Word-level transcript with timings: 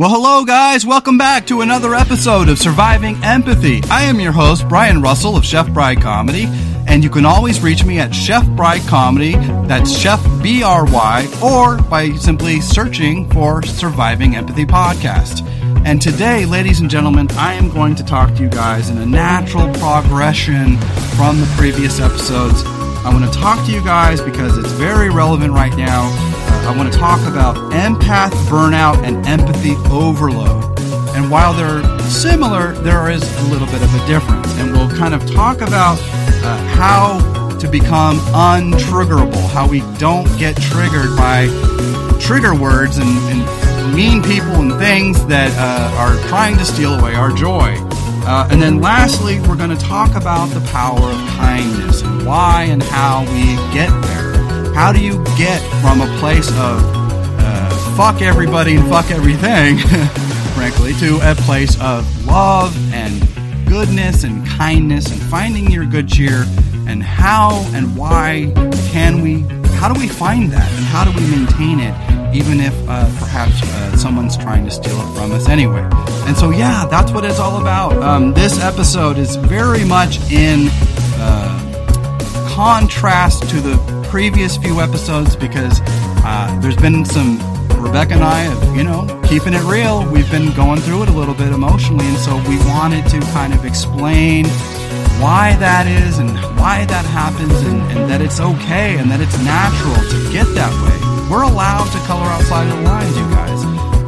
Well, 0.00 0.08
hello, 0.08 0.46
guys. 0.46 0.86
Welcome 0.86 1.18
back 1.18 1.46
to 1.48 1.60
another 1.60 1.94
episode 1.94 2.48
of 2.48 2.58
Surviving 2.58 3.22
Empathy. 3.22 3.82
I 3.90 4.04
am 4.04 4.18
your 4.18 4.32
host, 4.32 4.66
Brian 4.66 5.02
Russell 5.02 5.36
of 5.36 5.44
Chef 5.44 5.70
Bry 5.74 5.94
Comedy, 5.94 6.46
and 6.86 7.04
you 7.04 7.10
can 7.10 7.26
always 7.26 7.60
reach 7.60 7.84
me 7.84 7.98
at 7.98 8.14
Chef 8.14 8.48
Bry 8.52 8.78
Comedy. 8.88 9.32
That's 9.66 9.94
Chef 9.94 10.18
B 10.42 10.62
R 10.62 10.86
Y, 10.86 11.28
or 11.44 11.76
by 11.82 12.12
simply 12.12 12.62
searching 12.62 13.28
for 13.28 13.62
Surviving 13.62 14.36
Empathy 14.36 14.64
Podcast. 14.64 15.46
And 15.84 16.00
today, 16.00 16.46
ladies 16.46 16.80
and 16.80 16.88
gentlemen, 16.88 17.30
I 17.32 17.52
am 17.52 17.68
going 17.68 17.94
to 17.96 18.02
talk 18.02 18.34
to 18.36 18.42
you 18.42 18.48
guys 18.48 18.88
in 18.88 18.96
a 18.96 19.04
natural 19.04 19.70
progression 19.74 20.78
from 21.14 21.38
the 21.38 21.54
previous 21.58 22.00
episodes. 22.00 22.62
I 23.04 23.10
want 23.12 23.30
to 23.30 23.38
talk 23.38 23.66
to 23.66 23.70
you 23.70 23.84
guys 23.84 24.22
because 24.22 24.56
it's 24.56 24.72
very 24.72 25.10
relevant 25.10 25.52
right 25.52 25.76
now 25.76 26.29
I 26.66 26.74
want 26.76 26.92
to 26.92 26.98
talk 26.98 27.20
about 27.26 27.56
empath 27.72 28.30
burnout 28.48 29.02
and 29.04 29.26
empathy 29.26 29.74
overload. 29.90 30.78
And 31.16 31.30
while 31.30 31.52
they're 31.52 31.82
similar, 32.02 32.72
there 32.72 33.10
is 33.10 33.22
a 33.22 33.42
little 33.50 33.66
bit 33.66 33.82
of 33.82 33.94
a 33.94 34.06
difference. 34.06 34.48
And 34.58 34.72
we'll 34.72 34.90
kind 34.90 35.14
of 35.14 35.28
talk 35.30 35.60
about 35.60 35.98
uh, 36.42 36.56
how 36.76 37.18
to 37.58 37.68
become 37.68 38.18
untriggerable, 38.32 39.48
how 39.50 39.68
we 39.68 39.80
don't 39.98 40.26
get 40.38 40.56
triggered 40.56 41.16
by 41.16 41.46
trigger 42.20 42.54
words 42.54 42.98
and, 42.98 43.08
and 43.08 43.94
mean 43.94 44.22
people 44.22 44.54
and 44.54 44.78
things 44.78 45.24
that 45.26 45.52
uh, 45.58 45.96
are 45.96 46.16
trying 46.28 46.56
to 46.56 46.64
steal 46.64 46.94
away 46.94 47.14
our 47.14 47.32
joy. 47.32 47.76
Uh, 48.22 48.48
and 48.50 48.62
then 48.62 48.80
lastly, 48.80 49.40
we're 49.40 49.56
going 49.56 49.76
to 49.76 49.84
talk 49.84 50.14
about 50.14 50.46
the 50.50 50.60
power 50.70 51.10
of 51.10 51.28
kindness 51.30 52.02
and 52.02 52.24
why 52.24 52.64
and 52.64 52.82
how 52.82 53.22
we 53.32 53.56
get 53.74 53.90
there. 54.02 54.29
How 54.74 54.92
do 54.92 55.00
you 55.00 55.22
get 55.36 55.60
from 55.82 56.00
a 56.00 56.18
place 56.18 56.48
of 56.48 56.80
uh, 57.38 57.94
fuck 57.96 58.22
everybody 58.22 58.76
and 58.76 58.88
fuck 58.88 59.10
everything, 59.10 59.78
frankly, 60.54 60.94
to 60.94 61.18
a 61.22 61.34
place 61.34 61.78
of 61.80 62.04
love 62.26 62.74
and 62.94 63.20
goodness 63.68 64.24
and 64.24 64.46
kindness 64.46 65.10
and 65.10 65.20
finding 65.22 65.70
your 65.70 65.84
good 65.84 66.08
cheer? 66.08 66.44
And 66.86 67.02
how 67.02 67.62
and 67.74 67.96
why 67.96 68.52
can 68.90 69.20
we, 69.20 69.42
how 69.76 69.92
do 69.92 70.00
we 70.00 70.08
find 70.08 70.50
that? 70.52 70.70
And 70.72 70.84
how 70.86 71.04
do 71.04 71.10
we 71.12 71.28
maintain 71.30 71.78
it, 71.78 71.94
even 72.34 72.58
if 72.60 72.74
uh, 72.88 73.04
perhaps 73.18 73.62
uh, 73.62 73.96
someone's 73.96 74.36
trying 74.36 74.64
to 74.64 74.70
steal 74.70 74.98
it 74.98 75.14
from 75.14 75.32
us 75.32 75.48
anyway? 75.48 75.88
And 76.26 76.36
so, 76.36 76.50
yeah, 76.50 76.86
that's 76.86 77.12
what 77.12 77.24
it's 77.24 77.38
all 77.38 77.60
about. 77.60 77.92
Um, 78.02 78.32
this 78.32 78.60
episode 78.60 79.18
is 79.18 79.36
very 79.36 79.84
much 79.84 80.18
in 80.32 80.68
uh, 81.18 81.69
contrast 82.50 83.48
to 83.48 83.60
the 83.60 83.76
previous 84.10 84.56
few 84.56 84.80
episodes 84.80 85.36
because 85.36 85.80
uh, 86.24 86.58
there's 86.60 86.76
been 86.76 87.04
some 87.04 87.38
Rebecca 87.80 88.14
and 88.14 88.24
I 88.24 88.40
have, 88.40 88.76
you 88.76 88.84
know, 88.84 89.06
keeping 89.24 89.54
it 89.54 89.62
real. 89.62 90.04
We've 90.10 90.30
been 90.30 90.52
going 90.54 90.80
through 90.80 91.04
it 91.04 91.08
a 91.08 91.12
little 91.12 91.34
bit 91.34 91.52
emotionally, 91.52 92.04
and 92.06 92.18
so 92.18 92.36
we 92.48 92.58
wanted 92.68 93.06
to 93.08 93.20
kind 93.32 93.54
of 93.54 93.64
explain 93.64 94.46
why 95.22 95.56
that 95.60 95.86
is 95.86 96.18
and 96.18 96.30
why 96.58 96.84
that 96.86 97.04
happens, 97.06 97.54
and, 97.62 97.80
and 97.92 98.10
that 98.10 98.20
it's 98.20 98.40
okay 98.40 98.98
and 98.98 99.10
that 99.10 99.20
it's 99.20 99.38
natural 99.44 99.94
to 99.94 100.32
get 100.32 100.46
that 100.54 100.72
way. 100.84 101.30
We're 101.30 101.44
allowed 101.44 101.90
to 101.92 101.98
color 102.06 102.26
outside 102.26 102.70
of 102.70 102.78
the 102.78 102.84
lines, 102.84 103.16
you 103.16 103.24
guys. 103.30 103.49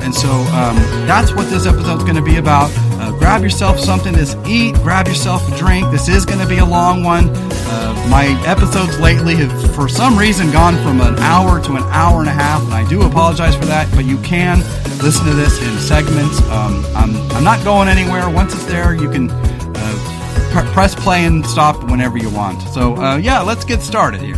And 0.03 0.15
so 0.15 0.29
um, 0.29 0.77
that's 1.07 1.33
what 1.33 1.49
this 1.49 1.65
episode's 1.65 2.03
going 2.03 2.17
to 2.17 2.23
be 2.23 2.37
about. 2.37 2.71
Uh, 3.01 3.13
grab 3.19 3.43
yourself 3.43 3.79
something 3.79 4.15
to 4.15 4.45
eat, 4.47 4.75
grab 4.77 5.07
yourself 5.07 5.51
a 5.53 5.57
drink. 5.57 5.91
This 5.91 6.09
is 6.09 6.27
going 6.27 6.41
to 6.41 6.47
be 6.47 6.59
a 6.59 6.65
long 6.65 7.05
one. 7.05 7.31
Uh, 7.31 8.07
my 8.11 8.27
episodes 8.47 8.99
lately 8.99 9.37
have, 9.37 9.75
for 9.75 9.89
some 9.89 10.19
reason, 10.19 10.51
gone 10.51 10.75
from 10.83 11.01
an 11.01 11.19
hour 11.21 11.61
to 11.63 11.75
an 11.75 11.83
hour 11.85 12.21
and 12.21 12.29
a 12.29 12.33
half, 12.33 12.63
and 12.65 12.75
I 12.75 12.89
do 12.89 13.03
apologize 13.03 13.57
for 13.57 13.65
that. 13.67 13.91
But 13.95 14.05
you 14.05 14.19
can 14.23 14.59
listen 15.03 15.25
to 15.27 15.35
this 15.35 15.61
in 15.63 15.79
segments. 15.79 16.41
Um, 16.51 16.85
I'm, 16.95 17.17
I'm 17.33 17.45
not 17.45 17.63
going 17.65 17.89
anywhere. 17.89 18.29
Once 18.29 18.55
it's 18.55 18.65
there, 18.67 18.95
you 18.95 19.11
can 19.11 19.31
uh, 19.31 20.51
pr- 20.53 20.71
press 20.73 20.95
play 20.95 21.25
and 21.25 21.47
stop 21.47 21.83
whenever 21.91 22.19
you 22.19 22.31
want. 22.31 22.61
So, 22.75 22.97
uh, 22.97 23.17
yeah, 23.17 23.41
let's 23.41 23.65
get 23.65 23.81
started 23.81 24.21
here. 24.21 24.37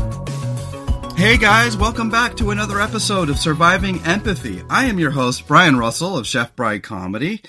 Hey 1.17 1.39
guys, 1.39 1.77
welcome 1.77 2.11
back 2.11 2.37
to 2.37 2.51
another 2.51 2.81
episode 2.81 3.31
of 3.31 3.39
Surviving 3.39 4.03
Empathy. 4.05 4.63
I 4.69 4.87
am 4.87 4.99
your 4.99 5.13
host, 5.13 5.47
Brian 5.47 5.79
Russell 5.79 6.19
of 6.19 6.27
Chef 6.27 6.55
Bry 6.57 6.81
Comedy. 6.81 7.41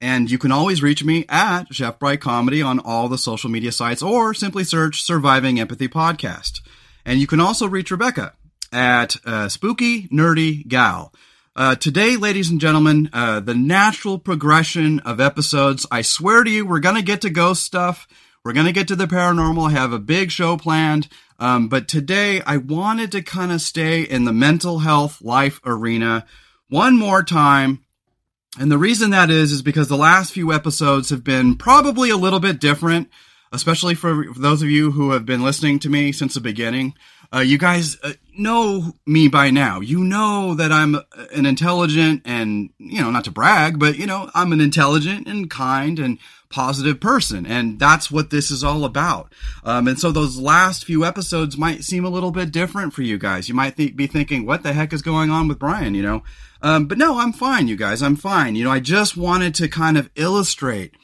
And 0.00 0.28
you 0.28 0.38
can 0.38 0.50
always 0.50 0.82
reach 0.82 1.04
me 1.04 1.24
at 1.28 1.72
Chef 1.72 2.00
Bry 2.00 2.16
Comedy 2.16 2.60
on 2.60 2.80
all 2.80 3.08
the 3.08 3.16
social 3.16 3.48
media 3.48 3.70
sites 3.70 4.02
or 4.02 4.34
simply 4.34 4.64
search 4.64 5.02
Surviving 5.02 5.60
Empathy 5.60 5.86
Podcast. 5.86 6.60
And 7.06 7.20
you 7.20 7.28
can 7.28 7.40
also 7.40 7.68
reach 7.68 7.92
Rebecca 7.92 8.34
at 8.72 9.16
uh, 9.24 9.48
Spooky 9.48 10.08
Nerdy 10.08 10.66
Gal. 10.66 11.14
Uh, 11.54 11.76
today, 11.76 12.16
ladies 12.16 12.50
and 12.50 12.60
gentlemen, 12.60 13.08
uh, 13.12 13.38
the 13.38 13.54
natural 13.54 14.18
progression 14.18 14.98
of 15.00 15.20
episodes. 15.20 15.86
I 15.92 16.02
swear 16.02 16.42
to 16.42 16.50
you, 16.50 16.66
we're 16.66 16.80
going 16.80 16.96
to 16.96 17.02
get 17.02 17.20
to 17.20 17.30
ghost 17.30 17.62
stuff. 17.62 18.08
We're 18.44 18.52
going 18.52 18.66
to 18.66 18.72
get 18.72 18.88
to 18.88 18.96
the 18.96 19.06
paranormal. 19.06 19.70
Have 19.70 19.92
a 19.92 20.00
big 20.00 20.32
show 20.32 20.56
planned. 20.56 21.06
Um, 21.38 21.68
but 21.68 21.86
today 21.86 22.40
I 22.44 22.56
wanted 22.56 23.12
to 23.12 23.22
kind 23.22 23.52
of 23.52 23.60
stay 23.60 24.02
in 24.02 24.24
the 24.24 24.32
mental 24.32 24.80
health 24.80 25.22
life 25.22 25.60
arena 25.64 26.26
one 26.68 26.98
more 26.98 27.22
time. 27.22 27.84
And 28.58 28.70
the 28.70 28.78
reason 28.78 29.10
that 29.10 29.30
is, 29.30 29.52
is 29.52 29.62
because 29.62 29.88
the 29.88 29.96
last 29.96 30.32
few 30.32 30.52
episodes 30.52 31.10
have 31.10 31.22
been 31.22 31.56
probably 31.56 32.10
a 32.10 32.16
little 32.16 32.40
bit 32.40 32.60
different, 32.60 33.08
especially 33.52 33.94
for, 33.94 34.26
those 34.36 34.60
of 34.60 34.70
you 34.70 34.90
who 34.90 35.12
have 35.12 35.24
been 35.24 35.44
listening 35.44 35.78
to 35.80 35.88
me 35.88 36.10
since 36.10 36.34
the 36.34 36.40
beginning. 36.40 36.94
Uh, 37.34 37.38
you 37.38 37.58
guys 37.58 37.96
uh, 38.02 38.12
know 38.36 38.92
me 39.06 39.28
by 39.28 39.50
now. 39.50 39.80
You 39.80 40.04
know 40.04 40.54
that 40.54 40.70
I'm 40.70 40.96
an 41.32 41.46
intelligent 41.46 42.22
and, 42.24 42.70
you 42.78 43.00
know, 43.00 43.10
not 43.10 43.24
to 43.24 43.30
brag, 43.30 43.78
but, 43.78 43.96
you 43.96 44.06
know, 44.06 44.30
I'm 44.34 44.52
an 44.52 44.60
intelligent 44.60 45.28
and 45.28 45.48
kind 45.48 45.98
and 45.98 46.18
positive 46.52 47.00
person. 47.00 47.46
And 47.46 47.78
that's 47.78 48.10
what 48.10 48.30
this 48.30 48.50
is 48.50 48.62
all 48.62 48.84
about. 48.84 49.32
Um, 49.64 49.88
and 49.88 49.98
so 49.98 50.12
those 50.12 50.38
last 50.38 50.84
few 50.84 51.04
episodes 51.04 51.56
might 51.56 51.82
seem 51.82 52.04
a 52.04 52.10
little 52.10 52.30
bit 52.30 52.52
different 52.52 52.92
for 52.92 53.02
you 53.02 53.18
guys. 53.18 53.48
You 53.48 53.54
might 53.54 53.76
th- 53.76 53.96
be 53.96 54.06
thinking, 54.06 54.46
what 54.46 54.62
the 54.62 54.72
heck 54.72 54.92
is 54.92 55.02
going 55.02 55.30
on 55.30 55.48
with 55.48 55.58
Brian, 55.58 55.94
you 55.94 56.02
know? 56.02 56.22
Um, 56.60 56.86
but 56.86 56.98
no, 56.98 57.18
I'm 57.18 57.32
fine, 57.32 57.66
you 57.66 57.76
guys. 57.76 58.02
I'm 58.02 58.16
fine. 58.16 58.54
You 58.54 58.64
know, 58.64 58.70
I 58.70 58.78
just 58.78 59.16
wanted 59.16 59.54
to 59.56 59.68
kind 59.68 59.98
of 59.98 60.10
illustrate 60.14 60.94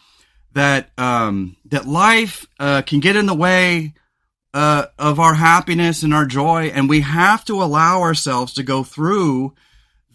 that, 0.52 0.90
um, 0.96 1.56
that 1.64 1.86
life, 1.86 2.46
uh, 2.60 2.82
can 2.82 3.00
get 3.00 3.16
in 3.16 3.26
the 3.26 3.34
way, 3.34 3.94
uh, 4.54 4.86
of 4.98 5.18
our 5.18 5.34
happiness 5.34 6.02
and 6.02 6.14
our 6.14 6.26
joy. 6.26 6.70
And 6.74 6.88
we 6.88 7.00
have 7.00 7.44
to 7.46 7.62
allow 7.62 8.02
ourselves 8.02 8.52
to 8.54 8.62
go 8.62 8.84
through, 8.84 9.54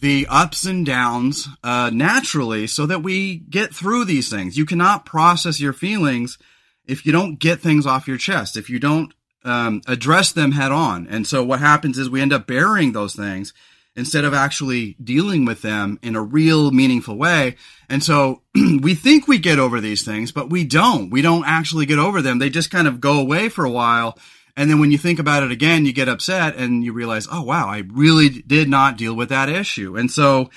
the 0.04 0.28
ups 0.30 0.66
and 0.66 0.86
downs 0.86 1.48
uh, 1.64 1.90
naturally 1.94 2.68
so 2.68 2.86
that 2.86 3.02
we 3.02 3.38
get 3.38 3.74
through 3.74 4.04
these 4.04 4.30
things. 4.30 4.58
You 4.58 4.66
cannot 4.66 5.06
process 5.06 5.62
your 5.62 5.72
feelings 5.72 6.38
if 6.86 7.06
you 7.06 7.14
don't 7.14 7.40
get 7.40 7.62
things 7.62 7.86
off 7.86 8.06
your 8.06 8.18
chest, 8.18 8.58
if 8.58 8.70
you 8.70 8.80
don't 8.80 9.14
um, 9.46 9.82
address 9.88 10.34
them 10.34 10.52
head 10.52 10.74
on. 10.74 11.08
And 11.08 11.26
so 11.26 11.42
what 11.42 11.62
happens 11.62 11.98
is 11.98 12.10
we 12.10 12.20
end 12.20 12.34
up 12.34 12.46
burying 12.48 12.92
those 12.92 13.16
things 13.16 13.54
instead 13.96 14.26
of 14.26 14.34
actually 14.34 14.98
dealing 15.02 15.46
with 15.46 15.62
them 15.62 15.98
in 16.02 16.18
a 16.18 16.22
real 16.22 16.72
meaningful 16.72 17.16
way. 17.16 17.56
And 17.88 18.04
so 18.04 18.42
we 18.56 18.96
think 18.96 19.30
we 19.30 19.38
get 19.38 19.58
over 19.58 19.80
these 19.80 20.04
things, 20.04 20.34
but 20.34 20.50
we 20.50 20.66
don't. 20.66 21.12
We 21.12 21.22
don't 21.22 21.46
actually 21.46 21.86
get 21.86 22.00
over 22.00 22.22
them. 22.22 22.40
They 22.40 22.50
just 22.50 22.72
kind 22.72 22.90
of 22.90 23.00
go 23.00 23.22
away 23.22 23.48
for 23.48 23.64
a 23.64 23.72
while 23.72 24.18
and 24.56 24.70
then 24.70 24.80
when 24.80 24.92
you 24.92 24.98
think 24.98 25.20
about 25.20 25.44
it 25.44 25.52
again, 25.52 25.86
you 25.86 25.94
get 25.94 26.08
upset 26.08 26.56
and 26.56 26.84
you 26.84 26.94
realize, 26.94 27.28
oh, 27.32 27.42
wow, 27.42 27.68
I 27.68 27.84
really 27.92 28.30
did 28.30 28.70
not 28.70 28.98
deal 28.98 29.16
with 29.16 29.30
that 29.30 29.50
issue. 29.50 29.98
And 29.98 30.12
so 30.12 30.52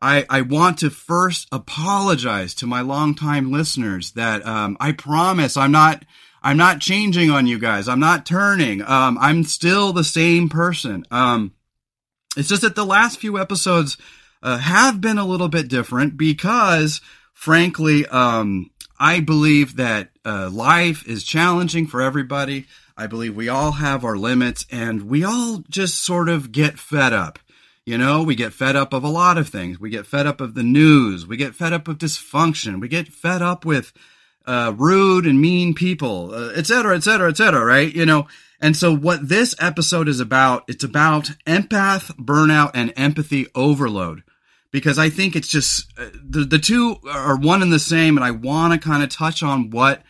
I, 0.00 0.24
I 0.30 0.42
want 0.42 0.78
to 0.78 0.90
first 0.90 1.48
apologize 1.50 2.54
to 2.56 2.66
my 2.66 2.80
longtime 2.80 3.50
listeners 3.50 4.12
that 4.12 4.46
um, 4.46 4.76
I 4.80 4.92
promise 4.92 5.56
I'm 5.56 5.72
not. 5.72 6.04
I'm 6.42 6.56
not 6.56 6.80
changing 6.80 7.30
on 7.30 7.46
you 7.46 7.58
guys. 7.58 7.86
I'm 7.86 8.00
not 8.00 8.24
turning. 8.24 8.80
Um, 8.80 9.18
I'm 9.20 9.44
still 9.44 9.92
the 9.92 10.02
same 10.02 10.48
person. 10.48 11.04
Um, 11.10 11.52
it's 12.34 12.48
just 12.48 12.62
that 12.62 12.74
the 12.74 12.86
last 12.86 13.18
few 13.18 13.38
episodes 13.38 13.98
uh, 14.42 14.56
have 14.56 15.02
been 15.02 15.18
a 15.18 15.26
little 15.26 15.48
bit 15.48 15.68
different 15.68 16.16
because, 16.16 17.02
frankly, 17.34 18.06
um, 18.06 18.70
I 18.98 19.20
believe 19.20 19.76
that 19.76 20.12
uh, 20.24 20.48
life 20.50 21.06
is 21.06 21.24
challenging 21.24 21.86
for 21.86 22.00
everybody. 22.00 22.66
I 23.00 23.06
believe 23.06 23.34
we 23.34 23.48
all 23.48 23.72
have 23.72 24.04
our 24.04 24.16
limits 24.16 24.66
and 24.70 25.04
we 25.04 25.24
all 25.24 25.64
just 25.70 26.04
sort 26.04 26.28
of 26.28 26.52
get 26.52 26.78
fed 26.78 27.14
up. 27.14 27.38
You 27.86 27.96
know, 27.96 28.22
we 28.22 28.34
get 28.34 28.52
fed 28.52 28.76
up 28.76 28.92
of 28.92 29.04
a 29.04 29.08
lot 29.08 29.38
of 29.38 29.48
things. 29.48 29.80
We 29.80 29.88
get 29.88 30.06
fed 30.06 30.26
up 30.26 30.38
of 30.42 30.52
the 30.52 30.62
news. 30.62 31.26
We 31.26 31.38
get 31.38 31.54
fed 31.54 31.72
up 31.72 31.88
of 31.88 31.96
dysfunction. 31.96 32.78
We 32.78 32.88
get 32.88 33.08
fed 33.08 33.40
up 33.40 33.64
with 33.64 33.94
uh, 34.44 34.74
rude 34.76 35.24
and 35.24 35.40
mean 35.40 35.72
people, 35.72 36.34
uh, 36.34 36.52
et 36.54 36.66
cetera, 36.66 36.94
et 36.94 37.02
cetera, 37.02 37.30
et 37.30 37.38
cetera, 37.38 37.64
right? 37.64 37.90
You 37.90 38.04
know, 38.04 38.28
and 38.60 38.76
so 38.76 38.94
what 38.94 39.26
this 39.26 39.54
episode 39.58 40.06
is 40.06 40.20
about, 40.20 40.64
it's 40.68 40.84
about 40.84 41.30
empath 41.46 42.14
burnout 42.16 42.72
and 42.74 42.92
empathy 42.96 43.46
overload. 43.54 44.24
Because 44.72 44.98
I 44.98 45.08
think 45.08 45.34
it's 45.34 45.48
just 45.48 45.90
uh, 45.98 46.10
the, 46.22 46.44
the 46.44 46.58
two 46.58 46.96
are 47.10 47.38
one 47.38 47.62
and 47.62 47.72
the 47.72 47.78
same. 47.78 48.18
And 48.18 48.24
I 48.24 48.30
want 48.30 48.74
to 48.74 48.78
kind 48.78 49.02
of 49.02 49.08
touch 49.08 49.42
on 49.42 49.70
what 49.70 50.02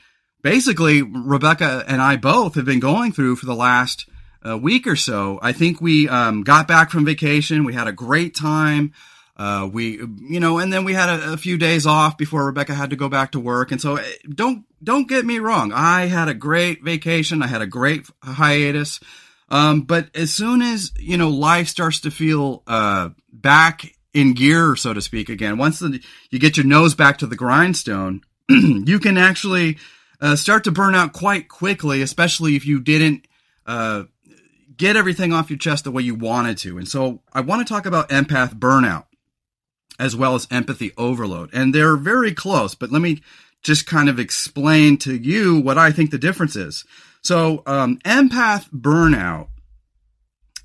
basically 0.43 1.03
Rebecca 1.03 1.85
and 1.87 2.01
I 2.01 2.17
both 2.17 2.55
have 2.55 2.65
been 2.65 2.81
going 2.81 3.13
through 3.13 3.37
for 3.37 3.47
the 3.47 3.55
last 3.55 4.07
uh, 4.47 4.57
week 4.57 4.87
or 4.87 4.97
so. 4.97 5.39
I 5.43 5.53
think 5.53 5.81
we 5.81 6.09
um, 6.09 6.43
got 6.43 6.67
back 6.67 6.91
from 6.91 7.05
vacation. 7.05 7.65
We 7.65 7.75
had 7.75 7.89
a 7.89 7.93
great 7.93 8.35
time. 8.35 8.93
Uh, 9.37 9.69
we, 9.73 9.97
you 9.97 10.39
know, 10.39 10.59
and 10.59 10.71
then 10.71 10.85
we 10.85 10.93
had 10.93 11.09
a, 11.09 11.33
a, 11.33 11.37
few 11.39 11.57
days 11.57 11.87
off 11.87 12.19
before 12.19 12.45
Rebecca 12.45 12.75
had 12.75 12.91
to 12.91 12.97
go 12.97 13.09
back 13.09 13.33
to 13.33 13.41
work. 13.41 13.73
And 13.73 13.81
so 13.81 13.97
eh, 13.97 14.05
don't, 14.29 14.67
don't 14.85 15.09
get 15.09 15.25
me 15.25 15.39
wrong. 15.39 15.73
I 15.73 16.07
had 16.07 16.29
a 16.29 16.35
great 16.35 16.83
vacation. 16.83 17.43
I 17.43 17.47
had 17.47 17.63
a 17.63 17.67
great 17.67 18.07
hiatus. 18.23 19.01
Um, 19.49 19.83
but 19.83 20.15
as 20.15 20.31
soon 20.31 20.61
as, 20.61 20.93
you 20.99 21.17
know, 21.17 21.31
life 21.31 21.69
starts 21.69 22.01
to 22.01 22.11
feel, 22.11 22.63
uh, 22.67 23.11
back 23.33 23.95
in 24.13 24.35
gear, 24.35 24.77
so 24.77 24.93
to 24.93 25.01
speak, 25.01 25.31
again, 25.31 25.57
once 25.57 25.79
the, 25.79 26.03
you 26.29 26.39
get 26.39 26.59
your 26.59 26.67
nose 26.67 26.95
back 26.95 27.17
to 27.19 27.27
the 27.27 27.35
grindstone, 27.35 28.21
you 28.51 28.99
can 28.99 29.17
actually, 29.17 29.79
uh, 30.21 30.37
start 30.37 30.65
to 30.65 30.71
burn 30.71 30.95
out 30.95 31.13
quite 31.13 31.49
quickly, 31.49 32.03
especially 32.03 32.57
if 32.57 32.67
you 32.67 32.81
didn't, 32.81 33.27
uh, 33.67 34.05
get 34.77 34.97
everything 34.97 35.33
off 35.33 35.51
your 35.51 35.59
chest 35.59 35.85
the 35.85 35.91
way 35.91 36.03
you 36.03 36.15
wanted 36.15 36.57
to. 36.59 36.79
And 36.79 36.89
so 36.89 37.21
I 37.33 37.41
want 37.41 37.67
to 37.67 37.73
talk 37.73 37.87
about 37.87 38.09
empath 38.09 38.55
burnout 38.55 39.05
as 39.99 40.17
well 40.17 40.35
as 40.35 40.49
empathy 40.51 40.93
overload. 40.97 41.51
And 41.53 41.75
they're 41.75 41.97
very 41.97 42.33
close, 42.33 42.75
but 42.75 42.91
let 42.91 43.03
me 43.03 43.21
just 43.63 43.87
kind 43.87 44.09
of 44.09 44.19
explain 44.19 44.97
to 44.99 45.15
you 45.15 45.61
what 45.61 45.77
I 45.77 45.93
think 45.93 46.11
the 46.11 46.19
difference 46.19 46.57
is. 46.57 46.85
So, 47.23 47.63
um, 47.67 47.99
empath 47.99 48.71
burnout 48.71 49.49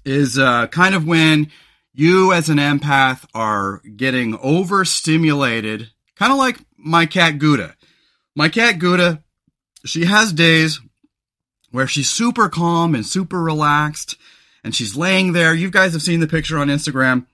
is 0.06 0.40
uh, 0.40 0.68
kind 0.68 0.96
of 0.96 1.06
when 1.06 1.52
you, 1.94 2.32
as 2.32 2.48
an 2.48 2.58
empath, 2.58 3.26
are 3.36 3.82
getting 3.98 4.38
overstimulated, 4.38 5.92
kind 6.16 6.32
of 6.32 6.38
like 6.38 6.60
my 6.78 7.06
cat 7.06 7.38
Gouda. 7.38 7.76
My 8.38 8.48
cat 8.48 8.80
Gouda, 8.80 9.22
she 9.86 10.06
has 10.06 10.34
days 10.34 10.82
where 11.72 11.88
she's 11.88 12.10
super 12.10 12.50
calm 12.50 12.96
and 12.96 13.06
super 13.06 13.42
relaxed, 13.42 14.18
and 14.64 14.74
she's 14.74 14.96
laying 14.96 15.34
there. 15.34 15.54
You 15.54 15.70
guys 15.70 15.94
have 15.94 16.02
seen 16.02 16.20
the 16.20 16.28
picture 16.28 16.58
on 16.58 16.68
Instagram 16.68 17.26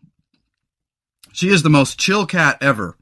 she 1.32 1.50
is 1.50 1.64
the 1.64 1.70
most 1.70 2.00
chill 2.00 2.26
cat 2.26 2.58
ever. 2.62 2.98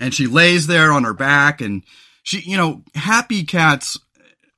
And 0.00 0.14
she 0.14 0.26
lays 0.26 0.66
there 0.66 0.92
on 0.92 1.04
her 1.04 1.14
back 1.14 1.60
and 1.60 1.82
she, 2.22 2.40
you 2.40 2.56
know, 2.56 2.82
happy 2.94 3.44
cats, 3.44 3.98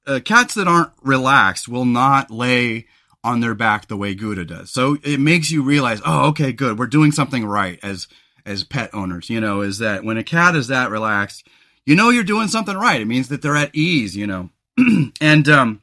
uh, 0.07 0.21
cats 0.25 0.55
that 0.55 0.69
aren't 0.69 0.93
relaxed 1.03 1.69
will 1.69 1.85
not 1.85 2.31
lay 2.31 2.87
on 3.23 3.41
their 3.41 3.55
back 3.55 3.87
the 3.87 3.97
way 3.97 4.15
Gouda 4.15 4.45
does. 4.45 4.71
So 4.71 4.97
it 5.03 5.21
makes 5.21 5.51
you 5.51 5.63
realize, 5.63 6.01
oh, 6.05 6.29
okay, 6.29 6.53
good. 6.53 6.79
We're 6.79 6.87
doing 6.87 7.13
something 7.13 7.45
right 7.45 7.79
as, 7.83 8.09
as 8.45 8.65
pet 8.65 8.91
owners, 8.93 9.31
you 9.31 9.41
know, 9.41 9.61
is 9.61 9.79
that 9.79 10.05
when 10.05 10.17
a 10.17 10.25
cat 10.25 10.57
is 10.57 10.69
that 10.69 10.91
relaxed, 10.91 11.47
you 11.87 11.95
know, 11.95 12.11
you're 12.11 12.25
doing 12.25 12.49
something 12.49 12.77
right. 12.77 13.01
It 13.01 13.07
means 13.07 13.29
that 13.29 13.43
they're 13.43 13.57
at 13.57 13.75
ease, 13.75 14.17
you 14.17 14.27
know, 14.27 14.51
and, 15.21 15.49
um, 15.49 15.83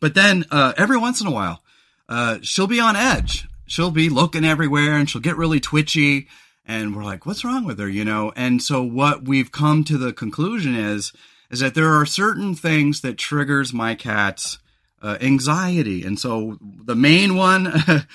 but 0.00 0.14
then, 0.14 0.44
uh, 0.50 0.72
every 0.76 0.98
once 0.98 1.20
in 1.20 1.26
a 1.26 1.32
while, 1.32 1.62
uh, 2.08 2.38
she'll 2.42 2.66
be 2.66 2.80
on 2.80 2.96
edge. 2.96 3.46
She'll 3.66 3.90
be 3.90 4.08
looking 4.08 4.44
everywhere 4.44 4.94
and 4.94 5.10
she'll 5.10 5.20
get 5.20 5.36
really 5.36 5.58
twitchy 5.58 6.28
and 6.66 6.96
we're 6.96 7.04
like 7.04 7.26
what's 7.26 7.44
wrong 7.44 7.64
with 7.64 7.78
her? 7.78 7.88
You 7.88 8.04
know? 8.04 8.32
And 8.36 8.62
so 8.62 8.82
what 8.82 9.24
we've 9.24 9.52
come 9.52 9.84
to 9.84 9.96
the 9.96 10.12
conclusion 10.12 10.74
is 10.74 11.12
is 11.50 11.60
that 11.60 11.74
there 11.74 11.92
are 11.92 12.04
certain 12.04 12.54
things 12.54 13.00
that 13.02 13.16
triggers 13.16 13.72
my 13.72 13.94
cat's 13.94 14.58
uh, 15.00 15.16
anxiety. 15.20 16.02
And 16.02 16.18
so 16.18 16.58
the 16.60 16.96
main 16.96 17.36
one 17.36 17.72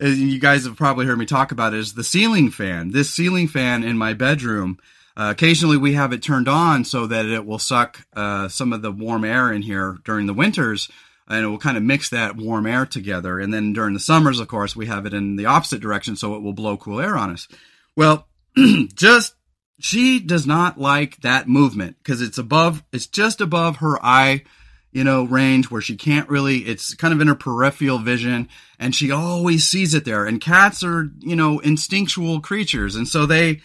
you 0.00 0.38
guys 0.38 0.64
have 0.64 0.76
probably 0.76 1.06
heard 1.06 1.18
me 1.18 1.24
talk 1.24 1.50
about 1.50 1.72
is 1.72 1.94
the 1.94 2.04
ceiling 2.04 2.50
fan. 2.50 2.90
This 2.90 3.12
ceiling 3.12 3.48
fan 3.48 3.84
in 3.84 3.96
my 3.96 4.12
bedroom 4.12 4.78
uh, 5.16 5.28
occasionally 5.30 5.76
we 5.76 5.94
have 5.94 6.12
it 6.12 6.22
turned 6.22 6.48
on 6.48 6.84
so 6.84 7.06
that 7.06 7.26
it 7.26 7.46
will 7.46 7.58
suck 7.58 8.06
uh, 8.14 8.48
some 8.48 8.72
of 8.72 8.82
the 8.82 8.90
warm 8.90 9.24
air 9.24 9.52
in 9.52 9.62
here 9.62 9.98
during 10.04 10.26
the 10.26 10.34
winters 10.34 10.88
and 11.28 11.44
it 11.44 11.48
will 11.48 11.58
kind 11.58 11.76
of 11.76 11.82
mix 11.82 12.10
that 12.10 12.36
warm 12.36 12.66
air 12.66 12.84
together. 12.84 13.38
And 13.38 13.52
then 13.52 13.72
during 13.72 13.94
the 13.94 14.00
summers, 14.00 14.40
of 14.40 14.48
course, 14.48 14.76
we 14.76 14.86
have 14.86 15.06
it 15.06 15.14
in 15.14 15.36
the 15.36 15.46
opposite 15.46 15.80
direction, 15.80 16.16
so 16.16 16.34
it 16.34 16.42
will 16.42 16.52
blow 16.52 16.76
cool 16.76 17.00
air 17.00 17.16
on 17.16 17.30
us. 17.30 17.48
Well, 17.96 18.28
just 18.94 19.34
she 19.80 20.20
does 20.20 20.46
not 20.46 20.78
like 20.78 21.20
that 21.22 21.48
movement 21.48 21.96
because 21.98 22.20
it's 22.20 22.38
above, 22.38 22.84
it's 22.92 23.06
just 23.06 23.40
above 23.40 23.76
her 23.76 24.04
eye, 24.04 24.44
you 24.92 25.02
know, 25.02 25.24
range 25.24 25.70
where 25.70 25.80
she 25.80 25.96
can't 25.96 26.28
really, 26.28 26.58
it's 26.58 26.94
kind 26.94 27.12
of 27.12 27.20
in 27.20 27.28
her 27.28 27.34
peripheral 27.34 27.98
vision 27.98 28.48
and 28.78 28.94
she 28.94 29.10
always 29.10 29.66
sees 29.66 29.94
it 29.94 30.04
there. 30.04 30.26
And 30.26 30.40
cats 30.40 30.84
are, 30.84 31.10
you 31.20 31.34
know, 31.34 31.58
instinctual 31.58 32.40
creatures. 32.40 32.94
And 32.94 33.08
so 33.08 33.26
they, 33.26 33.60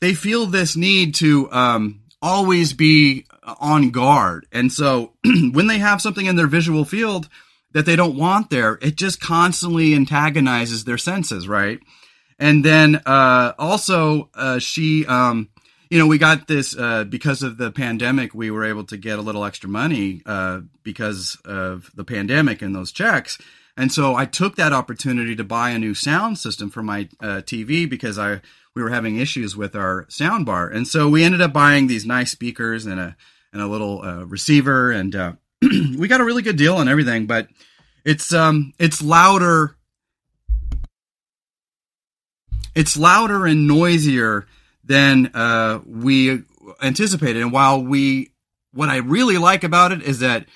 they 0.00 0.14
feel 0.14 0.46
this 0.46 0.76
need 0.76 1.14
to, 1.16 1.50
um, 1.52 2.02
always 2.22 2.72
be 2.72 3.24
on 3.60 3.90
guard. 3.90 4.46
And 4.52 4.72
so 4.72 5.12
when 5.52 5.66
they 5.66 5.78
have 5.78 6.02
something 6.02 6.26
in 6.26 6.36
their 6.36 6.46
visual 6.46 6.84
field 6.84 7.28
that 7.72 7.86
they 7.86 7.96
don't 7.96 8.16
want 8.16 8.50
there, 8.50 8.78
it 8.82 8.96
just 8.96 9.20
constantly 9.20 9.94
antagonizes 9.94 10.84
their 10.84 10.98
senses, 10.98 11.46
right? 11.46 11.78
And 12.38 12.64
then 12.64 13.00
uh, 13.06 13.52
also, 13.58 14.30
uh, 14.34 14.58
she, 14.58 15.06
um, 15.06 15.48
you 15.90 15.98
know, 15.98 16.06
we 16.06 16.18
got 16.18 16.48
this 16.48 16.76
uh, 16.76 17.04
because 17.04 17.42
of 17.42 17.58
the 17.58 17.70
pandemic. 17.70 18.34
We 18.34 18.50
were 18.50 18.64
able 18.64 18.84
to 18.84 18.96
get 18.96 19.18
a 19.18 19.22
little 19.22 19.44
extra 19.44 19.68
money 19.68 20.22
uh, 20.26 20.60
because 20.82 21.38
of 21.44 21.90
the 21.94 22.04
pandemic 22.04 22.60
and 22.60 22.74
those 22.74 22.92
checks. 22.92 23.38
And 23.76 23.92
so 23.92 24.14
I 24.16 24.24
took 24.24 24.56
that 24.56 24.72
opportunity 24.72 25.36
to 25.36 25.44
buy 25.44 25.70
a 25.70 25.78
new 25.78 25.94
sound 25.94 26.38
system 26.38 26.70
for 26.70 26.82
my 26.82 27.08
uh, 27.20 27.42
TV 27.42 27.88
because 27.88 28.18
I 28.18 28.40
we 28.76 28.82
were 28.82 28.90
having 28.90 29.16
issues 29.16 29.56
with 29.56 29.74
our 29.74 30.04
sound 30.08 30.44
bar, 30.44 30.68
and 30.68 30.86
so 30.86 31.08
we 31.08 31.24
ended 31.24 31.40
up 31.40 31.52
buying 31.52 31.86
these 31.86 32.04
nice 32.04 32.30
speakers 32.30 32.84
and 32.84 33.00
a 33.00 33.16
and 33.52 33.62
a 33.62 33.66
little 33.66 34.02
uh, 34.02 34.24
receiver, 34.26 34.92
and 34.92 35.16
uh, 35.16 35.32
we 35.62 36.06
got 36.06 36.20
a 36.20 36.24
really 36.24 36.42
good 36.42 36.58
deal 36.58 36.76
on 36.76 36.86
everything. 36.86 37.26
But 37.26 37.48
it's 38.04 38.34
um 38.34 38.74
it's 38.78 39.02
louder, 39.02 39.76
it's 42.74 42.98
louder 42.98 43.46
and 43.46 43.66
noisier 43.66 44.46
than 44.84 45.30
uh, 45.34 45.80
we 45.86 46.42
anticipated. 46.82 47.42
And 47.42 47.52
while 47.52 47.82
we, 47.82 48.32
what 48.72 48.88
I 48.88 48.98
really 48.98 49.38
like 49.38 49.64
about 49.64 49.92
it 49.92 50.02
is 50.02 50.20
that 50.20 50.46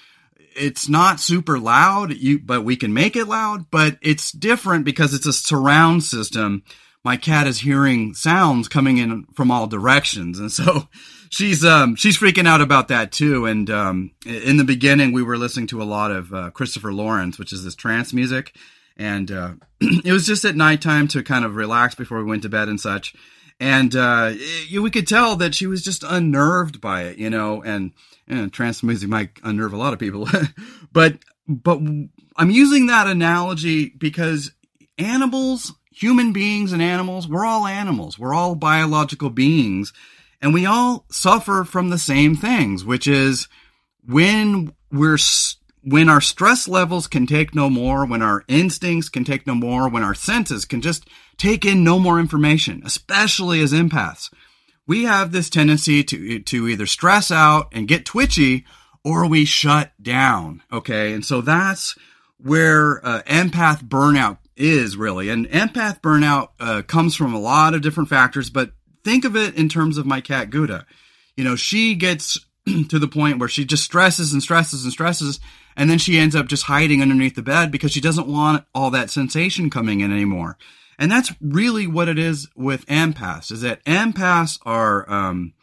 it's 0.54 0.88
not 0.88 1.20
super 1.20 1.58
loud, 1.58 2.12
you 2.12 2.38
but 2.38 2.64
we 2.64 2.76
can 2.76 2.92
make 2.92 3.16
it 3.16 3.26
loud. 3.26 3.70
But 3.70 3.96
it's 4.02 4.30
different 4.30 4.84
because 4.84 5.14
it's 5.14 5.26
a 5.26 5.32
surround 5.32 6.04
system 6.04 6.64
my 7.04 7.16
cat 7.16 7.46
is 7.46 7.60
hearing 7.60 8.14
sounds 8.14 8.68
coming 8.68 8.98
in 8.98 9.24
from 9.34 9.50
all 9.50 9.66
directions. 9.66 10.38
And 10.38 10.52
so 10.52 10.88
she's, 11.30 11.64
um, 11.64 11.96
she's 11.96 12.18
freaking 12.18 12.46
out 12.46 12.60
about 12.60 12.88
that 12.88 13.12
too. 13.12 13.46
And, 13.46 13.70
um, 13.70 14.12
in 14.26 14.56
the 14.56 14.64
beginning, 14.64 15.12
we 15.12 15.22
were 15.22 15.38
listening 15.38 15.66
to 15.68 15.82
a 15.82 15.84
lot 15.84 16.10
of, 16.10 16.32
uh, 16.32 16.50
Christopher 16.50 16.92
Lawrence, 16.92 17.38
which 17.38 17.52
is 17.52 17.64
this 17.64 17.74
trance 17.74 18.12
music. 18.12 18.54
And, 18.96 19.30
uh, 19.30 19.54
it 19.80 20.12
was 20.12 20.26
just 20.26 20.44
at 20.44 20.56
nighttime 20.56 21.08
to 21.08 21.22
kind 21.22 21.44
of 21.44 21.56
relax 21.56 21.94
before 21.94 22.18
we 22.18 22.24
went 22.24 22.42
to 22.42 22.48
bed 22.48 22.68
and 22.68 22.80
such. 22.80 23.14
And, 23.58 23.94
uh, 23.94 24.32
it, 24.32 24.80
we 24.80 24.90
could 24.90 25.06
tell 25.06 25.36
that 25.36 25.54
she 25.54 25.66
was 25.66 25.82
just 25.82 26.02
unnerved 26.02 26.80
by 26.80 27.04
it, 27.04 27.18
you 27.18 27.30
know, 27.30 27.62
and, 27.62 27.92
and 28.26 28.52
trance 28.52 28.82
music 28.82 29.08
might 29.08 29.34
unnerve 29.42 29.72
a 29.72 29.78
lot 29.78 29.92
of 29.92 29.98
people. 29.98 30.28
but, 30.92 31.16
but 31.48 31.78
I'm 32.36 32.50
using 32.50 32.86
that 32.86 33.06
analogy 33.06 33.90
because 33.90 34.52
animals 34.98 35.72
human 35.90 36.32
beings 36.32 36.72
and 36.72 36.82
animals, 36.82 37.28
we're 37.28 37.44
all 37.44 37.66
animals. 37.66 38.18
We're 38.18 38.34
all 38.34 38.54
biological 38.54 39.30
beings. 39.30 39.92
And 40.40 40.54
we 40.54 40.64
all 40.64 41.04
suffer 41.10 41.64
from 41.64 41.90
the 41.90 41.98
same 41.98 42.34
things, 42.34 42.84
which 42.84 43.06
is 43.06 43.48
when 44.06 44.72
we're, 44.90 45.18
when 45.82 46.08
our 46.08 46.20
stress 46.20 46.66
levels 46.66 47.06
can 47.06 47.26
take 47.26 47.54
no 47.54 47.68
more, 47.68 48.06
when 48.06 48.22
our 48.22 48.44
instincts 48.48 49.08
can 49.08 49.24
take 49.24 49.46
no 49.46 49.54
more, 49.54 49.88
when 49.88 50.02
our 50.02 50.14
senses 50.14 50.64
can 50.64 50.80
just 50.80 51.06
take 51.36 51.64
in 51.64 51.84
no 51.84 51.98
more 51.98 52.18
information, 52.18 52.82
especially 52.84 53.60
as 53.60 53.72
empaths, 53.72 54.32
we 54.86 55.04
have 55.04 55.32
this 55.32 55.50
tendency 55.50 56.02
to, 56.02 56.40
to 56.40 56.68
either 56.68 56.86
stress 56.86 57.30
out 57.30 57.68
and 57.72 57.86
get 57.88 58.04
twitchy 58.04 58.64
or 59.04 59.26
we 59.26 59.44
shut 59.44 59.92
down. 60.02 60.62
Okay. 60.72 61.12
And 61.12 61.24
so 61.24 61.40
that's 61.40 61.96
where 62.38 63.04
uh, 63.06 63.22
empath 63.22 63.84
burnout 63.84 64.38
is 64.56 64.96
really. 64.96 65.28
And 65.28 65.48
empath 65.48 66.00
burnout 66.00 66.48
uh, 66.58 66.82
comes 66.82 67.16
from 67.16 67.34
a 67.34 67.40
lot 67.40 67.74
of 67.74 67.82
different 67.82 68.08
factors, 68.08 68.50
but 68.50 68.72
think 69.04 69.24
of 69.24 69.36
it 69.36 69.56
in 69.56 69.68
terms 69.68 69.98
of 69.98 70.06
my 70.06 70.20
cat 70.20 70.50
Gouda. 70.50 70.86
You 71.36 71.44
know, 71.44 71.56
she 71.56 71.94
gets 71.94 72.38
to 72.88 72.98
the 72.98 73.08
point 73.08 73.38
where 73.38 73.48
she 73.48 73.64
just 73.64 73.84
stresses 73.84 74.32
and 74.32 74.42
stresses 74.42 74.84
and 74.84 74.92
stresses, 74.92 75.40
and 75.76 75.88
then 75.88 75.98
she 75.98 76.18
ends 76.18 76.36
up 76.36 76.46
just 76.46 76.64
hiding 76.64 77.00
underneath 77.00 77.34
the 77.34 77.42
bed 77.42 77.70
because 77.70 77.92
she 77.92 78.00
doesn't 78.00 78.26
want 78.26 78.64
all 78.74 78.90
that 78.90 79.10
sensation 79.10 79.70
coming 79.70 80.00
in 80.00 80.12
anymore. 80.12 80.58
And 80.98 81.10
that's 81.10 81.32
really 81.40 81.86
what 81.86 82.08
it 82.08 82.18
is 82.18 82.48
with 82.54 82.84
empaths, 82.86 83.50
is 83.50 83.62
that 83.62 83.82
empaths 83.84 84.58
are 84.66 85.10
um, 85.10 85.54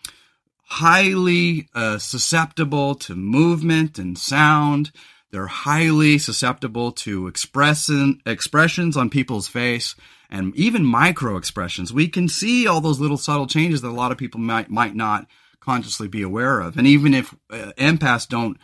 highly 0.63 1.69
uh, 1.75 1.99
susceptible 1.99 2.95
to 2.95 3.15
movement 3.15 3.99
and 3.99 4.17
sound. 4.17 4.91
They're 5.31 5.47
highly 5.47 6.17
susceptible 6.17 6.91
to 6.93 7.27
expressing, 7.27 8.21
expressions 8.25 8.95
on 8.95 9.09
people's 9.09 9.47
face 9.47 9.95
and 10.29 10.55
even 10.55 10.85
micro 10.85 11.37
expressions. 11.37 11.93
We 11.93 12.07
can 12.07 12.27
see 12.29 12.67
all 12.67 12.81
those 12.81 12.99
little 12.99 13.17
subtle 13.17 13.47
changes 13.47 13.81
that 13.81 13.89
a 13.89 13.91
lot 13.91 14.11
of 14.11 14.17
people 14.17 14.39
might, 14.39 14.69
might 14.69 14.95
not 14.95 15.27
consciously 15.59 16.07
be 16.07 16.21
aware 16.21 16.59
of. 16.59 16.77
And 16.77 16.87
even 16.87 17.13
if 17.13 17.33
uh, 17.49 17.71
empaths 17.77 18.27
don't 18.27 18.57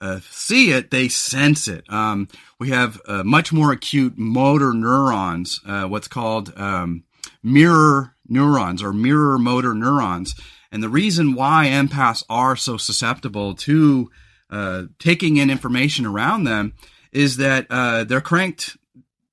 uh, 0.00 0.20
see 0.30 0.72
it, 0.72 0.90
they 0.90 1.08
sense 1.08 1.68
it. 1.68 1.90
Um, 1.90 2.28
we 2.58 2.70
have 2.70 3.00
uh, 3.06 3.22
much 3.24 3.52
more 3.52 3.72
acute 3.72 4.18
motor 4.18 4.72
neurons, 4.72 5.60
uh, 5.66 5.84
what's 5.84 6.08
called 6.08 6.52
um, 6.56 7.04
mirror 7.42 8.14
neurons 8.28 8.82
or 8.82 8.92
mirror 8.92 9.38
motor 9.38 9.74
neurons. 9.74 10.34
And 10.72 10.82
the 10.82 10.88
reason 10.88 11.34
why 11.34 11.66
empaths 11.70 12.24
are 12.28 12.56
so 12.56 12.76
susceptible 12.76 13.54
to 13.56 14.10
uh, 14.50 14.84
taking 14.98 15.36
in 15.36 15.50
information 15.50 16.06
around 16.06 16.44
them 16.44 16.74
is 17.12 17.36
that 17.38 17.66
uh, 17.70 18.04
they're 18.04 18.20
cranked 18.20 18.76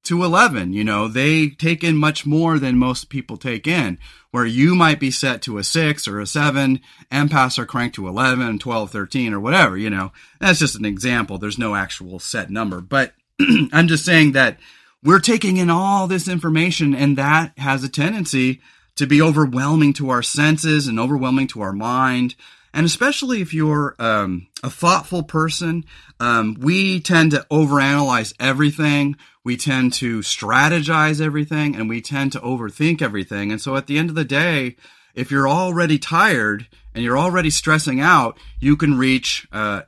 to 0.03 0.23
11. 0.23 0.71
You 0.73 0.83
know, 0.83 1.07
they 1.07 1.49
take 1.49 1.83
in 1.83 1.97
much 1.97 2.25
more 2.25 2.59
than 2.59 2.77
most 2.77 3.09
people 3.09 3.37
take 3.37 3.67
in. 3.67 3.99
Where 4.31 4.45
you 4.45 4.75
might 4.75 4.99
be 4.99 5.09
set 5.09 5.41
to 5.43 5.57
a 5.57 5.63
six 5.63 6.07
or 6.07 6.19
a 6.19 6.27
seven, 6.27 6.81
empaths 7.11 7.57
are 7.57 7.65
cranked 7.65 7.95
to 7.95 8.07
11, 8.07 8.59
12, 8.59 8.91
13, 8.91 9.33
or 9.33 9.39
whatever. 9.39 9.77
You 9.77 9.89
know, 9.89 10.11
that's 10.39 10.59
just 10.59 10.75
an 10.75 10.85
example. 10.85 11.37
There's 11.37 11.57
no 11.57 11.75
actual 11.75 12.19
set 12.19 12.49
number. 12.49 12.81
But 12.81 13.13
I'm 13.39 13.87
just 13.87 14.05
saying 14.05 14.33
that 14.33 14.59
we're 15.03 15.19
taking 15.19 15.57
in 15.57 15.69
all 15.69 16.07
this 16.07 16.27
information, 16.27 16.93
and 16.93 17.17
that 17.17 17.57
has 17.57 17.83
a 17.83 17.89
tendency 17.89 18.61
to 18.95 19.07
be 19.07 19.21
overwhelming 19.21 19.93
to 19.93 20.09
our 20.09 20.23
senses 20.23 20.87
and 20.87 20.99
overwhelming 20.99 21.47
to 21.47 21.61
our 21.61 21.73
mind. 21.73 22.35
And 22.77 22.85
especially 22.85 23.41
if 23.41 23.55
you're 23.55 23.95
um, 23.97 24.49
a 24.61 24.69
thoughtful 24.69 25.23
person, 25.23 25.83
um, 26.19 26.55
we 26.59 26.99
tend 26.99 27.31
to 27.31 27.43
overanalyze 27.49 28.35
everything. 28.39 29.15
We 29.43 29.57
tend 29.57 29.93
to 29.93 30.19
strategize 30.19 31.19
everything 31.19 31.75
and 31.75 31.89
we 31.89 32.01
tend 32.01 32.33
to 32.33 32.39
overthink 32.39 33.01
everything. 33.01 33.51
And 33.51 33.59
so 33.59 33.75
at 33.77 33.87
the 33.87 33.97
end 33.97 34.09
of 34.09 34.15
the 34.15 34.23
day, 34.23 34.75
if 35.15 35.31
you're 35.31 35.49
already 35.49 35.97
tired 35.97 36.67
and 36.93 37.03
you're 37.03 37.17
already 37.17 37.49
stressing 37.49 37.99
out, 37.99 38.37
you 38.59 38.77
can 38.77 38.95
reach 38.95 39.47
uh, 39.51 39.81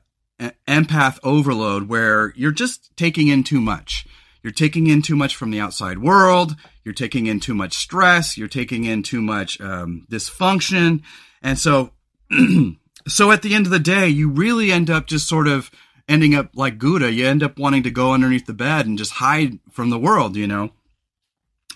empath 0.67 1.19
overload 1.23 1.89
where 1.89 2.33
you're 2.35 2.51
just 2.51 2.89
taking 2.97 3.27
in 3.27 3.43
too 3.43 3.61
much. 3.61 4.07
You're 4.41 4.51
taking 4.51 4.87
in 4.87 5.03
too 5.03 5.15
much 5.15 5.35
from 5.35 5.51
the 5.51 5.59
outside 5.59 5.99
world. 5.99 6.55
You're 6.83 6.95
taking 6.95 7.27
in 7.27 7.39
too 7.39 7.53
much 7.53 7.73
stress. 7.73 8.35
You're 8.35 8.47
taking 8.47 8.85
in 8.85 9.03
too 9.03 9.21
much 9.21 9.61
um, 9.61 10.07
dysfunction. 10.09 11.03
And 11.43 11.59
so, 11.59 11.91
so 13.07 13.31
at 13.31 13.41
the 13.41 13.53
end 13.53 13.65
of 13.65 13.71
the 13.71 13.79
day, 13.79 14.07
you 14.07 14.29
really 14.29 14.71
end 14.71 14.89
up 14.89 15.07
just 15.07 15.27
sort 15.27 15.47
of 15.47 15.71
ending 16.07 16.35
up 16.35 16.49
like 16.53 16.77
Gouda. 16.77 17.11
You 17.11 17.27
end 17.27 17.43
up 17.43 17.57
wanting 17.57 17.83
to 17.83 17.91
go 17.91 18.13
underneath 18.13 18.47
the 18.47 18.53
bed 18.53 18.85
and 18.85 18.97
just 18.97 19.13
hide 19.13 19.59
from 19.71 19.89
the 19.89 19.99
world, 19.99 20.35
you 20.35 20.47
know? 20.47 20.71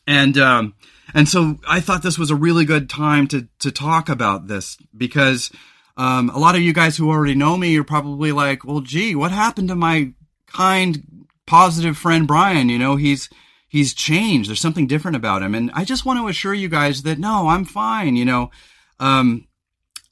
And, 0.07 0.37
um, 0.37 0.73
and 1.13 1.29
so 1.29 1.59
I 1.67 1.79
thought 1.79 2.03
this 2.03 2.17
was 2.17 2.31
a 2.31 2.35
really 2.35 2.65
good 2.65 2.89
time 2.89 3.27
to, 3.27 3.47
to 3.59 3.71
talk 3.71 4.09
about 4.09 4.47
this 4.47 4.77
because, 4.97 5.51
um, 5.95 6.29
a 6.31 6.39
lot 6.39 6.55
of 6.55 6.61
you 6.61 6.73
guys 6.73 6.97
who 6.97 7.09
already 7.09 7.35
know 7.35 7.55
me, 7.55 7.71
you're 7.71 7.83
probably 7.83 8.31
like, 8.31 8.65
well, 8.65 8.81
gee, 8.81 9.15
what 9.15 9.31
happened 9.31 9.67
to 9.69 9.75
my 9.75 10.11
kind, 10.47 11.27
positive 11.45 11.97
friend 11.97 12.27
Brian? 12.27 12.67
You 12.67 12.79
know, 12.79 12.95
he's, 12.95 13.29
he's 13.69 13.93
changed. 13.93 14.49
There's 14.49 14.59
something 14.59 14.87
different 14.87 15.15
about 15.15 15.43
him. 15.43 15.53
And 15.53 15.69
I 15.73 15.85
just 15.85 16.05
want 16.05 16.19
to 16.19 16.27
assure 16.27 16.53
you 16.53 16.67
guys 16.67 17.03
that 17.03 17.19
no, 17.19 17.47
I'm 17.47 17.63
fine. 17.63 18.15
You 18.15 18.25
know, 18.25 18.51
um, 18.99 19.47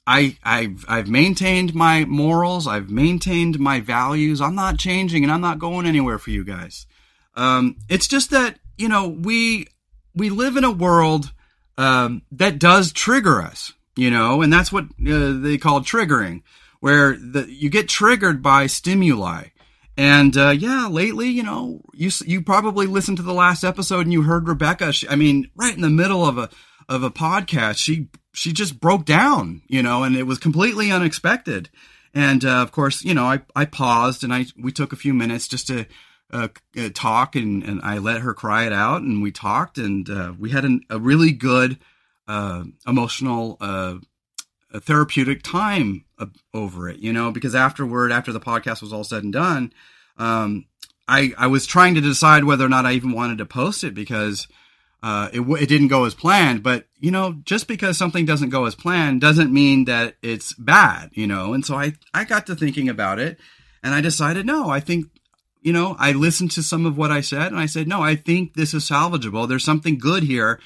I, 0.06 0.36
I've, 0.42 0.84
I've 0.88 1.08
maintained 1.08 1.74
my 1.74 2.04
morals. 2.04 2.66
I've 2.66 2.90
maintained 2.90 3.60
my 3.60 3.80
values. 3.80 4.40
I'm 4.40 4.54
not 4.54 4.78
changing 4.78 5.22
and 5.22 5.32
I'm 5.32 5.40
not 5.40 5.58
going 5.60 5.86
anywhere 5.86 6.18
for 6.18 6.30
you 6.30 6.44
guys. 6.44 6.86
Um, 7.34 7.76
it's 7.88 8.08
just 8.08 8.30
that, 8.30 8.58
you 8.76 8.88
know, 8.88 9.08
we, 9.08 9.68
we 10.14 10.28
live 10.28 10.56
in 10.56 10.64
a 10.64 10.70
world, 10.70 11.32
um, 11.78 12.22
that 12.32 12.58
does 12.58 12.92
trigger 12.92 13.40
us, 13.40 13.72
you 13.96 14.10
know, 14.10 14.42
and 14.42 14.52
that's 14.52 14.72
what 14.72 14.84
uh, 14.84 15.38
they 15.40 15.56
call 15.56 15.80
triggering, 15.80 16.42
where 16.80 17.16
the, 17.16 17.46
you 17.48 17.70
get 17.70 17.88
triggered 17.88 18.42
by 18.42 18.66
stimuli. 18.66 19.44
And, 19.96 20.36
uh, 20.36 20.50
yeah, 20.50 20.88
lately, 20.88 21.28
you 21.28 21.42
know, 21.42 21.80
you, 21.94 22.10
you 22.26 22.42
probably 22.42 22.86
listened 22.86 23.18
to 23.18 23.22
the 23.22 23.32
last 23.32 23.62
episode 23.62 24.00
and 24.00 24.12
you 24.12 24.22
heard 24.22 24.48
Rebecca. 24.48 24.92
She, 24.92 25.08
I 25.08 25.16
mean, 25.16 25.50
right 25.54 25.74
in 25.74 25.82
the 25.82 25.90
middle 25.90 26.26
of 26.26 26.38
a, 26.38 26.50
of 26.88 27.02
a 27.02 27.10
podcast, 27.10 27.78
she 27.78 28.08
she 28.32 28.52
just 28.52 28.80
broke 28.80 29.04
down, 29.04 29.62
you 29.68 29.82
know, 29.82 30.02
and 30.04 30.16
it 30.16 30.24
was 30.24 30.38
completely 30.38 30.90
unexpected. 30.90 31.68
And 32.14 32.44
uh, 32.44 32.62
of 32.62 32.72
course, 32.72 33.04
you 33.04 33.14
know, 33.14 33.24
I, 33.24 33.40
I 33.54 33.64
paused 33.64 34.24
and 34.24 34.32
I 34.32 34.46
we 34.58 34.72
took 34.72 34.92
a 34.92 34.96
few 34.96 35.14
minutes 35.14 35.48
just 35.48 35.66
to 35.68 35.86
uh, 36.32 36.48
uh, 36.78 36.88
talk 36.94 37.36
and, 37.36 37.62
and 37.62 37.80
I 37.82 37.98
let 37.98 38.22
her 38.22 38.34
cry 38.34 38.66
it 38.66 38.72
out 38.72 39.02
and 39.02 39.22
we 39.22 39.30
talked 39.30 39.78
and 39.78 40.08
uh, 40.08 40.32
we 40.38 40.50
had 40.50 40.64
an, 40.64 40.82
a 40.88 40.98
really 40.98 41.32
good 41.32 41.78
uh, 42.26 42.64
emotional 42.86 43.58
uh, 43.60 43.96
therapeutic 44.80 45.42
time 45.42 46.04
over 46.54 46.88
it, 46.88 46.98
you 47.00 47.12
know, 47.12 47.30
because 47.30 47.54
afterward, 47.54 48.12
after 48.12 48.32
the 48.32 48.40
podcast 48.40 48.80
was 48.80 48.92
all 48.92 49.04
said 49.04 49.24
and 49.24 49.32
done, 49.32 49.72
um, 50.16 50.66
I 51.08 51.32
I 51.36 51.48
was 51.48 51.66
trying 51.66 51.94
to 51.96 52.00
decide 52.00 52.44
whether 52.44 52.64
or 52.64 52.70
not 52.70 52.86
I 52.86 52.92
even 52.92 53.12
wanted 53.12 53.38
to 53.38 53.46
post 53.46 53.84
it 53.84 53.92
because 53.92 54.48
uh, 55.02 55.28
it, 55.32 55.40
it 55.40 55.68
didn't 55.68 55.88
go 55.88 56.04
as 56.04 56.14
planned, 56.14 56.62
but 56.62 56.86
you 57.00 57.10
know, 57.10 57.32
just 57.44 57.66
because 57.66 57.98
something 57.98 58.24
doesn't 58.24 58.50
go 58.50 58.66
as 58.66 58.76
planned 58.76 59.20
doesn't 59.20 59.52
mean 59.52 59.86
that 59.86 60.14
it's 60.22 60.52
bad, 60.54 61.10
you 61.12 61.26
know? 61.26 61.52
And 61.52 61.66
so 61.66 61.74
I, 61.74 61.94
I 62.14 62.24
got 62.24 62.46
to 62.46 62.54
thinking 62.54 62.88
about 62.88 63.18
it 63.18 63.38
and 63.82 63.92
I 63.92 64.00
decided, 64.00 64.46
no, 64.46 64.70
I 64.70 64.78
think, 64.78 65.06
you 65.60 65.72
know, 65.72 65.96
I 65.98 66.12
listened 66.12 66.52
to 66.52 66.62
some 66.62 66.86
of 66.86 66.96
what 66.96 67.10
I 67.10 67.20
said 67.20 67.50
and 67.50 67.58
I 67.58 67.66
said, 67.66 67.88
no, 67.88 68.00
I 68.00 68.14
think 68.14 68.54
this 68.54 68.72
is 68.72 68.88
salvageable. 68.88 69.48
There's 69.48 69.64
something 69.64 69.98
good 69.98 70.22
here, 70.22 70.60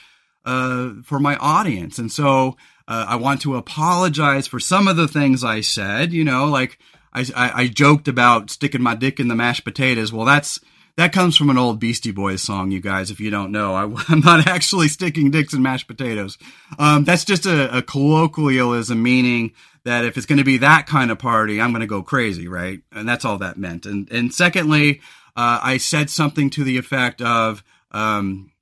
uh, 0.45 0.91
for 1.03 1.19
my 1.19 1.37
audience. 1.37 1.99
And 1.99 2.13
so, 2.13 2.59
uh, 2.87 3.07
I 3.09 3.17
want 3.17 3.41
to 3.43 3.57
apologize 3.57 4.47
for 4.47 4.61
some 4.61 4.87
of 4.87 4.97
the 4.97 5.09
things 5.09 5.43
I 5.43 5.63
said, 5.63 6.13
you 6.13 6.25
know, 6.25 6.45
like 6.45 6.79
I, 7.15 7.21
I, 7.35 7.63
I 7.63 7.69
joked 7.69 8.07
about 8.07 8.51
sticking 8.51 8.83
my 8.83 8.95
dick 8.95 9.19
in 9.19 9.29
the 9.29 9.35
mashed 9.35 9.65
potatoes. 9.65 10.13
Well, 10.13 10.27
that's, 10.27 10.61
that 10.97 11.13
comes 11.13 11.37
from 11.37 11.51
an 11.51 11.59
old 11.59 11.79
Beastie 11.79 12.11
Boys 12.11 12.43
song, 12.43 12.71
you 12.71 12.81
guys. 12.81 13.11
If 13.11 13.21
you 13.21 13.31
don't 13.31 13.53
know, 13.53 13.75
I, 13.75 13.83
am 14.13 14.21
not 14.21 14.47
actually 14.47 14.89
sticking 14.89 15.31
dicks 15.31 15.53
in 15.53 15.63
mashed 15.63 15.89
potatoes. 15.89 16.39
Um, 16.79 17.05
that's 17.05 17.25
just 17.25 17.47
a, 17.47 17.79
a, 17.79 17.83
colloquialism, 17.83 19.03
meaning 19.03 19.53
that 19.85 20.05
if 20.05 20.17
it's 20.17 20.27
going 20.27 20.39
to 20.39 20.45
be 20.45 20.59
that 20.59 20.87
kind 20.87 21.11
of 21.11 21.19
party, 21.19 21.61
I'm 21.61 21.71
going 21.71 21.81
to 21.81 21.87
go 21.87 22.03
crazy, 22.03 22.49
right? 22.49 22.81
And 22.93 23.09
that's 23.09 23.25
all 23.25 23.39
that 23.39 23.59
meant. 23.59 23.87
And 23.87 24.11
and 24.11 24.33
secondly, 24.33 25.01
uh, 25.37 25.61
I 25.63 25.77
said 25.77 26.09
something 26.09 26.49
to 26.51 26.65
the 26.65 26.79
effect 26.79 27.21
of, 27.21 27.63
um, 27.91 28.53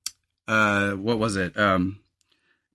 uh, 0.49 0.93
what 0.93 1.19
was 1.19 1.37
it? 1.37 1.57
Um, 1.57 2.01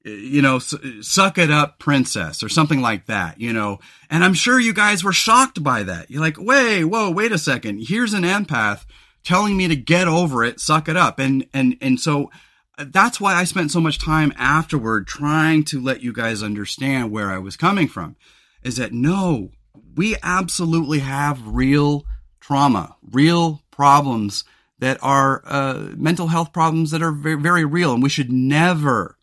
you 0.06 0.42
know, 0.42 0.60
suck 0.60 1.38
it 1.38 1.52
up, 1.52 1.78
princess, 1.78 2.42
or 2.42 2.48
something 2.48 2.80
like 2.80 3.08
that, 3.08 3.42
you 3.42 3.52
know. 3.52 3.80
And 4.10 4.24
I'm 4.24 4.34
sure 4.34 4.58
you 4.58 4.74
guys 4.74 5.04
were 5.04 5.12
shocked 5.12 5.62
by 5.62 5.84
that. 5.84 6.10
You're 6.10 6.22
like, 6.22 6.38
wait, 6.40 6.86
whoa, 6.86 7.12
wait 7.12 7.34
a 7.34 7.38
second. 7.38 7.86
Here's 7.88 8.14
an 8.14 8.24
empath 8.24 8.86
telling 9.24 9.58
me 9.58 9.68
to 9.68 9.76
get 9.76 10.08
over 10.08 10.44
it, 10.44 10.60
suck 10.60 10.88
it 10.88 10.98
up. 10.98 11.20
And, 11.20 11.46
and, 11.54 11.78
and 11.82 12.00
so 12.00 12.30
that's 12.78 13.20
why 13.20 13.36
I 13.36 13.44
spent 13.44 13.72
so 13.72 13.82
much 13.82 14.00
time 14.00 14.34
afterward 14.38 15.08
trying 15.08 15.64
to 15.66 15.82
let 15.82 16.02
you 16.02 16.14
guys 16.14 16.42
understand 16.42 17.12
where 17.12 17.30
I 17.30 17.38
was 17.38 17.58
coming 17.58 17.88
from 17.88 18.16
is 18.64 18.78
that 18.78 18.94
no, 18.94 19.52
we 19.96 20.16
absolutely 20.24 21.00
have 21.00 21.46
real 21.46 22.06
trauma, 22.40 22.96
real 23.12 23.62
problems 23.72 24.44
that 24.80 24.98
are 25.02 25.42
uh, 25.46 25.90
mental 25.96 26.28
health 26.28 26.54
problems 26.54 26.92
that 26.92 27.02
are 27.02 27.12
very, 27.12 27.40
very 27.40 27.66
real. 27.66 27.94
And 27.94 28.02
we 28.02 28.10
should 28.10 28.32
never, 28.32 29.18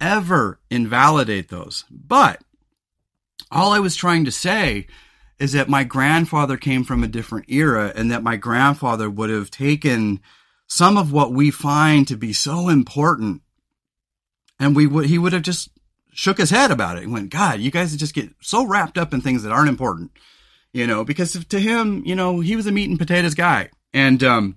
ever 0.00 0.58
invalidate 0.70 1.48
those. 1.48 1.84
But 1.90 2.40
all 3.50 3.72
I 3.72 3.78
was 3.78 3.94
trying 3.94 4.24
to 4.24 4.32
say 4.32 4.86
is 5.42 5.50
that 5.50 5.68
my 5.68 5.82
grandfather 5.82 6.56
came 6.56 6.84
from 6.84 7.02
a 7.02 7.08
different 7.08 7.46
era 7.48 7.92
and 7.96 8.12
that 8.12 8.22
my 8.22 8.36
grandfather 8.36 9.10
would 9.10 9.28
have 9.28 9.50
taken 9.50 10.20
some 10.68 10.96
of 10.96 11.10
what 11.10 11.32
we 11.32 11.50
find 11.50 12.06
to 12.06 12.16
be 12.16 12.32
so 12.32 12.68
important 12.68 13.42
and 14.60 14.76
we 14.76 14.86
would 14.86 15.06
he 15.06 15.18
would 15.18 15.32
have 15.32 15.42
just 15.42 15.68
shook 16.12 16.38
his 16.38 16.50
head 16.50 16.70
about 16.70 16.96
it 16.96 17.02
and 17.02 17.12
went 17.12 17.28
god 17.28 17.58
you 17.58 17.72
guys 17.72 17.96
just 17.96 18.14
get 18.14 18.30
so 18.40 18.64
wrapped 18.64 18.96
up 18.96 19.12
in 19.12 19.20
things 19.20 19.42
that 19.42 19.50
aren't 19.50 19.68
important 19.68 20.12
you 20.72 20.86
know 20.86 21.04
because 21.04 21.32
to 21.46 21.58
him 21.58 22.04
you 22.06 22.14
know 22.14 22.38
he 22.38 22.54
was 22.54 22.68
a 22.68 22.72
meat 22.72 22.88
and 22.88 23.00
potatoes 23.00 23.34
guy 23.34 23.68
and 23.92 24.22
um 24.22 24.56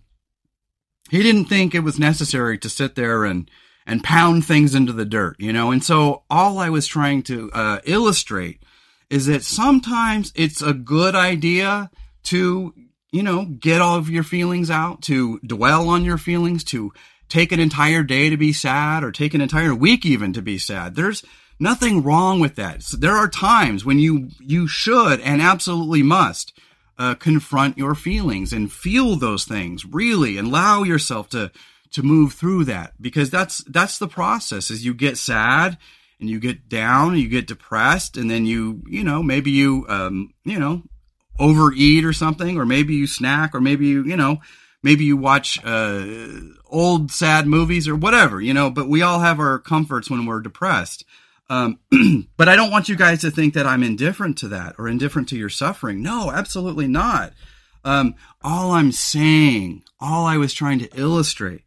he 1.10 1.24
didn't 1.24 1.46
think 1.46 1.74
it 1.74 1.80
was 1.80 1.98
necessary 1.98 2.60
to 2.60 2.70
sit 2.70 2.94
there 2.94 3.25
and 3.25 3.50
and 3.88 4.04
pound 4.04 4.46
things 4.46 4.75
into 4.75 4.94
the 4.94 5.04
dirt 5.04 5.36
you 5.39 5.51
know 5.51 5.72
and 5.72 5.84
so 5.84 6.22
all 6.30 6.60
i 6.60 6.70
was 6.70 6.86
trying 6.86 7.24
to 7.24 7.51
uh, 7.54 7.80
illustrate 7.86 8.62
is 9.10 9.28
that 9.28 9.44
sometimes 9.44 10.32
it's 10.36 10.62
a 10.62 10.74
good 10.74 11.16
idea 11.16 11.90
to, 12.24 12.74
you 13.12 13.24
know, 13.24 13.46
get 13.46 13.82
all 13.82 13.98
of 13.98 14.10
your 14.10 14.24
feelings 14.24 14.70
out, 14.70 15.02
to 15.04 15.40
dwell 15.40 15.90
on 15.90 16.04
your 16.04 16.18
feelings, 16.18 16.64
to 16.66 16.92
take 17.30 17.52
an 17.52 17.60
entire 17.60 18.04
day 18.04 18.30
to 18.30 18.38
be 18.38 18.54
sad 18.54 19.04
or 19.04 19.12
take 19.12 19.34
an 19.34 19.42
entire 19.42 19.74
week 19.74 20.06
even 20.06 20.34
to 20.34 20.42
be 20.42 20.58
sad. 20.58 20.96
There's 20.96 21.24
nothing 21.60 22.04
wrong 22.04 22.40
with 22.40 22.56
that. 22.56 22.84
So 22.84 22.98
there 22.98 23.16
are 23.16 23.28
times 23.28 23.86
when 23.86 24.00
you, 24.00 24.30
you 24.40 24.68
should 24.68 25.22
and 25.22 25.42
absolutely 25.42 26.04
must 26.04 26.54
uh, 26.98 27.16
confront 27.16 27.78
your 27.78 27.96
feelings 27.96 28.54
and 28.54 28.72
feel 28.72 29.16
those 29.16 29.46
things 29.46 29.86
really 29.86 30.38
and 30.38 30.48
allow 30.48 30.84
yourself 30.84 31.30
to, 31.30 31.52
to 31.92 32.04
move 32.04 32.34
through 32.34 32.66
that 32.66 32.94
because 33.02 33.30
that's, 33.30 33.64
that's 33.66 33.98
the 33.98 34.08
process 34.08 34.70
as 34.70 34.86
you 34.86 34.94
get 34.94 35.18
sad 35.18 35.78
and 36.19 36.29
you 36.29 36.39
get 36.39 36.69
down 36.69 37.17
you 37.17 37.27
get 37.27 37.48
depressed 37.48 38.17
and 38.17 38.29
then 38.29 38.45
you 38.45 38.81
you 38.88 39.03
know 39.03 39.22
maybe 39.22 39.51
you 39.51 39.86
um 39.89 40.34
you 40.43 40.60
know 40.60 40.81
overeat 41.39 42.05
or 42.05 42.13
something 42.13 42.57
or 42.57 42.65
maybe 42.65 42.95
you 42.95 43.07
snack 43.07 43.53
or 43.53 43.62
maybe 43.62 43.88
you 43.88 44.03
you 44.05 44.15
know 44.15 44.39
maybe 44.86 45.03
you 45.03 45.17
watch 45.17 45.60
uh, 45.65 46.05
old 46.67 47.12
sad 47.12 47.48
movies 47.48 47.88
or 47.88 47.95
whatever, 47.95 48.39
you 48.39 48.53
know. 48.53 48.69
But 48.69 48.88
we 48.88 49.01
all 49.01 49.19
have 49.19 49.39
our 49.39 49.57
comforts 49.57 50.10
when 50.12 50.27
we're 50.27 50.41
depressed. 50.41 51.03
Um, 51.50 51.79
but 52.38 52.48
I 52.48 52.55
don't 52.55 52.72
want 52.72 52.88
you 52.88 52.95
guys 52.95 53.22
to 53.22 53.31
think 53.31 53.55
that 53.55 53.65
I'm 53.65 53.84
indifferent 53.84 54.38
to 54.39 54.48
that 54.50 54.75
or 54.77 54.88
indifferent 54.88 55.27
to 55.29 55.38
your 55.38 55.50
suffering. 55.50 56.01
No, 56.01 56.31
absolutely 56.31 56.88
not. 56.88 57.34
Um, 57.84 58.15
all 58.43 58.72
I'm 58.72 58.91
saying, 58.91 59.84
all 60.00 60.25
I 60.25 60.38
was 60.38 60.53
trying 60.53 60.79
to 60.79 60.89
illustrate 60.95 61.63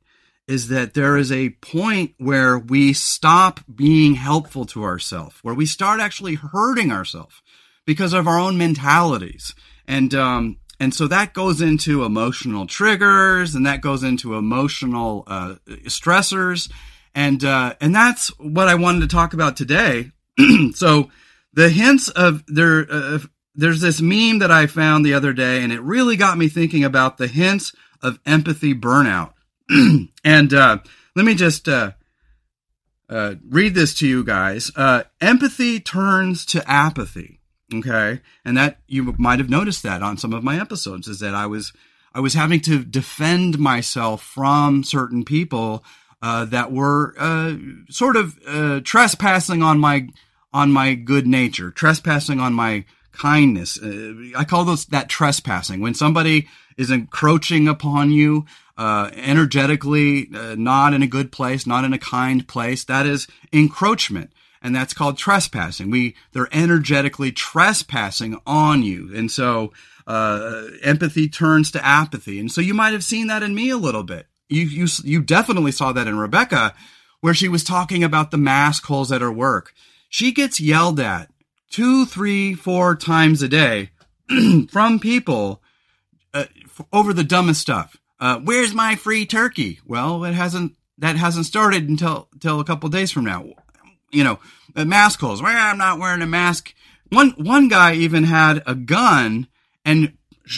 is 0.49 0.69
that 0.69 0.95
there 0.95 1.19
is 1.19 1.31
a 1.31 1.51
point 1.61 2.15
where 2.17 2.59
we 2.59 2.95
stop 2.95 3.61
being 3.73 4.15
helpful 4.15 4.65
to 4.65 4.83
ourselves, 4.83 5.37
where 5.43 5.55
we 5.55 5.67
start 5.67 6.01
actually 6.01 6.35
hurting 6.37 6.91
ourselves 6.91 7.43
because 7.85 8.15
of 8.15 8.27
our 8.27 8.39
own 8.39 8.57
mentalities. 8.57 9.55
And, 9.87 10.15
um, 10.15 10.57
and 10.81 10.95
so 10.95 11.07
that 11.09 11.35
goes 11.35 11.61
into 11.61 12.03
emotional 12.03 12.67
triggers 12.67 13.55
and 13.55 13.67
that 13.67 13.83
goes 13.83 14.03
into 14.03 14.37
emotional, 14.37 15.25
uh, 15.27 15.57
stressors. 15.85 16.73
And, 17.15 17.45
uh, 17.45 17.75
and 17.83 17.95
that's 17.95 18.29
what 18.39 18.69
I 18.69 18.75
wanted 18.75 19.01
to 19.01 19.09
talk 19.09 19.35
about 19.35 19.55
today. 19.55 20.13
so 20.75 21.11
the 21.53 21.69
hints 21.69 22.09
of 22.09 22.43
there, 22.47 22.87
uh, 22.91 23.19
there's 23.55 23.83
this 23.83 24.01
meme 24.01 24.39
that 24.39 24.51
I 24.51 24.67
found 24.67 25.05
the 25.05 25.15
other 25.15 25.35
day 25.35 25.63
and 25.63 25.75
it 25.75 25.83
really 25.83 26.17
got 26.17 26.39
me 26.39 26.49
thinking 26.49 26.85
about 26.85 27.19
the 27.19 27.27
hints 27.27 27.75
of 28.01 28.19
empathy 28.25 28.73
burnout. 28.73 29.33
and 30.25 30.55
uh, 30.55 30.79
let 31.15 31.25
me 31.25 31.35
just 31.35 31.69
uh, 31.69 31.93
uh, 33.09 33.35
read 33.49 33.75
this 33.75 33.95
to 33.99 34.07
you 34.07 34.25
guys. 34.25 34.71
Uh, 34.75 35.05
empathy 35.21 35.81
turns 35.81 36.45
to 36.47 36.69
apathy. 36.71 37.41
Okay, 37.75 38.23
and 38.47 38.57
that 38.57 38.79
you 38.87 39.15
might 39.19 39.41
have 39.41 39.51
noticed 39.51 39.83
that 39.83 40.03
on 40.03 40.17
some 40.17 40.33
of 40.33 40.43
my 40.43 40.59
episodes 40.59 41.07
is 41.07 41.21
that 41.21 41.35
I 41.35 41.45
was 41.45 41.75
I 42.15 42.21
was 42.21 42.33
having 42.33 42.61
to 42.61 42.83
defend 42.83 43.59
myself 43.59 44.23
from 44.23 44.83
certain 44.85 45.23
people 45.23 45.85
uh, 46.23 46.47
that 46.47 46.73
were 46.73 47.15
uh, 47.19 47.57
sort 47.91 48.17
of 48.17 48.39
trespassing 48.85 49.63
on 49.63 49.79
my 49.79 50.09
on 50.51 50.73
my 50.73 50.95
good 50.95 51.27
nature, 51.27 51.71
trespassing 51.71 52.41
on 52.41 52.55
my 52.55 52.87
kindness. 53.13 53.79
I 53.83 54.45
call 54.45 54.65
those 54.65 54.87
that 54.87 55.11
trespassing 55.11 55.83
when 55.83 55.93
somebody 55.93 56.49
is 56.79 56.91
encroaching 56.91 57.69
upon 57.69 58.11
you 58.11 58.47
uh, 58.79 59.11
energetically, 59.15 60.31
uh, 60.35 60.55
not 60.57 60.95
in 60.95 61.03
a 61.03 61.07
good 61.07 61.33
place, 61.33 61.67
not 61.67 61.85
in 61.85 61.93
a 61.93 61.99
kind 61.99 62.47
place. 62.47 62.85
That 62.85 63.05
is 63.05 63.27
encroachment. 63.53 64.33
And 64.63 64.75
that's 64.75 64.95
called 64.95 65.19
trespassing. 65.19 65.91
We, 65.91 66.15
they're 66.33 66.49
energetically 66.53 67.33
trespassing 67.33 68.41
on 68.47 68.83
you. 68.83 69.15
And 69.15 69.31
so, 69.31 69.73
uh, 70.07 70.69
empathy 70.83 71.29
turns 71.29 71.71
to 71.73 71.85
apathy. 71.85 72.41
And 72.41 72.51
so 72.51 72.61
you 72.61 72.73
might 72.73 72.93
have 72.93 73.05
seen 73.05 73.27
that 73.27 73.43
in 73.43 73.55
me 73.55 73.69
a 73.69 73.77
little 73.77 74.03
bit. 74.05 74.27
You, 74.49 74.63
you, 74.63 74.87
you 75.05 75.21
definitely 75.23 75.73
saw 75.73 75.93
that 75.93 76.07
in 76.07 76.19
Rebecca, 76.19 76.75
where 77.21 77.35
she 77.35 77.49
was 77.49 77.63
talking 77.63 78.03
about 78.03 78.31
the 78.31 78.39
mask 78.39 78.87
holes 78.87 79.13
at 79.13 79.21
her 79.21 79.31
work. 79.31 79.75
She 80.09 80.33
gets 80.33 80.61
yelled 80.61 80.99
at 80.99 81.31
two, 81.71 82.07
three, 82.07 82.55
four 82.55 82.97
times 82.97 83.43
a 83.43 83.49
day 83.49 83.91
from 84.71 84.99
people 84.99 85.63
over 86.93 87.13
the 87.13 87.25
dumbest 87.25 87.61
stuff. 87.61 87.97
Uh, 88.21 88.41
where's 88.41 88.75
my 88.75 88.97
free 88.97 89.27
turkey? 89.27 89.81
Well, 89.87 90.25
it 90.25 90.35
hasn't. 90.35 90.75
That 90.99 91.17
hasn't 91.17 91.47
started 91.47 91.89
until 91.89 92.29
until 92.33 92.59
a 92.59 92.65
couple 92.65 92.89
days 92.89 93.13
from 93.13 93.25
now. 93.25 93.47
You 94.11 94.25
know, 94.25 94.41
the 94.75 94.85
mask 94.85 95.21
holes. 95.21 95.41
Well, 95.41 95.55
I'm 95.57 95.79
not 95.79 95.99
wearing 95.99 96.23
a 96.23 96.27
mask. 96.27 96.75
One 97.11 97.31
one 97.31 97.69
guy 97.69 97.95
even 97.95 98.25
had 98.25 98.63
a 98.67 98.75
gun 98.75 99.47
and 99.85 100.15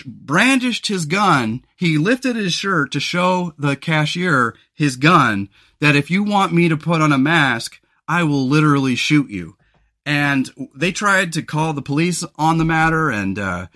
brandished 0.07 0.87
his 0.87 1.05
gun. 1.05 1.63
He 1.77 1.99
lifted 1.99 2.37
his 2.37 2.55
shirt 2.55 2.93
to 2.93 3.01
show 3.01 3.53
the 3.59 3.77
cashier 3.77 4.55
his 4.75 4.97
gun. 4.97 5.49
That 5.81 5.97
if 5.97 6.11
you 6.11 6.23
want 6.23 6.53
me 6.53 6.69
to 6.69 6.77
put 6.77 7.01
on 7.01 7.13
a 7.13 7.19
mask, 7.19 7.81
I 8.09 8.23
will 8.23 8.47
literally 8.47 8.95
shoot 8.95 9.31
you. 9.31 9.57
And 10.07 10.51
they 10.75 10.93
tried 10.93 11.33
to 11.35 11.43
call 11.43 11.73
the 11.73 11.83
police 11.83 12.25
on 12.37 12.59
the 12.59 12.65
matter, 12.65 13.11
and 13.11 13.39
uh, 13.39 13.67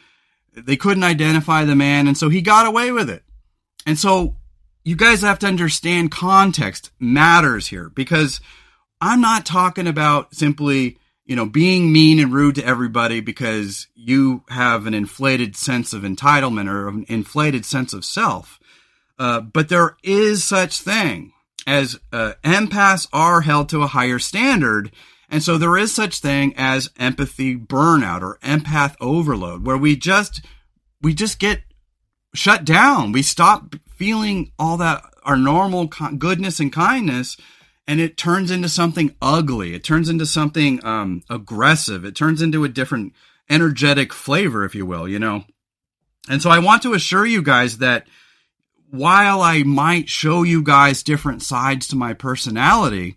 they 0.54 0.76
couldn't 0.76 1.04
identify 1.04 1.64
the 1.64 1.76
man, 1.76 2.06
and 2.06 2.16
so 2.16 2.28
he 2.28 2.40
got 2.40 2.66
away 2.66 2.92
with 2.92 3.10
it. 3.10 3.22
And 3.86 3.98
so 3.98 4.36
you 4.84 4.96
guys 4.96 5.22
have 5.22 5.38
to 5.40 5.46
understand 5.46 6.10
context 6.10 6.90
matters 7.00 7.66
here 7.66 7.88
because 7.88 8.40
I'm 9.00 9.20
not 9.20 9.46
talking 9.46 9.86
about 9.86 10.34
simply, 10.34 10.98
you 11.24 11.36
know, 11.36 11.46
being 11.46 11.92
mean 11.92 12.18
and 12.18 12.32
rude 12.32 12.54
to 12.56 12.64
everybody 12.64 13.20
because 13.20 13.88
you 13.94 14.44
have 14.48 14.86
an 14.86 14.94
inflated 14.94 15.56
sense 15.56 15.92
of 15.92 16.02
entitlement 16.02 16.70
or 16.70 16.88
an 16.88 17.04
inflated 17.08 17.64
sense 17.64 17.92
of 17.92 18.04
self. 18.04 18.60
Uh, 19.18 19.40
but 19.40 19.68
there 19.68 19.96
is 20.02 20.44
such 20.44 20.80
thing 20.80 21.32
as 21.66 21.98
uh, 22.12 22.34
empaths 22.44 23.08
are 23.12 23.40
held 23.40 23.68
to 23.70 23.82
a 23.82 23.88
higher 23.88 24.18
standard. 24.18 24.90
And 25.34 25.42
so 25.42 25.58
there 25.58 25.76
is 25.76 25.92
such 25.92 26.20
thing 26.20 26.54
as 26.56 26.90
empathy 26.96 27.56
burnout 27.56 28.22
or 28.22 28.38
empath 28.40 28.94
overload 29.00 29.66
where 29.66 29.76
we 29.76 29.96
just, 29.96 30.44
we 31.02 31.12
just 31.12 31.40
get 31.40 31.62
shut 32.34 32.64
down. 32.64 33.10
We 33.10 33.22
stop 33.22 33.74
feeling 33.96 34.52
all 34.60 34.76
that 34.76 35.02
our 35.24 35.36
normal 35.36 35.86
goodness 35.86 36.60
and 36.60 36.72
kindness, 36.72 37.36
and 37.88 37.98
it 37.98 38.16
turns 38.16 38.52
into 38.52 38.68
something 38.68 39.16
ugly. 39.20 39.74
It 39.74 39.82
turns 39.82 40.08
into 40.08 40.24
something 40.24 40.78
um, 40.86 41.24
aggressive. 41.28 42.04
It 42.04 42.14
turns 42.14 42.40
into 42.40 42.62
a 42.62 42.68
different 42.68 43.12
energetic 43.50 44.12
flavor, 44.12 44.64
if 44.64 44.76
you 44.76 44.86
will. 44.86 45.08
You 45.08 45.18
know. 45.18 45.46
And 46.30 46.40
so 46.40 46.48
I 46.48 46.60
want 46.60 46.82
to 46.82 46.94
assure 46.94 47.26
you 47.26 47.42
guys 47.42 47.78
that 47.78 48.06
while 48.88 49.42
I 49.42 49.64
might 49.64 50.08
show 50.08 50.44
you 50.44 50.62
guys 50.62 51.02
different 51.02 51.42
sides 51.42 51.88
to 51.88 51.96
my 51.96 52.14
personality, 52.14 53.16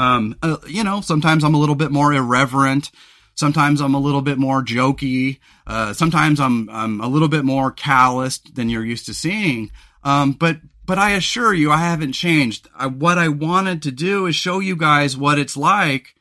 um, 0.00 0.34
uh, 0.42 0.56
you 0.66 0.82
know, 0.82 1.02
sometimes 1.02 1.44
I'm 1.44 1.54
a 1.54 1.58
little 1.58 1.74
bit 1.74 1.90
more 1.90 2.10
irreverent. 2.14 2.90
Sometimes 3.34 3.82
I'm 3.82 3.94
a 3.94 4.00
little 4.00 4.22
bit 4.22 4.38
more 4.38 4.62
jokey. 4.62 5.40
Uh, 5.66 5.92
sometimes 5.92 6.40
I'm 6.40 6.70
I'm 6.70 7.02
a 7.02 7.06
little 7.06 7.28
bit 7.28 7.44
more 7.44 7.70
calloused 7.70 8.54
than 8.54 8.70
you're 8.70 8.84
used 8.84 9.06
to 9.06 9.14
seeing. 9.14 9.70
Um, 10.02 10.32
but 10.32 10.56
but 10.86 10.96
I 10.96 11.10
assure 11.10 11.52
you, 11.52 11.70
I 11.70 11.76
haven't 11.76 12.12
changed. 12.12 12.66
I, 12.74 12.86
what 12.86 13.18
I 13.18 13.28
wanted 13.28 13.82
to 13.82 13.92
do 13.92 14.24
is 14.24 14.34
show 14.34 14.58
you 14.58 14.74
guys 14.74 15.18
what 15.18 15.38
it's 15.38 15.56
like 15.56 16.14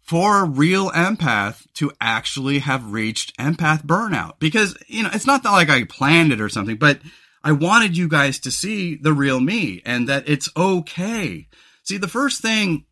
for 0.00 0.42
a 0.42 0.48
real 0.48 0.90
empath 0.92 1.66
to 1.74 1.92
actually 2.00 2.60
have 2.60 2.92
reached 2.92 3.36
empath 3.36 3.84
burnout. 3.84 4.38
Because 4.38 4.74
you 4.86 5.02
know, 5.02 5.10
it's 5.12 5.26
not 5.26 5.42
that 5.42 5.52
like 5.52 5.68
I 5.68 5.84
planned 5.84 6.32
it 6.32 6.40
or 6.40 6.48
something, 6.48 6.76
but 6.76 7.00
I 7.44 7.52
wanted 7.52 7.94
you 7.94 8.08
guys 8.08 8.38
to 8.40 8.50
see 8.50 8.94
the 8.94 9.12
real 9.12 9.38
me 9.38 9.82
and 9.84 10.08
that 10.08 10.26
it's 10.26 10.48
okay. 10.56 11.46
See, 11.82 11.98
the 11.98 12.08
first 12.08 12.40
thing 12.40 12.84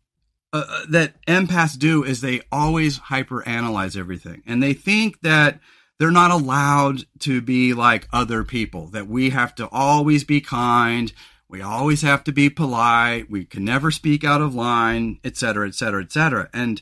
uh, 0.53 0.63
uh, 0.67 0.85
that 0.89 1.13
empaths 1.25 1.77
do 1.77 2.03
is 2.03 2.21
they 2.21 2.41
always 2.51 2.97
hyper 2.97 3.47
analyze 3.47 3.97
everything. 3.97 4.43
And 4.47 4.63
they 4.63 4.73
think 4.73 5.21
that 5.21 5.59
they're 5.99 6.11
not 6.11 6.31
allowed 6.31 7.05
to 7.19 7.41
be 7.41 7.73
like 7.73 8.07
other 8.13 8.43
people 8.43 8.87
that 8.87 9.07
we 9.07 9.31
have 9.31 9.55
to 9.55 9.67
always 9.69 10.23
be 10.23 10.41
kind 10.41 11.11
we 11.49 11.61
always 11.61 12.01
have 12.01 12.23
to 12.25 12.31
be 12.31 12.49
polite 12.49 13.29
we 13.29 13.45
can 13.45 13.65
never 13.65 13.89
speak 13.89 14.23
out 14.23 14.41
of 14.41 14.53
line 14.53 15.19
etc 15.23 15.67
etc 15.67 16.03
etc 16.03 16.49
and 16.53 16.81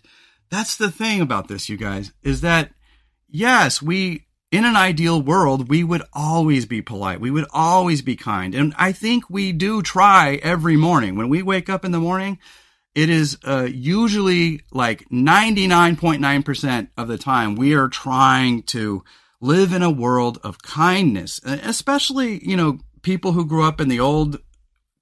that's 0.49 0.75
the 0.75 0.91
thing 0.91 1.21
about 1.21 1.47
this 1.47 1.69
you 1.69 1.77
guys 1.77 2.11
is 2.23 2.41
that 2.41 2.71
yes 3.29 3.81
we 3.81 4.25
in 4.51 4.65
an 4.65 4.75
ideal 4.75 5.21
world 5.21 5.69
we 5.69 5.83
would 5.83 6.03
always 6.13 6.65
be 6.65 6.81
polite 6.81 7.19
we 7.19 7.31
would 7.31 7.47
always 7.51 8.01
be 8.01 8.15
kind. 8.15 8.53
And 8.53 8.73
i 8.77 8.91
think 8.91 9.29
we 9.29 9.51
do 9.51 9.81
try 9.81 10.39
every 10.43 10.75
morning. 10.75 11.15
When 11.15 11.29
we 11.29 11.41
wake 11.41 11.69
up 11.69 11.85
in 11.85 11.91
the 11.91 11.99
morning 11.99 12.39
it 12.95 13.09
is 13.09 13.37
uh, 13.45 13.67
usually 13.69 14.61
like 14.71 15.07
99.9% 15.09 16.87
of 16.97 17.07
the 17.09 17.17
time 17.17 17.55
we 17.55 17.73
are 17.73 17.89
trying 17.89 18.63
to 18.63 19.03
live 19.41 19.73
in 19.73 19.83
a 19.83 19.91
world 19.91 20.39
of 20.43 20.61
kindness, 20.61 21.41
especially, 21.43 22.43
you 22.47 22.55
know, 22.55 22.79
people 23.01 23.33
who 23.33 23.45
grew 23.45 23.67
up 23.67 23.81
in 23.81 23.89
the 23.89 23.99
old 23.99 24.39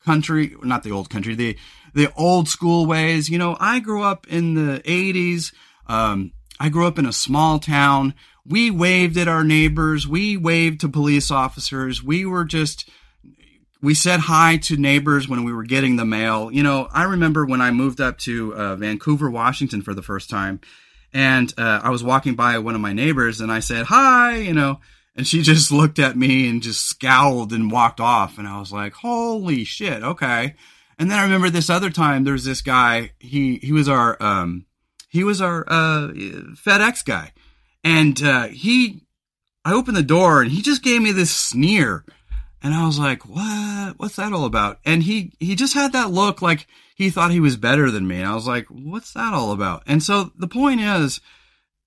country, 0.04 0.56
not 0.64 0.82
the 0.84 0.92
old 0.92 1.10
country, 1.10 1.36
the, 1.36 1.56
the 1.94 2.12
old 2.16 2.50
school 2.50 2.88
ways. 2.88 3.30
You 3.30 3.38
know, 3.38 3.56
I 3.60 3.80
grew 3.80 4.02
up 4.02 4.26
in 4.28 4.56
the 4.56 4.80
80s. 4.80 5.54
Um, 5.86 6.34
I 6.60 6.70
grew 6.70 6.88
up 6.88 6.98
in 6.98 7.06
a 7.06 7.14
small 7.14 7.60
town. 7.60 8.16
We 8.44 8.72
waved 8.72 9.18
at 9.18 9.28
our 9.28 9.44
neighbors. 9.44 10.08
We 10.08 10.36
waved 10.36 10.82
to 10.82 10.90
police 10.90 11.30
officers. 11.30 12.04
We 12.04 12.26
were 12.26 12.44
just, 12.44 12.90
we 13.84 13.94
said 13.94 14.22
hi 14.22 14.56
to 14.56 14.78
neighbors 14.78 15.28
when 15.28 15.44
we 15.44 15.52
were 15.52 15.66
getting 15.66 15.98
the 15.98 16.06
mail. 16.06 16.50
You 16.50 16.64
know, 16.64 16.88
I 16.90 17.04
remember 17.04 17.46
when 17.46 17.60
I 17.60 17.72
moved 17.72 18.00
up 18.00 18.18
to 18.20 18.56
uh, 18.56 18.76
Vancouver, 18.78 19.30
Washington 19.30 19.82
for 19.82 19.94
the 19.94 20.02
first 20.02 20.30
time, 20.30 20.62
and 21.14 21.54
uh, 21.58 21.82
I 21.84 21.90
was 21.90 22.02
walking 22.02 22.34
by 22.34 22.58
one 22.60 22.76
of 22.76 22.82
my 22.82 22.94
neighbors 22.94 23.42
and 23.42 23.52
I 23.52 23.60
said, 23.60 23.88
hi, 23.88 24.38
you 24.38 24.54
know, 24.54 24.80
and 25.18 25.28
she 25.28 25.42
just 25.44 25.70
looked 25.70 26.00
at 26.00 26.16
me 26.16 26.50
and 26.50 26.64
just 26.64 26.86
scowled 26.86 27.52
and 27.52 27.70
walked 27.70 28.00
off. 28.00 28.38
And 28.38 28.48
I 28.48 28.58
was 28.58 28.72
like, 28.72 28.94
holy 28.94 29.66
shit, 29.66 30.02
okay. 30.02 30.56
And 30.98 31.12
then 31.12 31.20
I 31.20 31.24
remember 31.24 31.50
this 31.50 31.70
other 31.70 31.90
time, 31.90 32.24
there 32.24 32.34
was 32.34 32.46
this 32.46 32.62
guy, 32.62 33.12
he, 33.20 33.58
he 33.58 33.74
was 33.74 33.90
our, 33.90 34.16
um, 34.24 34.66
he 35.10 35.26
was 35.26 35.42
our, 35.42 35.66
uh, 35.68 36.08
FedEx 36.56 37.04
guy. 37.04 37.34
And, 37.84 38.24
uh, 38.24 38.48
he, 38.48 39.02
I 39.66 39.74
opened 39.74 39.98
the 39.98 40.04
door 40.04 40.42
and 40.42 40.52
he 40.52 40.62
just 40.62 40.84
gave 40.84 41.02
me 41.02 41.12
this 41.12 41.36
sneer 41.36 42.06
And 42.64 42.74
I 42.74 42.86
was 42.86 42.98
like, 42.98 43.28
what? 43.28 44.00
What's 44.00 44.16
that 44.16 44.32
all 44.32 44.46
about? 44.46 44.80
And 44.86 45.04
he, 45.04 45.34
he 45.40 45.54
just 45.56 45.74
had 45.74 45.92
that 45.92 46.12
look 46.12 46.42
like 46.42 46.66
he 46.96 47.10
thought 47.10 47.32
he 47.32 47.42
was 47.42 47.58
better 47.58 47.92
than 47.92 48.08
me. 48.08 48.20
And 48.20 48.28
I 48.28 48.34
was 48.34 48.48
like, 48.48 48.66
what's 48.68 49.12
that 49.14 49.34
all 49.34 49.52
about? 49.52 49.84
And 49.86 50.02
so 50.02 50.32
the 50.38 50.48
point 50.48 50.80
is, 50.80 51.20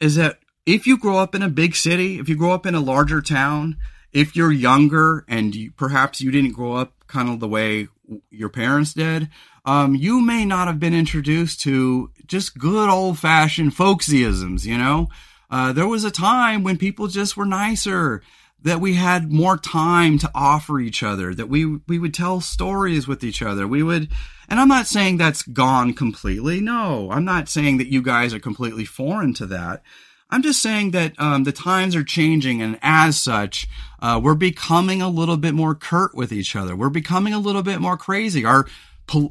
is 0.01 0.17
that 0.17 0.39
if 0.67 0.87
you 0.87 0.99
grow 0.99 1.17
up 1.17 1.35
in 1.35 1.43
a 1.43 1.49
big 1.49 1.75
city, 1.75 2.19
if 2.19 2.29
you 2.29 2.37
grow 2.37 2.53
up 2.53 2.67
in 2.67 2.75
a 2.75 2.81
larger 2.81 3.23
town, 3.23 3.79
if 4.13 4.37
you're 4.37 4.53
younger 4.53 5.25
and 5.29 5.55
you, 5.55 5.73
perhaps 5.73 6.21
you 6.21 6.31
didn't 6.31 6.53
grow 6.53 6.75
up 6.75 6.93
kind 7.07 7.31
of 7.31 7.41
the 7.41 7.49
way 7.49 7.89
your 8.31 8.51
parents 8.51 8.93
did, 8.93 9.31
um, 9.65 9.95
you 9.95 10.21
may 10.21 10.45
not 10.45 10.69
have 10.69 10.79
been 10.79 10.95
introduced 10.95 11.61
to 11.61 12.11
just 12.27 12.59
good 12.59 12.91
old 12.91 13.19
fashioned 13.19 13.73
folksyisms, 13.73 14.65
you 14.65 14.77
know? 14.77 15.09
Uh, 15.51 15.73
there 15.73 15.87
was 15.87 16.05
a 16.05 16.11
time 16.11 16.63
when 16.63 16.77
people 16.77 17.07
just 17.07 17.37
were 17.37 17.47
nicer 17.47 18.23
that 18.63 18.81
we 18.81 18.95
had 18.95 19.31
more 19.31 19.57
time 19.57 20.19
to 20.19 20.31
offer 20.35 20.81
each 20.81 21.03
other, 21.03 21.35
that 21.35 21.49
we, 21.49 21.79
we 21.87 21.99
would 21.99 22.15
tell 22.15 22.41
stories 22.41 23.07
with 23.07 23.23
each 23.23 23.43
other. 23.43 23.67
We 23.67 23.83
would, 23.83 24.09
and 24.49 24.59
I'm 24.59 24.69
not 24.69 24.87
saying 24.87 25.19
that's 25.19 25.43
gone 25.43 25.93
completely. 25.93 26.61
No, 26.61 27.11
I'm 27.11 27.25
not 27.25 27.49
saying 27.49 27.79
that 27.79 27.93
you 27.93 28.03
guys 28.03 28.35
are 28.35 28.41
completely 28.41 28.85
foreign 28.85 29.35
to 29.35 29.47
that. 29.47 29.83
I'm 30.29 30.43
just 30.43 30.61
saying 30.61 30.91
that 30.91 31.13
um, 31.19 31.45
the 31.45 31.53
times 31.53 31.95
are 31.95 32.03
changing, 32.03 32.61
and 32.61 32.79
as 32.83 33.21
such, 33.21 33.69
uh, 34.01 34.21
we're 34.23 34.35
becoming 34.35 35.01
a 35.01 35.09
little 35.09 35.37
bit 35.37 35.55
more 35.55 35.75
curt 35.75 36.15
with 36.15 36.33
each 36.33 36.57
other. 36.57 36.75
We're 36.75 36.89
becoming 36.89 37.33
a 37.33 37.39
little 37.39 37.63
bit 37.63 37.81
more 37.81 37.97
crazy. 37.97 38.45
Our 38.45 38.67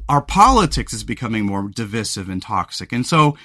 our 0.08 0.22
politics 0.22 0.94
is 0.94 1.04
becoming 1.04 1.44
more 1.44 1.68
divisive 1.68 2.30
and 2.30 2.40
toxic, 2.40 2.92
and 2.92 3.04
so 3.04 3.36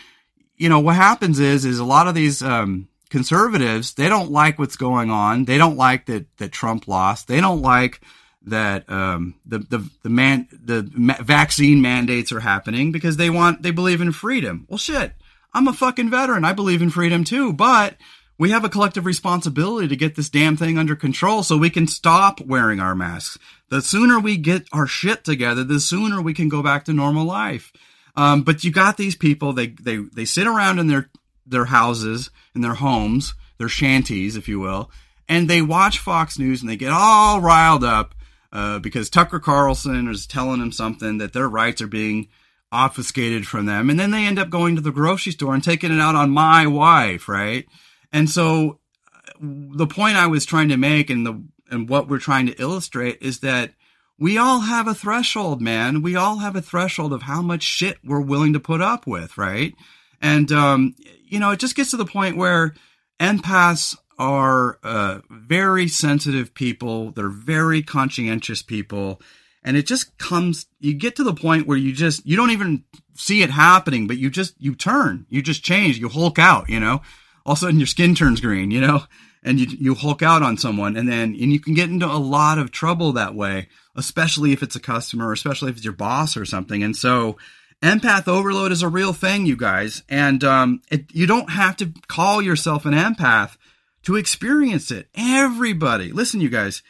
you 0.55 0.69
know 0.69 0.79
what 0.79 0.95
happens 0.95 1.39
is 1.39 1.65
is 1.65 1.79
a 1.79 1.83
lot 1.83 2.07
of 2.07 2.15
these 2.15 2.41
um, 2.41 2.87
conservatives 3.11 3.93
they 3.93 4.09
don't 4.09 4.31
like 4.31 4.57
what's 4.57 4.77
going 4.77 5.11
on. 5.11 5.45
They 5.45 5.59
don't 5.59 5.77
like 5.77 6.07
that 6.07 6.25
that 6.37 6.51
Trump 6.51 6.87
lost. 6.87 7.27
They 7.27 7.41
don't 7.41 7.61
like 7.61 8.01
that 8.43 8.89
um, 8.89 9.35
the 9.45 9.59
the 9.59 9.89
the 10.01 10.09
man 10.09 10.47
the 10.51 10.81
vaccine 11.21 11.81
mandates 11.81 12.31
are 12.31 12.39
happening 12.39 12.91
because 12.91 13.17
they 13.17 13.29
want 13.29 13.61
they 13.61 13.71
believe 13.71 14.01
in 14.01 14.11
freedom. 14.13 14.65
Well, 14.67 14.79
shit, 14.79 15.13
I'm 15.53 15.67
a 15.67 15.73
fucking 15.73 16.09
veteran. 16.09 16.45
I 16.45 16.53
believe 16.53 16.81
in 16.81 16.89
freedom 16.89 17.23
too, 17.23 17.53
but 17.53 17.97
we 18.39 18.49
have 18.49 18.63
a 18.63 18.69
collective 18.69 19.05
responsibility 19.05 19.87
to 19.87 19.95
get 19.95 20.15
this 20.15 20.29
damn 20.29 20.57
thing 20.57 20.79
under 20.79 20.95
control 20.95 21.43
so 21.43 21.57
we 21.57 21.69
can 21.69 21.85
stop 21.85 22.41
wearing 22.41 22.79
our 22.79 22.95
masks. 22.95 23.37
The 23.69 23.81
sooner 23.81 24.19
we 24.19 24.37
get 24.37 24.67
our 24.73 24.87
shit 24.87 25.23
together, 25.23 25.63
the 25.63 25.79
sooner 25.79 26.21
we 26.21 26.33
can 26.33 26.49
go 26.49 26.63
back 26.63 26.85
to 26.85 26.93
normal 26.93 27.25
life. 27.25 27.71
Um, 28.15 28.41
but 28.41 28.63
you 28.63 28.71
got 28.71 28.97
these 28.97 29.15
people; 29.15 29.53
they 29.53 29.67
they 29.67 29.97
they 29.97 30.25
sit 30.25 30.47
around 30.47 30.79
in 30.79 30.87
their 30.87 31.09
their 31.51 31.65
houses, 31.65 32.31
and 32.55 32.63
their 32.63 32.75
homes, 32.75 33.35
their 33.57 33.69
shanties, 33.69 34.35
if 34.35 34.47
you 34.47 34.59
will, 34.59 34.89
and 35.29 35.49
they 35.49 35.61
watch 35.61 35.99
Fox 35.99 36.37
News 36.37 36.61
and 36.61 36.69
they 36.69 36.75
get 36.75 36.91
all 36.91 37.39
riled 37.39 37.83
up 37.83 38.15
uh, 38.51 38.79
because 38.79 39.09
Tucker 39.09 39.39
Carlson 39.39 40.07
is 40.07 40.27
telling 40.27 40.59
them 40.59 40.71
something 40.71 41.19
that 41.19 41.33
their 41.33 41.47
rights 41.47 41.81
are 41.81 41.87
being 41.87 42.27
obfuscated 42.71 43.45
from 43.45 43.65
them, 43.65 43.89
and 43.89 43.99
then 43.99 44.11
they 44.11 44.25
end 44.25 44.39
up 44.39 44.49
going 44.49 44.75
to 44.75 44.81
the 44.81 44.91
grocery 44.91 45.31
store 45.33 45.53
and 45.53 45.63
taking 45.63 45.91
it 45.91 46.01
out 46.01 46.15
on 46.15 46.31
my 46.31 46.65
wife, 46.67 47.27
right? 47.27 47.65
And 48.11 48.29
so, 48.29 48.79
uh, 49.13 49.31
the 49.39 49.87
point 49.87 50.17
I 50.17 50.27
was 50.27 50.45
trying 50.45 50.69
to 50.69 50.77
make, 50.77 51.09
and 51.09 51.25
the 51.25 51.41
and 51.69 51.87
what 51.87 52.09
we're 52.09 52.19
trying 52.19 52.47
to 52.47 52.61
illustrate 52.61 53.17
is 53.21 53.39
that 53.39 53.73
we 54.19 54.37
all 54.37 54.59
have 54.59 54.87
a 54.87 54.93
threshold, 54.93 55.61
man. 55.61 56.01
We 56.01 56.15
all 56.15 56.37
have 56.37 56.55
a 56.55 56.61
threshold 56.61 57.13
of 57.13 57.23
how 57.23 57.41
much 57.41 57.63
shit 57.63 57.97
we're 58.03 58.21
willing 58.21 58.53
to 58.53 58.59
put 58.59 58.81
up 58.81 59.07
with, 59.07 59.37
right? 59.37 59.73
And 60.21 60.51
um, 60.51 60.95
you 61.31 61.39
know, 61.39 61.51
it 61.51 61.59
just 61.59 61.75
gets 61.75 61.91
to 61.91 61.97
the 61.97 62.05
point 62.05 62.35
where 62.35 62.75
empaths 63.19 63.97
are 64.19 64.77
uh, 64.83 65.19
very 65.29 65.87
sensitive 65.87 66.53
people. 66.53 67.11
They're 67.11 67.29
very 67.29 67.81
conscientious 67.81 68.61
people. 68.61 69.21
And 69.63 69.77
it 69.77 69.87
just 69.87 70.17
comes, 70.17 70.65
you 70.79 70.93
get 70.93 71.15
to 71.15 71.23
the 71.23 71.33
point 71.33 71.67
where 71.67 71.77
you 71.77 71.93
just, 71.93 72.25
you 72.25 72.35
don't 72.35 72.51
even 72.51 72.83
see 73.15 73.41
it 73.43 73.49
happening, 73.49 74.07
but 74.07 74.17
you 74.17 74.29
just, 74.29 74.55
you 74.59 74.75
turn, 74.75 75.25
you 75.29 75.41
just 75.41 75.63
change, 75.63 75.97
you 75.97 76.09
hulk 76.09 76.37
out, 76.37 76.69
you 76.69 76.79
know? 76.79 77.01
All 77.45 77.53
of 77.53 77.59
a 77.59 77.61
sudden 77.61 77.79
your 77.79 77.87
skin 77.87 78.13
turns 78.13 78.41
green, 78.41 78.69
you 78.69 78.81
know? 78.81 79.03
And 79.43 79.59
you, 79.59 79.67
you 79.79 79.95
hulk 79.95 80.21
out 80.21 80.43
on 80.43 80.57
someone 80.57 80.97
and 80.97 81.07
then, 81.07 81.29
and 81.39 81.53
you 81.53 81.59
can 81.59 81.73
get 81.73 81.89
into 81.89 82.05
a 82.05 82.17
lot 82.17 82.59
of 82.59 82.71
trouble 82.71 83.13
that 83.13 83.35
way, 83.35 83.69
especially 83.95 84.51
if 84.51 84.61
it's 84.61 84.75
a 84.75 84.81
customer, 84.81 85.31
especially 85.31 85.69
if 85.69 85.77
it's 85.77 85.85
your 85.85 85.93
boss 85.93 86.35
or 86.35 86.45
something. 86.45 86.83
And 86.83 86.95
so, 86.95 87.37
empath 87.81 88.27
overload 88.27 88.71
is 88.71 88.81
a 88.81 88.87
real 88.87 89.13
thing, 89.13 89.45
you 89.45 89.55
guys. 89.55 90.03
And 90.09 90.43
um, 90.43 90.81
it, 90.89 91.13
you 91.13 91.25
don't 91.25 91.49
have 91.49 91.77
to 91.77 91.91
call 92.07 92.41
yourself 92.41 92.85
an 92.85 92.93
empath 92.93 93.57
to 94.03 94.15
experience 94.15 94.91
it. 94.91 95.07
Everybody, 95.15 96.11
listen, 96.11 96.41
you 96.41 96.49
guys. 96.49 96.83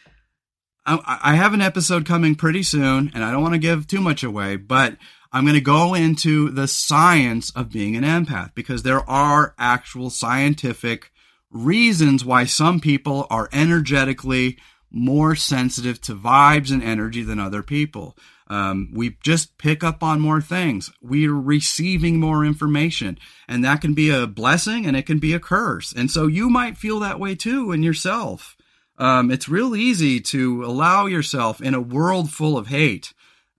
I, 0.86 1.20
I 1.24 1.36
have 1.36 1.54
an 1.54 1.62
episode 1.62 2.06
coming 2.06 2.36
pretty 2.36 2.64
soon, 2.64 3.12
and 3.14 3.24
I 3.24 3.32
don't 3.32 3.44
want 3.44 3.54
to 3.54 3.60
give 3.60 3.88
too 3.88 4.02
much 4.02 4.24
away, 4.24 4.56
but 4.56 4.98
I'm 5.32 5.46
going 5.46 5.56
to 5.56 5.62
go 5.62 5.94
into 5.94 6.50
the 6.50 6.68
science 6.68 7.52
of 7.52 7.72
being 7.72 7.96
an 7.96 8.04
empath 8.04 8.54
because 8.54 8.84
there 8.84 9.08
are 9.10 9.54
actual 9.58 10.10
scientific 10.10 11.12
reasons 11.52 12.26
why 12.26 12.46
some 12.46 12.80
people 12.80 13.28
are 13.30 13.50
energetically 13.54 14.58
more 14.90 15.36
sensitive 15.36 16.02
to 16.02 16.16
vibes 16.16 16.72
and 16.72 16.84
energy 16.84 17.24
than 17.24 17.40
other 17.40 17.64
people. 17.64 18.18
Um, 18.52 18.90
we 18.94 19.16
just 19.24 19.58
pick 19.58 19.82
up 19.82 20.04
on 20.04 20.20
more 20.20 20.42
things. 20.42 20.92
We're 21.02 21.34
receiving 21.34 22.20
more 22.20 22.44
information, 22.44 23.18
and 23.48 23.64
that 23.64 23.80
can 23.80 23.94
be 23.94 24.10
a 24.10 24.28
blessing 24.28 24.86
and 24.86 24.98
it 24.98 25.06
can 25.06 25.20
be 25.20 25.34
a 25.34 25.40
curse. 25.40 25.94
And 25.94 26.12
so 26.12 26.28
you 26.28 26.50
might 26.50 26.78
feel 26.78 27.00
that 27.00 27.18
way 27.18 27.34
too 27.34 27.72
in 27.72 27.82
yourself. 27.82 28.58
Um, 28.98 29.32
it's 29.32 29.48
real 29.48 29.74
easy 29.74 30.20
to 30.20 30.66
allow 30.66 31.06
yourself 31.06 31.62
in 31.62 31.74
a 31.74 31.80
world 31.80 32.30
full 32.30 32.58
of 32.58 32.68
hate, 32.68 33.14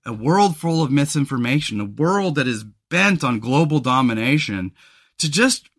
a 0.05 0.12
world 0.12 0.59
full 0.59 0.83
of 0.83 0.90
misinformation, 0.90 1.81
a 1.81 1.87
world 1.87 2.35
that 2.35 2.46
is 2.46 2.62
bent 2.90 3.24
on 3.24 3.40
global 3.40 3.78
domination, 3.78 4.72
to 5.16 5.31
just 5.31 5.70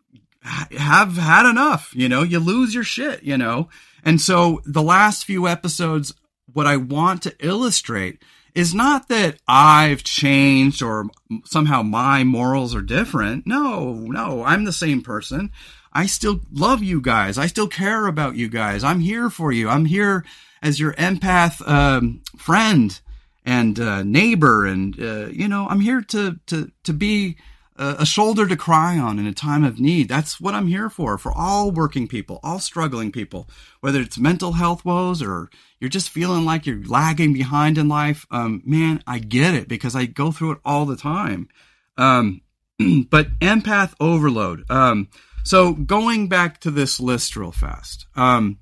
have 0.42 1.16
had 1.18 1.48
enough. 1.48 1.92
You 1.94 2.08
know, 2.08 2.24
you 2.24 2.40
lose 2.40 2.74
your 2.74 2.82
shit, 2.82 3.22
you 3.22 3.38
know. 3.38 3.68
And 4.04 4.20
so 4.20 4.60
the 4.66 4.82
last 4.82 5.24
few 5.24 5.46
episodes, 5.46 6.12
what 6.52 6.66
I 6.66 6.76
want 6.76 7.22
to 7.22 7.36
illustrate 7.38 8.20
is 8.54 8.74
not 8.74 9.08
that 9.08 9.38
I've 9.48 10.04
changed 10.04 10.82
or 10.82 11.06
somehow 11.44 11.82
my 11.82 12.22
morals 12.24 12.74
are 12.74 12.82
different. 12.82 13.46
No, 13.46 13.94
no, 13.94 14.44
I'm 14.44 14.64
the 14.64 14.72
same 14.72 15.02
person. 15.02 15.50
I 15.92 16.06
still 16.06 16.40
love 16.52 16.82
you 16.82 17.00
guys. 17.00 17.38
I 17.38 17.46
still 17.46 17.68
care 17.68 18.06
about 18.06 18.36
you 18.36 18.48
guys. 18.48 18.84
I'm 18.84 19.00
here 19.00 19.30
for 19.30 19.52
you. 19.52 19.68
I'm 19.68 19.84
here 19.84 20.24
as 20.62 20.80
your 20.80 20.92
empath 20.94 21.66
um, 21.68 22.22
friend 22.36 22.98
and 23.44 23.78
uh, 23.78 24.02
neighbor, 24.02 24.66
and 24.66 25.00
uh, 25.00 25.26
you 25.26 25.46
know, 25.46 25.68
I'm 25.68 25.80
here 25.80 26.00
to 26.00 26.40
to 26.46 26.70
to 26.84 26.92
be 26.92 27.36
a 27.76 28.06
shoulder 28.06 28.46
to 28.46 28.56
cry 28.56 28.98
on 28.98 29.18
in 29.18 29.26
a 29.26 29.32
time 29.32 29.64
of 29.64 29.80
need. 29.80 30.08
That's 30.08 30.40
what 30.40 30.54
I'm 30.54 30.68
here 30.68 30.88
for, 30.88 31.18
for 31.18 31.32
all 31.32 31.70
working 31.70 32.06
people, 32.06 32.38
all 32.42 32.60
struggling 32.60 33.10
people, 33.10 33.48
whether 33.80 34.00
it's 34.00 34.18
mental 34.18 34.52
health 34.52 34.84
woes 34.84 35.20
or 35.20 35.50
you're 35.80 35.90
just 35.90 36.10
feeling 36.10 36.44
like 36.44 36.66
you're 36.66 36.84
lagging 36.84 37.32
behind 37.32 37.76
in 37.76 37.88
life. 37.88 38.26
Um, 38.30 38.62
man, 38.64 39.02
I 39.06 39.18
get 39.18 39.54
it 39.54 39.68
because 39.68 39.96
I 39.96 40.06
go 40.06 40.30
through 40.30 40.52
it 40.52 40.58
all 40.64 40.86
the 40.86 40.96
time. 40.96 41.48
Um, 41.96 42.42
but 43.10 43.38
empath 43.40 43.94
overload. 43.98 44.70
Um, 44.70 45.08
so 45.42 45.72
going 45.72 46.28
back 46.28 46.60
to 46.60 46.70
this 46.70 47.00
list 47.00 47.36
real 47.36 47.52
fast. 47.52 48.06
Um, 48.14 48.58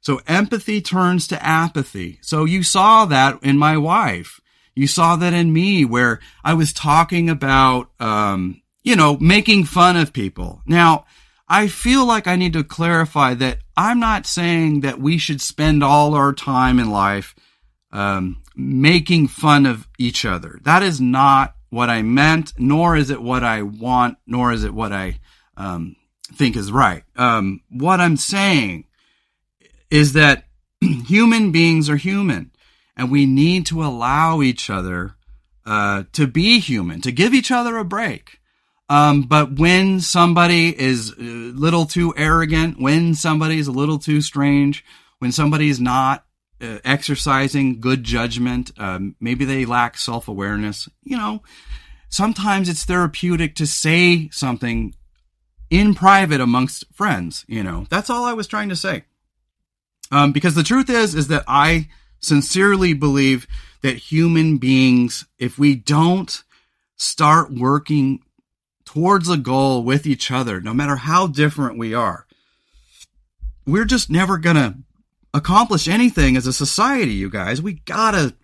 so 0.00 0.20
empathy 0.26 0.80
turns 0.80 1.26
to 1.28 1.44
apathy. 1.44 2.18
So 2.20 2.44
you 2.44 2.62
saw 2.62 3.06
that 3.06 3.42
in 3.42 3.58
my 3.58 3.76
wife. 3.76 4.40
You 4.76 4.86
saw 4.86 5.16
that 5.16 5.32
in 5.32 5.52
me 5.52 5.86
where 5.86 6.20
I 6.44 6.52
was 6.52 6.74
talking 6.74 7.30
about, 7.30 7.90
um, 7.98 8.60
you 8.84 8.94
know, 8.94 9.16
making 9.18 9.64
fun 9.64 9.96
of 9.96 10.12
people. 10.12 10.60
Now, 10.66 11.06
I 11.48 11.66
feel 11.68 12.06
like 12.06 12.26
I 12.26 12.36
need 12.36 12.52
to 12.52 12.62
clarify 12.62 13.32
that 13.34 13.58
I'm 13.74 13.98
not 13.98 14.26
saying 14.26 14.80
that 14.80 15.00
we 15.00 15.16
should 15.16 15.40
spend 15.40 15.82
all 15.82 16.14
our 16.14 16.34
time 16.34 16.78
in 16.78 16.90
life 16.90 17.34
um, 17.90 18.42
making 18.54 19.28
fun 19.28 19.64
of 19.64 19.88
each 19.98 20.26
other. 20.26 20.60
That 20.64 20.82
is 20.82 21.00
not 21.00 21.54
what 21.70 21.88
I 21.88 22.02
meant, 22.02 22.52
nor 22.58 22.96
is 22.96 23.08
it 23.08 23.22
what 23.22 23.44
I 23.44 23.62
want, 23.62 24.18
nor 24.26 24.52
is 24.52 24.62
it 24.62 24.74
what 24.74 24.92
I 24.92 25.20
um, 25.56 25.96
think 26.34 26.54
is 26.54 26.70
right. 26.70 27.02
Um, 27.16 27.62
what 27.70 28.00
I'm 28.00 28.18
saying 28.18 28.84
is 29.90 30.12
that 30.12 30.44
human 30.80 31.50
beings 31.50 31.88
are 31.88 31.96
human 31.96 32.50
and 32.96 33.10
we 33.10 33.26
need 33.26 33.66
to 33.66 33.84
allow 33.84 34.40
each 34.40 34.70
other 34.70 35.16
uh, 35.64 36.04
to 36.12 36.26
be 36.26 36.60
human, 36.60 37.00
to 37.02 37.12
give 37.12 37.34
each 37.34 37.50
other 37.50 37.76
a 37.76 37.84
break. 37.84 38.40
Um, 38.88 39.22
but 39.22 39.58
when 39.58 40.00
somebody 40.00 40.78
is 40.78 41.10
a 41.10 41.22
little 41.22 41.86
too 41.86 42.14
arrogant, 42.16 42.80
when 42.80 43.14
somebody 43.14 43.58
is 43.58 43.66
a 43.66 43.72
little 43.72 43.98
too 43.98 44.20
strange, 44.20 44.84
when 45.18 45.32
somebody 45.32 45.68
is 45.68 45.80
not 45.80 46.24
uh, 46.60 46.78
exercising 46.84 47.80
good 47.80 48.04
judgment, 48.04 48.70
um, 48.78 49.16
maybe 49.20 49.44
they 49.44 49.64
lack 49.64 49.98
self 49.98 50.28
awareness, 50.28 50.88
you 51.02 51.16
know, 51.16 51.42
sometimes 52.08 52.68
it's 52.68 52.84
therapeutic 52.84 53.56
to 53.56 53.66
say 53.66 54.28
something 54.30 54.94
in 55.68 55.94
private 55.94 56.40
amongst 56.40 56.84
friends, 56.94 57.44
you 57.48 57.62
know. 57.62 57.86
That's 57.90 58.08
all 58.08 58.24
I 58.24 58.34
was 58.34 58.46
trying 58.46 58.68
to 58.68 58.76
say. 58.76 59.04
Um, 60.12 60.30
because 60.30 60.54
the 60.54 60.62
truth 60.62 60.88
is, 60.88 61.16
is 61.16 61.26
that 61.28 61.42
I 61.48 61.88
sincerely 62.26 62.92
believe 62.92 63.46
that 63.82 63.96
human 63.96 64.58
beings, 64.58 65.26
if 65.38 65.58
we 65.58 65.74
don't 65.74 66.42
start 66.96 67.52
working 67.52 68.20
towards 68.84 69.28
a 69.28 69.36
goal 69.36 69.82
with 69.82 70.06
each 70.06 70.30
other, 70.30 70.60
no 70.60 70.74
matter 70.74 70.96
how 70.96 71.26
different 71.26 71.78
we 71.78 71.94
are, 71.94 72.26
we're 73.66 73.84
just 73.84 74.10
never 74.10 74.38
going 74.38 74.56
to 74.56 74.76
accomplish 75.34 75.86
anything 75.86 76.36
as 76.36 76.46
a 76.46 76.52
society, 76.52 77.12
you 77.12 77.28
guys. 77.28 77.60
We 77.60 77.74
gotta 77.74 78.34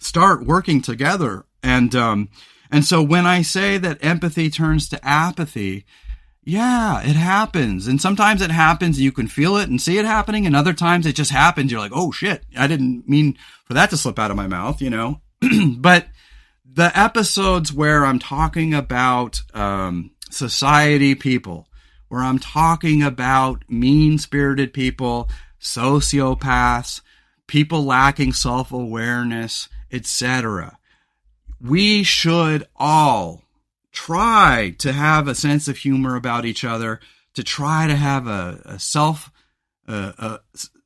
start 0.00 0.44
working 0.44 0.82
together. 0.82 1.44
And, 1.62 1.94
um, 1.94 2.28
and 2.70 2.84
so 2.84 3.02
when 3.02 3.26
I 3.26 3.42
say 3.42 3.78
that 3.78 4.04
empathy 4.04 4.50
turns 4.50 4.88
to 4.88 5.06
apathy, 5.06 5.84
yeah, 6.42 7.02
it 7.02 7.16
happens. 7.16 7.86
And 7.86 8.00
sometimes 8.00 8.40
it 8.42 8.50
happens 8.50 9.00
you 9.00 9.12
can 9.12 9.28
feel 9.28 9.56
it 9.56 9.68
and 9.68 9.80
see 9.80 9.98
it 9.98 10.04
happening. 10.04 10.46
And 10.46 10.56
other 10.56 10.72
times 10.72 11.06
it 11.06 11.14
just 11.14 11.30
happens. 11.30 11.70
You're 11.70 11.80
like, 11.80 11.92
oh 11.94 12.10
shit, 12.10 12.44
I 12.56 12.66
didn't 12.66 13.08
mean 13.08 13.36
for 13.64 13.74
that 13.74 13.90
to 13.90 13.96
slip 13.96 14.18
out 14.18 14.30
of 14.30 14.36
my 14.36 14.46
mouth, 14.46 14.80
you 14.80 14.90
know? 14.90 15.20
but 15.76 16.06
the 16.64 16.90
episodes 16.98 17.72
where 17.72 18.04
I'm 18.04 18.18
talking 18.18 18.74
about, 18.74 19.42
um, 19.54 20.12
society 20.30 21.14
people, 21.14 21.68
where 22.08 22.22
I'm 22.22 22.38
talking 22.38 23.02
about 23.02 23.64
mean 23.68 24.18
spirited 24.18 24.72
people, 24.72 25.28
sociopaths, 25.60 27.02
people 27.46 27.84
lacking 27.84 28.32
self 28.32 28.72
awareness, 28.72 29.68
etc. 29.92 30.78
We 31.60 32.02
should 32.02 32.66
all 32.76 33.44
try 33.92 34.74
to 34.78 34.92
have 34.92 35.28
a 35.28 35.34
sense 35.34 35.68
of 35.68 35.78
humor 35.78 36.16
about 36.16 36.44
each 36.44 36.64
other, 36.64 37.00
to 37.34 37.42
try 37.42 37.86
to 37.86 37.96
have 37.96 38.26
a, 38.26 38.60
a 38.64 38.78
self 38.78 39.30
a, 39.88 40.40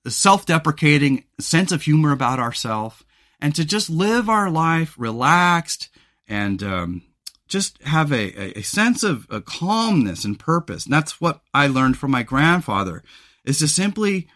a 0.05 0.11
self 0.11 0.47
deprecating 0.47 1.25
sense 1.38 1.73
of 1.73 1.83
humor 1.83 2.12
about 2.12 2.38
ourselves, 2.38 3.05
and 3.40 3.55
to 3.55 3.64
just 3.64 3.90
live 3.90 4.29
our 4.29 4.51
life 4.51 4.95
relaxed 4.99 5.90
and 6.27 6.62
um, 6.62 7.03
just 7.49 7.83
have 7.83 8.12
a, 8.12 8.59
a 8.59 8.62
sense 8.62 9.03
of 9.03 9.27
a 9.31 9.40
calmness 9.40 10.25
and 10.25 10.38
purpose. 10.38 10.85
And 10.85 10.93
that's 10.93 11.21
what 11.21 11.43
I 11.53 11.67
learned 11.67 11.99
from 11.99 12.11
my 12.11 12.23
grandfather 12.23 13.03
is 13.45 13.59
to 13.59 13.69
simply 13.69 14.29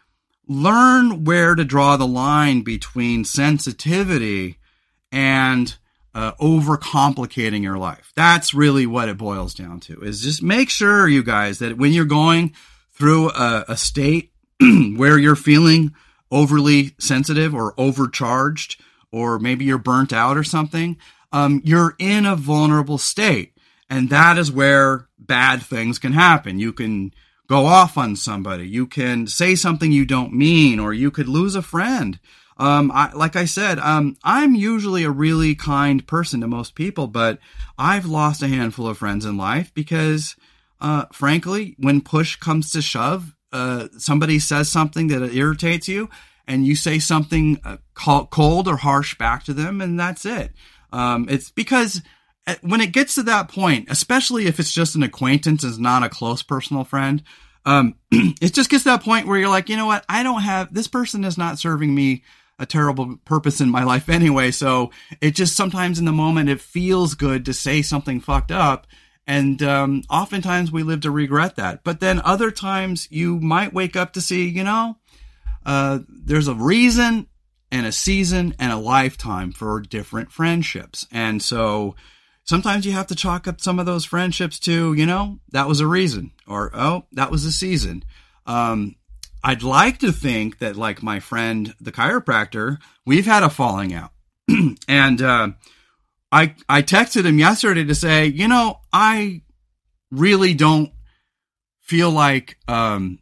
learn 0.47 1.25
where 1.25 1.55
to 1.55 1.65
draw 1.65 1.97
the 1.97 2.07
line 2.07 2.63
between 2.63 3.25
sensitivity 3.25 4.59
and 5.11 5.77
uh, 6.19 6.35
overcomplicating 6.41 7.63
your 7.63 7.79
life. 7.79 8.13
That's 8.17 8.53
really 8.53 8.87
what 8.87 9.09
it 9.09 9.17
boils 9.17 9.55
down 9.55 9.79
to 9.83 10.01
is 10.01 10.21
just 10.21 10.43
make 10.43 10.69
sure 10.69 11.07
you 11.07 11.23
guys 11.23 11.61
that 11.61 11.79
when 11.79 11.93
you're 11.93 12.05
going 12.05 12.55
through 12.91 13.31
a, 13.31 13.65
a 13.69 13.77
state 13.77 14.33
where 14.97 15.17
you're 15.17 15.37
feeling 15.37 15.95
overly 16.33 16.97
sensitive 16.99 17.55
or 17.55 17.73
overcharged, 17.79 18.83
or 19.13 19.39
maybe 19.39 19.65
you're 19.65 19.79
burnt 19.79 20.13
out 20.13 20.37
or 20.37 20.43
something, 20.43 20.97
um, 21.31 21.63
you're 21.65 21.95
in 22.01 22.27
a 22.27 22.35
vulnerable 22.35 22.99
state. 22.99 23.57
And 23.89 24.11
that 24.11 24.37
is 24.39 24.51
where 24.51 25.07
bad 25.21 25.63
things 25.63 26.01
can 26.01 26.15
happen. 26.15 26.59
You 26.59 26.73
can 26.73 27.15
go 27.47 27.67
off 27.67 27.97
on 27.97 28.17
somebody. 28.17 28.69
You 28.69 28.89
can 28.89 29.29
say 29.29 29.55
something 29.55 29.93
you 29.93 30.05
don't 30.05 30.33
mean, 30.33 30.81
or 30.81 30.93
you 30.93 31.13
could 31.13 31.29
lose 31.29 31.55
a 31.55 31.63
friend. 31.63 32.19
Um, 32.59 32.91
I, 32.93 33.13
like 33.13 33.37
I 33.37 33.45
said, 33.45 33.79
um, 33.79 34.17
I'm 34.25 34.55
usually 34.55 35.05
a 35.05 35.11
really 35.11 35.55
kind 35.55 36.05
person 36.07 36.41
to 36.41 36.49
most 36.49 36.75
people, 36.75 37.07
but 37.07 37.39
I've 37.79 38.07
lost 38.07 38.43
a 38.43 38.49
handful 38.49 38.89
of 38.89 38.99
friends 38.99 39.25
in 39.25 39.37
life 39.37 39.73
because, 39.75 40.35
uh, 40.81 41.05
frankly, 41.13 41.77
when 41.79 42.01
push 42.01 42.37
comes 42.37 42.73
to 42.73 42.83
shove, 42.83 43.37
uh, 43.53 43.89
somebody 43.97 44.39
says 44.39 44.69
something 44.69 45.07
that 45.09 45.33
irritates 45.33 45.89
you, 45.89 46.11
and 46.47 46.67
you 46.67 46.75
say 46.75 46.99
something 46.99 47.61
uh, 47.65 47.77
cold 47.95 48.67
or 48.67 48.77
harsh 48.77 49.17
back 49.17 49.45
to 49.45 49.53
them, 49.53 49.81
and 49.81 49.99
that's 49.99 50.25
it. 50.25 50.53
Um, 50.93 51.27
it's 51.29 51.51
because 51.51 52.03
when 52.63 52.81
it 52.81 52.93
gets 52.93 53.15
to 53.17 53.23
that 53.25 53.49
point, 53.49 53.89
especially 53.91 54.47
if 54.47 54.59
it's 54.59 54.73
just 54.73 54.97
an 54.97 55.03
acquaintance, 55.03 55.63
is 55.63 55.79
not 55.79 56.03
a 56.03 56.09
close 56.09 56.43
personal 56.43 56.85
friend, 56.85 57.23
um, 57.65 57.97
it 58.11 58.55
just 58.55 58.71
gets 58.71 58.85
to 58.85 58.91
that 58.91 59.03
point 59.03 59.27
where 59.27 59.39
you're 59.39 59.49
like, 59.49 59.69
you 59.69 59.77
know 59.77 59.87
what? 59.87 60.05
I 60.09 60.23
don't 60.23 60.43
have 60.43 60.73
this 60.73 60.89
person 60.89 61.25
is 61.25 61.37
not 61.39 61.59
serving 61.59 61.95
me 61.95 62.23
a 62.59 62.67
terrible 62.67 63.17
purpose 63.25 63.61
in 63.61 63.71
my 63.71 63.85
life 63.85 64.09
anyway. 64.09 64.51
So 64.51 64.91
it 65.21 65.33
just 65.33 65.57
sometimes 65.57 65.99
in 65.99 66.05
the 66.05 66.13
moment 66.13 66.49
it 66.49 66.61
feels 66.61 67.15
good 67.15 67.45
to 67.47 67.55
say 67.55 67.83
something 67.83 68.21
fucked 68.21 68.53
up. 68.53 68.87
And 69.27 69.63
um, 69.63 70.03
oftentimes 70.09 70.73
we 70.73 70.83
live 70.83 71.03
to 71.03 71.11
regret 71.11 71.57
that. 71.57 71.85
But 71.85 72.01
then 72.01 72.21
other 72.25 72.51
times 72.51 73.09
you 73.11 73.39
might 73.39 73.75
wake 73.75 73.95
up 73.95 74.15
to 74.15 74.23
see, 74.23 74.49
you 74.49 74.65
know, 74.65 74.97
uh, 75.67 75.99
there's 76.09 76.49
a 76.49 76.55
reason 76.55 77.27
and 77.71 77.85
a 77.85 77.93
season 77.93 78.55
and 78.59 78.73
a 78.73 78.77
lifetime 78.77 79.53
for 79.53 79.81
different 79.81 80.33
friendships. 80.33 81.07
And 81.13 81.43
so 81.43 81.95
sometimes 82.45 82.87
you 82.87 82.93
have 82.93 83.09
to 83.09 83.15
chalk 83.15 83.47
up 83.47 83.61
some 83.61 83.79
of 83.79 83.85
those 83.85 84.07
friendships 84.07 84.59
to, 84.61 84.95
you 84.95 85.05
know, 85.05 85.41
that 85.51 85.69
was 85.69 85.81
a 85.81 85.87
reason 85.87 86.33
or, 86.47 86.71
oh, 86.73 87.05
that 87.13 87.31
was 87.31 87.45
a 87.45 87.53
season. 87.53 88.05
Um, 88.47 88.97
I'd 89.49 89.63
like 89.63 89.97
to 90.01 90.13
think 90.13 90.59
that, 90.59 90.77
like 90.77 91.03
my 91.03 91.21
friend, 91.21 91.75
the 91.81 91.91
chiropractor, 91.91 92.77
we've 93.07 93.25
had 93.25 93.43
a 93.43 93.49
falling 93.49 93.95
out. 93.95 94.11
and 94.89 95.23
uh, 95.23 95.49
I, 96.31 96.55
I 96.69 96.83
texted 96.83 97.25
him 97.25 97.39
yesterday 97.39 97.83
to 97.85 97.95
say, 97.95 98.27
you 98.27 98.47
know, 98.47 98.81
I 98.93 99.41
really 100.11 100.53
don't 100.53 100.93
feel 101.81 102.11
like 102.11 102.59
um, 102.69 103.21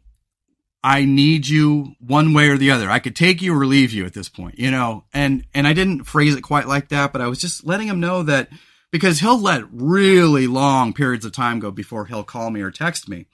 I 0.83 1.05
need 1.05 1.47
you 1.47 1.93
one 2.05 2.33
way 2.33 2.49
or 2.49 2.57
the 2.57 2.71
other. 2.71 2.91
I 2.91 2.99
could 2.99 3.15
take 3.15 3.41
you 3.41 3.57
or 3.57 3.65
leave 3.65 3.93
you 3.93 4.05
at 4.05 4.13
this 4.13 4.27
point, 4.27 4.59
you 4.59 4.69
know. 4.69 5.05
And 5.13 5.45
and 5.53 5.65
I 5.65 5.71
didn't 5.71 6.03
phrase 6.03 6.35
it 6.35 6.41
quite 6.41 6.67
like 6.67 6.89
that, 6.89 7.13
but 7.13 7.21
I 7.21 7.27
was 7.27 7.39
just 7.39 7.65
letting 7.65 7.87
him 7.87 8.01
know 8.01 8.21
that 8.23 8.49
because 8.91 9.21
he'll 9.21 9.39
let 9.39 9.63
really 9.71 10.45
long 10.45 10.91
periods 10.91 11.23
of 11.23 11.31
time 11.31 11.61
go 11.61 11.71
before 11.71 12.07
he'll 12.07 12.25
call 12.25 12.49
me 12.49 12.59
or 12.59 12.69
text 12.69 13.07
me. 13.07 13.27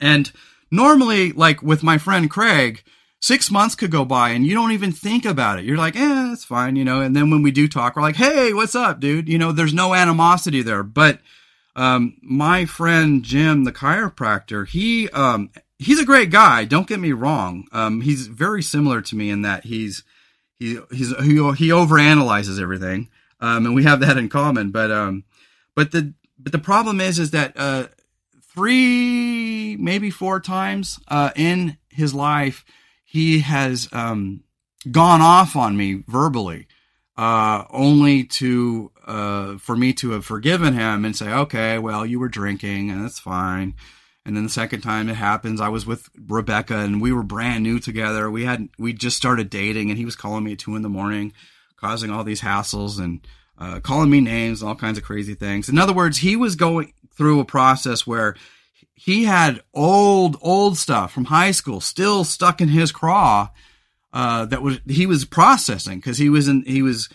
And 0.00 0.30
normally, 0.70 1.32
like 1.32 1.62
with 1.62 1.82
my 1.82 1.98
friend 1.98 2.30
Craig, 2.30 2.82
six 3.20 3.50
months 3.50 3.74
could 3.74 3.90
go 3.90 4.04
by 4.04 4.30
and 4.30 4.46
you 4.46 4.54
don't 4.54 4.72
even 4.72 4.92
think 4.92 5.24
about 5.24 5.58
it. 5.58 5.64
You're 5.64 5.76
like, 5.76 5.96
eh, 5.96 6.32
it's 6.32 6.44
fine, 6.44 6.76
you 6.76 6.84
know. 6.84 7.00
And 7.00 7.14
then 7.14 7.30
when 7.30 7.42
we 7.42 7.50
do 7.50 7.68
talk, 7.68 7.96
we're 7.96 8.02
like, 8.02 8.16
hey, 8.16 8.52
what's 8.52 8.74
up, 8.74 9.00
dude? 9.00 9.28
You 9.28 9.38
know, 9.38 9.52
there's 9.52 9.74
no 9.74 9.94
animosity 9.94 10.62
there. 10.62 10.82
But 10.82 11.20
um, 11.76 12.16
my 12.22 12.64
friend 12.64 13.22
Jim, 13.22 13.64
the 13.64 13.72
chiropractor, 13.72 14.66
he 14.66 15.08
um, 15.10 15.50
he's 15.78 16.00
a 16.00 16.04
great 16.04 16.30
guy. 16.30 16.64
Don't 16.64 16.88
get 16.88 17.00
me 17.00 17.12
wrong. 17.12 17.66
Um, 17.72 18.00
he's 18.00 18.26
very 18.26 18.62
similar 18.62 19.00
to 19.02 19.16
me 19.16 19.30
in 19.30 19.42
that 19.42 19.64
he's 19.64 20.02
he 20.58 20.78
he's 20.90 21.16
he, 21.18 21.34
he 21.34 21.68
overanalyzes 21.68 22.60
everything 22.60 23.08
um, 23.40 23.66
and 23.66 23.74
we 23.74 23.84
have 23.84 24.00
that 24.00 24.16
in 24.16 24.28
common. 24.28 24.70
But 24.70 24.90
um, 24.90 25.24
but 25.74 25.92
the 25.92 26.14
but 26.38 26.52
the 26.52 26.58
problem 26.58 27.00
is 27.00 27.18
is 27.18 27.30
that 27.32 27.52
uh, 27.56 27.86
three 28.58 29.76
maybe 29.78 30.10
four 30.10 30.40
times 30.40 30.98
uh, 31.06 31.30
in 31.36 31.78
his 31.90 32.12
life 32.12 32.64
he 33.04 33.38
has 33.38 33.88
um, 33.92 34.42
gone 34.90 35.20
off 35.20 35.54
on 35.54 35.76
me 35.76 36.02
verbally, 36.08 36.66
uh, 37.16 37.62
only 37.70 38.24
to 38.24 38.90
uh, 39.06 39.56
for 39.58 39.76
me 39.76 39.92
to 39.92 40.10
have 40.10 40.26
forgiven 40.26 40.74
him 40.74 41.04
and 41.04 41.14
say, 41.14 41.30
okay, 41.32 41.78
well 41.78 42.04
you 42.04 42.18
were 42.18 42.28
drinking 42.28 42.90
and 42.90 43.04
that's 43.04 43.20
fine. 43.20 43.74
And 44.24 44.36
then 44.36 44.42
the 44.42 44.50
second 44.50 44.80
time 44.80 45.08
it 45.08 45.14
happens, 45.14 45.60
I 45.60 45.68
was 45.68 45.86
with 45.86 46.08
Rebecca 46.26 46.78
and 46.78 47.00
we 47.00 47.12
were 47.12 47.22
brand 47.22 47.62
new 47.62 47.78
together. 47.78 48.28
We 48.28 48.44
had 48.44 48.70
we 48.76 48.92
just 48.92 49.16
started 49.16 49.50
dating, 49.50 49.88
and 49.88 49.98
he 49.98 50.04
was 50.04 50.16
calling 50.16 50.42
me 50.42 50.54
at 50.54 50.58
two 50.58 50.74
in 50.74 50.82
the 50.82 50.88
morning 50.88 51.32
causing 51.76 52.10
all 52.10 52.24
these 52.24 52.40
hassles 52.40 52.98
and 52.98 53.24
uh, 53.56 53.80
calling 53.80 54.10
me 54.10 54.20
names, 54.20 54.62
all 54.62 54.74
kinds 54.74 54.98
of 54.98 55.04
crazy 55.04 55.34
things. 55.34 55.68
In 55.68 55.78
other 55.78 55.92
words, 55.92 56.18
he 56.18 56.36
was 56.36 56.56
going 56.56 56.92
through 57.18 57.40
a 57.40 57.44
process 57.44 58.06
where 58.06 58.36
he 58.94 59.24
had 59.24 59.60
old, 59.74 60.36
old 60.40 60.78
stuff 60.78 61.12
from 61.12 61.26
high 61.26 61.50
school 61.50 61.80
still 61.80 62.24
stuck 62.24 62.60
in 62.60 62.68
his 62.68 62.92
craw 62.92 63.48
uh, 64.12 64.46
that 64.46 64.62
was 64.62 64.80
he 64.88 65.06
was 65.06 65.24
processing 65.24 65.98
because 65.98 66.16
he 66.16 66.30
was 66.30 66.48
in 66.48 66.62
he 66.62 66.80
was 66.80 67.08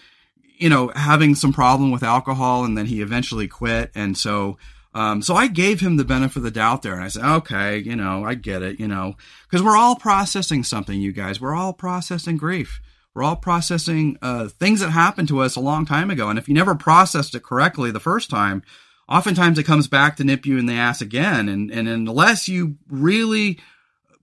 you 0.60 0.70
know 0.70 0.92
having 0.96 1.36
some 1.36 1.52
problem 1.52 1.92
with 1.92 2.04
alcohol 2.04 2.64
and 2.66 2.78
then 2.78 2.86
he 2.86 3.02
eventually 3.02 3.48
quit. 3.48 3.92
And 3.96 4.18
so 4.18 4.58
um, 4.94 5.24
so 5.24 5.36
I 5.36 5.48
gave 5.48 5.80
him 5.80 5.98
the 5.98 6.04
benefit 6.04 6.38
of 6.38 6.44
the 6.44 6.52
doubt 6.52 6.84
there 6.84 6.94
and 6.94 7.04
I 7.04 7.08
said 7.08 7.26
okay 7.26 7.78
you 7.80 7.96
know 7.96 8.24
I 8.24 8.36
get 8.36 8.62
it 8.62 8.80
you 8.80 8.88
know. 8.88 9.16
Because 9.50 9.64
we're 9.64 9.78
all 9.78 9.96
processing 9.96 10.64
something 10.64 11.02
you 11.02 11.12
guys. 11.12 11.42
We're 11.42 11.56
all 11.56 11.74
processing 11.74 12.38
grief. 12.38 12.80
We're 13.16 13.24
all 13.24 13.36
processing 13.36 14.18
uh, 14.22 14.48
things 14.48 14.80
that 14.80 14.90
happened 14.90 15.28
to 15.30 15.42
us 15.42 15.56
a 15.56 15.60
long 15.60 15.86
time 15.86 16.10
ago. 16.10 16.30
And 16.30 16.40
if 16.40 16.48
you 16.48 16.56
never 16.56 16.74
processed 16.74 17.36
it 17.36 17.44
correctly 17.44 17.92
the 17.92 18.00
first 18.00 18.30
time, 18.30 18.64
oftentimes 19.08 19.58
it 19.58 19.64
comes 19.64 19.88
back 19.88 20.18
to 20.18 20.24
nip 20.24 20.46
you 20.46 20.58
in 20.58 20.66
the 20.66 20.74
ass 20.74 21.02
again. 21.02 21.50
And, 21.50 21.72
and 21.72 21.88
unless 21.88 22.48
you 22.48 22.78
really 22.90 23.60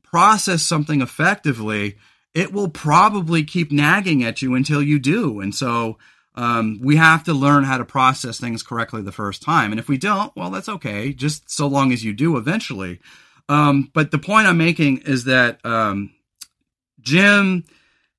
process 0.03 0.63
something 0.63 1.01
effectively, 1.01 1.97
it 2.35 2.53
will 2.53 2.69
probably 2.69 3.45
keep 3.45 3.73
nagging 3.73 4.25
at 4.25 4.43
you 4.43 4.55
until 4.55 4.83
you 4.83 4.99
do. 4.99 5.41
And 5.41 5.55
so 5.55 5.99
um, 6.35 6.81
we 6.83 6.97
have 6.97 7.25
to 7.25 7.35
learn 7.35 7.65
how 7.65 7.79
to 7.79 7.85
process 7.85 8.39
things 8.39 8.63
correctly 8.63 9.03
the 9.03 9.13
first 9.13 9.43
time. 9.43 9.73
And 9.73 9.81
if 9.81 9.89
we 9.89 9.99
don't, 9.99 10.35
well, 10.37 10.51
that's 10.51 10.69
okay, 10.69 11.13
just 11.13 11.51
so 11.51 11.67
long 11.67 11.93
as 11.93 12.05
you 12.05 12.13
do 12.13 12.37
eventually. 12.37 13.01
Um, 13.49 13.91
but 13.93 14.11
the 14.11 14.19
point 14.19 14.47
I'm 14.47 14.59
making 14.59 14.99
is 14.99 15.25
that 15.25 15.65
um, 15.67 16.13
Jim 17.01 17.65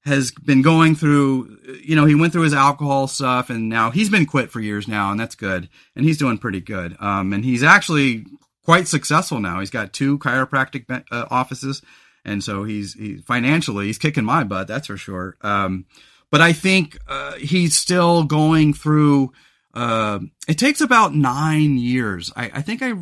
has 0.03 0.31
been 0.31 0.61
going 0.61 0.95
through, 0.95 1.57
you 1.83 1.95
know, 1.95 2.05
he 2.05 2.15
went 2.15 2.33
through 2.33 2.41
his 2.41 2.53
alcohol 2.53 3.07
stuff 3.07 3.49
and 3.49 3.69
now 3.69 3.91
he's 3.91 4.09
been 4.09 4.25
quit 4.25 4.49
for 4.49 4.59
years 4.59 4.87
now 4.87 5.11
and 5.11 5.19
that's 5.19 5.35
good. 5.35 5.69
And 5.95 6.05
he's 6.05 6.17
doing 6.17 6.39
pretty 6.39 6.61
good. 6.61 6.95
Um, 6.99 7.33
and 7.33 7.45
he's 7.45 7.61
actually 7.61 8.25
quite 8.65 8.87
successful 8.87 9.39
now. 9.39 9.59
He's 9.59 9.69
got 9.69 9.93
two 9.93 10.17
chiropractic 10.17 11.03
uh, 11.11 11.25
offices. 11.29 11.81
And 12.25 12.43
so 12.43 12.63
he's, 12.63 12.93
he 12.93 13.17
financially, 13.17 13.87
he's 13.87 13.99
kicking 13.99 14.25
my 14.25 14.43
butt. 14.43 14.67
That's 14.67 14.87
for 14.87 14.97
sure. 14.97 15.37
Um, 15.41 15.85
but 16.31 16.41
I 16.41 16.53
think, 16.53 16.97
uh, 17.07 17.33
he's 17.33 17.75
still 17.75 18.23
going 18.23 18.73
through, 18.73 19.33
uh, 19.73 20.19
it 20.47 20.57
takes 20.57 20.81
about 20.81 21.13
nine 21.13 21.77
years. 21.77 22.31
I, 22.35 22.51
I 22.55 22.61
think 22.61 22.81
I 22.81 22.93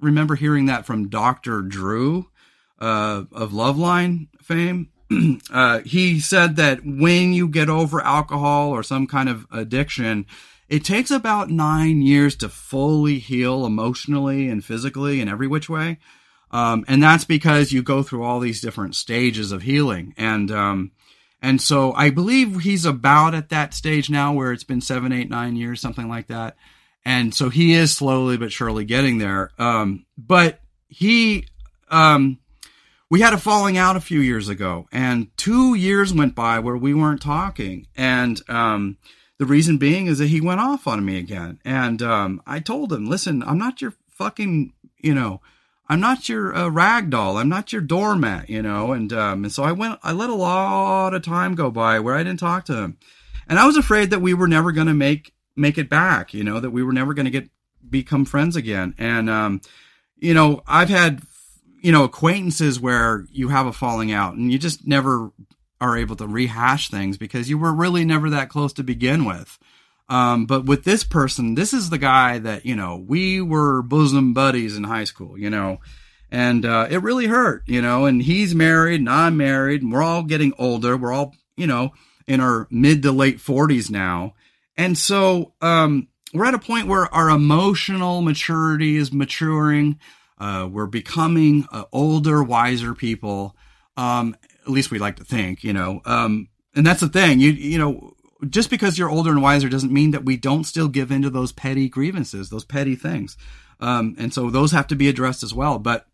remember 0.00 0.36
hearing 0.36 0.66
that 0.66 0.86
from 0.86 1.08
Dr. 1.08 1.62
Drew, 1.62 2.28
uh, 2.78 3.24
of 3.32 3.52
Loveline 3.52 4.28
fame 4.42 4.90
uh, 5.52 5.80
he 5.80 6.20
said 6.20 6.56
that 6.56 6.80
when 6.84 7.32
you 7.32 7.48
get 7.48 7.68
over 7.68 8.00
alcohol 8.00 8.70
or 8.70 8.82
some 8.82 9.06
kind 9.06 9.28
of 9.28 9.46
addiction, 9.50 10.26
it 10.68 10.84
takes 10.84 11.10
about 11.10 11.50
nine 11.50 12.02
years 12.02 12.34
to 12.36 12.48
fully 12.48 13.18
heal 13.18 13.64
emotionally 13.64 14.48
and 14.48 14.64
physically 14.64 15.20
in 15.20 15.28
every 15.28 15.46
which 15.46 15.68
way. 15.68 15.98
Um, 16.50 16.84
and 16.88 17.02
that's 17.02 17.24
because 17.24 17.72
you 17.72 17.82
go 17.82 18.02
through 18.02 18.24
all 18.24 18.40
these 18.40 18.60
different 18.60 18.94
stages 18.94 19.52
of 19.52 19.62
healing. 19.62 20.14
And, 20.16 20.50
um, 20.50 20.92
and 21.42 21.60
so 21.60 21.92
I 21.92 22.10
believe 22.10 22.60
he's 22.60 22.84
about 22.84 23.34
at 23.34 23.50
that 23.50 23.74
stage 23.74 24.10
now 24.10 24.32
where 24.32 24.52
it's 24.52 24.64
been 24.64 24.80
seven, 24.80 25.12
eight, 25.12 25.28
nine 25.28 25.56
years, 25.56 25.80
something 25.80 26.08
like 26.08 26.28
that. 26.28 26.56
And 27.04 27.32
so 27.34 27.50
he 27.50 27.74
is 27.74 27.94
slowly 27.94 28.36
but 28.36 28.52
surely 28.52 28.84
getting 28.84 29.18
there. 29.18 29.52
Um, 29.58 30.06
but 30.18 30.60
he, 30.88 31.46
um, 31.88 32.38
we 33.10 33.20
had 33.20 33.32
a 33.32 33.38
falling 33.38 33.76
out 33.76 33.96
a 33.96 34.00
few 34.00 34.20
years 34.20 34.48
ago, 34.48 34.88
and 34.90 35.36
two 35.36 35.74
years 35.74 36.12
went 36.12 36.34
by 36.34 36.58
where 36.58 36.76
we 36.76 36.92
weren't 36.92 37.22
talking. 37.22 37.86
And 37.96 38.40
um, 38.48 38.98
the 39.38 39.46
reason 39.46 39.78
being 39.78 40.06
is 40.06 40.18
that 40.18 40.28
he 40.28 40.40
went 40.40 40.60
off 40.60 40.86
on 40.86 41.04
me 41.04 41.18
again. 41.18 41.60
And 41.64 42.02
um, 42.02 42.42
I 42.46 42.58
told 42.58 42.92
him, 42.92 43.06
listen, 43.06 43.42
I'm 43.42 43.58
not 43.58 43.80
your 43.80 43.94
fucking, 44.10 44.72
you 44.98 45.14
know, 45.14 45.40
I'm 45.88 46.00
not 46.00 46.28
your 46.28 46.54
uh, 46.54 46.68
rag 46.68 47.10
doll. 47.10 47.36
I'm 47.36 47.48
not 47.48 47.72
your 47.72 47.82
doormat, 47.82 48.50
you 48.50 48.60
know. 48.60 48.92
And 48.92 49.12
um, 49.12 49.44
and 49.44 49.52
so 49.52 49.62
I 49.62 49.72
went. 49.72 50.00
I 50.02 50.12
let 50.12 50.30
a 50.30 50.34
lot 50.34 51.14
of 51.14 51.22
time 51.22 51.54
go 51.54 51.70
by 51.70 52.00
where 52.00 52.16
I 52.16 52.24
didn't 52.24 52.40
talk 52.40 52.64
to 52.64 52.74
him, 52.74 52.98
and 53.48 53.58
I 53.58 53.66
was 53.66 53.76
afraid 53.76 54.10
that 54.10 54.20
we 54.20 54.34
were 54.34 54.48
never 54.48 54.72
going 54.72 54.88
to 54.88 54.94
make 54.94 55.32
make 55.54 55.78
it 55.78 55.88
back. 55.88 56.34
You 56.34 56.42
know, 56.42 56.58
that 56.58 56.70
we 56.70 56.82
were 56.82 56.92
never 56.92 57.14
going 57.14 57.26
to 57.26 57.30
get 57.30 57.50
become 57.88 58.24
friends 58.24 58.56
again. 58.56 58.96
And 58.98 59.30
um, 59.30 59.60
you 60.16 60.34
know, 60.34 60.62
I've 60.66 60.88
had 60.88 61.22
you 61.86 61.92
know, 61.92 62.02
acquaintances 62.02 62.80
where 62.80 63.26
you 63.30 63.46
have 63.46 63.68
a 63.68 63.72
falling 63.72 64.10
out 64.10 64.34
and 64.34 64.50
you 64.50 64.58
just 64.58 64.84
never 64.88 65.30
are 65.80 65.96
able 65.96 66.16
to 66.16 66.26
rehash 66.26 66.90
things 66.90 67.16
because 67.16 67.48
you 67.48 67.56
were 67.56 67.72
really 67.72 68.04
never 68.04 68.28
that 68.28 68.48
close 68.48 68.72
to 68.72 68.82
begin 68.82 69.24
with. 69.24 69.56
Um, 70.08 70.46
but 70.46 70.64
with 70.64 70.82
this 70.82 71.04
person, 71.04 71.54
this 71.54 71.72
is 71.72 71.88
the 71.88 71.96
guy 71.98 72.40
that, 72.40 72.66
you 72.66 72.74
know, 72.74 72.96
we 72.96 73.40
were 73.40 73.82
bosom 73.82 74.34
buddies 74.34 74.76
in 74.76 74.82
high 74.82 75.04
school, 75.04 75.38
you 75.38 75.48
know, 75.48 75.78
and, 76.28 76.66
uh, 76.66 76.88
it 76.90 77.04
really 77.04 77.26
hurt, 77.26 77.62
you 77.66 77.80
know, 77.80 78.06
and 78.06 78.20
he's 78.20 78.52
married 78.52 78.98
and 78.98 79.08
I'm 79.08 79.36
married 79.36 79.82
and 79.82 79.92
we're 79.92 80.02
all 80.02 80.24
getting 80.24 80.54
older. 80.58 80.96
We're 80.96 81.12
all, 81.12 81.36
you 81.56 81.68
know, 81.68 81.92
in 82.26 82.40
our 82.40 82.66
mid 82.68 83.02
to 83.02 83.12
late 83.12 83.40
forties 83.40 83.92
now. 83.92 84.34
And 84.76 84.98
so, 84.98 85.52
um, 85.60 86.08
we're 86.34 86.46
at 86.46 86.54
a 86.54 86.58
point 86.58 86.88
where 86.88 87.06
our 87.14 87.30
emotional 87.30 88.22
maturity 88.22 88.96
is 88.96 89.12
maturing. 89.12 90.00
Uh, 90.38 90.68
we're 90.70 90.86
becoming 90.86 91.66
uh, 91.72 91.84
older, 91.92 92.42
wiser 92.42 92.94
people. 92.94 93.56
Um, 93.96 94.36
at 94.62 94.68
least 94.70 94.90
we 94.90 94.98
like 94.98 95.16
to 95.16 95.24
think, 95.24 95.64
you 95.64 95.72
know. 95.72 96.00
Um, 96.04 96.48
and 96.74 96.86
that's 96.86 97.00
the 97.00 97.08
thing. 97.08 97.40
You 97.40 97.50
you 97.50 97.78
know, 97.78 98.14
just 98.48 98.68
because 98.68 98.98
you're 98.98 99.10
older 99.10 99.30
and 99.30 99.42
wiser 99.42 99.68
doesn't 99.68 99.92
mean 99.92 100.10
that 100.10 100.24
we 100.24 100.36
don't 100.36 100.64
still 100.64 100.88
give 100.88 101.10
into 101.10 101.30
those 101.30 101.52
petty 101.52 101.88
grievances, 101.88 102.50
those 102.50 102.64
petty 102.64 102.96
things. 102.96 103.36
Um, 103.80 104.14
and 104.18 104.32
so 104.32 104.50
those 104.50 104.72
have 104.72 104.86
to 104.88 104.96
be 104.96 105.08
addressed 105.08 105.42
as 105.42 105.54
well. 105.54 105.78
But 105.78 106.06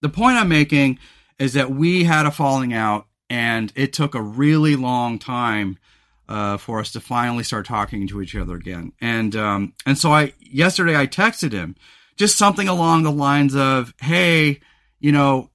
the 0.00 0.08
point 0.08 0.36
I'm 0.36 0.48
making 0.48 0.98
is 1.38 1.52
that 1.52 1.70
we 1.70 2.04
had 2.04 2.26
a 2.26 2.30
falling 2.30 2.72
out, 2.72 3.06
and 3.30 3.72
it 3.74 3.92
took 3.92 4.14
a 4.14 4.22
really 4.22 4.76
long 4.76 5.18
time 5.18 5.78
uh, 6.28 6.56
for 6.56 6.80
us 6.80 6.92
to 6.92 7.00
finally 7.00 7.44
start 7.44 7.66
talking 7.66 8.06
to 8.08 8.20
each 8.20 8.36
other 8.36 8.54
again. 8.54 8.92
And 9.00 9.34
um, 9.36 9.74
and 9.86 9.96
so 9.96 10.12
I 10.12 10.32
yesterday 10.40 10.96
I 10.96 11.06
texted 11.06 11.52
him 11.52 11.76
just 12.18 12.36
something 12.36 12.68
along 12.68 13.04
the 13.04 13.12
lines 13.12 13.56
of, 13.56 13.94
Hey, 14.00 14.60
you 15.00 15.12
know, 15.12 15.50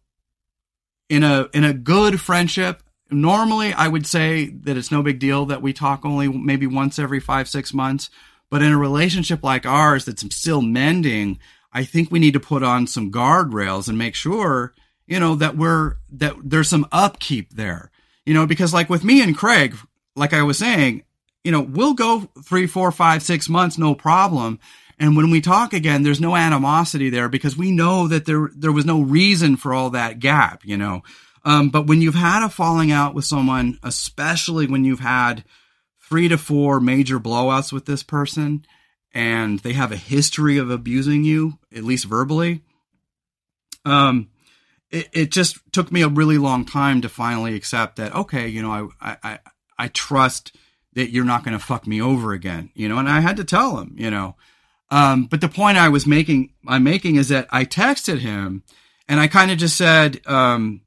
in 1.09 1.23
a, 1.23 1.47
in 1.53 1.63
a 1.63 1.73
good 1.73 2.19
friendship, 2.19 2.81
normally 3.11 3.73
I 3.73 3.87
would 3.87 4.07
say 4.07 4.47
that 4.47 4.77
it's 4.77 4.91
no 4.91 5.03
big 5.03 5.19
deal 5.19 5.45
that 5.47 5.61
we 5.61 5.73
talk 5.73 6.05
only 6.05 6.27
maybe 6.27 6.65
once 6.65 6.97
every 6.97 7.19
five, 7.19 7.47
six 7.47 7.73
months. 7.73 8.09
But 8.49 8.61
in 8.61 8.71
a 8.71 8.77
relationship 8.77 9.43
like 9.43 9.65
ours 9.65 10.05
that's 10.05 10.23
still 10.35 10.61
mending, 10.61 11.39
I 11.71 11.83
think 11.83 12.11
we 12.11 12.19
need 12.19 12.33
to 12.33 12.39
put 12.39 12.63
on 12.63 12.87
some 12.87 13.11
guardrails 13.11 13.87
and 13.87 13.97
make 13.97 14.15
sure, 14.15 14.73
you 15.05 15.19
know, 15.19 15.35
that 15.35 15.57
we're, 15.57 15.95
that 16.11 16.35
there's 16.43 16.69
some 16.69 16.87
upkeep 16.91 17.53
there, 17.53 17.91
you 18.25 18.33
know, 18.33 18.45
because 18.45 18.73
like 18.73 18.89
with 18.89 19.03
me 19.03 19.21
and 19.21 19.35
Craig, 19.35 19.75
like 20.15 20.33
I 20.33 20.43
was 20.43 20.59
saying, 20.59 21.03
you 21.43 21.51
know, 21.51 21.61
we'll 21.61 21.95
go 21.95 22.29
three, 22.43 22.67
four, 22.67 22.91
five, 22.91 23.23
six 23.23 23.49
months, 23.49 23.77
no 23.77 23.95
problem. 23.95 24.59
And 24.99 25.17
when 25.17 25.31
we 25.31 25.41
talk 25.41 25.73
again, 25.73 26.03
there's 26.03 26.21
no 26.21 26.35
animosity 26.35 27.09
there 27.09 27.29
because 27.29 27.57
we 27.57 27.71
know 27.71 28.07
that 28.07 28.25
there 28.25 28.49
there 28.55 28.71
was 28.71 28.85
no 28.85 29.01
reason 29.01 29.57
for 29.57 29.73
all 29.73 29.89
that 29.91 30.19
gap, 30.19 30.63
you 30.63 30.77
know. 30.77 31.01
Um, 31.45 31.69
but 31.69 31.87
when 31.87 32.01
you've 32.01 32.15
had 32.15 32.45
a 32.45 32.49
falling 32.49 32.91
out 32.91 33.13
with 33.13 33.25
someone, 33.25 33.79
especially 33.83 34.67
when 34.67 34.85
you've 34.85 35.01
had 35.01 35.43
three 36.01 36.27
to 36.27 36.37
four 36.37 36.79
major 36.79 37.19
blowouts 37.19 37.73
with 37.73 37.85
this 37.85 38.03
person, 38.03 38.65
and 39.13 39.59
they 39.59 39.73
have 39.73 39.91
a 39.91 39.97
history 39.97 40.57
of 40.57 40.69
abusing 40.69 41.23
you, 41.23 41.59
at 41.75 41.83
least 41.83 42.05
verbally, 42.05 42.61
um, 43.85 44.29
it, 44.89 45.09
it 45.11 45.31
just 45.31 45.59
took 45.71 45.91
me 45.91 46.01
a 46.01 46.07
really 46.07 46.37
long 46.37 46.65
time 46.65 47.01
to 47.01 47.09
finally 47.09 47.55
accept 47.55 47.97
that. 47.97 48.15
Okay, 48.15 48.47
you 48.47 48.61
know, 48.61 48.91
I 49.01 49.17
I 49.23 49.39
I 49.77 49.87
trust 49.89 50.55
that 50.93 51.09
you're 51.09 51.25
not 51.25 51.43
going 51.43 51.57
to 51.57 51.63
fuck 51.63 51.87
me 51.87 52.01
over 52.01 52.33
again, 52.33 52.69
you 52.75 52.87
know. 52.87 52.99
And 52.99 53.09
I 53.09 53.19
had 53.19 53.37
to 53.37 53.43
tell 53.43 53.79
him, 53.79 53.95
you 53.97 54.11
know. 54.11 54.35
Um, 54.93 55.25
but 55.25 55.41
the 55.41 55.49
point 55.49 55.79
I 55.79 55.89
was 55.89 56.05
making, 56.05 56.51
I'm 56.67 56.83
making 56.83 57.15
is 57.15 57.29
that 57.29 57.47
I 57.49 57.65
texted 57.65 58.19
him 58.19 58.61
and 59.07 59.19
I 59.19 59.27
kind 59.27 59.49
of 59.49 59.57
just 59.57 59.75
said, 59.75 60.21
um, 60.27 60.81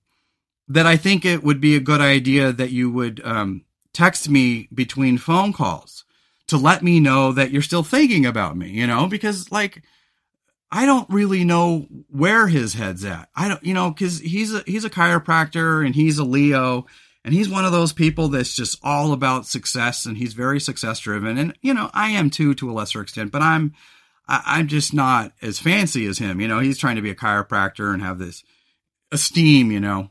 that 0.69 0.87
I 0.87 0.97
think 0.97 1.25
it 1.25 1.43
would 1.43 1.61
be 1.61 1.75
a 1.75 1.81
good 1.81 2.01
idea 2.01 2.53
that 2.53 2.71
you 2.71 2.89
would, 2.89 3.21
um, 3.25 3.65
text 3.93 4.29
me 4.29 4.69
between 4.73 5.19
phone 5.19 5.53
calls 5.53 6.05
to 6.47 6.57
let 6.57 6.85
me 6.85 7.01
know 7.01 7.33
that 7.33 7.51
you're 7.51 7.63
still 7.63 7.83
thinking 7.83 8.25
about 8.25 8.57
me, 8.57 8.71
you 8.71 8.87
know, 8.87 9.09
because 9.09 9.51
like, 9.51 9.83
I 10.71 10.87
don't 10.87 11.11
really 11.11 11.43
know 11.43 11.89
where 12.09 12.47
his 12.47 12.75
head's 12.75 13.05
at. 13.05 13.29
I 13.35 13.49
don't, 13.49 13.65
you 13.65 13.75
know, 13.75 13.91
cause 13.91 14.21
he's 14.21 14.55
a, 14.55 14.63
he's 14.69 14.85
a 14.85 14.91
chiropractor 14.91 15.85
and 15.85 15.97
he's 15.97 16.19
a 16.19 16.25
Leo 16.25 16.87
and 17.27 17.35
he's 17.35 17.49
one 17.49 17.65
of 17.65 17.73
those 17.73 17.93
people 17.93 18.29
that's 18.29 18.55
just 18.55 18.79
all 18.85 19.13
about 19.13 19.47
success 19.47 20.07
and 20.07 20.17
he's 20.17 20.33
very 20.33 20.61
success 20.61 21.01
driven. 21.01 21.37
And, 21.37 21.59
you 21.61 21.75
know, 21.75 21.91
I 21.93 22.11
am 22.11 22.31
too, 22.31 22.55
to 22.55 22.71
a 22.71 22.73
lesser 22.73 23.01
extent, 23.01 23.33
but 23.33 23.43
I'm, 23.43 23.75
I, 24.29 24.61
am 24.61 24.69
just 24.69 24.95
not 24.95 25.33
as 25.43 25.59
fancy 25.59 26.07
as 26.07 26.19
him. 26.19 26.41
You 26.41 26.47
know, 26.47 26.61
he's 26.61 26.79
trying 26.79 26.95
to 26.95 27.03
be 27.03 27.11
a 27.11 27.17
chiropractor 27.17 27.93
and 27.93 28.01
have 28.01 28.21
this 28.21 28.45
esteem, 29.11 29.73
you 29.73 29.81
know. 29.81 30.09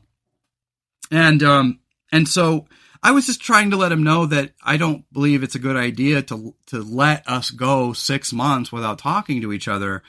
And 1.10 1.42
um 1.42 1.80
and 2.12 2.28
so 2.28 2.66
I 3.02 3.12
was 3.12 3.24
just 3.24 3.40
trying 3.40 3.70
to 3.70 3.76
let 3.76 3.92
him 3.92 4.02
know 4.02 4.26
that 4.26 4.52
I 4.62 4.76
don't 4.76 5.10
believe 5.10 5.42
it's 5.42 5.54
a 5.54 5.60
good 5.60 5.76
idea 5.76 6.20
to 6.20 6.54
to 6.66 6.82
let 6.82 7.26
us 7.26 7.50
go 7.50 7.94
6 7.94 8.32
months 8.34 8.70
without 8.70 8.98
talking 8.98 9.40
to 9.40 9.54
each 9.54 9.68
other 9.68 10.02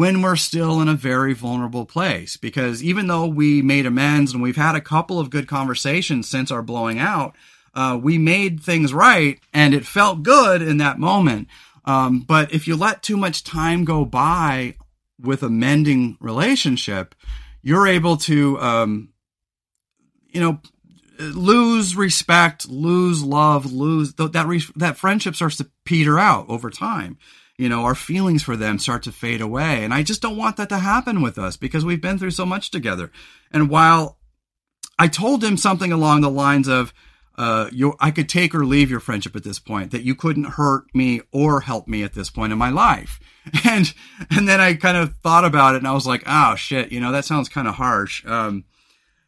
when 0.00 0.22
we're 0.22 0.34
still 0.34 0.80
in 0.80 0.88
a 0.88 0.94
very 0.94 1.34
vulnerable 1.34 1.84
place 1.84 2.38
because 2.38 2.82
even 2.82 3.06
though 3.06 3.26
we 3.26 3.60
made 3.60 3.84
amends 3.84 4.32
and 4.32 4.42
we've 4.42 4.56
had 4.56 4.74
a 4.74 4.80
couple 4.80 5.20
of 5.20 5.28
good 5.28 5.46
conversations 5.46 6.26
since 6.26 6.50
our 6.50 6.62
blowing 6.62 6.98
out, 6.98 7.36
uh, 7.74 8.00
we 8.02 8.16
made 8.16 8.62
things 8.62 8.94
right 8.94 9.38
and 9.52 9.74
it 9.74 9.84
felt 9.84 10.22
good 10.22 10.62
in 10.62 10.78
that 10.78 10.98
moment. 10.98 11.48
Um, 11.84 12.20
but 12.20 12.50
if 12.50 12.66
you 12.66 12.76
let 12.76 13.02
too 13.02 13.18
much 13.18 13.44
time 13.44 13.84
go 13.84 14.06
by 14.06 14.76
with 15.20 15.42
a 15.42 15.50
mending 15.50 16.16
relationship, 16.18 17.14
you're 17.60 17.86
able 17.86 18.16
to, 18.16 18.58
um, 18.58 19.10
you 20.30 20.40
know, 20.40 20.60
lose 21.18 21.94
respect, 21.94 22.66
lose 22.70 23.22
love, 23.22 23.70
lose 23.70 24.14
that 24.14 24.46
re- 24.46 24.62
that 24.76 24.96
friendship 24.96 25.34
starts 25.34 25.58
to 25.58 25.70
peter 25.84 26.18
out 26.18 26.46
over 26.48 26.70
time. 26.70 27.18
You 27.60 27.68
know, 27.68 27.84
our 27.84 27.94
feelings 27.94 28.42
for 28.42 28.56
them 28.56 28.78
start 28.78 29.02
to 29.02 29.12
fade 29.12 29.42
away, 29.42 29.84
and 29.84 29.92
I 29.92 30.02
just 30.02 30.22
don't 30.22 30.38
want 30.38 30.56
that 30.56 30.70
to 30.70 30.78
happen 30.78 31.20
with 31.20 31.38
us 31.38 31.56
because 31.58 31.84
we've 31.84 32.00
been 32.00 32.18
through 32.18 32.30
so 32.30 32.46
much 32.46 32.70
together. 32.70 33.10
And 33.52 33.68
while 33.68 34.16
I 34.98 35.08
told 35.08 35.44
him 35.44 35.58
something 35.58 35.92
along 35.92 36.22
the 36.22 36.30
lines 36.30 36.68
of, 36.68 36.94
uh, 37.36 37.70
I 38.00 38.10
could 38.10 38.28
take 38.28 38.54
or 38.54 38.64
leave 38.64 38.90
your 38.90 39.00
friendship 39.00 39.36
at 39.36 39.44
this 39.44 39.58
point, 39.58 39.90
that 39.90 40.04
you 40.04 40.14
couldn't 40.14 40.44
hurt 40.44 40.84
me 40.94 41.20
or 41.32 41.60
help 41.60 41.86
me 41.86 42.02
at 42.02 42.14
this 42.14 42.30
point 42.30 42.52
in 42.52 42.58
my 42.58 42.70
life. 42.70 43.20
And, 43.64 43.92
and 44.30 44.46
then 44.46 44.60
I 44.60 44.74
kind 44.74 44.98
of 44.98 45.16
thought 45.16 45.46
about 45.46 45.74
it 45.74 45.78
and 45.78 45.88
I 45.88 45.92
was 45.92 46.06
like, 46.06 46.22
oh 46.26 46.54
shit, 46.56 46.92
you 46.92 47.00
know, 47.00 47.10
that 47.12 47.24
sounds 47.24 47.48
kind 47.48 47.66
of 47.66 47.74
harsh. 47.74 48.24
Um, 48.26 48.64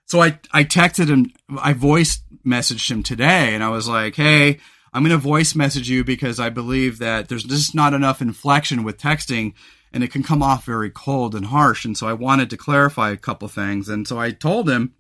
so 0.05 0.21
I, 0.23 0.39
I 0.53 0.65
texted 0.65 1.09
him, 1.09 1.33
I 1.59 1.73
voice 1.73 2.23
messaged 2.47 2.91
him 2.91 3.03
today 3.03 3.55
and 3.55 3.65
I 3.65 3.71
was 3.71 3.89
like, 3.89 4.15
Hey, 4.15 4.59
I'm 4.93 5.03
going 5.03 5.11
to 5.11 5.19
voice 5.19 5.55
message 5.55 5.89
you 5.89 6.05
because 6.05 6.39
I 6.39 6.51
believe 6.51 6.99
that 6.99 7.29
there's 7.29 7.45
just 7.45 7.75
not 7.75 7.95
enough 7.95 8.21
inflection 8.21 8.85
with 8.85 8.99
texting 8.99 9.55
and 9.93 10.05
it 10.05 10.11
can 10.11 10.23
come 10.23 10.43
off 10.43 10.65
very 10.65 10.91
cold 10.91 11.35
and 11.35 11.47
harsh. 11.47 11.85
And 11.85 11.97
so 11.97 12.07
I 12.07 12.13
wanted 12.13 12.51
to 12.51 12.57
clarify 12.57 13.11
a 13.11 13.17
couple 13.17 13.49
things. 13.49 13.89
And 13.89 14.07
so 14.07 14.19
I 14.19 14.31
told 14.31 14.69
him, 14.69 14.95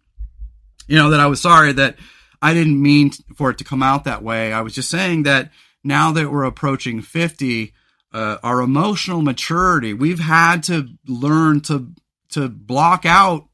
you 0.86 0.96
know, 0.96 1.10
that 1.10 1.20
I 1.20 1.26
was 1.26 1.40
sorry 1.40 1.72
that 1.72 1.96
I 2.40 2.54
didn't 2.54 2.80
mean 2.80 3.10
for 3.36 3.50
it 3.50 3.58
to 3.58 3.64
come 3.64 3.82
out 3.82 4.04
that 4.04 4.22
way. 4.22 4.52
I 4.52 4.60
was 4.62 4.74
just 4.74 4.90
saying 4.90 5.22
that 5.24 5.50
now 5.84 6.12
that 6.12 6.30
we're 6.30 6.44
approaching 6.44 7.00
50, 7.00 7.72
uh, 8.12 8.38
our 8.42 8.60
emotional 8.60 9.22
maturity, 9.22 9.94
we've 9.94 10.20
had 10.20 10.62
to 10.64 10.88
learn 11.06 11.60
to, 11.62 11.92
to 12.30 12.48
block 12.48 13.06
out 13.06 13.48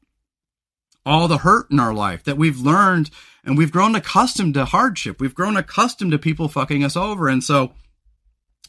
all 1.05 1.27
the 1.27 1.39
hurt 1.39 1.71
in 1.71 1.79
our 1.79 1.93
life 1.93 2.23
that 2.23 2.37
we've 2.37 2.59
learned 2.59 3.09
and 3.43 3.57
we've 3.57 3.71
grown 3.71 3.95
accustomed 3.95 4.53
to 4.55 4.65
hardship. 4.65 5.19
We've 5.19 5.35
grown 5.35 5.57
accustomed 5.57 6.11
to 6.11 6.19
people 6.19 6.47
fucking 6.47 6.83
us 6.83 6.95
over. 6.95 7.27
And 7.27 7.43
so 7.43 7.73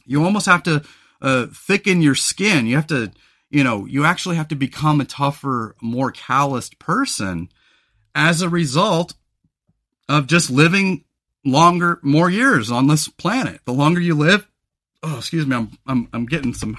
you 0.05 0.23
almost 0.23 0.45
have 0.45 0.63
to 0.63 0.83
uh, 1.21 1.47
thicken 1.53 2.01
your 2.01 2.15
skin. 2.15 2.65
You 2.65 2.75
have 2.75 2.87
to, 2.87 3.11
you 3.49 3.63
know, 3.63 3.85
you 3.85 4.05
actually 4.05 4.37
have 4.37 4.47
to 4.49 4.55
become 4.55 5.01
a 5.01 5.05
tougher, 5.05 5.75
more 5.81 6.11
calloused 6.11 6.79
person 6.79 7.49
as 8.15 8.41
a 8.41 8.49
result 8.49 9.13
of 10.09 10.27
just 10.27 10.49
living 10.49 11.05
longer, 11.45 11.99
more 12.03 12.29
years 12.29 12.71
on 12.71 12.87
this 12.87 13.07
planet. 13.07 13.61
The 13.65 13.73
longer 13.73 14.01
you 14.01 14.15
live, 14.15 14.47
oh, 15.03 15.17
excuse 15.17 15.45
me, 15.45 15.55
I'm, 15.55 15.77
I'm, 15.87 16.07
I'm 16.13 16.25
getting 16.25 16.53
some 16.53 16.77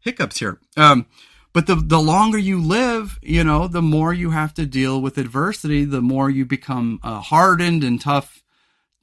hiccups 0.00 0.38
here. 0.38 0.58
Um, 0.76 1.06
but 1.54 1.68
the 1.68 1.76
the 1.76 2.00
longer 2.00 2.36
you 2.36 2.60
live, 2.60 3.18
you 3.22 3.44
know, 3.44 3.68
the 3.68 3.80
more 3.80 4.12
you 4.12 4.30
have 4.30 4.52
to 4.54 4.66
deal 4.66 5.00
with 5.00 5.16
adversity, 5.16 5.84
the 5.84 6.02
more 6.02 6.28
you 6.28 6.44
become 6.44 6.98
uh, 7.02 7.20
hardened 7.20 7.84
and 7.84 8.00
tough 8.00 8.42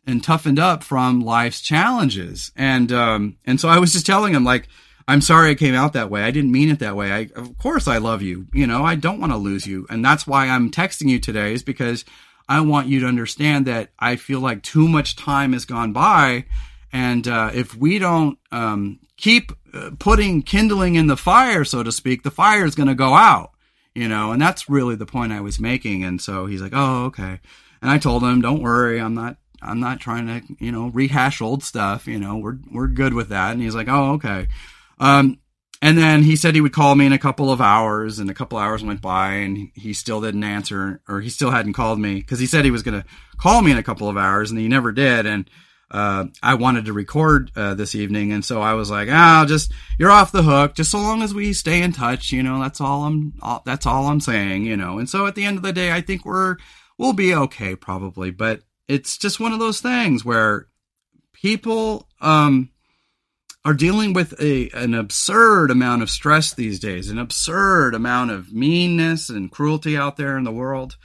and 0.05 0.21
toughened 0.23 0.59
up 0.59 0.83
from 0.83 1.21
life's 1.21 1.61
challenges. 1.61 2.51
And 2.55 2.91
um 2.91 3.37
and 3.45 3.59
so 3.59 3.69
I 3.69 3.79
was 3.79 3.93
just 3.93 4.05
telling 4.05 4.33
him 4.33 4.43
like 4.43 4.67
I'm 5.07 5.21
sorry 5.21 5.51
I 5.51 5.55
came 5.55 5.73
out 5.73 5.93
that 5.93 6.11
way. 6.11 6.23
I 6.23 6.31
didn't 6.31 6.51
mean 6.51 6.69
it 6.69 6.79
that 6.79 6.95
way. 6.95 7.11
I 7.11 7.29
of 7.35 7.57
course 7.57 7.87
I 7.87 7.97
love 7.97 8.21
you. 8.21 8.47
You 8.53 8.67
know, 8.67 8.83
I 8.83 8.95
don't 8.95 9.21
want 9.21 9.31
to 9.31 9.37
lose 9.37 9.65
you. 9.65 9.87
And 9.89 10.03
that's 10.03 10.27
why 10.27 10.47
I'm 10.47 10.71
texting 10.71 11.07
you 11.09 11.19
today 11.19 11.53
is 11.53 11.63
because 11.63 12.03
I 12.49 12.59
want 12.59 12.87
you 12.87 12.99
to 12.99 13.07
understand 13.07 13.65
that 13.67 13.91
I 13.97 14.17
feel 14.17 14.41
like 14.41 14.61
too 14.61 14.89
much 14.89 15.15
time 15.15 15.53
has 15.53 15.63
gone 15.63 15.93
by 15.93 16.45
and 16.91 17.25
uh, 17.27 17.51
if 17.53 17.75
we 17.75 17.97
don't 17.97 18.37
um, 18.51 18.99
keep 19.21 19.51
uh, 19.73 19.91
putting 19.99 20.41
kindling 20.41 20.95
in 20.95 21.07
the 21.07 21.15
fire, 21.15 21.63
so 21.63 21.83
to 21.83 21.91
speak, 21.91 22.23
the 22.23 22.31
fire 22.31 22.65
is 22.65 22.75
going 22.75 22.89
to 22.89 22.95
go 22.95 23.13
out, 23.13 23.51
you 23.95 24.07
know, 24.07 24.31
and 24.31 24.41
that's 24.41 24.69
really 24.69 24.95
the 24.95 25.05
point 25.05 25.31
I 25.31 25.41
was 25.41 25.59
making. 25.59 26.03
And 26.03 26.19
so 26.19 26.47
he's 26.47 26.61
like, 26.61 26.73
oh, 26.75 27.05
okay. 27.05 27.39
And 27.81 27.89
I 27.89 27.99
told 27.99 28.23
him, 28.23 28.41
don't 28.41 28.63
worry, 28.63 28.99
I'm 28.99 29.13
not, 29.13 29.37
I'm 29.61 29.79
not 29.79 29.99
trying 29.99 30.27
to, 30.27 30.41
you 30.59 30.71
know, 30.71 30.87
rehash 30.87 31.39
old 31.39 31.63
stuff. 31.63 32.07
You 32.07 32.19
know, 32.19 32.37
we're, 32.37 32.57
we're 32.71 32.87
good 32.87 33.13
with 33.13 33.29
that. 33.29 33.51
And 33.51 33.61
he's 33.61 33.75
like, 33.75 33.87
oh, 33.87 34.13
okay. 34.13 34.47
Um, 34.99 35.39
and 35.83 35.97
then 35.97 36.23
he 36.23 36.35
said 36.35 36.53
he 36.53 36.61
would 36.61 36.73
call 36.73 36.95
me 36.95 37.05
in 37.05 37.13
a 37.13 37.19
couple 37.19 37.51
of 37.51 37.61
hours 37.61 38.19
and 38.19 38.29
a 38.29 38.35
couple 38.35 38.57
hours 38.57 38.83
went 38.83 39.01
by 39.01 39.33
and 39.33 39.71
he 39.73 39.93
still 39.93 40.21
didn't 40.21 40.43
answer 40.43 41.01
or 41.07 41.21
he 41.21 41.29
still 41.29 41.49
hadn't 41.49 41.73
called 41.73 41.99
me 41.99 42.15
because 42.15 42.39
he 42.39 42.45
said 42.45 42.65
he 42.65 42.71
was 42.71 42.83
going 42.83 43.01
to 43.01 43.07
call 43.37 43.61
me 43.61 43.71
in 43.71 43.77
a 43.77 43.83
couple 43.83 44.07
of 44.07 44.17
hours 44.17 44.51
and 44.51 44.59
he 44.59 44.67
never 44.67 44.91
did. 44.91 45.25
And, 45.25 45.49
uh, 45.91 46.25
I 46.41 46.53
wanted 46.53 46.85
to 46.85 46.93
record 46.93 47.51
uh, 47.53 47.73
this 47.73 47.95
evening, 47.95 48.31
and 48.31 48.45
so 48.45 48.61
I 48.61 48.73
was 48.75 48.89
like, 48.89 49.09
"Ah, 49.11 49.43
just 49.45 49.73
you're 49.99 50.09
off 50.09 50.31
the 50.31 50.43
hook. 50.43 50.73
Just 50.73 50.89
so 50.89 50.99
long 50.99 51.21
as 51.21 51.33
we 51.33 51.51
stay 51.51 51.81
in 51.81 51.91
touch, 51.91 52.31
you 52.31 52.41
know, 52.41 52.61
that's 52.61 52.79
all 52.79 53.03
I'm. 53.03 53.33
All, 53.41 53.61
that's 53.65 53.85
all 53.85 54.07
I'm 54.07 54.21
saying, 54.21 54.65
you 54.65 54.77
know." 54.77 54.99
And 54.99 55.09
so 55.09 55.27
at 55.27 55.35
the 55.35 55.43
end 55.43 55.57
of 55.57 55.63
the 55.63 55.73
day, 55.73 55.91
I 55.91 55.99
think 55.99 56.25
we're 56.25 56.55
we'll 56.97 57.11
be 57.11 57.35
okay 57.35 57.75
probably, 57.75 58.31
but 58.31 58.61
it's 58.87 59.17
just 59.17 59.41
one 59.41 59.51
of 59.51 59.59
those 59.59 59.81
things 59.81 60.23
where 60.23 60.67
people 61.33 62.07
um, 62.21 62.69
are 63.65 63.73
dealing 63.73 64.13
with 64.13 64.33
a 64.41 64.69
an 64.69 64.93
absurd 64.93 65.71
amount 65.71 66.03
of 66.03 66.09
stress 66.09 66.53
these 66.53 66.79
days, 66.79 67.09
an 67.09 67.19
absurd 67.19 67.95
amount 67.95 68.31
of 68.31 68.53
meanness 68.53 69.29
and 69.29 69.51
cruelty 69.51 69.97
out 69.97 70.15
there 70.15 70.37
in 70.37 70.45
the 70.45 70.53
world. 70.53 70.95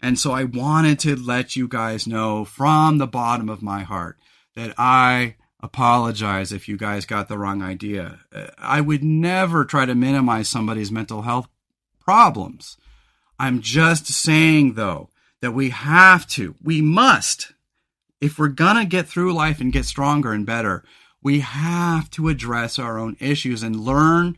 And 0.00 0.18
so 0.18 0.32
I 0.32 0.42
wanted 0.42 0.98
to 1.00 1.14
let 1.14 1.54
you 1.54 1.68
guys 1.68 2.08
know 2.08 2.44
from 2.44 2.98
the 2.98 3.06
bottom 3.06 3.48
of 3.48 3.62
my 3.62 3.84
heart 3.84 4.18
that 4.56 4.74
I 4.78 5.36
apologize 5.62 6.52
if 6.52 6.68
you 6.68 6.76
guys 6.76 7.06
got 7.06 7.28
the 7.28 7.38
wrong 7.38 7.62
idea. 7.62 8.20
I 8.58 8.80
would 8.80 9.04
never 9.04 9.64
try 9.64 9.86
to 9.86 9.94
minimize 9.94 10.48
somebody's 10.48 10.90
mental 10.90 11.22
health 11.22 11.48
problems. 12.00 12.76
I'm 13.38 13.60
just 13.60 14.06
saying, 14.06 14.74
though, 14.74 15.10
that 15.40 15.52
we 15.52 15.70
have 15.70 16.26
to, 16.28 16.54
we 16.62 16.80
must, 16.80 17.52
if 18.20 18.38
we're 18.38 18.48
going 18.48 18.76
to 18.76 18.84
get 18.84 19.08
through 19.08 19.32
life 19.32 19.60
and 19.60 19.72
get 19.72 19.84
stronger 19.84 20.32
and 20.32 20.46
better, 20.46 20.84
we 21.22 21.40
have 21.40 22.10
to 22.10 22.28
address 22.28 22.78
our 22.78 22.98
own 22.98 23.16
issues 23.20 23.62
and 23.62 23.80
learn 23.80 24.36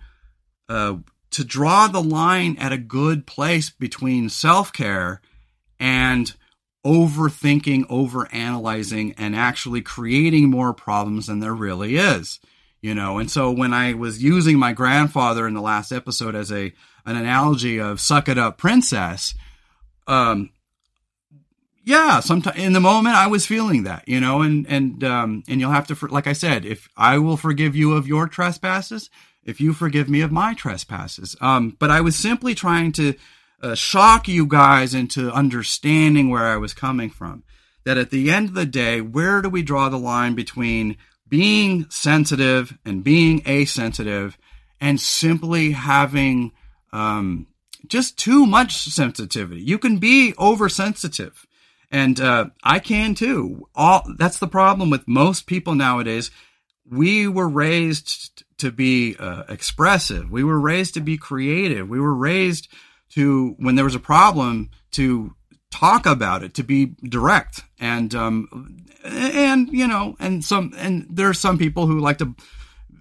uh, 0.68 0.96
to 1.30 1.44
draw 1.44 1.88
the 1.88 2.02
line 2.02 2.56
at 2.58 2.72
a 2.72 2.78
good 2.78 3.26
place 3.26 3.70
between 3.70 4.28
self 4.28 4.72
care 4.72 5.20
and 5.80 6.34
overthinking, 6.84 7.86
overanalyzing, 7.86 9.14
and 9.16 9.34
actually 9.34 9.80
creating 9.80 10.50
more 10.50 10.72
problems 10.72 11.26
than 11.26 11.40
there 11.40 11.54
really 11.54 11.96
is. 11.96 12.40
You 12.80 12.94
know, 12.94 13.18
and 13.18 13.30
so 13.30 13.50
when 13.50 13.72
I 13.72 13.94
was 13.94 14.22
using 14.22 14.58
my 14.58 14.74
grandfather 14.74 15.48
in 15.48 15.54
the 15.54 15.62
last 15.62 15.90
episode 15.90 16.34
as 16.34 16.52
a 16.52 16.72
an 17.06 17.16
analogy 17.16 17.78
of 17.78 18.00
suck 18.00 18.28
it 18.28 18.36
up 18.36 18.58
princess, 18.58 19.34
um, 20.06 20.50
yeah, 21.82 22.20
sometimes 22.20 22.58
in 22.58 22.72
the 22.72 22.80
moment 22.80 23.16
I 23.16 23.26
was 23.26 23.46
feeling 23.46 23.84
that, 23.84 24.06
you 24.06 24.20
know, 24.20 24.42
and 24.42 24.66
and 24.68 25.02
um, 25.02 25.42
and 25.48 25.60
you'll 25.60 25.70
have 25.70 25.86
to, 25.88 26.06
like 26.08 26.26
I 26.26 26.32
said, 26.32 26.64
if 26.64 26.88
I 26.96 27.18
will 27.18 27.36
forgive 27.36 27.74
you 27.74 27.92
of 27.92 28.06
your 28.06 28.28
trespasses, 28.28 29.08
if 29.44 29.60
you 29.60 29.72
forgive 29.72 30.08
me 30.08 30.20
of 30.20 30.32
my 30.32 30.54
trespasses. 30.54 31.36
Um, 31.40 31.76
but 31.78 31.90
I 31.90 32.00
was 32.00 32.16
simply 32.16 32.54
trying 32.54 32.92
to 32.92 33.14
uh, 33.64 33.74
shock 33.74 34.28
you 34.28 34.46
guys 34.46 34.92
into 34.94 35.32
understanding 35.32 36.28
where 36.28 36.44
I 36.44 36.56
was 36.56 36.74
coming 36.74 37.08
from. 37.08 37.42
That 37.84 37.98
at 37.98 38.10
the 38.10 38.30
end 38.30 38.48
of 38.48 38.54
the 38.54 38.66
day, 38.66 39.00
where 39.00 39.42
do 39.42 39.48
we 39.48 39.62
draw 39.62 39.88
the 39.88 39.98
line 39.98 40.34
between 40.34 40.96
being 41.28 41.88
sensitive 41.90 42.78
and 42.84 43.04
being 43.04 43.42
asensitive 43.46 44.38
and 44.80 45.00
simply 45.00 45.72
having 45.72 46.52
um, 46.92 47.46
just 47.86 48.18
too 48.18 48.46
much 48.46 48.76
sensitivity? 48.76 49.62
You 49.62 49.78
can 49.78 49.98
be 49.98 50.34
oversensitive. 50.38 51.46
And 51.90 52.20
uh, 52.20 52.46
I 52.62 52.78
can 52.80 53.14
too. 53.14 53.68
All 53.74 54.02
that's 54.18 54.38
the 54.38 54.48
problem 54.48 54.90
with 54.90 55.06
most 55.06 55.46
people 55.46 55.74
nowadays. 55.74 56.30
We 56.90 57.28
were 57.28 57.48
raised 57.48 58.44
to 58.58 58.72
be 58.72 59.16
uh, 59.18 59.44
expressive. 59.48 60.30
We 60.30 60.44
were 60.44 60.60
raised 60.60 60.94
to 60.94 61.00
be 61.00 61.16
creative. 61.16 61.88
We 61.88 62.00
were 62.00 62.14
raised 62.14 62.68
to 63.14 63.54
when 63.58 63.74
there 63.74 63.84
was 63.84 63.94
a 63.94 64.00
problem 64.00 64.70
to 64.92 65.34
talk 65.70 66.06
about 66.06 66.42
it, 66.42 66.54
to 66.54 66.62
be 66.62 66.94
direct, 67.02 67.62
and 67.80 68.14
um, 68.14 68.78
and 69.04 69.68
you 69.70 69.86
know, 69.86 70.16
and 70.18 70.44
some 70.44 70.72
and 70.76 71.06
there 71.10 71.28
are 71.28 71.34
some 71.34 71.58
people 71.58 71.86
who 71.86 72.00
like 72.00 72.18
to 72.18 72.34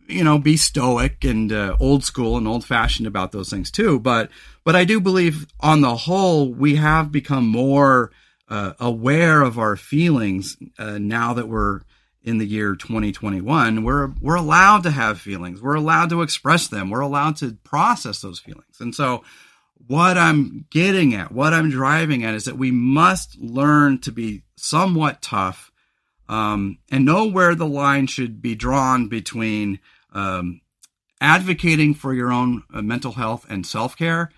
you 0.08 0.24
know 0.24 0.38
be 0.38 0.58
stoic 0.58 1.24
and 1.24 1.52
uh, 1.52 1.76
old 1.80 2.04
school 2.04 2.38
and 2.38 2.48
old 2.48 2.66
fashioned 2.66 3.08
about 3.08 3.32
those 3.32 3.50
things 3.50 3.72
too. 3.72 4.00
But 4.00 4.30
but 4.64 4.76
I 4.76 4.86
do 4.86 5.00
believe 5.00 5.48
on 5.60 5.82
the 5.82 5.96
whole 5.96 6.54
we 6.54 6.76
have 6.76 7.12
become 7.12 7.48
more 7.48 8.12
uh, 8.50 8.74
aware 8.80 9.42
of 9.42 9.58
our 9.58 9.76
feelings 9.76 10.58
uh, 10.78 10.98
now 11.00 11.34
that 11.34 11.48
we're 11.48 11.82
in 12.22 12.38
the 12.38 12.48
year 12.48 12.74
2021 12.74 13.84
we're 13.84 14.14
we're 14.22 14.36
allowed 14.36 14.84
to 14.84 14.92
have 14.92 15.20
feelings. 15.20 15.62
We're 15.62 15.76
allowed 15.76 16.10
to 16.10 16.22
express 16.22 16.68
them. 16.68 16.90
We're 16.90 17.02
allowed 17.02 17.38
to 17.38 17.58
process 17.64 18.22
those 18.22 18.40
feelings. 18.40 18.80
And 18.80 18.96
so 18.96 19.24
what 19.88 20.18
I'm 20.18 20.66
getting 20.70 21.14
at, 21.14 21.32
what 21.32 21.54
I'm 21.54 21.70
driving 21.70 22.24
at 22.24 22.34
is 22.34 22.46
that 22.46 22.58
we 22.58 22.72
must 22.72 23.38
learn 23.40 24.00
to 24.00 24.12
be 24.12 24.44
somewhat 24.56 25.22
tough 25.22 25.72
um, 26.30 26.80
and 26.90 27.06
know 27.06 27.28
where 27.28 27.56
the 27.56 27.68
line 27.68 28.08
should 28.08 28.42
be 28.42 28.56
drawn 28.56 29.10
between 29.10 29.80
um, 30.14 30.62
advocating 31.20 31.94
for 31.94 32.14
your 32.14 32.32
own 32.32 32.64
uh, 32.74 32.82
mental 32.82 33.14
health 33.14 33.46
and 33.50 33.66
self 33.66 33.98
care 33.98 34.32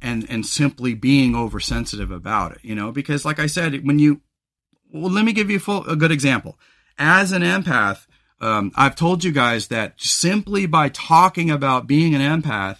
and, 0.00 0.26
and 0.28 0.46
simply 0.46 0.94
being 0.94 1.34
oversensitive 1.34 2.10
about 2.10 2.52
it, 2.52 2.58
you 2.62 2.74
know, 2.74 2.92
because 2.92 3.24
like 3.24 3.38
I 3.38 3.46
said, 3.46 3.86
when 3.86 3.98
you, 3.98 4.20
well, 4.92 5.10
let 5.10 5.24
me 5.24 5.32
give 5.32 5.50
you 5.50 5.56
a, 5.56 5.60
full, 5.60 5.86
a 5.86 5.96
good 5.96 6.12
example. 6.12 6.58
As 6.98 7.32
an 7.32 7.42
empath, 7.42 8.06
um, 8.40 8.72
I've 8.76 8.94
told 8.96 9.24
you 9.24 9.32
guys 9.32 9.68
that 9.68 10.00
simply 10.00 10.66
by 10.66 10.88
talking 10.88 11.50
about 11.50 11.86
being 11.86 12.14
an 12.14 12.20
empath, 12.42 12.78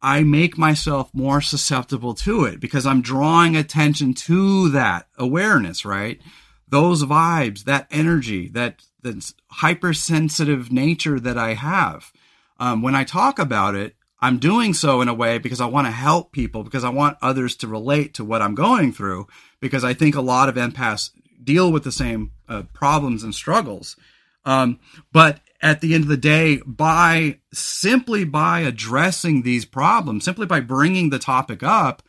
I 0.00 0.22
make 0.22 0.56
myself 0.56 1.10
more 1.12 1.40
susceptible 1.40 2.14
to 2.14 2.44
it 2.44 2.60
because 2.60 2.86
I'm 2.86 3.02
drawing 3.02 3.56
attention 3.56 4.14
to 4.14 4.68
that 4.70 5.08
awareness, 5.16 5.84
right? 5.84 6.20
Those 6.68 7.04
vibes, 7.04 7.64
that 7.64 7.88
energy, 7.90 8.48
that, 8.50 8.82
that 9.02 9.32
hypersensitive 9.50 10.70
nature 10.70 11.18
that 11.18 11.36
I 11.36 11.54
have. 11.54 12.12
Um, 12.60 12.82
when 12.82 12.94
I 12.94 13.04
talk 13.04 13.38
about 13.38 13.74
it, 13.74 13.94
I'm 14.20 14.38
doing 14.38 14.74
so 14.74 15.00
in 15.00 15.08
a 15.08 15.14
way 15.14 15.38
because 15.38 15.60
I 15.60 15.66
want 15.66 15.86
to 15.86 15.92
help 15.92 16.32
people, 16.32 16.64
because 16.64 16.84
I 16.84 16.90
want 16.90 17.18
others 17.22 17.56
to 17.56 17.68
relate 17.68 18.14
to 18.14 18.24
what 18.24 18.42
I'm 18.42 18.54
going 18.54 18.92
through, 18.92 19.28
because 19.60 19.84
I 19.84 19.94
think 19.94 20.14
a 20.14 20.20
lot 20.20 20.48
of 20.48 20.56
empaths 20.56 21.10
deal 21.42 21.70
with 21.70 21.84
the 21.84 21.92
same 21.92 22.32
uh, 22.48 22.64
problems 22.72 23.22
and 23.22 23.34
struggles. 23.34 23.96
Um, 24.44 24.80
but 25.12 25.40
at 25.60 25.80
the 25.80 25.94
end 25.94 26.04
of 26.04 26.08
the 26.08 26.16
day, 26.16 26.60
by 26.64 27.38
simply 27.52 28.24
by 28.24 28.60
addressing 28.60 29.42
these 29.42 29.64
problems, 29.64 30.24
simply 30.24 30.46
by 30.46 30.60
bringing 30.60 31.10
the 31.10 31.18
topic 31.18 31.62
up, 31.62 32.02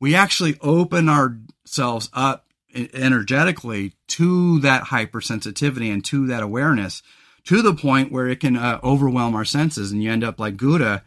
we 0.00 0.14
actually 0.14 0.56
open 0.60 1.08
ourselves 1.08 2.08
up 2.12 2.46
energetically 2.74 3.92
to 4.08 4.58
that 4.60 4.84
hypersensitivity 4.84 5.92
and 5.92 6.04
to 6.04 6.26
that 6.26 6.42
awareness 6.42 7.02
to 7.44 7.62
the 7.62 7.74
point 7.74 8.10
where 8.10 8.26
it 8.26 8.40
can 8.40 8.56
uh, 8.56 8.80
overwhelm 8.82 9.34
our 9.34 9.44
senses 9.44 9.92
and 9.92 10.02
you 10.02 10.10
end 10.10 10.24
up 10.24 10.40
like 10.40 10.56
Gouda 10.56 11.02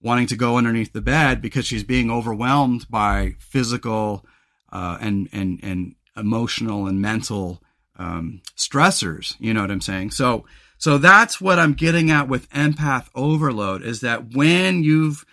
wanting 0.00 0.26
to 0.28 0.36
go 0.36 0.56
underneath 0.56 0.92
the 0.92 1.00
bed 1.00 1.42
because 1.42 1.66
she's 1.66 1.82
being 1.82 2.10
overwhelmed 2.10 2.88
by 2.88 3.34
physical 3.38 4.24
uh, 4.70 4.98
and 5.00 5.28
and 5.32 5.58
and 5.62 5.94
emotional 6.16 6.86
and 6.86 7.00
mental 7.00 7.62
um, 7.96 8.42
stressors. 8.56 9.34
You 9.40 9.54
know 9.54 9.62
what 9.62 9.70
I'm 9.70 9.80
saying? 9.80 10.12
So 10.12 10.44
so 10.78 10.96
that's 10.96 11.40
what 11.40 11.58
I'm 11.58 11.74
getting 11.74 12.10
at 12.10 12.28
with 12.28 12.48
empath 12.50 13.08
overload 13.14 13.82
is 13.82 14.00
that 14.00 14.34
when 14.34 14.84
you've 14.84 15.26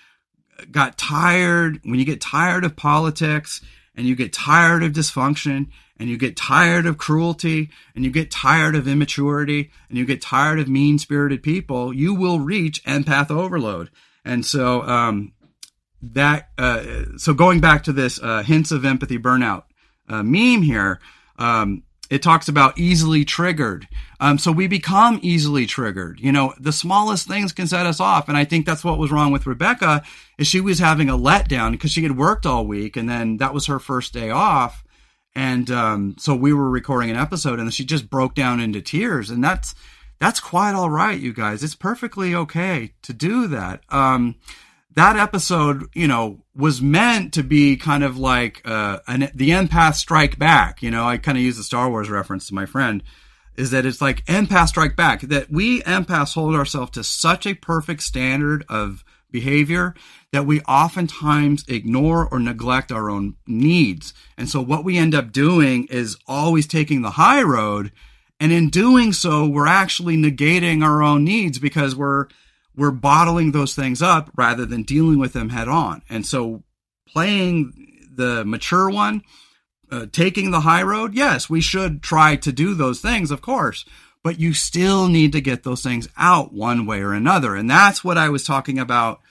got 0.72 0.98
tired, 0.98 1.80
when 1.84 2.00
you 2.00 2.06
get 2.06 2.20
tired 2.20 2.66
of 2.66 2.76
politics 2.76 3.62
and 3.96 4.08
you 4.08 4.16
get 4.16 4.34
tired 4.34 4.84
of 4.84 4.92
dysfunction 4.92 5.68
and 5.98 6.10
you 6.10 6.18
get 6.18 6.36
tired 6.36 6.88
of 6.88 6.98
cruelty 6.98 7.70
and 7.96 8.04
you 8.04 8.12
get 8.12 8.32
tired 8.32 8.76
of 8.76 8.88
immaturity 8.88 9.72
and 9.88 9.98
you 9.98 10.06
get 10.06 10.22
tired 10.22 10.60
of 10.60 10.68
mean 10.68 10.98
spirited 10.98 11.44
people, 11.44 11.94
you 11.94 12.16
will 12.16 12.40
reach 12.40 12.84
empath 12.86 13.30
overload. 13.30 13.92
And 14.26 14.44
so, 14.44 14.82
um, 14.82 15.34
that, 16.02 16.50
uh, 16.58 16.84
so 17.18 17.34
going 17.34 17.60
back 17.60 17.84
to 17.84 17.94
this, 17.94 18.20
uh, 18.22 18.42
hints 18.42 18.72
of 18.72 18.84
empathy 18.84 19.18
burnout, 19.18 19.64
uh, 20.10 20.24
meme 20.24 20.64
here, 20.64 21.00
um, 21.38 21.84
it 22.10 22.22
talks 22.22 22.48
about 22.48 22.78
easily 22.78 23.26
triggered. 23.26 23.88
Um, 24.20 24.38
so 24.38 24.52
we 24.52 24.68
become 24.68 25.20
easily 25.22 25.66
triggered. 25.66 26.20
You 26.20 26.32
know, 26.32 26.54
the 26.60 26.72
smallest 26.72 27.28
things 27.28 27.52
can 27.52 27.68
set 27.68 27.86
us 27.86 28.00
off. 28.00 28.30
And 28.30 28.38
I 28.38 28.46
think 28.46 28.66
that's 28.66 28.84
what 28.84 28.98
was 28.98 29.12
wrong 29.12 29.32
with 29.32 29.48
Rebecca 29.48 30.04
is 30.38 30.48
she 30.48 30.62
was 30.62 30.80
having 30.80 31.10
a 31.10 31.18
letdown 31.18 31.72
because 31.72 31.92
she 31.92 32.04
had 32.04 32.18
worked 32.18 32.46
all 32.46 32.66
week 32.66 32.96
and 32.96 33.10
then 33.10 33.38
that 33.38 33.54
was 33.54 33.66
her 33.66 33.80
first 33.80 34.14
day 34.14 34.30
off. 34.30 34.84
And, 35.36 35.70
um, 35.70 36.16
so 36.18 36.34
we 36.36 36.54
were 36.54 36.70
recording 36.70 37.10
an 37.10 37.18
episode 37.18 37.60
and 37.60 37.74
she 37.74 37.84
just 37.84 38.10
broke 38.10 38.36
down 38.36 38.60
into 38.60 38.82
tears 38.82 39.30
and 39.30 39.44
that's, 39.44 39.76
that's 40.20 40.40
quite 40.40 40.74
all 40.74 40.90
right, 40.90 41.20
you 41.20 41.34
guys. 41.34 41.64
It's 41.64 41.76
perfectly 41.76 42.34
okay 42.34 42.94
to 43.02 43.14
do 43.14 43.48
that. 43.48 43.82
Um, 43.90 44.36
that 44.96 45.18
episode, 45.18 45.86
you 45.94 46.08
know, 46.08 46.44
was 46.56 46.82
meant 46.82 47.34
to 47.34 47.44
be 47.44 47.76
kind 47.76 48.04
of 48.04 48.18
like 48.18 48.62
uh, 48.66 49.00
an, 49.08 49.30
the 49.36 49.50
empath 49.50 49.96
strike 49.96 50.40
back. 50.40 50.82
You 50.82 50.92
know, 50.92 51.06
I 51.06 51.18
kind 51.18 51.38
of 51.38 51.44
use 51.44 51.58
the 51.58 51.64
Star 51.64 51.90
Wars 51.90 52.10
reference 52.10 52.48
to 52.48 52.54
my 52.54 52.66
friend, 52.66 53.04
is 53.58 53.72
that 53.72 53.86
it's 53.86 54.02
like 54.02 54.26
empath 54.26 54.70
strike 54.70 54.96
back. 54.96 55.22
That 55.22 55.52
we 55.52 55.82
empaths 55.82 56.34
hold 56.34 56.56
ourselves 56.56 56.92
to 56.92 57.04
such 57.04 57.46
a 57.46 57.54
perfect 57.54 58.04
standard 58.04 58.66
of 58.70 59.04
behavior 59.32 59.94
that 60.32 60.46
we 60.46 60.62
oftentimes 60.62 61.66
ignore 61.68 62.28
or 62.28 62.40
neglect 62.40 62.92
our 62.92 63.10
own 63.10 63.36
needs. 63.46 64.14
And 64.38 64.48
so 64.48 64.62
what 64.62 64.86
we 64.86 64.98
end 64.98 65.14
up 65.14 65.34
doing 65.34 65.88
is 65.90 66.18
always 66.26 66.68
taking 66.68 67.02
the 67.02 67.12
high 67.12 67.42
road. 67.42 67.92
And 68.40 68.52
in 68.52 68.70
doing 68.70 69.12
so, 69.12 69.46
we're 69.46 69.68
actually 69.68 70.16
negating 70.16 70.84
our 70.84 71.04
own 71.04 71.26
needs 71.26 71.60
because 71.60 71.96
we're 71.96 72.28
we're 72.78 72.92
bottling 72.92 73.52
those 73.52 73.76
things 73.76 74.02
up 74.02 74.32
rather 74.36 74.66
than 74.66 74.84
dealing 74.84 75.20
with 75.20 75.34
them 75.34 75.50
head 75.50 75.68
on. 75.68 76.02
And 76.10 76.26
so 76.26 76.64
playing 77.08 78.10
the 78.14 78.44
mature 78.46 78.90
one, 78.90 79.24
uh, 79.92 80.08
taking 80.12 80.52
the 80.52 80.62
high 80.62 80.84
road, 80.84 81.14
yes, 81.14 81.50
we 81.50 81.62
should 81.62 82.02
try 82.02 82.36
to 82.38 82.52
do 82.52 82.74
those 82.74 83.00
things, 83.00 83.32
of 83.32 83.42
course, 83.42 83.86
but 84.24 84.40
you 84.40 84.54
still 84.54 85.08
need 85.08 85.32
to 85.34 85.42
get 85.42 85.64
those 85.64 85.84
things 85.84 86.08
out 86.18 86.54
one 86.54 86.86
way 86.86 87.02
or 87.02 87.14
another. 87.14 87.56
And 87.56 87.70
that's 87.70 88.04
what 88.04 88.18
I 88.18 88.30
was 88.30 88.44
talking 88.44 88.80
about 88.80 89.22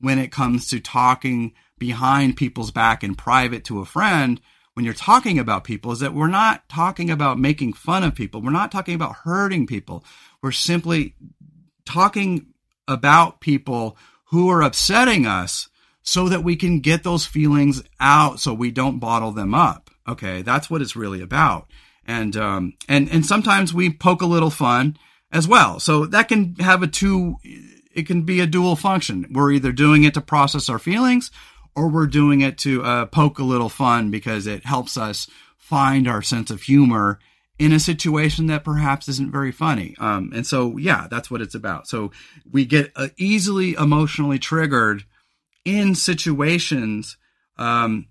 when 0.00 0.18
it 0.18 0.32
comes 0.32 0.68
to 0.68 0.80
talking 0.80 1.54
behind 1.78 2.36
people's 2.36 2.70
back 2.70 3.02
in 3.02 3.14
private 3.14 3.64
to 3.64 3.80
a 3.80 3.86
friend. 3.86 4.40
When 4.74 4.84
you're 4.84 4.94
talking 4.94 5.38
about 5.38 5.64
people, 5.64 5.92
is 5.92 6.00
that 6.00 6.14
we're 6.14 6.28
not 6.28 6.68
talking 6.68 7.10
about 7.10 7.38
making 7.38 7.74
fun 7.74 8.04
of 8.04 8.14
people. 8.14 8.40
We're 8.40 8.50
not 8.50 8.72
talking 8.72 8.94
about 8.94 9.16
hurting 9.16 9.66
people. 9.66 10.04
We're 10.42 10.52
simply 10.52 11.14
talking 11.84 12.51
about 12.92 13.40
people 13.40 13.96
who 14.26 14.48
are 14.50 14.62
upsetting 14.62 15.26
us 15.26 15.68
so 16.02 16.28
that 16.28 16.44
we 16.44 16.56
can 16.56 16.80
get 16.80 17.04
those 17.04 17.26
feelings 17.26 17.82
out 18.00 18.40
so 18.40 18.52
we 18.52 18.70
don't 18.70 18.98
bottle 18.98 19.32
them 19.32 19.54
up. 19.54 19.90
Okay, 20.08 20.42
that's 20.42 20.68
what 20.68 20.82
it's 20.82 20.96
really 20.96 21.20
about. 21.20 21.68
And 22.06 22.36
um 22.36 22.74
and 22.88 23.08
and 23.10 23.24
sometimes 23.24 23.72
we 23.72 23.90
poke 23.90 24.22
a 24.22 24.26
little 24.26 24.50
fun 24.50 24.96
as 25.30 25.46
well. 25.46 25.78
So 25.80 26.06
that 26.06 26.28
can 26.28 26.56
have 26.56 26.82
a 26.82 26.86
two 26.86 27.36
it 27.94 28.06
can 28.06 28.22
be 28.22 28.40
a 28.40 28.46
dual 28.46 28.76
function. 28.76 29.26
We're 29.30 29.52
either 29.52 29.72
doing 29.72 30.04
it 30.04 30.14
to 30.14 30.20
process 30.20 30.68
our 30.68 30.78
feelings 30.78 31.30
or 31.74 31.88
we're 31.88 32.06
doing 32.06 32.40
it 32.40 32.58
to 32.58 32.82
uh, 32.82 33.06
poke 33.06 33.38
a 33.38 33.44
little 33.44 33.68
fun 33.68 34.10
because 34.10 34.46
it 34.46 34.64
helps 34.64 34.96
us 34.96 35.28
find 35.56 36.08
our 36.08 36.22
sense 36.22 36.50
of 36.50 36.62
humor 36.62 37.18
in 37.62 37.72
a 37.72 37.78
situation 37.78 38.48
that 38.48 38.64
perhaps 38.64 39.08
isn't 39.08 39.30
very 39.30 39.52
funny. 39.52 39.94
Um, 40.00 40.32
and 40.34 40.44
so, 40.44 40.76
yeah, 40.78 41.06
that's 41.08 41.30
what 41.30 41.40
it's 41.40 41.54
about. 41.54 41.86
So 41.86 42.10
we 42.50 42.64
get 42.64 42.90
uh, 42.96 43.08
easily 43.16 43.74
emotionally 43.74 44.40
triggered 44.40 45.04
in 45.64 45.94
situations 45.94 47.16
um, 47.58 48.08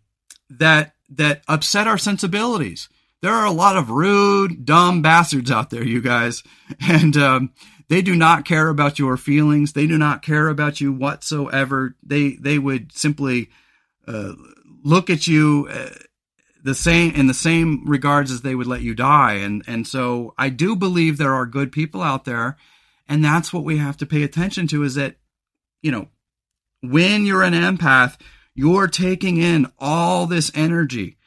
that 0.49 0.93
that 1.09 1.41
upset 1.49 1.85
our 1.85 1.97
sensibilities. 1.97 2.87
There 3.21 3.33
are 3.33 3.45
a 3.45 3.51
lot 3.51 3.75
of 3.75 3.89
rude, 3.89 4.65
dumb 4.65 5.01
bastards 5.01 5.51
out 5.51 5.69
there, 5.69 5.83
you 5.83 6.01
guys, 6.01 6.43
and 6.87 7.17
um, 7.17 7.51
they 7.89 8.01
do 8.01 8.15
not 8.15 8.45
care 8.45 8.69
about 8.69 8.99
your 8.99 9.17
feelings. 9.17 9.73
They 9.73 9.85
do 9.85 9.97
not 9.97 10.21
care 10.21 10.47
about 10.47 10.79
you 10.79 10.93
whatsoever. 10.93 11.97
They 12.01 12.35
they 12.35 12.57
would 12.57 12.93
simply 12.93 13.49
uh, 14.07 14.31
look 14.81 15.09
at 15.09 15.27
you. 15.27 15.67
Uh, 15.69 15.89
the 16.64 16.76
same 16.76 17.14
in 17.14 17.28
the 17.28 17.34
same 17.34 17.86
regards 17.86 18.32
as 18.32 18.41
they 18.41 18.55
would 18.55 18.68
let 18.68 18.82
you 18.82 18.93
die. 18.93 19.34
And 19.34 19.64
and 19.68 19.88
so 19.88 20.34
I 20.38 20.49
do 20.49 20.76
believe 20.76 21.18
there 21.18 21.34
are 21.34 21.45
good 21.45 21.72
people 21.72 22.01
out 22.01 22.26
there 22.26 22.57
and 23.07 23.24
that's 23.24 23.51
what 23.51 23.64
we 23.64 23.78
have 23.78 23.97
to 23.97 24.05
pay 24.05 24.24
attention 24.24 24.68
to 24.68 24.84
is 24.84 24.95
that 24.95 25.16
you 25.82 25.91
know 25.91 26.07
when 26.82 27.26
you're 27.26 27.43
an 27.43 27.53
empath 27.53 28.18
you're 28.55 28.88
taking 28.88 29.38
in 29.38 29.72
all 29.80 30.26
this 30.26 30.51
energy 30.55 31.18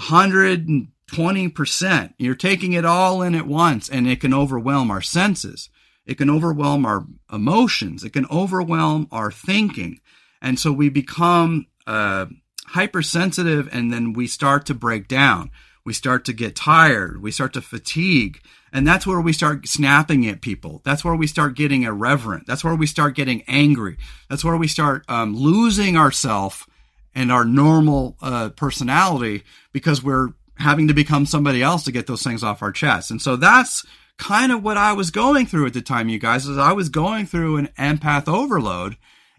120% 0.00 2.14
you're 2.16 2.34
taking 2.34 2.72
it 2.72 2.84
all 2.84 3.22
in 3.22 3.34
at 3.34 3.46
once 3.46 3.88
and 3.88 4.08
it 4.08 4.20
can 4.20 4.34
overwhelm 4.34 4.90
our 4.90 5.02
senses. 5.02 5.70
It 6.06 6.18
can 6.18 6.28
overwhelm 6.28 6.84
our 6.84 7.06
emotions. 7.32 8.04
It 8.04 8.10
can 8.10 8.26
overwhelm 8.26 9.08
our 9.10 9.30
thinking. 9.30 10.00
And 10.42 10.58
so 10.58 10.72
we 10.72 10.90
become 10.90 11.66
uh, 11.86 12.26
hypersensitive 12.74 13.68
and 13.72 13.92
then 13.92 14.12
we 14.12 14.26
start 14.26 14.66
to 14.66 14.74
break 14.74 15.06
down. 15.06 15.48
We 15.84 15.92
start 15.92 16.24
to 16.24 16.32
get 16.32 16.56
tired. 16.56 17.22
We 17.22 17.30
start 17.30 17.52
to 17.52 17.62
fatigue. 17.62 18.40
And 18.72 18.84
that's 18.84 19.06
where 19.06 19.20
we 19.20 19.32
start 19.32 19.68
snapping 19.68 20.26
at 20.26 20.40
people. 20.40 20.82
That's 20.84 21.04
where 21.04 21.14
we 21.14 21.28
start 21.28 21.54
getting 21.54 21.84
irreverent. 21.84 22.48
That's 22.48 22.64
where 22.64 22.74
we 22.74 22.86
start 22.86 23.14
getting 23.14 23.44
angry. 23.46 23.96
That's 24.28 24.44
where 24.44 24.56
we 24.56 24.66
start 24.66 25.04
um, 25.08 25.36
losing 25.36 25.96
ourself 25.96 26.68
and 27.14 27.30
our 27.30 27.44
normal 27.44 28.16
uh, 28.20 28.48
personality 28.48 29.44
because 29.72 30.02
we're 30.02 30.30
having 30.56 30.88
to 30.88 30.94
become 30.94 31.26
somebody 31.26 31.62
else 31.62 31.84
to 31.84 31.92
get 31.92 32.08
those 32.08 32.24
things 32.24 32.42
off 32.42 32.60
our 32.60 32.72
chest. 32.72 33.12
And 33.12 33.22
so 33.22 33.36
that's 33.36 33.86
kind 34.18 34.50
of 34.50 34.64
what 34.64 34.76
I 34.76 34.94
was 34.94 35.12
going 35.12 35.46
through 35.46 35.66
at 35.66 35.74
the 35.74 35.82
time, 35.82 36.08
you 36.08 36.18
guys, 36.18 36.46
is 36.46 36.58
I 36.58 36.72
was 36.72 36.88
going 36.88 37.26
through 37.26 37.58
an 37.58 37.68
empath 37.78 38.26
overload. 38.26 38.96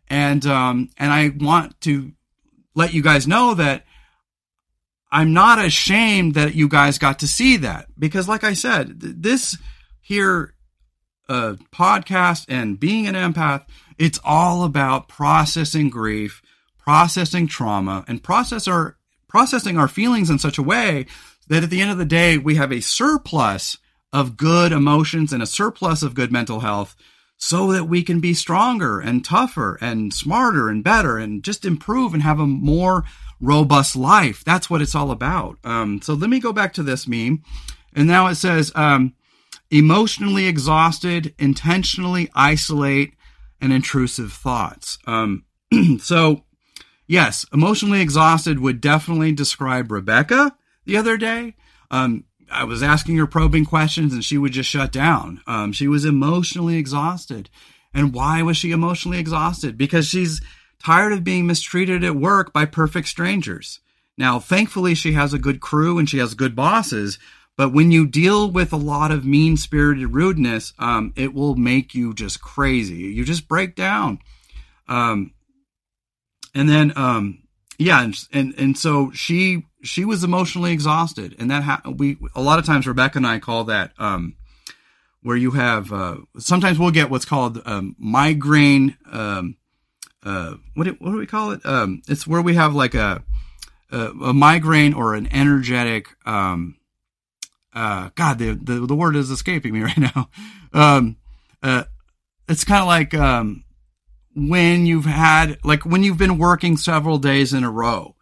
And, 0.07 0.45
um, 0.45 0.89
and 0.97 1.11
I 1.11 1.33
want 1.37 1.81
to 1.81 2.13
let 2.75 2.93
you 2.93 3.01
guys 3.01 3.27
know 3.27 3.53
that 3.55 3.85
I'm 5.11 5.33
not 5.33 5.63
ashamed 5.63 6.33
that 6.35 6.55
you 6.55 6.67
guys 6.67 6.97
got 6.97 7.19
to 7.19 7.27
see 7.27 7.57
that. 7.57 7.87
Because, 7.97 8.27
like 8.27 8.43
I 8.43 8.53
said, 8.53 8.99
this 8.99 9.57
here 10.01 10.53
uh, 11.29 11.55
podcast 11.73 12.45
and 12.49 12.79
being 12.79 13.07
an 13.07 13.15
empath, 13.15 13.65
it's 13.97 14.19
all 14.23 14.63
about 14.63 15.07
processing 15.07 15.89
grief, 15.89 16.41
processing 16.77 17.47
trauma, 17.47 18.03
and 18.07 18.21
process 18.21 18.67
our 18.67 18.97
processing 19.27 19.77
our 19.77 19.87
feelings 19.87 20.29
in 20.29 20.39
such 20.39 20.57
a 20.57 20.63
way 20.63 21.05
that 21.47 21.63
at 21.63 21.69
the 21.69 21.81
end 21.81 21.91
of 21.91 21.97
the 21.97 22.05
day, 22.05 22.37
we 22.37 22.55
have 22.55 22.71
a 22.71 22.81
surplus 22.81 23.77
of 24.13 24.37
good 24.37 24.71
emotions 24.71 25.33
and 25.33 25.43
a 25.43 25.47
surplus 25.47 26.03
of 26.03 26.13
good 26.13 26.31
mental 26.31 26.61
health 26.61 26.95
so 27.45 27.71
that 27.71 27.83
we 27.83 28.01
can 28.01 28.19
be 28.19 28.33
stronger 28.33 28.99
and 28.99 29.23
tougher 29.23 29.77
and 29.79 30.11
smarter 30.11 30.67
and 30.67 30.83
better 30.83 31.19
and 31.19 31.43
just 31.43 31.63
improve 31.63 32.11
and 32.11 32.23
have 32.23 32.39
a 32.39 32.47
more 32.47 33.03
robust 33.39 33.95
life. 33.95 34.43
That's 34.43 34.67
what 34.67 34.81
it's 34.81 34.95
all 34.95 35.11
about. 35.11 35.59
Um, 35.63 36.01
so 36.01 36.15
let 36.15 36.31
me 36.31 36.39
go 36.39 36.51
back 36.51 36.73
to 36.73 36.81
this 36.81 37.07
meme. 37.07 37.43
And 37.93 38.07
now 38.07 38.25
it 38.25 38.35
says, 38.35 38.71
um, 38.73 39.13
emotionally 39.69 40.47
exhausted, 40.47 41.35
intentionally 41.37 42.31
isolate, 42.33 43.13
and 43.61 43.71
intrusive 43.71 44.33
thoughts. 44.33 44.97
Um, 45.05 45.45
so, 45.99 46.45
yes, 47.05 47.45
emotionally 47.53 48.01
exhausted 48.01 48.59
would 48.59 48.81
definitely 48.81 49.33
describe 49.33 49.91
Rebecca 49.91 50.57
the 50.85 50.97
other 50.97 51.15
day. 51.15 51.53
Um, 51.91 52.23
I 52.51 52.63
was 52.63 52.83
asking 52.83 53.17
her 53.17 53.27
probing 53.27 53.65
questions 53.65 54.13
and 54.13 54.23
she 54.23 54.37
would 54.37 54.51
just 54.53 54.69
shut 54.69 54.91
down. 54.91 55.41
Um, 55.47 55.71
she 55.71 55.87
was 55.87 56.05
emotionally 56.05 56.77
exhausted. 56.77 57.49
And 57.93 58.13
why 58.13 58.41
was 58.41 58.57
she 58.57 58.71
emotionally 58.71 59.19
exhausted? 59.19 59.77
Because 59.77 60.07
she's 60.07 60.41
tired 60.83 61.13
of 61.13 61.23
being 61.23 61.47
mistreated 61.47 62.03
at 62.03 62.15
work 62.15 62.51
by 62.53 62.65
perfect 62.65 63.07
strangers. 63.07 63.79
Now, 64.17 64.39
thankfully, 64.39 64.95
she 64.95 65.13
has 65.13 65.33
a 65.33 65.39
good 65.39 65.59
crew 65.59 65.97
and 65.97 66.09
she 66.09 66.19
has 66.19 66.33
good 66.33 66.55
bosses. 66.55 67.19
But 67.57 67.73
when 67.73 67.91
you 67.91 68.05
deal 68.05 68.51
with 68.51 68.73
a 68.73 68.77
lot 68.77 69.11
of 69.11 69.25
mean 69.25 69.55
spirited 69.55 70.13
rudeness, 70.13 70.73
um, 70.77 71.13
it 71.15 71.33
will 71.33 71.55
make 71.55 71.95
you 71.95 72.13
just 72.13 72.41
crazy. 72.41 72.95
You 72.95 73.23
just 73.23 73.47
break 73.47 73.75
down. 73.75 74.19
Um, 74.87 75.33
and 76.53 76.67
then, 76.69 76.93
um, 76.97 77.43
yeah, 77.77 78.03
and, 78.03 78.15
and, 78.31 78.53
and 78.57 78.77
so 78.77 79.11
she 79.11 79.65
she 79.85 80.03
was 80.05 80.23
emotionally 80.23 80.73
exhausted, 80.73 81.35
and 81.39 81.49
that 81.51 81.63
ha- 81.63 81.81
we 81.85 82.17
a 82.35 82.41
lot 82.41 82.59
of 82.59 82.65
times 82.65 82.87
Rebecca 82.87 83.17
and 83.17 83.27
I 83.27 83.39
call 83.39 83.65
that 83.65 83.91
um, 83.97 84.35
where 85.21 85.37
you 85.37 85.51
have 85.51 85.91
uh, 85.93 86.17
sometimes 86.37 86.79
we'll 86.79 86.91
get 86.91 87.09
what's 87.09 87.25
called 87.25 87.61
um, 87.65 87.95
migraine. 87.97 88.97
Um, 89.11 89.57
uh, 90.23 90.55
what 90.73 90.85
do, 90.85 90.95
what 90.99 91.11
do 91.11 91.17
we 91.17 91.27
call 91.27 91.51
it? 91.51 91.65
Um, 91.65 92.01
it's 92.07 92.25
where 92.27 92.41
we 92.41 92.55
have 92.55 92.73
like 92.73 92.95
a 92.95 93.23
a, 93.91 94.07
a 94.07 94.33
migraine 94.33 94.93
or 94.93 95.13
an 95.13 95.27
energetic. 95.31 96.07
Um, 96.25 96.77
uh, 97.73 98.09
God, 98.15 98.39
the, 98.39 98.53
the 98.53 98.85
the 98.85 98.95
word 98.95 99.15
is 99.15 99.29
escaping 99.29 99.73
me 99.73 99.81
right 99.83 99.97
now. 99.97 100.29
Um, 100.73 101.17
uh, 101.61 101.83
it's 102.47 102.63
kind 102.63 102.81
of 102.81 102.87
like 102.87 103.13
um, 103.13 103.63
when 104.35 104.85
you've 104.85 105.05
had 105.05 105.57
like 105.63 105.85
when 105.85 106.03
you've 106.03 106.17
been 106.17 106.37
working 106.37 106.77
several 106.77 107.17
days 107.17 107.53
in 107.53 107.63
a 107.63 107.71
row 107.71 108.14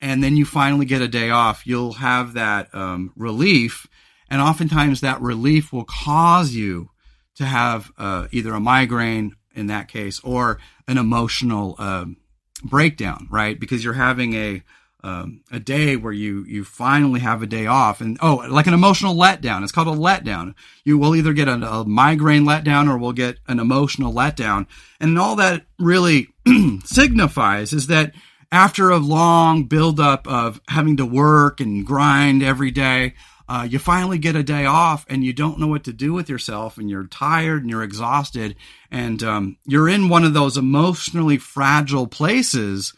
and 0.00 0.22
then 0.22 0.36
you 0.36 0.44
finally 0.44 0.86
get 0.86 1.02
a 1.02 1.08
day 1.08 1.30
off, 1.30 1.66
you'll 1.66 1.94
have 1.94 2.34
that 2.34 2.74
um, 2.74 3.12
relief. 3.16 3.86
And 4.28 4.40
oftentimes 4.40 5.00
that 5.00 5.20
relief 5.20 5.72
will 5.72 5.84
cause 5.84 6.52
you 6.52 6.90
to 7.36 7.44
have 7.44 7.92
uh, 7.96 8.28
either 8.32 8.54
a 8.54 8.60
migraine 8.60 9.36
in 9.54 9.68
that 9.68 9.88
case 9.88 10.20
or 10.20 10.58
an 10.88 10.98
emotional 10.98 11.76
um, 11.78 12.16
breakdown, 12.62 13.28
right? 13.30 13.58
Because 13.58 13.84
you're 13.84 13.94
having 13.94 14.34
a 14.34 14.62
um, 15.06 15.42
a 15.52 15.60
day 15.60 15.94
where 15.94 16.12
you 16.12 16.44
you 16.48 16.64
finally 16.64 17.20
have 17.20 17.40
a 17.40 17.46
day 17.46 17.66
off, 17.66 18.00
and 18.00 18.18
oh, 18.20 18.44
like 18.50 18.66
an 18.66 18.74
emotional 18.74 19.14
letdown. 19.14 19.62
It's 19.62 19.70
called 19.70 19.86
a 19.86 19.92
letdown. 19.92 20.54
You 20.84 20.98
will 20.98 21.14
either 21.14 21.32
get 21.32 21.46
a, 21.46 21.52
a 21.52 21.84
migraine 21.84 22.42
letdown 22.42 22.88
or 22.88 22.98
we'll 22.98 23.12
get 23.12 23.38
an 23.46 23.60
emotional 23.60 24.12
letdown, 24.12 24.66
and 24.98 25.16
all 25.16 25.36
that 25.36 25.66
really 25.78 26.28
signifies 26.84 27.72
is 27.72 27.86
that 27.86 28.14
after 28.52 28.90
a 28.90 28.98
long 28.98 29.64
buildup 29.64 30.26
of 30.26 30.60
having 30.68 30.96
to 30.98 31.06
work 31.06 31.60
and 31.60 31.84
grind 31.84 32.42
every 32.42 32.70
day, 32.70 33.14
uh, 33.48 33.66
you 33.68 33.78
finally 33.78 34.18
get 34.18 34.34
a 34.34 34.42
day 34.42 34.66
off 34.66 35.06
and 35.08 35.22
you 35.24 35.32
don't 35.32 35.58
know 35.58 35.68
what 35.68 35.84
to 35.84 35.92
do 35.92 36.12
with 36.12 36.28
yourself 36.28 36.78
and 36.78 36.90
you're 36.90 37.06
tired 37.06 37.62
and 37.62 37.70
you're 37.70 37.82
exhausted 37.82 38.56
and 38.90 39.22
um, 39.22 39.56
you're 39.64 39.88
in 39.88 40.08
one 40.08 40.24
of 40.24 40.34
those 40.34 40.56
emotionally 40.56 41.38
fragile 41.38 42.06
places 42.06 42.92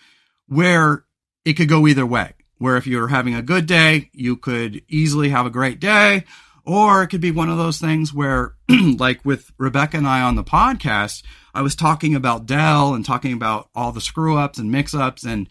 where 0.46 1.05
it 1.44 1.55
could 1.55 1.68
go 1.68 1.86
either 1.86 2.07
way. 2.07 2.32
Where 2.57 2.76
if 2.76 2.86
you're 2.86 3.09
having 3.09 3.34
a 3.34 3.42
good 3.42 3.66
day, 3.66 4.11
you 4.12 4.36
could 4.36 4.82
easily 4.88 5.28
have 5.28 5.46
a 5.46 5.51
great 5.51 5.80
day. 5.80 6.24
Or 6.64 7.03
it 7.03 7.09
could 7.09 7.20
be 7.20 7.30
one 7.30 7.49
of 7.49 7.57
those 7.57 7.78
things 7.78 8.12
where, 8.12 8.55
like 8.68 9.24
with 9.24 9.53
Rebecca 9.59 9.96
and 9.96 10.07
I 10.07 10.22
on 10.22 10.34
the 10.34 10.44
podcast, 10.44 11.22
I 11.59 11.61
was 11.61 11.74
talking 11.74 12.14
about 12.14 12.46
Dell 12.46 12.94
and 12.94 13.04
talking 13.04 13.32
about 13.32 13.68
all 13.74 13.90
the 13.90 14.00
screw 14.00 14.38
ups 14.38 14.61
and 14.61 14.70
mix 14.70 14.94
ups 14.94 15.24
and 15.24 15.48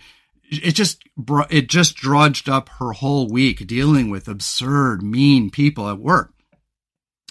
it 0.50 0.72
just 0.72 1.04
it 1.50 1.68
just 1.68 1.98
drudged 1.98 2.48
up 2.48 2.70
her 2.80 2.94
whole 2.94 3.28
week 3.28 3.68
dealing 3.68 4.10
with 4.10 4.30
absurd 4.30 5.04
mean 5.04 5.50
people 5.50 5.90
at 5.90 6.00
work 6.00 6.32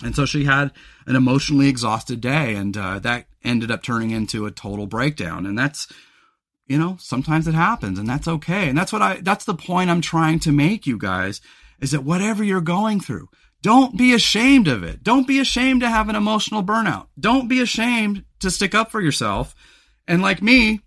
and 0.05 0.14
so 0.14 0.27
she 0.27 0.45
had 0.45 0.72
an 1.07 1.16
emotionally 1.16 1.68
exhausted 1.68 2.20
day 2.20 2.55
and 2.55 2.77
uh, 2.77 2.99
that 2.99 3.29
ended 3.43 3.70
up 3.70 3.83
turning 3.83 4.11
into 4.11 4.45
a 4.45 4.51
total 4.51 4.87
breakdown 4.87 5.47
and 5.47 5.59
that's 5.59 5.91
you 6.66 6.77
know 6.77 6.99
sometimes 7.01 7.49
it 7.49 7.55
happens 7.55 7.99
and 7.99 8.07
that's 8.07 8.29
okay 8.29 8.68
and 8.68 8.77
that's 8.77 8.93
what 8.93 9.01
i 9.01 9.18
that's 9.22 9.47
the 9.47 9.55
point 9.55 9.89
i'm 9.89 10.03
trying 10.03 10.39
to 10.39 10.53
make 10.53 10.87
you 10.87 10.99
guys 10.99 11.41
is 11.81 11.93
that 11.93 12.05
whatever 12.05 12.45
you're 12.45 12.61
going 12.61 13.01
through 13.01 13.27
don't 13.66 13.97
be 13.97 14.12
ashamed 14.12 14.68
of 14.68 14.85
it. 14.85 15.03
Don't 15.03 15.27
be 15.27 15.41
ashamed 15.41 15.81
to 15.81 15.91
have 15.91 16.09
an 16.09 16.14
emotional 16.14 16.62
burnout. 16.62 17.09
Don't 17.18 17.49
be 17.49 17.61
ashamed 17.61 18.24
to 18.47 18.51
stick 18.51 18.74
up 18.74 18.90
for 18.90 19.01
yourself. 19.01 19.55
And 20.09 20.22
like 20.22 20.40
me, 20.40 20.80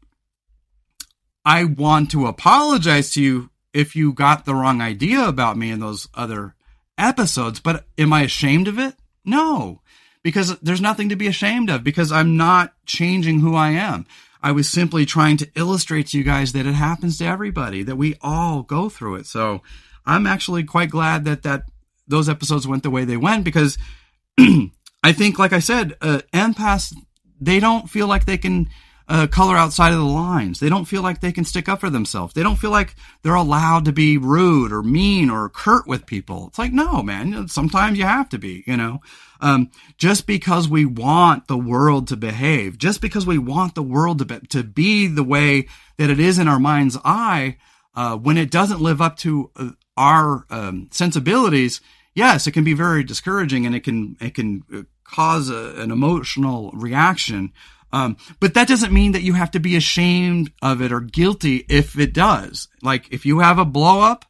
I 1.46 1.64
want 1.66 2.12
to 2.12 2.28
apologize 2.28 3.12
to 3.12 3.22
you 3.22 3.50
if 3.74 3.96
you 3.96 4.14
got 4.14 4.46
the 4.46 4.56
wrong 4.56 4.82
idea 4.82 5.28
about 5.28 5.58
me 5.58 5.72
in 5.72 5.80
those 5.80 6.08
other 6.14 6.56
episodes, 6.98 7.60
but 7.60 7.86
am 7.98 8.12
I 8.14 8.24
ashamed 8.24 8.68
of 8.68 8.80
it? 8.80 8.96
No, 9.24 9.82
because 10.24 10.58
there's 10.60 10.82
nothing 10.82 11.10
to 11.10 11.16
be 11.16 11.28
ashamed 11.28 11.70
of 11.70 11.84
because 11.84 12.12
I'm 12.12 12.36
not 12.36 12.74
changing 12.86 13.40
who 13.40 13.56
I 13.56 13.70
am. 13.72 14.06
I 14.42 14.52
was 14.52 14.70
simply 14.70 15.06
trying 15.06 15.38
to 15.38 15.50
illustrate 15.56 16.08
to 16.08 16.18
you 16.18 16.24
guys 16.24 16.54
that 16.54 16.66
it 16.66 16.74
happens 16.74 17.18
to 17.18 17.26
everybody, 17.26 17.84
that 17.84 17.98
we 17.98 18.16
all 18.22 18.64
go 18.64 18.90
through 18.90 19.16
it. 19.16 19.26
So 19.26 19.62
I'm 20.06 20.26
actually 20.26 20.64
quite 20.64 20.90
glad 20.90 21.26
that 21.26 21.44
that 21.44 21.64
those 22.08 22.30
episodes 22.30 22.68
went 22.68 22.84
the 22.84 22.90
way 22.90 23.06
they 23.06 23.18
went 23.18 23.44
because 23.44 23.78
I 24.40 25.14
think, 25.14 25.38
like 25.38 25.54
I 25.54 25.60
said, 25.60 25.96
uh, 26.02 26.22
empaths 26.34 26.94
they 27.40 27.60
don't 27.60 27.90
feel 27.90 28.08
like 28.08 28.26
they 28.26 28.38
can 28.38 28.70
uh, 29.10 29.26
color 29.26 29.58
outside 29.58 29.92
of 29.92 29.98
the 29.98 30.06
lines. 30.06 30.60
They 30.60 30.70
don't 30.70 30.86
feel 30.86 31.02
like 31.02 31.20
they 31.20 31.32
can 31.32 31.44
stick 31.44 31.68
up 31.68 31.80
for 31.80 31.90
themselves. 31.90 32.36
They 32.36 32.44
don't 32.44 32.60
feel 32.60 32.70
like 32.70 32.96
they're 33.24 33.34
allowed 33.34 33.86
to 33.86 33.92
be 33.92 34.20
rude 34.20 34.72
or 34.72 34.84
mean 34.84 35.32
or 35.32 35.50
curt 35.50 35.88
with 35.88 36.06
people. 36.06 36.48
It's 36.48 36.60
like, 36.60 36.72
no, 36.72 37.02
man, 37.02 37.48
sometimes 37.48 37.98
you 37.98 38.04
have 38.04 38.30
to 38.30 38.38
be, 38.38 38.64
you 38.68 38.78
know. 38.78 39.02
Um, 39.42 39.72
just 39.98 40.28
because 40.28 40.70
we 40.70 40.86
want 40.86 41.48
the 41.48 41.58
world 41.58 42.08
to 42.10 42.18
behave, 42.18 42.78
just 42.78 43.02
because 43.02 43.26
we 43.26 43.40
want 43.40 43.74
the 43.74 43.84
world 43.84 44.20
to 44.20 44.26
be, 44.26 44.40
to 44.48 44.64
be 44.64 45.08
the 45.08 45.24
way 45.24 45.68
that 45.98 46.12
it 46.12 46.20
is 46.20 46.38
in 46.38 46.48
our 46.48 46.60
mind's 46.60 46.98
eye, 47.04 47.58
uh, 47.96 48.16
when 48.16 48.38
it 48.38 48.52
doesn't 48.52 48.82
live 48.82 49.02
up 49.02 49.18
to 49.18 49.50
uh, 49.56 49.70
our 49.98 50.46
um, 50.52 50.88
sensibilities, 50.92 51.82
yes, 52.14 52.48
it 52.48 52.52
can 52.52 52.64
be 52.64 52.74
very 52.74 53.04
discouraging 53.04 53.66
and 53.66 53.76
it 53.76 53.84
can 53.84 54.18
it 54.20 54.36
can 54.36 54.64
uh, 54.74 54.82
cause 55.04 55.50
a, 55.50 55.76
an 55.82 55.92
emotional 55.92 56.72
reaction. 56.74 57.54
Um, 57.92 58.18
but 58.40 58.54
that 58.54 58.68
doesn't 58.68 58.94
mean 58.94 59.14
that 59.14 59.24
you 59.24 59.34
have 59.34 59.52
to 59.52 59.60
be 59.60 59.76
ashamed 59.76 60.52
of 60.62 60.82
it 60.82 60.92
or 60.92 61.00
guilty 61.00 61.66
if 61.70 61.98
it 61.98 62.14
does. 62.14 62.68
Like 62.82 63.12
if 63.12 63.26
you 63.26 63.40
have 63.40 63.58
a 63.58 63.66
blow 63.66 64.02
up, 64.02 64.26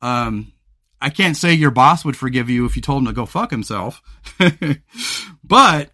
um, 0.00 0.52
I 1.00 1.10
can't 1.10 1.36
say 1.36 1.54
your 1.54 1.70
boss 1.70 2.04
would 2.04 2.16
forgive 2.16 2.50
you 2.50 2.66
if 2.66 2.76
you 2.76 2.82
told 2.82 3.02
him 3.02 3.06
to 3.06 3.12
go 3.12 3.26
fuck 3.26 3.50
himself. 3.50 4.02
but 5.44 5.90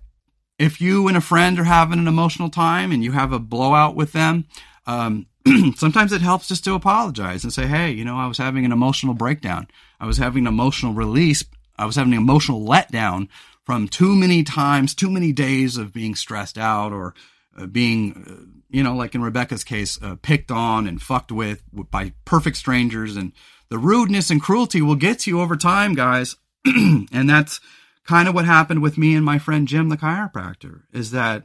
if 0.58 0.80
you 0.80 1.08
and 1.08 1.16
a 1.16 1.20
friend 1.20 1.58
are 1.58 1.64
having 1.64 1.98
an 1.98 2.08
emotional 2.08 2.50
time 2.50 2.92
and 2.92 3.04
you 3.04 3.12
have 3.12 3.32
a 3.32 3.38
blowout 3.38 3.94
with 3.94 4.12
them, 4.12 4.46
um, 4.86 5.26
sometimes 5.76 6.12
it 6.12 6.22
helps 6.22 6.48
just 6.48 6.64
to 6.64 6.74
apologize 6.74 7.44
and 7.44 7.52
say, 7.52 7.66
hey, 7.66 7.90
you 7.90 8.04
know, 8.04 8.16
I 8.16 8.26
was 8.26 8.38
having 8.38 8.64
an 8.64 8.72
emotional 8.72 9.14
breakdown. 9.14 9.68
I 10.00 10.06
was 10.06 10.18
having 10.18 10.46
emotional 10.46 10.92
release. 10.92 11.44
I 11.78 11.86
was 11.86 11.96
having 11.96 12.12
an 12.12 12.18
emotional 12.18 12.66
letdown 12.66 13.28
from 13.64 13.88
too 13.88 14.14
many 14.14 14.42
times, 14.42 14.94
too 14.94 15.10
many 15.10 15.32
days 15.32 15.76
of 15.76 15.92
being 15.92 16.14
stressed 16.14 16.56
out 16.56 16.92
or 16.92 17.14
uh, 17.58 17.66
being, 17.66 18.24
uh, 18.28 18.62
you 18.70 18.82
know, 18.82 18.94
like 18.94 19.14
in 19.14 19.22
Rebecca's 19.22 19.64
case, 19.64 20.00
uh, 20.02 20.16
picked 20.20 20.50
on 20.50 20.86
and 20.86 21.02
fucked 21.02 21.32
with 21.32 21.62
by 21.90 22.12
perfect 22.24 22.56
strangers. 22.56 23.16
And 23.16 23.32
the 23.68 23.78
rudeness 23.78 24.30
and 24.30 24.40
cruelty 24.40 24.80
will 24.82 24.94
get 24.94 25.20
to 25.20 25.30
you 25.30 25.40
over 25.40 25.56
time, 25.56 25.94
guys. 25.94 26.36
and 26.64 27.28
that's 27.28 27.60
kind 28.06 28.28
of 28.28 28.34
what 28.34 28.44
happened 28.44 28.82
with 28.82 28.96
me 28.96 29.14
and 29.14 29.24
my 29.24 29.38
friend 29.38 29.66
Jim, 29.66 29.88
the 29.88 29.96
chiropractor, 29.96 30.82
is 30.92 31.10
that 31.10 31.44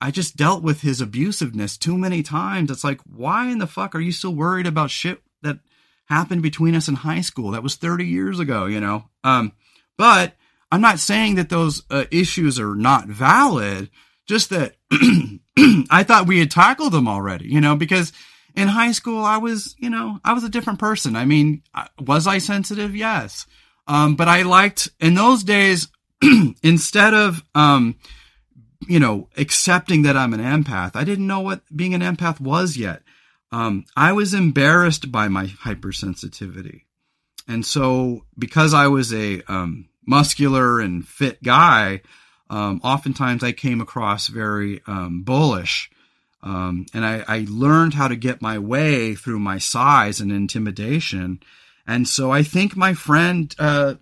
I 0.00 0.10
just 0.10 0.36
dealt 0.36 0.62
with 0.62 0.80
his 0.80 1.00
abusiveness 1.00 1.78
too 1.78 1.96
many 1.96 2.22
times. 2.22 2.70
It's 2.70 2.84
like, 2.84 3.00
why 3.02 3.48
in 3.48 3.58
the 3.58 3.66
fuck 3.66 3.94
are 3.94 4.00
you 4.00 4.12
still 4.12 4.34
worried 4.34 4.66
about 4.66 4.90
shit 4.90 5.22
that 5.42 5.60
happened 6.06 6.42
between 6.42 6.74
us 6.74 6.88
in 6.88 6.94
high 6.94 7.20
school? 7.20 7.52
That 7.52 7.62
was 7.62 7.76
30 7.76 8.06
years 8.06 8.38
ago, 8.38 8.66
you 8.66 8.80
know? 8.80 9.04
Um, 9.22 9.52
but 9.96 10.34
I'm 10.70 10.80
not 10.80 10.98
saying 10.98 11.36
that 11.36 11.48
those 11.48 11.82
uh, 11.90 12.04
issues 12.10 12.58
are 12.58 12.74
not 12.74 13.06
valid, 13.06 13.90
just 14.26 14.50
that 14.50 14.76
I 15.90 16.02
thought 16.02 16.26
we 16.26 16.40
had 16.40 16.50
tackled 16.50 16.92
them 16.92 17.08
already, 17.08 17.48
you 17.48 17.60
know, 17.60 17.76
because 17.76 18.12
in 18.56 18.68
high 18.68 18.92
school 18.92 19.24
I 19.24 19.36
was, 19.36 19.74
you 19.78 19.90
know, 19.90 20.18
I 20.24 20.32
was 20.32 20.44
a 20.44 20.48
different 20.48 20.78
person. 20.78 21.16
I 21.16 21.24
mean, 21.24 21.62
was 22.00 22.26
I 22.26 22.38
sensitive? 22.38 22.96
Yes. 22.96 23.46
Um, 23.86 24.16
but 24.16 24.28
I 24.28 24.42
liked 24.42 24.88
in 25.00 25.14
those 25.14 25.44
days, 25.44 25.88
instead 26.62 27.14
of, 27.14 27.44
um, 27.54 27.96
you 28.88 28.98
know, 29.00 29.28
accepting 29.36 30.02
that 30.02 30.16
I'm 30.16 30.34
an 30.34 30.40
empath. 30.40 30.96
I 30.96 31.04
didn't 31.04 31.26
know 31.26 31.40
what 31.40 31.62
being 31.74 31.94
an 31.94 32.00
empath 32.00 32.40
was 32.40 32.76
yet. 32.76 33.02
Um, 33.54 33.84
I 33.96 34.10
was 34.10 34.34
embarrassed 34.34 35.12
by 35.12 35.28
my 35.28 35.46
hypersensitivity. 35.46 36.82
And 37.46 37.64
so, 37.64 38.24
because 38.36 38.74
I 38.74 38.88
was 38.88 39.14
a 39.14 39.42
um, 39.46 39.88
muscular 40.04 40.80
and 40.80 41.06
fit 41.06 41.40
guy, 41.40 42.00
um, 42.50 42.80
oftentimes 42.82 43.44
I 43.44 43.52
came 43.52 43.80
across 43.80 44.26
very 44.26 44.80
um, 44.88 45.22
bullish. 45.22 45.88
Um, 46.42 46.86
and 46.92 47.06
I, 47.06 47.22
I 47.28 47.46
learned 47.48 47.94
how 47.94 48.08
to 48.08 48.16
get 48.16 48.42
my 48.42 48.58
way 48.58 49.14
through 49.14 49.38
my 49.38 49.58
size 49.58 50.20
and 50.20 50.32
intimidation. 50.32 51.38
And 51.86 52.08
so 52.08 52.32
I 52.32 52.42
think 52.42 52.76
my 52.76 52.92
friend 52.92 53.54
uh, 53.60 53.94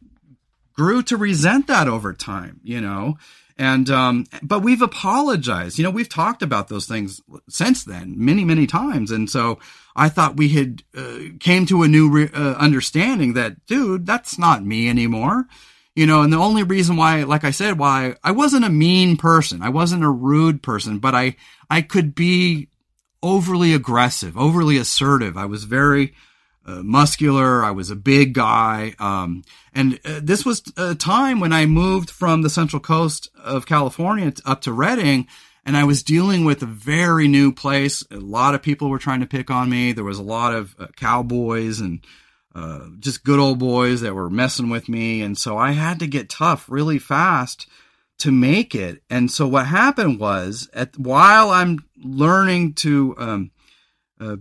grew 0.73 1.03
to 1.03 1.19
resent 1.19 1.67
that 1.67 1.89
over 1.89 2.15
time, 2.15 2.59
you 2.65 2.81
know. 2.81 3.19
And 3.59 3.91
um, 3.91 4.27
but 4.43 4.61
we've 4.61 4.83
apologized. 4.83 5.79
You 5.79 5.85
know, 5.85 5.91
we've 5.91 6.09
talked 6.09 6.43
about 6.43 6.69
those 6.69 6.87
things 6.87 7.21
since 7.49 7.85
then 7.85 8.15
many, 8.17 8.45
many 8.45 8.67
times. 8.67 9.11
And 9.11 9.29
so 9.29 9.59
I 9.95 10.09
thought 10.09 10.37
we 10.37 10.49
had 10.51 10.83
uh, 10.97 11.19
came 11.39 11.67
to 11.67 11.83
a 11.83 11.89
new 11.89 12.11
re- 12.11 12.31
uh, 12.33 12.55
understanding 12.55 13.35
that, 13.35 13.67
dude, 13.67 14.07
that's 14.07 14.39
not 14.39 14.65
me 14.65 14.89
anymore. 14.89 15.47
You 15.95 16.07
know, 16.07 16.23
and 16.23 16.33
the 16.33 16.39
only 16.39 16.63
reason 16.63 16.97
why, 16.97 17.23
like 17.25 17.45
I 17.45 17.51
said, 17.51 17.79
why 17.79 18.17
I 18.25 18.31
wasn't 18.31 18.65
a 18.65 18.71
mean 18.71 19.19
person, 19.19 19.61
I 19.63 19.69
wasn't 19.69 20.05
a 20.05 20.11
rude 20.11 20.63
person, 20.63 20.99
but 20.99 21.15
I 21.15 21.37
I 21.69 21.83
could 21.83 22.15
be 22.15 22.69
overly 23.23 23.75
aggressive, 23.75 24.37
overly 24.37 24.79
assertive. 24.79 25.37
I 25.37 25.45
was 25.45 25.65
very 25.65 26.15
uh, 26.67 26.83
muscular. 26.83 27.65
I 27.65 27.71
was 27.71 27.91
a 27.91 27.97
big 27.97 28.35
guy. 28.35 28.95
Um, 28.99 29.45
and 29.75 29.99
uh, 30.05 30.21
this 30.23 30.45
was 30.45 30.63
a 30.77 30.95
time 30.95 31.41
when 31.41 31.53
I 31.53 31.67
moved 31.67 32.11
from 32.11 32.43
the 32.43 32.51
central 32.51 32.81
coast 32.81 33.31
of 33.37 33.67
California 33.67 34.33
up 34.45 34.61
to 34.63 34.73
Redding 34.73 35.27
and 35.65 35.77
I 35.77 35.85
was 35.85 36.03
dealing 36.03 36.45
with 36.45 36.63
a 36.63 36.67
very 36.67 37.29
new 37.29 37.53
place. 37.53 38.05
A 38.11 38.17
lot 38.17 38.55
of 38.55 38.63
people 38.63 38.89
were 38.89 38.99
trying 38.99 39.21
to 39.21 39.27
pick 39.27 39.51
on 39.51 39.71
me. 39.71 39.93
There 39.93 40.05
was 40.05 40.19
a 40.19 40.23
lot 40.23 40.55
of 40.55 40.75
uh, 40.79 40.89
cowboys 40.97 41.81
and 41.81 42.05
uh, 42.55 42.87
just 42.99 43.25
good 43.25 43.39
old 43.39 43.59
boys 43.59 44.01
that 44.01 44.15
were 44.15 44.29
messing 44.29 44.71
with 44.71 44.89
me. 44.89 45.23
And 45.23 45.39
so 45.39 45.57
I 45.57 45.73
had 45.73 46.01
to 46.01 46.07
get 46.07 46.29
tough 46.29 46.67
really 46.69 46.99
fast 46.99 47.69
to 48.19 48.33
make 48.33 48.75
it. 48.75 49.03
And 49.09 49.31
so 49.31 49.47
what 49.47 49.67
happened 49.67 50.19
was 50.19 50.69
at 50.75 50.99
while 50.99 51.51
I'm 51.51 51.79
learning 51.97 52.75
to, 52.75 53.15
um, 53.19 53.51
uh, 54.21 54.37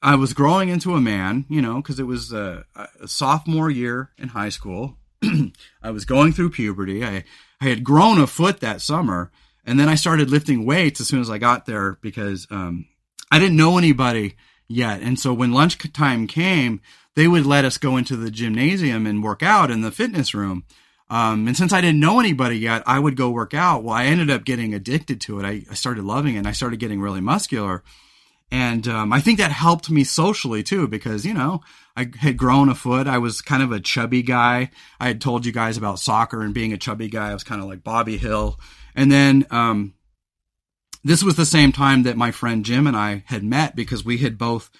I 0.00 0.14
was 0.14 0.32
growing 0.32 0.68
into 0.68 0.94
a 0.94 1.00
man, 1.00 1.44
you 1.48 1.60
know, 1.60 1.76
because 1.76 1.98
it 1.98 2.06
was 2.06 2.32
a, 2.32 2.64
a, 3.00 3.08
sophomore 3.08 3.70
year 3.70 4.10
in 4.16 4.28
high 4.28 4.48
school. 4.48 4.96
I 5.82 5.90
was 5.90 6.04
going 6.04 6.32
through 6.32 6.50
puberty. 6.50 7.04
I, 7.04 7.24
I 7.60 7.64
had 7.64 7.82
grown 7.82 8.18
a 8.20 8.28
foot 8.28 8.60
that 8.60 8.80
summer, 8.80 9.32
and 9.64 9.78
then 9.78 9.88
I 9.88 9.96
started 9.96 10.30
lifting 10.30 10.64
weights 10.64 11.00
as 11.00 11.08
soon 11.08 11.20
as 11.20 11.30
I 11.30 11.38
got 11.38 11.66
there 11.66 11.98
because 12.00 12.46
um, 12.50 12.86
I 13.30 13.40
didn't 13.40 13.56
know 13.56 13.76
anybody 13.76 14.36
yet. 14.68 15.02
And 15.02 15.18
so 15.18 15.32
when 15.32 15.52
lunchtime 15.52 16.28
came, 16.28 16.80
they 17.16 17.26
would 17.26 17.46
let 17.46 17.64
us 17.64 17.78
go 17.78 17.96
into 17.96 18.16
the 18.16 18.30
gymnasium 18.30 19.06
and 19.06 19.24
work 19.24 19.42
out 19.42 19.70
in 19.70 19.80
the 19.80 19.90
fitness 19.90 20.34
room. 20.34 20.64
Um, 21.10 21.48
and 21.48 21.56
since 21.56 21.72
I 21.72 21.80
didn't 21.80 22.00
know 22.00 22.20
anybody 22.20 22.58
yet, 22.58 22.82
I 22.86 22.98
would 22.98 23.16
go 23.16 23.30
work 23.30 23.54
out. 23.54 23.82
Well, 23.82 23.94
I 23.94 24.04
ended 24.04 24.30
up 24.30 24.44
getting 24.44 24.74
addicted 24.74 25.20
to 25.22 25.40
it. 25.40 25.44
I, 25.44 25.64
I 25.70 25.74
started 25.74 26.04
loving 26.04 26.36
it 26.36 26.38
and 26.38 26.46
I 26.46 26.52
started 26.52 26.78
getting 26.78 27.00
really 27.00 27.22
muscular. 27.22 27.82
And 28.50 28.88
um, 28.88 29.12
I 29.12 29.20
think 29.20 29.38
that 29.38 29.52
helped 29.52 29.90
me 29.90 30.04
socially 30.04 30.62
too, 30.62 30.88
because, 30.88 31.26
you 31.26 31.34
know, 31.34 31.60
I 31.96 32.10
had 32.18 32.36
grown 32.36 32.68
a 32.68 32.74
foot. 32.74 33.06
I 33.06 33.18
was 33.18 33.42
kind 33.42 33.62
of 33.62 33.72
a 33.72 33.80
chubby 33.80 34.22
guy. 34.22 34.70
I 34.98 35.08
had 35.08 35.20
told 35.20 35.44
you 35.44 35.52
guys 35.52 35.76
about 35.76 35.98
soccer 35.98 36.40
and 36.40 36.54
being 36.54 36.72
a 36.72 36.78
chubby 36.78 37.08
guy. 37.08 37.30
I 37.30 37.34
was 37.34 37.44
kind 37.44 37.60
of 37.60 37.68
like 37.68 37.84
Bobby 37.84 38.16
Hill. 38.16 38.58
And 38.94 39.12
then 39.12 39.46
um, 39.50 39.94
this 41.04 41.22
was 41.22 41.36
the 41.36 41.46
same 41.46 41.72
time 41.72 42.04
that 42.04 42.16
my 42.16 42.30
friend 42.30 42.64
Jim 42.64 42.86
and 42.86 42.96
I 42.96 43.24
had 43.26 43.44
met 43.44 43.76
because 43.76 44.04
we 44.04 44.18
had 44.18 44.38
both 44.38 44.70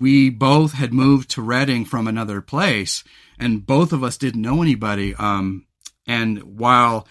we 0.00 0.28
both 0.28 0.72
had 0.72 0.92
moved 0.92 1.30
to 1.30 1.42
Redding 1.42 1.84
from 1.84 2.08
another 2.08 2.40
place, 2.40 3.04
and 3.38 3.64
both 3.64 3.92
of 3.92 4.02
us 4.02 4.16
didn't 4.16 4.42
know 4.42 4.60
anybody. 4.60 5.14
Um, 5.14 5.66
and 6.06 6.58
while 6.58 7.06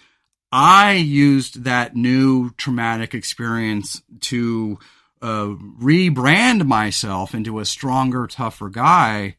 I 0.51 0.93
used 0.93 1.63
that 1.63 1.95
new 1.95 2.51
traumatic 2.51 3.13
experience 3.13 4.01
to 4.21 4.77
uh, 5.23 5.55
rebrand 5.81 6.65
myself 6.65 7.33
into 7.33 7.59
a 7.59 7.65
stronger, 7.65 8.27
tougher 8.27 8.69
guy. 8.69 9.37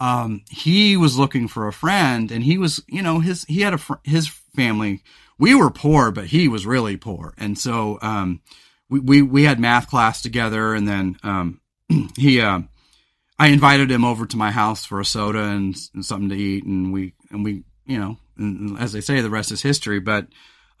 Um, 0.00 0.42
he 0.50 0.96
was 0.96 1.18
looking 1.18 1.46
for 1.46 1.68
a 1.68 1.72
friend, 1.72 2.32
and 2.32 2.42
he 2.42 2.58
was, 2.58 2.82
you 2.88 3.02
know, 3.02 3.20
his 3.20 3.44
he 3.44 3.60
had 3.60 3.74
a 3.74 3.78
fr- 3.78 3.94
his 4.02 4.28
family. 4.28 5.02
We 5.38 5.54
were 5.54 5.70
poor, 5.70 6.10
but 6.10 6.26
he 6.26 6.48
was 6.48 6.66
really 6.66 6.96
poor, 6.96 7.34
and 7.36 7.58
so 7.58 7.98
um, 8.02 8.40
we, 8.88 9.00
we 9.00 9.22
we 9.22 9.44
had 9.44 9.60
math 9.60 9.88
class 9.88 10.22
together, 10.22 10.74
and 10.74 10.88
then 10.88 11.16
um, 11.22 11.60
he 12.16 12.40
uh, 12.40 12.60
I 13.38 13.48
invited 13.48 13.90
him 13.90 14.04
over 14.04 14.26
to 14.26 14.36
my 14.36 14.50
house 14.50 14.84
for 14.84 15.00
a 15.00 15.04
soda 15.04 15.42
and, 15.42 15.76
and 15.94 16.04
something 16.04 16.30
to 16.30 16.36
eat, 16.36 16.64
and 16.64 16.92
we 16.92 17.14
and 17.30 17.44
we 17.44 17.64
you 17.86 17.98
know, 17.98 18.76
as 18.78 18.92
they 18.92 19.00
say, 19.00 19.20
the 19.20 19.30
rest 19.30 19.52
is 19.52 19.62
history. 19.62 20.00
But 20.00 20.28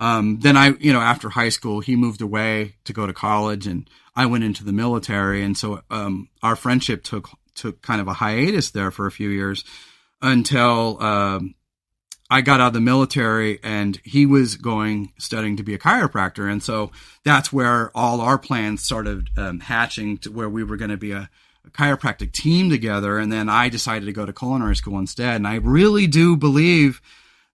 um, 0.00 0.40
then 0.40 0.56
I, 0.56 0.74
you 0.78 0.92
know, 0.92 1.00
after 1.00 1.30
high 1.30 1.48
school, 1.48 1.80
he 1.80 1.96
moved 1.96 2.20
away 2.20 2.76
to 2.84 2.92
go 2.92 3.06
to 3.06 3.12
college, 3.12 3.66
and 3.66 3.88
I 4.16 4.26
went 4.26 4.44
into 4.44 4.64
the 4.64 4.72
military, 4.72 5.42
and 5.42 5.56
so 5.56 5.82
um, 5.90 6.30
our 6.42 6.56
friendship 6.56 7.04
took 7.04 7.28
took 7.54 7.82
kind 7.82 8.00
of 8.00 8.08
a 8.08 8.14
hiatus 8.14 8.70
there 8.70 8.90
for 8.90 9.06
a 9.06 9.12
few 9.12 9.28
years 9.28 9.64
until 10.20 11.02
um, 11.02 11.54
I 12.30 12.40
got 12.40 12.60
out 12.60 12.68
of 12.68 12.72
the 12.72 12.80
military, 12.80 13.60
and 13.62 14.00
he 14.04 14.26
was 14.26 14.56
going 14.56 15.12
studying 15.18 15.56
to 15.58 15.62
be 15.62 15.74
a 15.74 15.78
chiropractor, 15.78 16.50
and 16.50 16.62
so 16.62 16.90
that's 17.24 17.52
where 17.52 17.90
all 17.94 18.20
our 18.22 18.38
plans 18.38 18.82
started 18.82 19.28
um, 19.36 19.60
hatching 19.60 20.18
to 20.18 20.32
where 20.32 20.48
we 20.48 20.64
were 20.64 20.76
going 20.76 20.90
to 20.90 20.96
be 20.96 21.12
a, 21.12 21.28
a 21.66 21.70
chiropractic 21.70 22.32
team 22.32 22.70
together, 22.70 23.18
and 23.18 23.30
then 23.30 23.50
I 23.50 23.68
decided 23.68 24.06
to 24.06 24.12
go 24.12 24.24
to 24.24 24.32
culinary 24.32 24.76
school 24.76 24.98
instead, 24.98 25.36
and 25.36 25.46
I 25.46 25.56
really 25.56 26.06
do 26.06 26.36
believe 26.36 27.02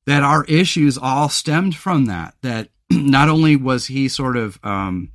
that 0.07 0.23
our 0.23 0.45
issues 0.45 0.97
all 0.97 1.29
stemmed 1.29 1.77
from 1.77 2.07
that. 2.07 2.35
That 2.43 2.69
not 2.91 3.29
only 3.29 3.57
was 3.57 3.87
he 3.87 4.09
sort 4.09 4.37
of 4.37 4.59
um, 4.63 5.11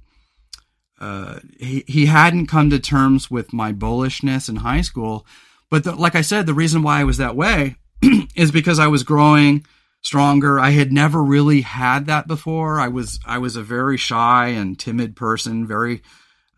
uh, 1.00 1.40
he 1.60 1.84
he 1.88 2.06
hadn't 2.08 2.48
come 2.48 2.70
to 2.70 2.80
terms 2.80 3.30
with 3.30 3.54
my 3.54 3.72
bullishness 3.72 4.50
in 4.50 4.58
high 4.58 4.82
school, 4.82 5.26
but 5.70 5.84
the, 5.84 5.96
like 5.96 6.16
I 6.16 6.22
said, 6.22 6.46
the 6.46 6.54
reason 6.54 6.82
why 6.82 7.00
I 7.00 7.04
was 7.04 7.18
that 7.18 7.36
way 7.36 7.76
is 8.36 8.52
because 8.52 8.80
I 8.80 8.88
was 8.88 9.04
growing 9.04 9.66
stronger. 10.02 10.60
I 10.60 10.72
had 10.72 10.92
never 10.92 11.24
really 11.24 11.62
had 11.62 12.06
that 12.08 12.28
before. 12.28 12.80
I 12.80 12.88
was 12.88 13.20
I 13.26 13.38
was 13.38 13.56
a 13.56 13.64
very 13.64 13.98
shy 13.98 14.48
and 14.48 14.80
timid 14.80 15.16
person, 15.16 15.68
very 15.68 16.02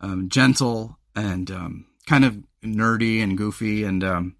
um, 0.00 0.28
gentle 0.28 0.98
and 1.14 1.50
um, 1.50 1.86
kind 2.06 2.24
of 2.24 2.38
nerdy 2.64 3.22
and 3.22 3.36
goofy 3.36 3.84
and 3.84 4.02
um, 4.04 4.36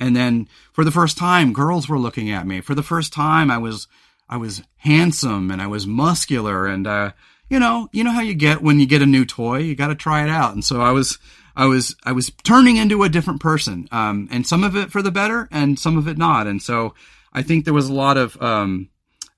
and 0.00 0.16
then 0.16 0.48
for 0.72 0.84
the 0.84 0.90
first 0.90 1.16
time, 1.16 1.52
girls 1.52 1.88
were 1.88 1.98
looking 1.98 2.30
at 2.30 2.46
me. 2.46 2.60
For 2.60 2.74
the 2.74 2.82
first 2.82 3.12
time, 3.12 3.50
I 3.50 3.58
was 3.58 3.86
I 4.28 4.36
was 4.36 4.62
handsome 4.76 5.50
and 5.50 5.60
I 5.60 5.66
was 5.66 5.86
muscular 5.86 6.66
and 6.66 6.86
uh, 6.86 7.12
you 7.52 7.58
know 7.58 7.90
you 7.92 8.02
know 8.02 8.10
how 8.10 8.22
you 8.22 8.34
get 8.34 8.62
when 8.62 8.80
you 8.80 8.86
get 8.86 9.02
a 9.02 9.06
new 9.06 9.26
toy, 9.26 9.58
you 9.58 9.74
got 9.74 9.88
to 9.88 9.94
try 9.94 10.24
it 10.24 10.30
out. 10.30 10.54
And 10.54 10.64
so 10.64 10.80
I 10.80 10.90
was 10.90 11.18
I 11.54 11.66
was 11.66 11.94
I 12.02 12.12
was 12.12 12.32
turning 12.42 12.78
into 12.78 13.02
a 13.02 13.10
different 13.10 13.42
person, 13.42 13.88
um, 13.92 14.26
and 14.30 14.46
some 14.46 14.64
of 14.64 14.74
it 14.74 14.90
for 14.90 15.02
the 15.02 15.10
better, 15.10 15.48
and 15.52 15.78
some 15.78 15.98
of 15.98 16.08
it 16.08 16.16
not. 16.16 16.46
And 16.46 16.62
so 16.62 16.94
I 17.30 17.42
think 17.42 17.64
there 17.64 17.74
was 17.74 17.90
a 17.90 17.92
lot 17.92 18.16
of 18.16 18.40
um, 18.40 18.88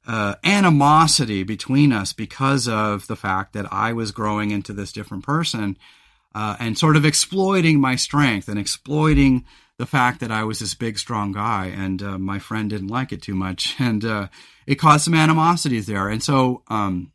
uh, 0.06 0.36
animosity 0.44 1.42
between 1.42 1.92
us 1.92 2.12
because 2.12 2.68
of 2.68 3.08
the 3.08 3.16
fact 3.16 3.52
that 3.54 3.72
I 3.72 3.92
was 3.92 4.12
growing 4.12 4.52
into 4.52 4.72
this 4.72 4.92
different 4.92 5.24
person, 5.24 5.76
uh, 6.36 6.54
and 6.60 6.78
sort 6.78 6.96
of 6.96 7.04
exploiting 7.04 7.80
my 7.80 7.96
strength 7.96 8.48
and 8.48 8.60
exploiting 8.60 9.44
the 9.76 9.86
fact 9.86 10.20
that 10.20 10.30
I 10.30 10.44
was 10.44 10.60
this 10.60 10.74
big, 10.74 11.00
strong 11.00 11.32
guy, 11.32 11.66
and 11.66 12.00
uh, 12.00 12.16
my 12.16 12.38
friend 12.38 12.70
didn't 12.70 12.88
like 12.88 13.10
it 13.10 13.22
too 13.22 13.34
much, 13.34 13.74
and 13.80 14.04
uh, 14.04 14.28
it 14.68 14.76
caused 14.76 15.04
some 15.04 15.14
animosities 15.14 15.86
there. 15.86 16.08
And 16.08 16.22
so, 16.22 16.62
um, 16.68 17.10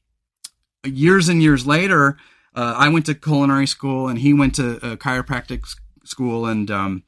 years 0.84 1.30
and 1.30 1.42
years 1.42 1.66
later, 1.66 2.18
uh, 2.56 2.74
I 2.78 2.90
went 2.90 3.06
to 3.08 3.16
culinary 3.16 3.68
school, 3.68 4.08
and 4.08 4.20
he 4.20 4.34
went 4.34 4.56
to 4.56 4.80
chiropractic 4.98 5.64
school, 6.04 6.46
and 6.46 6.70
um, 6.72 7.04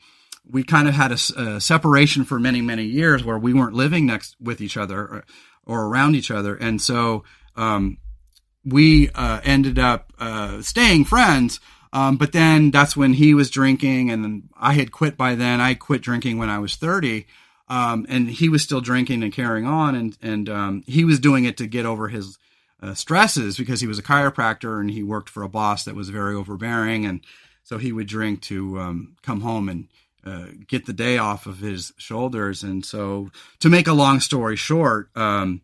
we 0.50 0.64
kind 0.64 0.88
of 0.88 0.94
had 0.94 1.12
a, 1.12 1.18
a, 1.38 1.62
separation 1.62 2.24
for 2.24 2.40
many, 2.40 2.62
many 2.62 2.84
years 2.84 3.24
where 3.24 3.38
we 3.38 3.54
weren't 3.54 3.74
living 3.74 4.06
next 4.06 4.36
with 4.40 4.62
each 4.62 4.78
other 4.78 5.00
or, 5.00 5.26
or 5.66 5.86
around 5.88 6.16
each 6.16 6.32
other, 6.32 6.56
and 6.56 6.82
so 6.82 7.24
um, 7.56 7.98
we 8.64 9.10
uh, 9.10 9.42
ended 9.44 9.80
up 9.80 10.14
uh, 10.20 10.62
staying 10.62 11.06
friends 11.06 11.60
um, 11.94 12.18
but 12.18 12.32
then 12.32 12.72
that's 12.72 12.96
when 12.96 13.14
he 13.14 13.34
was 13.34 13.50
drinking, 13.50 14.12
and 14.12 14.50
I 14.58 14.74
had 14.74 14.92
quit 14.92 15.18
by 15.18 15.36
then. 15.36 15.60
I 15.60 15.74
quit 15.74 16.02
drinking 16.02 16.38
when 16.38 16.50
I 16.50 16.60
was 16.60 16.76
30. 16.76 17.28
Um, 17.68 18.06
and 18.10 18.30
he 18.30 18.50
was 18.50 18.62
still 18.62 18.82
drinking 18.82 19.24
and 19.24 19.32
carrying 19.32 19.66
on, 19.66 19.96
and 19.96 20.18
and 20.22 20.50
um, 20.50 20.84
he 20.88 21.06
was 21.06 21.20
doing 21.20 21.46
it 21.46 21.56
to 21.58 21.68
get 21.68 21.86
over 21.86 22.10
his 22.10 22.38
uh, 22.82 22.94
stresses 22.94 23.58
because 23.58 23.82
he 23.82 23.88
was 23.88 24.00
a 24.00 24.04
chiropractor 24.04 24.80
and 24.80 24.90
he 24.90 25.04
worked 25.04 25.30
for 25.30 25.44
a 25.44 25.50
boss 25.50 25.84
that 25.86 25.96
was 25.96 26.10
very 26.10 26.36
overbearing, 26.36 27.06
and 27.06 27.22
so 27.64 27.78
he 27.78 27.92
would 27.92 28.08
drink 28.08 28.42
to 28.42 28.80
um, 28.80 29.16
come 29.22 29.42
home 29.42 29.70
and 29.70 29.88
uh, 30.26 30.48
get 30.68 30.86
the 30.86 30.94
day 30.94 31.18
off 31.18 31.46
of 31.46 31.60
his 31.60 31.94
shoulders. 31.98 32.64
And 32.64 32.86
so, 32.86 33.32
to 33.60 33.70
make 33.70 33.88
a 33.88 33.94
long 33.94 34.20
story 34.20 34.56
short, 34.56 35.10
um, 35.16 35.62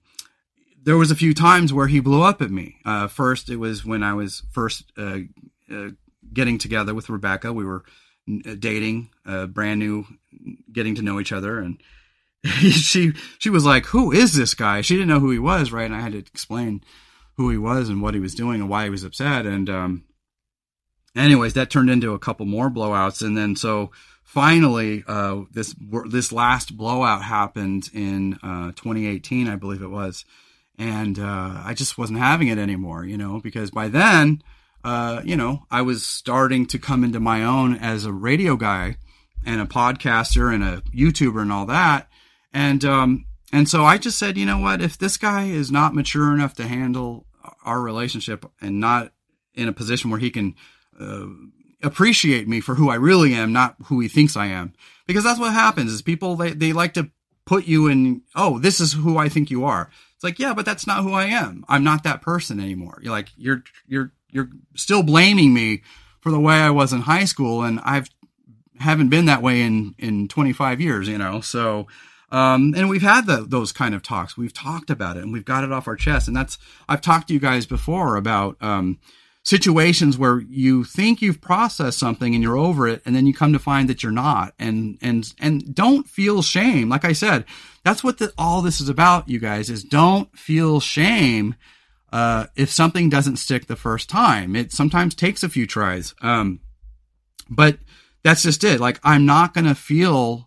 there 0.84 0.98
was 0.98 1.12
a 1.12 1.16
few 1.16 1.34
times 1.34 1.74
where 1.74 1.88
he 1.88 2.00
blew 2.00 2.24
up 2.24 2.42
at 2.42 2.50
me. 2.50 2.78
Uh, 2.86 3.08
first, 3.08 3.50
it 3.50 3.58
was 3.58 3.86
when 3.86 4.04
I 4.04 4.14
was 4.14 4.44
first 4.52 4.92
uh, 4.98 5.20
uh, 5.72 5.90
getting 6.34 6.58
together 6.58 6.94
with 6.94 7.10
Rebecca. 7.10 7.54
We 7.54 7.66
were 7.66 7.84
uh, 8.30 8.56
dating, 8.58 9.10
brand 9.50 9.80
new, 9.80 10.06
getting 10.72 10.96
to 10.96 11.02
know 11.02 11.20
each 11.20 11.32
other, 11.32 11.60
and 11.60 11.82
she 12.44 13.14
she 13.38 13.50
was 13.50 13.66
like, 13.66 13.86
"Who 13.88 14.12
is 14.12 14.34
this 14.34 14.54
guy?" 14.54 14.82
She 14.82 14.96
didn't 14.96 15.10
know 15.10 15.20
who 15.20 15.32
he 15.32 15.40
was, 15.40 15.72
right? 15.72 15.86
And 15.86 15.96
I 15.96 16.02
had 16.02 16.14
to 16.14 16.20
explain 16.20 16.84
who 17.38 17.50
he 17.50 17.58
was 17.58 17.90
and 17.90 18.02
what 18.02 18.16
he 18.16 18.20
was 18.20 18.36
doing 18.36 18.62
and 18.62 18.70
why 18.70 18.84
he 18.84 18.90
was 18.90 19.04
upset. 19.04 19.46
And 19.46 19.70
um, 19.70 20.04
anyways, 21.16 21.54
that 21.54 21.70
turned 21.70 21.90
into 21.90 22.14
a 22.14 22.20
couple 22.20 22.46
more 22.46 22.70
blowouts, 22.70 23.22
and 23.22 23.38
then 23.38 23.56
so 23.56 23.92
finally, 24.24 25.04
uh, 25.08 25.42
this 25.52 25.76
this 26.08 26.32
last 26.32 26.76
blowout 26.76 27.24
happened 27.24 27.90
in 27.94 28.34
uh, 28.44 28.72
2018, 28.72 29.48
I 29.48 29.56
believe 29.56 29.82
it 29.82 29.90
was, 29.90 30.26
and 30.78 31.18
uh, 31.18 31.62
I 31.64 31.74
just 31.76 31.98
wasn't 31.98 32.20
having 32.20 32.50
it 32.50 32.58
anymore, 32.58 33.06
you 33.06 33.18
know, 33.18 33.40
because 33.40 33.72
by 33.72 33.88
then, 33.88 34.42
uh, 34.84 35.22
you 35.24 35.36
know, 35.36 35.64
I 35.70 35.84
was 35.84 36.06
starting 36.06 36.66
to 36.68 36.80
come 36.80 37.04
into 37.04 37.20
my 37.20 37.44
own 37.44 37.76
as 37.76 38.06
a 38.06 38.12
radio 38.12 38.56
guy 38.56 38.98
and 39.46 39.62
a 39.62 39.66
podcaster 39.66 40.54
and 40.54 40.64
a 40.64 40.82
YouTuber 40.94 41.42
and 41.42 41.52
all 41.52 41.68
that, 41.68 42.10
and 42.52 42.84
um, 42.84 43.26
and 43.54 43.70
so 43.70 43.86
I 43.86 43.98
just 43.98 44.20
said, 44.20 44.38
you 44.38 44.46
know 44.46 44.58
what, 44.58 44.82
if 44.82 44.98
this 44.98 45.18
guy 45.18 45.46
is 45.46 45.72
not 45.72 45.96
mature 45.96 46.34
enough 46.34 46.56
to 46.56 46.68
handle 46.68 47.27
our 47.64 47.82
relationship 47.82 48.46
and 48.62 48.80
not 48.80 49.12
in 49.54 49.68
a 49.68 49.74
position 49.74 50.10
where 50.10 50.20
he 50.20 50.30
can 50.30 50.56
uh, 51.00 51.26
appreciate 51.84 52.48
me 52.48 52.60
for 52.60 52.76
who 52.76 52.90
I 52.90 52.96
really 52.96 53.34
am, 53.34 53.54
not 53.54 53.76
who 53.86 54.00
he 54.00 54.08
thinks 54.08 54.36
I 54.36 54.48
am. 54.48 54.74
Because 55.06 55.24
that's 55.24 55.40
what 55.40 55.54
happens 55.54 55.92
is 55.92 56.02
people, 56.02 56.36
they, 56.36 56.52
they 56.52 56.74
like 56.74 56.94
to 56.96 57.10
put 57.46 57.66
you 57.66 57.88
in, 57.88 58.22
oh, 58.36 58.60
this 58.60 58.80
is 58.80 58.94
who 58.94 59.18
I 59.18 59.30
think 59.30 59.50
you 59.50 59.66
are. 59.66 59.90
It's 60.16 60.24
like, 60.24 60.40
yeah, 60.40 60.54
but 60.54 60.66
that's 60.66 60.88
not 60.88 61.04
who 61.04 61.14
I 61.14 61.26
am. 61.26 61.64
I'm 61.68 61.84
not 61.84 62.04
that 62.04 62.22
person 62.22 62.60
anymore. 62.60 63.00
You're 63.02 63.12
like, 63.12 63.30
you're, 63.38 63.64
you're, 63.88 64.12
you're 64.32 64.50
still 64.76 65.04
blaming 65.04 65.54
me 65.54 65.84
for 66.22 66.32
the 66.32 66.40
way 66.40 66.56
I 66.56 66.72
was 66.72 66.92
in 66.92 67.02
high 67.02 67.26
school. 67.26 67.64
And 67.64 67.80
I've, 67.82 68.10
haven't 68.80 69.10
been 69.10 69.26
that 69.26 69.42
way 69.42 69.62
in, 69.62 69.96
in 69.98 70.28
25 70.28 70.82
years, 70.82 71.08
you 71.08 71.18
know? 71.18 71.42
So, 71.42 71.88
um, 72.30 72.74
and 72.76 72.90
we've 72.90 73.02
had 73.02 73.26
the, 73.26 73.46
those 73.48 73.72
kind 73.72 73.96
of 73.96 74.04
talks. 74.04 74.38
We've 74.38 74.54
talked 74.54 74.90
about 74.90 75.18
it 75.18 75.24
and 75.24 75.32
we've 75.32 75.46
got 75.46 75.64
it 75.64 75.72
off 75.72 75.88
our 75.88 75.96
chest. 75.96 76.28
And 76.28 76.36
that's, 76.36 76.58
I've 76.90 77.02
talked 77.02 77.30
to 77.30 77.34
you 77.34 77.40
guys 77.40 77.66
before 77.66 78.16
about, 78.18 78.58
um, 78.62 79.00
situations 79.44 80.18
where 80.18 80.42
you 80.50 80.84
think 80.84 81.22
you've 81.22 81.40
processed 81.40 81.98
something 81.98 82.34
and 82.34 82.44
you're 82.44 82.58
over 82.58 82.86
it 82.86 83.02
and 83.06 83.16
then 83.16 83.26
you 83.26 83.34
come 83.34 83.54
to 83.54 83.60
find 83.60 83.88
that 83.88 84.04
you're 84.04 84.12
not. 84.12 84.54
And 84.60 84.98
and 85.02 85.34
and 85.40 85.74
don't 85.74 86.06
feel 86.06 86.42
shame. 86.42 86.90
Like 86.90 87.06
i 87.06 87.14
said 87.14 87.46
that's 87.86 88.04
what 88.04 88.18
the, 88.18 88.34
all 88.38 88.62
this 88.62 88.82
is 88.82 88.90
about 88.90 89.30
you 89.30 89.40
guys 89.40 89.70
is 89.70 89.86
don't 89.86 90.38
feel 90.38 90.82
shame 90.82 91.56
uh, 92.12 92.48
if 92.58 92.70
something 92.70 93.10
doesn't 93.10 93.38
stick 93.38 93.68
the 93.68 93.78
first 93.78 94.10
time. 94.10 94.54
It 94.54 94.74
sometimes 94.74 95.16
takes 95.16 95.44
a 95.44 95.50
few 95.50 95.66
tries. 95.66 96.14
Um, 96.22 96.60
but 97.50 97.78
that's 98.24 98.44
just 98.44 98.66
it. 98.66 98.82
Like 98.82 99.00
i'm 99.02 99.26
not 99.26 99.54
going 99.54 99.64
to 99.64 99.76
feel 99.76 100.47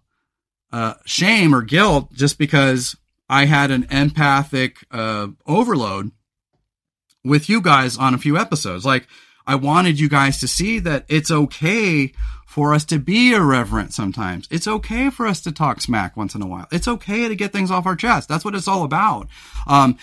uh, 0.72 0.94
shame 1.04 1.54
or 1.54 1.62
guilt 1.62 2.12
just 2.12 2.38
because 2.38 2.96
i 3.28 3.44
had 3.44 3.70
an 3.70 3.86
empathic 3.90 4.76
uh, 4.90 5.28
overload 5.46 6.12
with 7.24 7.48
you 7.48 7.60
guys 7.60 7.96
on 7.96 8.14
a 8.14 8.18
few 8.18 8.38
episodes. 8.38 8.84
Like, 8.84 9.06
I 9.46 9.54
wanted 9.54 9.98
you 9.98 10.08
guys 10.08 10.38
to 10.40 10.48
see 10.48 10.78
that 10.80 11.04
it's 11.08 11.30
okay 11.30 12.12
for 12.46 12.74
us 12.74 12.84
to 12.86 12.98
be 12.98 13.32
irreverent 13.32 13.92
sometimes. 13.92 14.48
It's 14.50 14.68
okay 14.68 15.10
for 15.10 15.26
us 15.26 15.40
to 15.42 15.52
talk 15.52 15.80
smack 15.80 16.16
once 16.16 16.34
in 16.34 16.42
a 16.42 16.46
while. 16.46 16.66
It's 16.72 16.88
okay 16.88 17.28
to 17.28 17.36
get 17.36 17.52
things 17.52 17.70
off 17.70 17.86
our 17.86 17.96
chest. 17.96 18.28
That's 18.28 18.44
what 18.44 18.54
it's 18.54 18.68
all 18.68 18.82
about. 18.84 19.28
Um, 19.66 19.96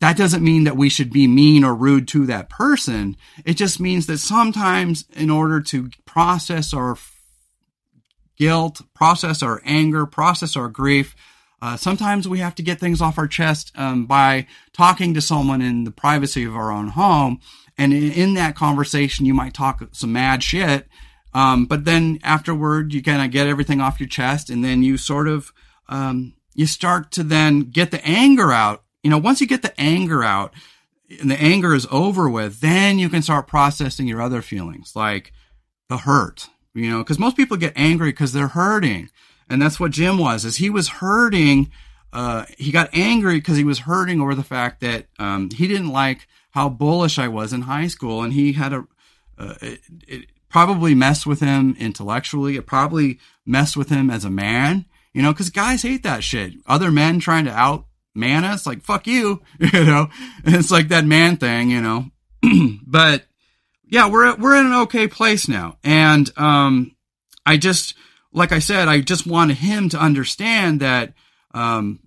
that 0.00 0.16
doesn't 0.16 0.42
mean 0.42 0.64
that 0.64 0.76
we 0.76 0.88
should 0.88 1.12
be 1.12 1.26
mean 1.26 1.62
or 1.62 1.74
rude 1.74 2.08
to 2.08 2.26
that 2.26 2.48
person. 2.48 3.16
It 3.44 3.54
just 3.54 3.80
means 3.80 4.06
that 4.06 4.18
sometimes 4.18 5.04
in 5.14 5.30
order 5.30 5.60
to 5.62 5.90
process 6.06 6.72
our 6.72 6.96
guilt, 8.40 8.80
process 8.94 9.42
our 9.42 9.60
anger, 9.66 10.06
process 10.06 10.56
our 10.56 10.68
grief, 10.68 11.14
uh, 11.60 11.76
sometimes 11.76 12.26
we 12.26 12.38
have 12.38 12.54
to 12.54 12.62
get 12.62 12.80
things 12.80 13.02
off 13.02 13.18
our 13.18 13.26
chest 13.26 13.70
um, 13.76 14.06
by 14.06 14.46
talking 14.72 15.12
to 15.12 15.20
someone 15.20 15.60
in 15.60 15.84
the 15.84 15.90
privacy 15.90 16.44
of 16.44 16.56
our 16.56 16.72
own 16.72 16.88
home. 16.88 17.38
And 17.76 17.92
in, 17.92 18.12
in 18.12 18.34
that 18.34 18.56
conversation, 18.56 19.26
you 19.26 19.34
might 19.34 19.52
talk 19.52 19.82
some 19.92 20.14
mad 20.14 20.42
shit. 20.42 20.88
Um, 21.34 21.66
but 21.66 21.84
then 21.84 22.18
afterward, 22.22 22.94
you 22.94 23.02
kind 23.02 23.22
of 23.22 23.30
get 23.30 23.46
everything 23.46 23.80
off 23.80 24.00
your 24.00 24.08
chest 24.08 24.48
and 24.48 24.64
then 24.64 24.82
you 24.82 24.96
sort 24.96 25.28
of, 25.28 25.52
um, 25.90 26.32
you 26.54 26.66
start 26.66 27.12
to 27.12 27.22
then 27.22 27.70
get 27.70 27.90
the 27.90 28.04
anger 28.06 28.52
out. 28.52 28.82
You 29.02 29.10
know, 29.10 29.18
once 29.18 29.42
you 29.42 29.46
get 29.46 29.60
the 29.60 29.78
anger 29.78 30.24
out 30.24 30.54
and 31.20 31.30
the 31.30 31.40
anger 31.40 31.74
is 31.74 31.86
over 31.90 32.28
with, 32.28 32.60
then 32.60 32.98
you 32.98 33.10
can 33.10 33.20
start 33.20 33.46
processing 33.46 34.08
your 34.08 34.22
other 34.22 34.40
feelings 34.40 34.96
like 34.96 35.32
the 35.90 35.98
hurt, 35.98 36.48
you 36.74 36.90
know, 36.90 36.98
because 36.98 37.18
most 37.18 37.36
people 37.36 37.56
get 37.56 37.72
angry 37.76 38.10
because 38.10 38.32
they're 38.32 38.48
hurting 38.48 39.10
and 39.50 39.60
that's 39.60 39.80
what 39.80 39.90
Jim 39.90 40.16
was. 40.16 40.44
Is 40.44 40.56
he 40.56 40.70
was 40.70 40.88
hurting. 40.88 41.70
Uh, 42.12 42.46
he 42.56 42.70
got 42.70 42.88
angry 42.94 43.34
because 43.34 43.56
he 43.56 43.64
was 43.64 43.80
hurting 43.80 44.20
over 44.20 44.34
the 44.34 44.44
fact 44.44 44.80
that 44.80 45.06
um, 45.18 45.50
he 45.50 45.66
didn't 45.66 45.90
like 45.90 46.26
how 46.52 46.68
bullish 46.68 47.18
I 47.18 47.28
was 47.28 47.52
in 47.52 47.62
high 47.62 47.88
school, 47.88 48.22
and 48.22 48.32
he 48.32 48.52
had 48.52 48.72
a. 48.72 48.86
Uh, 49.36 49.54
it, 49.60 49.80
it 50.06 50.26
probably 50.48 50.94
messed 50.94 51.26
with 51.26 51.40
him 51.40 51.76
intellectually. 51.78 52.56
It 52.56 52.66
probably 52.66 53.18
messed 53.44 53.76
with 53.76 53.88
him 53.88 54.08
as 54.08 54.24
a 54.24 54.30
man. 54.30 54.86
You 55.12 55.22
know, 55.22 55.32
because 55.32 55.50
guys 55.50 55.82
hate 55.82 56.04
that 56.04 56.22
shit. 56.22 56.54
Other 56.66 56.92
men 56.92 57.18
trying 57.18 57.46
to 57.46 57.52
out 57.52 57.86
man 58.14 58.44
us, 58.44 58.66
like 58.66 58.82
fuck 58.82 59.06
you. 59.06 59.42
You 59.58 59.84
know, 59.84 60.08
and 60.44 60.54
it's 60.54 60.70
like 60.70 60.88
that 60.88 61.04
man 61.04 61.36
thing. 61.36 61.70
You 61.70 61.82
know, 61.82 62.10
but 62.86 63.24
yeah, 63.90 64.08
we're 64.08 64.34
we're 64.36 64.58
in 64.58 64.66
an 64.66 64.74
okay 64.82 65.08
place 65.08 65.48
now, 65.48 65.76
and 65.84 66.30
um, 66.38 66.96
I 67.44 67.56
just 67.56 67.94
like 68.32 68.52
I 68.52 68.60
said, 68.60 68.88
I 68.88 69.00
just 69.00 69.26
wanted 69.26 69.56
him 69.58 69.88
to 69.90 69.98
understand 69.98 70.80
that 70.80 71.12
um, 71.52 71.98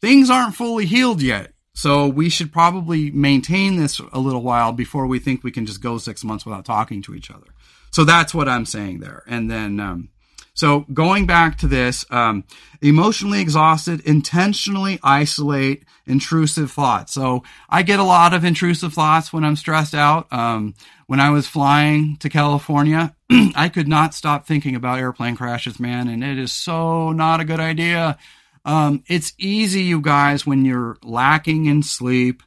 things 0.00 0.30
aren't 0.30 0.54
fully 0.54 0.86
healed 0.86 1.20
yet. 1.20 1.50
So 1.76 2.06
we 2.06 2.28
should 2.28 2.52
probably 2.52 3.10
maintain 3.10 3.76
this 3.76 4.00
a 4.12 4.20
little 4.20 4.42
while 4.42 4.70
before 4.72 5.08
we 5.08 5.18
think 5.18 5.42
we 5.42 5.50
can 5.50 5.66
just 5.66 5.82
go 5.82 5.98
six 5.98 6.22
months 6.22 6.46
without 6.46 6.64
talking 6.64 7.02
to 7.02 7.14
each 7.16 7.32
other. 7.32 7.48
So 7.90 8.04
that's 8.04 8.32
what 8.32 8.48
I'm 8.48 8.64
saying 8.64 9.00
there. 9.00 9.24
And 9.26 9.50
then, 9.50 9.80
um, 9.80 10.10
so 10.54 10.86
going 10.92 11.26
back 11.26 11.58
to 11.58 11.66
this, 11.66 12.06
um, 12.10 12.44
emotionally 12.80 13.40
exhausted, 13.40 14.00
intentionally 14.02 15.00
isolate 15.02 15.84
intrusive 16.06 16.70
thoughts. 16.70 17.12
So 17.12 17.42
I 17.68 17.82
get 17.82 17.98
a 17.98 18.04
lot 18.04 18.34
of 18.34 18.44
intrusive 18.44 18.94
thoughts 18.94 19.32
when 19.32 19.44
I'm 19.44 19.56
stressed 19.56 19.94
out. 19.94 20.32
Um, 20.32 20.74
when 21.06 21.18
I 21.18 21.30
was 21.30 21.48
flying 21.48 22.16
to 22.18 22.28
California, 22.28 23.16
I 23.56 23.68
could 23.68 23.88
not 23.88 24.14
stop 24.14 24.46
thinking 24.46 24.76
about 24.76 25.00
airplane 25.00 25.34
crashes, 25.34 25.80
man. 25.80 26.08
And 26.08 26.22
it 26.22 26.38
is 26.38 26.52
so 26.52 27.10
not 27.10 27.40
a 27.40 27.44
good 27.44 27.60
idea. 27.60 28.16
Um, 28.64 29.02
it's 29.08 29.34
easy, 29.38 29.82
you 29.82 30.00
guys, 30.00 30.46
when 30.46 30.64
you're 30.64 30.96
lacking 31.02 31.66
in 31.66 31.82
sleep, 31.82 32.42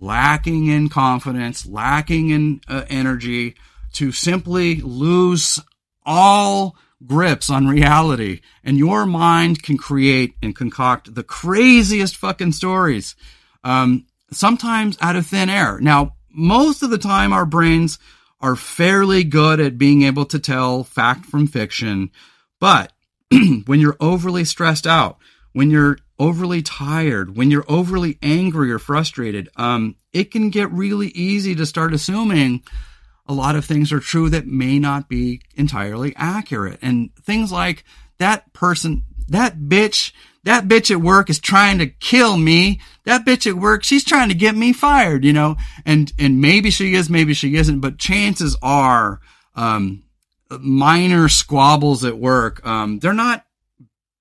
lacking 0.00 0.66
in 0.66 0.88
confidence, 0.88 1.66
lacking 1.66 2.30
in 2.30 2.60
uh, 2.66 2.84
energy 2.88 3.54
to 3.92 4.10
simply 4.10 4.76
lose 4.76 5.60
all 6.04 6.76
grips 7.06 7.50
on 7.50 7.66
reality 7.66 8.40
and 8.64 8.78
your 8.78 9.06
mind 9.06 9.62
can 9.62 9.76
create 9.76 10.34
and 10.42 10.54
concoct 10.54 11.14
the 11.14 11.22
craziest 11.22 12.16
fucking 12.16 12.52
stories. 12.52 13.16
Um, 13.64 14.06
sometimes 14.30 14.96
out 15.00 15.16
of 15.16 15.26
thin 15.26 15.50
air. 15.50 15.78
Now, 15.80 16.16
most 16.30 16.82
of 16.82 16.90
the 16.90 16.98
time 16.98 17.32
our 17.32 17.46
brains 17.46 17.98
are 18.40 18.56
fairly 18.56 19.24
good 19.24 19.60
at 19.60 19.78
being 19.78 20.02
able 20.02 20.24
to 20.26 20.38
tell 20.38 20.82
fact 20.82 21.26
from 21.26 21.46
fiction. 21.46 22.10
But 22.58 22.92
when 23.66 23.80
you're 23.80 23.96
overly 24.00 24.44
stressed 24.44 24.86
out, 24.86 25.18
when 25.52 25.70
you're 25.70 25.98
overly 26.18 26.62
tired, 26.62 27.36
when 27.36 27.50
you're 27.50 27.64
overly 27.68 28.18
angry 28.22 28.72
or 28.72 28.78
frustrated, 28.78 29.48
um, 29.56 29.96
it 30.12 30.30
can 30.30 30.50
get 30.50 30.72
really 30.72 31.08
easy 31.08 31.54
to 31.54 31.66
start 31.66 31.92
assuming 31.92 32.62
a 33.26 33.32
lot 33.32 33.56
of 33.56 33.64
things 33.64 33.92
are 33.92 34.00
true 34.00 34.28
that 34.30 34.46
may 34.46 34.78
not 34.78 35.08
be 35.08 35.40
entirely 35.54 36.14
accurate. 36.16 36.78
And 36.82 37.14
things 37.16 37.52
like 37.52 37.84
that 38.18 38.52
person, 38.52 39.04
that 39.28 39.58
bitch, 39.58 40.12
that 40.44 40.66
bitch 40.66 40.90
at 40.90 41.00
work 41.00 41.30
is 41.30 41.38
trying 41.38 41.78
to 41.78 41.86
kill 41.86 42.36
me. 42.36 42.80
That 43.04 43.24
bitch 43.24 43.46
at 43.46 43.56
work, 43.56 43.84
she's 43.84 44.04
trying 44.04 44.28
to 44.28 44.34
get 44.34 44.56
me 44.56 44.72
fired, 44.72 45.24
you 45.24 45.32
know, 45.32 45.56
and, 45.86 46.12
and 46.18 46.40
maybe 46.40 46.70
she 46.70 46.94
is, 46.94 47.08
maybe 47.08 47.34
she 47.34 47.56
isn't, 47.56 47.80
but 47.80 47.98
chances 47.98 48.56
are, 48.62 49.20
um, 49.54 50.02
minor 50.60 51.28
squabbles 51.28 52.04
at 52.04 52.18
work, 52.18 52.64
um, 52.66 52.98
they're 52.98 53.12
not 53.12 53.44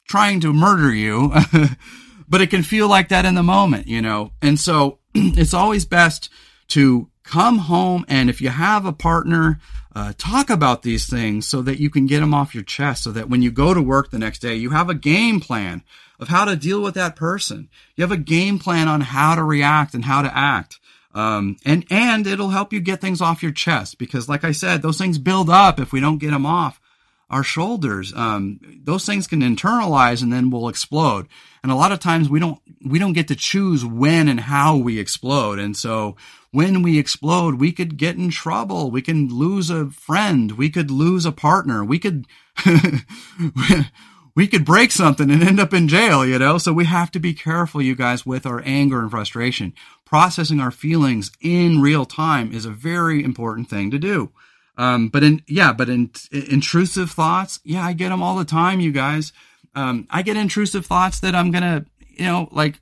trying 0.07 0.39
to 0.41 0.53
murder 0.53 0.93
you, 0.93 1.33
but 2.27 2.41
it 2.41 2.49
can 2.49 2.63
feel 2.63 2.87
like 2.87 3.09
that 3.09 3.25
in 3.25 3.35
the 3.35 3.43
moment, 3.43 3.87
you 3.87 4.01
know, 4.01 4.31
and 4.41 4.59
so 4.59 4.99
it's 5.13 5.53
always 5.53 5.85
best 5.85 6.29
to 6.69 7.10
come 7.31 7.59
home 7.59 8.05
and 8.09 8.29
if 8.29 8.41
you 8.41 8.49
have 8.49 8.85
a 8.85 8.91
partner, 8.91 9.59
uh, 9.95 10.11
talk 10.17 10.49
about 10.49 10.83
these 10.83 11.09
things 11.09 11.47
so 11.47 11.61
that 11.61 11.79
you 11.79 11.89
can 11.89 12.05
get 12.05 12.19
them 12.19 12.33
off 12.33 12.53
your 12.53 12.63
chest 12.63 13.03
so 13.03 13.11
that 13.11 13.29
when 13.29 13.41
you 13.41 13.51
go 13.51 13.73
to 13.73 13.81
work 13.81 14.11
the 14.11 14.19
next 14.19 14.39
day, 14.39 14.55
you 14.55 14.71
have 14.71 14.89
a 14.89 14.93
game 14.93 15.39
plan 15.39 15.81
of 16.19 16.27
how 16.27 16.43
to 16.45 16.55
deal 16.55 16.81
with 16.81 16.93
that 16.95 17.15
person. 17.15 17.69
You 17.95 18.03
have 18.03 18.11
a 18.11 18.17
game 18.17 18.59
plan 18.59 18.89
on 18.89 19.01
how 19.01 19.35
to 19.35 19.43
react 19.43 19.93
and 19.93 20.03
how 20.03 20.21
to 20.21 20.37
act. 20.37 20.79
Um, 21.13 21.57
and, 21.65 21.85
and 21.89 22.27
it'll 22.27 22.49
help 22.49 22.73
you 22.73 22.81
get 22.81 23.01
things 23.01 23.21
off 23.21 23.43
your 23.43 23.51
chest 23.51 23.97
because 23.97 24.27
like 24.27 24.43
I 24.43 24.51
said, 24.51 24.81
those 24.81 24.97
things 24.97 25.17
build 25.17 25.49
up 25.49 25.79
if 25.79 25.93
we 25.93 26.01
don't 26.01 26.19
get 26.19 26.31
them 26.31 26.45
off 26.45 26.81
our 27.29 27.43
shoulders. 27.43 28.13
Um, 28.13 28.59
those 28.83 29.05
things 29.05 29.25
can 29.25 29.41
internalize 29.41 30.21
and 30.21 30.31
then 30.31 30.49
will 30.49 30.67
explode. 30.67 31.27
And 31.63 31.71
a 31.71 31.75
lot 31.75 31.93
of 31.93 31.99
times 31.99 32.29
we 32.29 32.39
don't, 32.39 32.59
we 32.85 32.99
don't 32.99 33.13
get 33.13 33.29
to 33.29 33.35
choose 33.35 33.85
when 33.85 34.27
and 34.27 34.39
how 34.39 34.75
we 34.75 34.99
explode. 34.99 35.57
And 35.59 35.75
so 35.75 36.17
when 36.51 36.81
we 36.81 36.99
explode, 36.99 37.55
we 37.55 37.71
could 37.71 37.97
get 37.97 38.17
in 38.17 38.29
trouble. 38.29 38.91
We 38.91 39.01
can 39.01 39.29
lose 39.29 39.69
a 39.69 39.89
friend. 39.89 40.51
We 40.53 40.69
could 40.69 40.91
lose 40.91 41.25
a 41.25 41.31
partner. 41.31 41.83
We 41.83 41.97
could, 41.97 42.25
we 44.35 44.47
could 44.47 44.65
break 44.65 44.91
something 44.91 45.31
and 45.31 45.41
end 45.41 45.61
up 45.61 45.73
in 45.73 45.87
jail, 45.87 46.25
you 46.25 46.37
know? 46.37 46.57
So 46.57 46.73
we 46.73 46.85
have 46.85 47.09
to 47.11 47.19
be 47.19 47.33
careful, 47.33 47.81
you 47.81 47.95
guys, 47.95 48.25
with 48.25 48.45
our 48.45 48.61
anger 48.65 48.99
and 48.99 49.09
frustration. 49.09 49.73
Processing 50.05 50.59
our 50.59 50.71
feelings 50.71 51.31
in 51.39 51.81
real 51.81 52.05
time 52.05 52.53
is 52.53 52.65
a 52.65 52.71
very 52.71 53.23
important 53.23 53.69
thing 53.69 53.89
to 53.91 53.97
do. 53.97 54.31
Um, 54.77 55.07
but 55.07 55.23
in, 55.23 55.41
yeah, 55.47 55.71
but 55.71 55.87
in, 55.87 56.11
in 56.33 56.43
intrusive 56.43 57.11
thoughts, 57.11 57.61
yeah, 57.63 57.85
I 57.85 57.93
get 57.93 58.09
them 58.09 58.21
all 58.21 58.35
the 58.35 58.45
time, 58.45 58.81
you 58.81 58.91
guys. 58.91 59.31
Um, 59.73 60.05
I 60.09 60.21
get 60.21 60.35
intrusive 60.35 60.85
thoughts 60.85 61.21
that 61.21 61.33
I'm 61.33 61.51
going 61.51 61.63
to, 61.63 61.85
you 62.09 62.25
know, 62.25 62.49
like, 62.51 62.81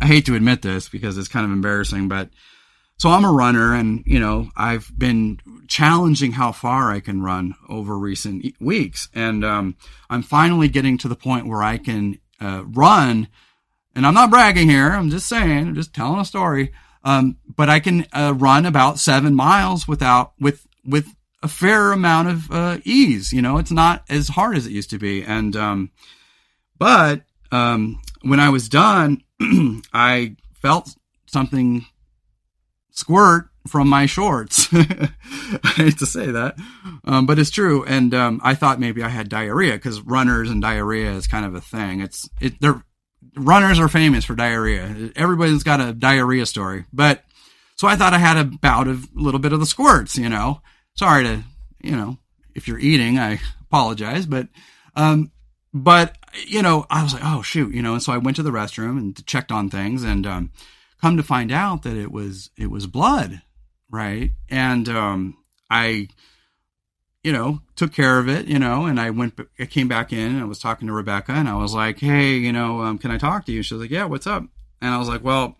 I 0.00 0.06
hate 0.06 0.26
to 0.26 0.34
admit 0.34 0.62
this 0.62 0.88
because 0.88 1.18
it's 1.18 1.28
kind 1.28 1.44
of 1.44 1.52
embarrassing, 1.52 2.08
but 2.08 2.30
so 3.00 3.08
I'm 3.08 3.24
a 3.24 3.32
runner 3.32 3.74
and, 3.74 4.02
you 4.04 4.20
know, 4.20 4.50
I've 4.54 4.92
been 4.98 5.40
challenging 5.68 6.32
how 6.32 6.52
far 6.52 6.92
I 6.92 7.00
can 7.00 7.22
run 7.22 7.54
over 7.66 7.98
recent 7.98 8.44
weeks. 8.60 9.08
And, 9.14 9.42
um, 9.42 9.76
I'm 10.10 10.22
finally 10.22 10.68
getting 10.68 10.98
to 10.98 11.08
the 11.08 11.16
point 11.16 11.46
where 11.46 11.62
I 11.62 11.78
can, 11.78 12.18
uh, 12.42 12.64
run 12.66 13.28
and 13.94 14.06
I'm 14.06 14.12
not 14.12 14.28
bragging 14.28 14.68
here. 14.68 14.90
I'm 14.90 15.08
just 15.08 15.26
saying, 15.26 15.68
I'm 15.68 15.74
just 15.74 15.94
telling 15.94 16.20
a 16.20 16.26
story. 16.26 16.72
Um, 17.02 17.38
but 17.56 17.70
I 17.70 17.80
can, 17.80 18.06
uh, 18.12 18.34
run 18.36 18.66
about 18.66 18.98
seven 18.98 19.34
miles 19.34 19.88
without, 19.88 20.34
with, 20.38 20.66
with 20.84 21.14
a 21.42 21.48
fair 21.48 21.92
amount 21.92 22.28
of 22.28 22.50
uh, 22.50 22.78
ease. 22.84 23.32
You 23.32 23.40
know, 23.40 23.56
it's 23.56 23.70
not 23.70 24.04
as 24.10 24.28
hard 24.28 24.58
as 24.58 24.66
it 24.66 24.72
used 24.72 24.90
to 24.90 24.98
be. 24.98 25.22
And 25.22 25.56
um, 25.56 25.90
but 26.78 27.22
um, 27.50 28.02
when 28.20 28.40
I 28.40 28.50
was 28.50 28.68
done, 28.68 29.22
I 29.94 30.36
felt 30.60 30.94
something 31.24 31.86
squirt 32.90 33.48
from 33.68 33.88
my 33.88 34.06
shorts. 34.06 34.68
I 34.72 35.72
hate 35.76 35.98
to 35.98 36.06
say 36.06 36.30
that, 36.30 36.56
um, 37.04 37.26
but 37.26 37.38
it's 37.38 37.50
true. 37.50 37.84
And 37.84 38.14
um, 38.14 38.40
I 38.42 38.54
thought 38.54 38.80
maybe 38.80 39.02
I 39.02 39.08
had 39.08 39.28
diarrhea 39.28 39.72
because 39.72 40.00
runners 40.00 40.50
and 40.50 40.62
diarrhea 40.62 41.12
is 41.12 41.26
kind 41.26 41.44
of 41.44 41.54
a 41.54 41.60
thing. 41.60 42.00
It's 42.00 42.28
it. 42.40 42.60
They're 42.60 42.82
runners 43.36 43.78
are 43.78 43.88
famous 43.88 44.24
for 44.24 44.34
diarrhea. 44.34 45.10
Everybody's 45.14 45.62
got 45.62 45.80
a 45.80 45.92
diarrhea 45.92 46.46
story, 46.46 46.86
but 46.92 47.22
so 47.76 47.86
I 47.88 47.96
thought 47.96 48.14
I 48.14 48.18
had 48.18 48.36
a 48.36 48.44
bout 48.44 48.88
of 48.88 49.04
a 49.04 49.20
little 49.20 49.40
bit 49.40 49.52
of 49.52 49.60
the 49.60 49.66
squirts, 49.66 50.16
you 50.16 50.28
know 50.28 50.60
sorry 51.00 51.24
to, 51.24 51.42
you 51.82 51.96
know, 51.96 52.18
if 52.54 52.68
you're 52.68 52.78
eating, 52.78 53.18
I 53.18 53.40
apologize, 53.62 54.26
but, 54.26 54.48
um, 54.96 55.32
but, 55.72 56.16
you 56.46 56.62
know, 56.62 56.86
I 56.90 57.02
was 57.02 57.14
like, 57.14 57.22
oh 57.24 57.42
shoot, 57.42 57.74
you 57.74 57.80
know, 57.80 57.94
and 57.94 58.02
so 58.02 58.12
I 58.12 58.18
went 58.18 58.36
to 58.36 58.42
the 58.42 58.50
restroom 58.50 58.98
and 58.98 59.26
checked 59.26 59.50
on 59.50 59.70
things 59.70 60.02
and, 60.02 60.26
um, 60.26 60.50
come 61.00 61.16
to 61.16 61.22
find 61.22 61.50
out 61.50 61.82
that 61.82 61.96
it 61.96 62.12
was, 62.12 62.50
it 62.56 62.70
was 62.70 62.86
blood, 62.86 63.42
right? 63.90 64.32
And, 64.48 64.88
um, 64.88 65.36
I, 65.70 66.08
you 67.22 67.32
know, 67.32 67.60
took 67.76 67.92
care 67.92 68.18
of 68.18 68.28
it, 68.28 68.46
you 68.46 68.58
know, 68.58 68.86
and 68.86 68.98
I 68.98 69.10
went, 69.10 69.38
I 69.58 69.66
came 69.66 69.88
back 69.88 70.12
in 70.12 70.34
and 70.34 70.40
I 70.40 70.44
was 70.44 70.58
talking 70.58 70.88
to 70.88 70.94
Rebecca 70.94 71.32
and 71.32 71.48
I 71.48 71.56
was 71.56 71.74
like, 71.74 71.98
Hey, 71.98 72.36
you 72.36 72.52
know, 72.52 72.80
um, 72.80 72.98
can 72.98 73.10
I 73.10 73.18
talk 73.18 73.46
to 73.46 73.52
you? 73.52 73.62
She 73.62 73.74
was 73.74 73.82
like, 73.82 73.90
yeah, 73.90 74.06
what's 74.06 74.26
up? 74.26 74.44
And 74.80 74.94
I 74.94 74.98
was 74.98 75.08
like, 75.08 75.22
well, 75.22 75.56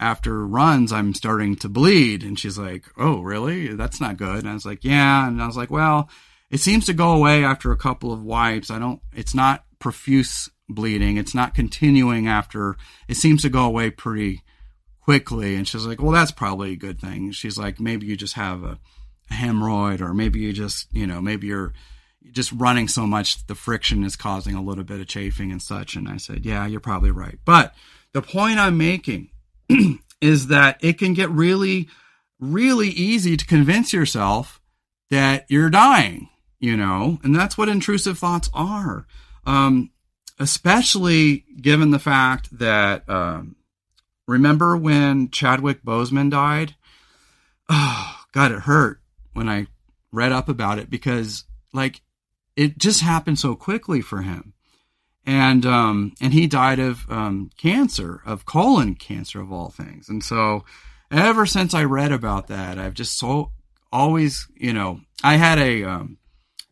after 0.00 0.46
runs, 0.46 0.92
I'm 0.92 1.12
starting 1.12 1.56
to 1.56 1.68
bleed. 1.68 2.22
And 2.22 2.38
she's 2.38 2.58
like, 2.58 2.86
Oh, 2.96 3.20
really? 3.20 3.68
That's 3.74 4.00
not 4.00 4.16
good. 4.16 4.38
And 4.38 4.48
I 4.48 4.54
was 4.54 4.64
like, 4.64 4.82
Yeah. 4.82 5.28
And 5.28 5.42
I 5.42 5.46
was 5.46 5.56
like, 5.56 5.70
Well, 5.70 6.08
it 6.50 6.60
seems 6.60 6.86
to 6.86 6.94
go 6.94 7.12
away 7.12 7.44
after 7.44 7.70
a 7.70 7.76
couple 7.76 8.12
of 8.12 8.22
wipes. 8.22 8.70
I 8.70 8.78
don't, 8.78 9.00
it's 9.14 9.34
not 9.34 9.64
profuse 9.78 10.48
bleeding. 10.70 11.18
It's 11.18 11.34
not 11.34 11.54
continuing 11.54 12.28
after, 12.28 12.76
it 13.08 13.16
seems 13.16 13.42
to 13.42 13.50
go 13.50 13.64
away 13.64 13.90
pretty 13.90 14.42
quickly. 15.08 15.54
And 15.54 15.66
she's 15.66 15.86
like, 15.86 16.02
Well, 16.02 16.12
that's 16.12 16.32
probably 16.32 16.72
a 16.72 16.76
good 16.76 17.00
thing. 17.00 17.32
She's 17.32 17.56
like, 17.56 17.80
Maybe 17.80 18.06
you 18.06 18.14
just 18.14 18.34
have 18.34 18.62
a, 18.62 18.78
a 19.30 19.34
hemorrhoid, 19.34 20.02
or 20.02 20.12
maybe 20.12 20.40
you 20.40 20.52
just, 20.52 20.86
you 20.92 21.06
know, 21.06 21.22
maybe 21.22 21.46
you're, 21.46 21.72
just 22.30 22.52
running 22.52 22.88
so 22.88 23.06
much, 23.06 23.46
the 23.46 23.54
friction 23.54 24.04
is 24.04 24.14
causing 24.14 24.54
a 24.54 24.62
little 24.62 24.84
bit 24.84 25.00
of 25.00 25.06
chafing 25.06 25.50
and 25.50 25.62
such. 25.62 25.96
And 25.96 26.10
I 26.10 26.18
said, 26.18 26.44
Yeah, 26.44 26.66
you're 26.66 26.78
probably 26.78 27.10
right. 27.10 27.38
But 27.46 27.72
the 28.12 28.20
point 28.20 28.58
I'm 28.58 28.76
making 28.76 29.30
is 30.20 30.48
that 30.48 30.76
it 30.82 30.98
can 30.98 31.14
get 31.14 31.30
really, 31.30 31.88
really 32.38 32.88
easy 32.88 33.38
to 33.38 33.46
convince 33.46 33.94
yourself 33.94 34.60
that 35.10 35.46
you're 35.48 35.70
dying, 35.70 36.28
you 36.60 36.76
know, 36.76 37.18
and 37.22 37.34
that's 37.34 37.56
what 37.56 37.70
intrusive 37.70 38.18
thoughts 38.18 38.50
are. 38.52 39.06
Um, 39.46 39.90
especially 40.38 41.46
given 41.62 41.92
the 41.92 41.98
fact 41.98 42.58
that, 42.58 43.08
um, 43.08 43.56
remember 44.28 44.76
when 44.76 45.30
Chadwick 45.30 45.82
Boseman 45.82 46.30
died? 46.30 46.76
Oh, 47.68 48.20
God, 48.30 48.52
it 48.52 48.60
hurt 48.60 49.00
when 49.32 49.48
I 49.48 49.66
read 50.12 50.30
up 50.30 50.48
about 50.48 50.78
it 50.78 50.88
because, 50.88 51.44
like, 51.72 52.02
it 52.54 52.78
just 52.78 53.00
happened 53.00 53.40
so 53.40 53.56
quickly 53.56 54.00
for 54.00 54.22
him 54.22 54.54
and 55.28 55.66
um, 55.66 56.14
and 56.22 56.32
he 56.32 56.46
died 56.46 56.78
of 56.78 57.04
um, 57.10 57.50
cancer, 57.58 58.22
of 58.24 58.46
colon 58.46 58.94
cancer, 58.94 59.42
of 59.42 59.52
all 59.52 59.68
things. 59.68 60.08
And 60.08 60.24
so, 60.24 60.64
ever 61.10 61.44
since 61.44 61.74
I 61.74 61.84
read 61.84 62.12
about 62.12 62.46
that, 62.46 62.78
I've 62.78 62.94
just 62.94 63.18
so 63.18 63.52
always, 63.92 64.48
you 64.56 64.72
know, 64.72 65.02
I 65.22 65.36
had 65.36 65.58
a 65.58 65.84
um, 65.84 66.16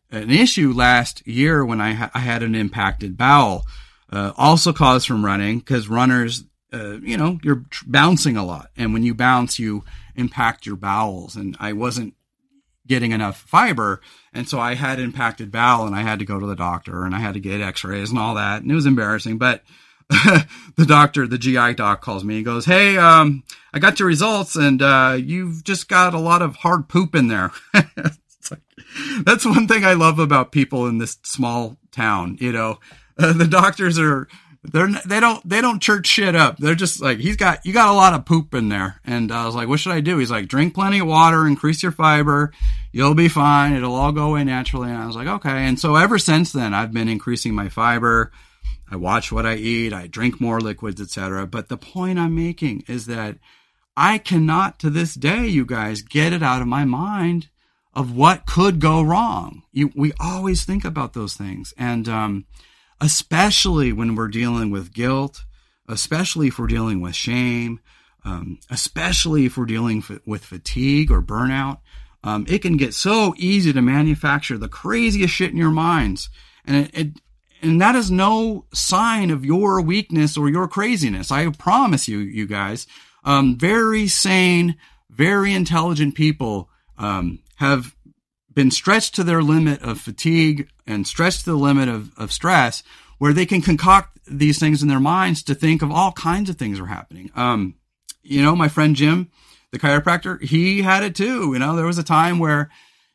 an 0.09 0.31
issue 0.31 0.73
last 0.73 1.25
year 1.27 1.63
when 1.63 1.79
I, 1.79 1.93
ha- 1.93 2.11
I 2.15 2.19
had 2.19 2.41
an 2.41 2.55
impacted 2.55 3.15
bowel, 3.15 3.67
uh, 4.11 4.31
also 4.35 4.73
caused 4.73 5.05
from 5.05 5.23
running 5.23 5.59
because 5.59 5.87
runners, 5.87 6.43
uh, 6.73 6.99
you 6.99 7.17
know, 7.17 7.39
you're 7.43 7.63
bouncing 7.85 8.37
a 8.37 8.45
lot, 8.45 8.71
and 8.75 8.93
when 8.93 9.03
you 9.03 9.13
bounce, 9.13 9.59
you 9.59 9.83
impact 10.15 10.65
your 10.65 10.75
bowels, 10.75 11.35
and 11.35 11.55
I 11.59 11.73
wasn't 11.73 12.13
getting 12.87 13.11
enough 13.11 13.37
fiber. 13.37 14.01
And 14.33 14.47
so 14.47 14.59
I 14.59 14.75
had 14.75 14.99
impacted 14.99 15.51
bowel 15.51 15.85
and 15.85 15.95
I 15.95 16.01
had 16.01 16.19
to 16.19 16.25
go 16.25 16.39
to 16.39 16.45
the 16.45 16.55
doctor 16.55 17.03
and 17.05 17.13
I 17.13 17.19
had 17.19 17.33
to 17.33 17.39
get 17.39 17.61
x-rays 17.61 18.09
and 18.09 18.17
all 18.17 18.35
that. 18.35 18.61
And 18.61 18.71
it 18.71 18.75
was 18.75 18.85
embarrassing, 18.85 19.37
but 19.37 19.63
the 20.09 20.85
doctor, 20.87 21.27
the 21.27 21.37
GI 21.37 21.73
doc 21.73 22.01
calls 22.01 22.23
me 22.23 22.37
and 22.37 22.45
goes, 22.45 22.65
Hey, 22.65 22.97
um, 22.97 23.43
I 23.73 23.79
got 23.79 23.99
your 23.99 24.07
results 24.07 24.55
and, 24.55 24.81
uh, 24.81 25.17
you've 25.19 25.63
just 25.63 25.89
got 25.89 26.13
a 26.13 26.19
lot 26.19 26.41
of 26.41 26.55
hard 26.55 26.87
poop 26.87 27.13
in 27.13 27.27
there. 27.27 27.51
like, 27.73 28.61
that's 29.23 29.45
one 29.45 29.67
thing 29.67 29.83
I 29.83 29.93
love 29.93 30.17
about 30.17 30.53
people 30.53 30.87
in 30.87 30.97
this 30.97 31.17
small 31.23 31.77
town. 31.91 32.37
You 32.39 32.53
know, 32.53 32.79
uh, 33.19 33.33
the 33.37 33.47
doctors 33.47 33.99
are, 33.99 34.27
they're 34.71 34.89
they 35.05 35.19
don't 35.19 35.47
they 35.47 35.61
don't 35.61 35.81
church 35.81 36.07
shit 36.07 36.35
up. 36.35 36.57
They're 36.57 36.75
just 36.75 37.01
like 37.01 37.19
he's 37.19 37.37
got 37.37 37.65
you 37.65 37.73
got 37.73 37.89
a 37.89 37.93
lot 37.93 38.13
of 38.13 38.25
poop 38.25 38.53
in 38.53 38.69
there, 38.69 38.99
and 39.05 39.31
I 39.31 39.45
was 39.45 39.55
like, 39.55 39.67
what 39.67 39.79
should 39.79 39.93
I 39.93 40.01
do? 40.01 40.17
He's 40.17 40.31
like, 40.31 40.47
drink 40.47 40.73
plenty 40.73 40.99
of 40.99 41.07
water, 41.07 41.47
increase 41.47 41.81
your 41.81 41.91
fiber, 41.91 42.51
you'll 42.91 43.13
be 43.13 43.29
fine. 43.29 43.73
It'll 43.73 43.95
all 43.95 44.11
go 44.11 44.29
away 44.29 44.43
naturally. 44.43 44.89
And 44.89 45.01
I 45.01 45.05
was 45.05 45.15
like, 45.15 45.27
okay. 45.27 45.65
And 45.67 45.79
so 45.79 45.95
ever 45.95 46.17
since 46.19 46.51
then, 46.51 46.73
I've 46.73 46.91
been 46.91 47.07
increasing 47.07 47.55
my 47.55 47.69
fiber. 47.69 48.31
I 48.89 48.95
watch 48.95 49.31
what 49.31 49.45
I 49.45 49.55
eat. 49.55 49.93
I 49.93 50.07
drink 50.07 50.39
more 50.39 50.59
liquids, 50.61 51.01
etc. 51.01 51.45
But 51.47 51.69
the 51.69 51.77
point 51.77 52.19
I'm 52.19 52.35
making 52.35 52.83
is 52.87 53.05
that 53.07 53.37
I 53.95 54.17
cannot 54.17 54.79
to 54.79 54.89
this 54.89 55.15
day, 55.15 55.47
you 55.47 55.65
guys, 55.65 56.01
get 56.01 56.33
it 56.33 56.43
out 56.43 56.61
of 56.61 56.67
my 56.67 56.85
mind 56.85 57.49
of 57.93 58.15
what 58.15 58.45
could 58.45 58.79
go 58.79 59.01
wrong. 59.01 59.63
You, 59.73 59.91
we 59.95 60.13
always 60.19 60.63
think 60.63 60.85
about 60.85 61.13
those 61.13 61.33
things, 61.33 61.73
and 61.79 62.07
um, 62.07 62.45
especially 62.99 63.93
when 63.93 64.15
we're 64.15 64.27
dealing 64.27 64.71
with 64.71 64.93
guilt, 64.93 65.45
especially 65.87 66.47
if 66.47 66.59
we're 66.59 66.67
dealing 66.67 67.01
with 67.01 67.15
shame, 67.15 67.79
um, 68.25 68.59
especially 68.69 69.45
if 69.45 69.57
we're 69.57 69.65
dealing 69.65 69.99
f- 69.99 70.19
with 70.25 70.43
fatigue 70.43 71.11
or 71.11 71.21
burnout. 71.21 71.79
Um, 72.23 72.45
it 72.49 72.59
can 72.59 72.77
get 72.77 72.93
so 72.93 73.33
easy 73.37 73.71
to 73.71 73.81
manufacture 73.81 74.57
the 74.57 74.67
craziest 74.67 75.33
shit 75.33 75.51
in 75.51 75.57
your 75.57 75.71
minds, 75.71 76.29
and 76.65 76.75
it, 76.75 76.91
it 76.93 77.07
and 77.61 77.81
that 77.81 77.95
is 77.95 78.11
no 78.11 78.65
sign 78.73 79.31
of 79.31 79.45
your 79.45 79.81
weakness 79.81 80.37
or 80.37 80.49
your 80.49 80.67
craziness. 80.67 81.31
I 81.31 81.49
promise 81.49 82.07
you, 82.07 82.19
you 82.19 82.45
guys, 82.45 82.85
um, 83.23 83.57
very 83.57 84.07
sane, 84.07 84.75
very 85.09 85.53
intelligent 85.53 86.15
people 86.15 86.69
um, 86.97 87.39
have 87.55 87.95
been 88.57 88.71
stretched 88.71 89.13
to 89.13 89.23
their 89.23 89.43
limit 89.43 89.79
of 89.83 90.01
fatigue 90.01 90.67
and 90.87 91.05
stretched 91.05 91.43
to 91.43 91.51
the 91.51 91.55
limit 91.55 91.87
of, 91.87 92.11
of 92.17 92.31
stress 92.31 92.81
where 93.19 93.31
they 93.31 93.45
can 93.45 93.61
concoct 93.61 94.17
these 94.25 94.57
things 94.57 94.81
in 94.81 94.87
their 94.87 94.99
minds 94.99 95.43
to 95.43 95.53
think 95.53 95.83
of 95.83 95.91
all 95.91 96.11
kinds 96.13 96.49
of 96.49 96.57
things 96.57 96.79
are 96.79 96.87
happening. 96.87 97.29
Um, 97.35 97.75
you 98.23 98.41
know, 98.41 98.55
my 98.55 98.67
friend 98.67 98.95
Jim, 98.95 99.29
the 99.71 99.77
chiropractor, 99.77 100.41
he 100.41 100.81
had 100.81 101.03
it 101.03 101.13
too. 101.13 101.53
You 101.53 101.59
know, 101.59 101.75
there 101.75 101.85
was 101.85 101.99
a 101.99 102.03
time 102.03 102.39
where, 102.39 102.71